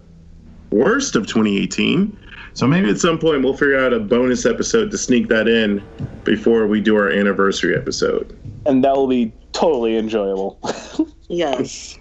worst 0.71 1.15
of 1.15 1.29
2018. 1.29 2.17
So 2.57 2.66
maybe 2.66 2.89
at 2.89 2.99
some 2.99 3.19
point 3.19 3.45
we'll 3.45 3.53
figure 3.53 3.78
out 3.78 3.93
a 3.93 4.01
bonus 4.01 4.47
episode 4.47 4.91
to 4.91 4.97
sneak 4.97 5.28
that 5.28 5.47
in 5.47 5.85
before 6.24 6.66
we 6.66 6.81
do 6.81 6.97
our 6.97 7.11
anniversary 7.11 7.77
episode. 7.77 8.35
And 8.65 8.83
that 8.83 8.97
will 8.97 9.07
be 9.07 9.31
totally 9.53 9.99
enjoyable. 9.99 10.59
yes. 11.28 11.99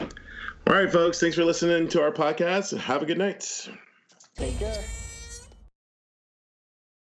All 0.00 0.74
right, 0.74 0.90
folks. 0.90 1.18
Thanks 1.18 1.34
for 1.34 1.44
listening 1.44 1.88
to 1.88 2.00
our 2.00 2.12
podcast. 2.12 2.78
Have 2.78 3.02
a 3.02 3.06
good 3.06 3.18
night. 3.18 3.68
Take 4.36 4.56
care. 4.60 5.01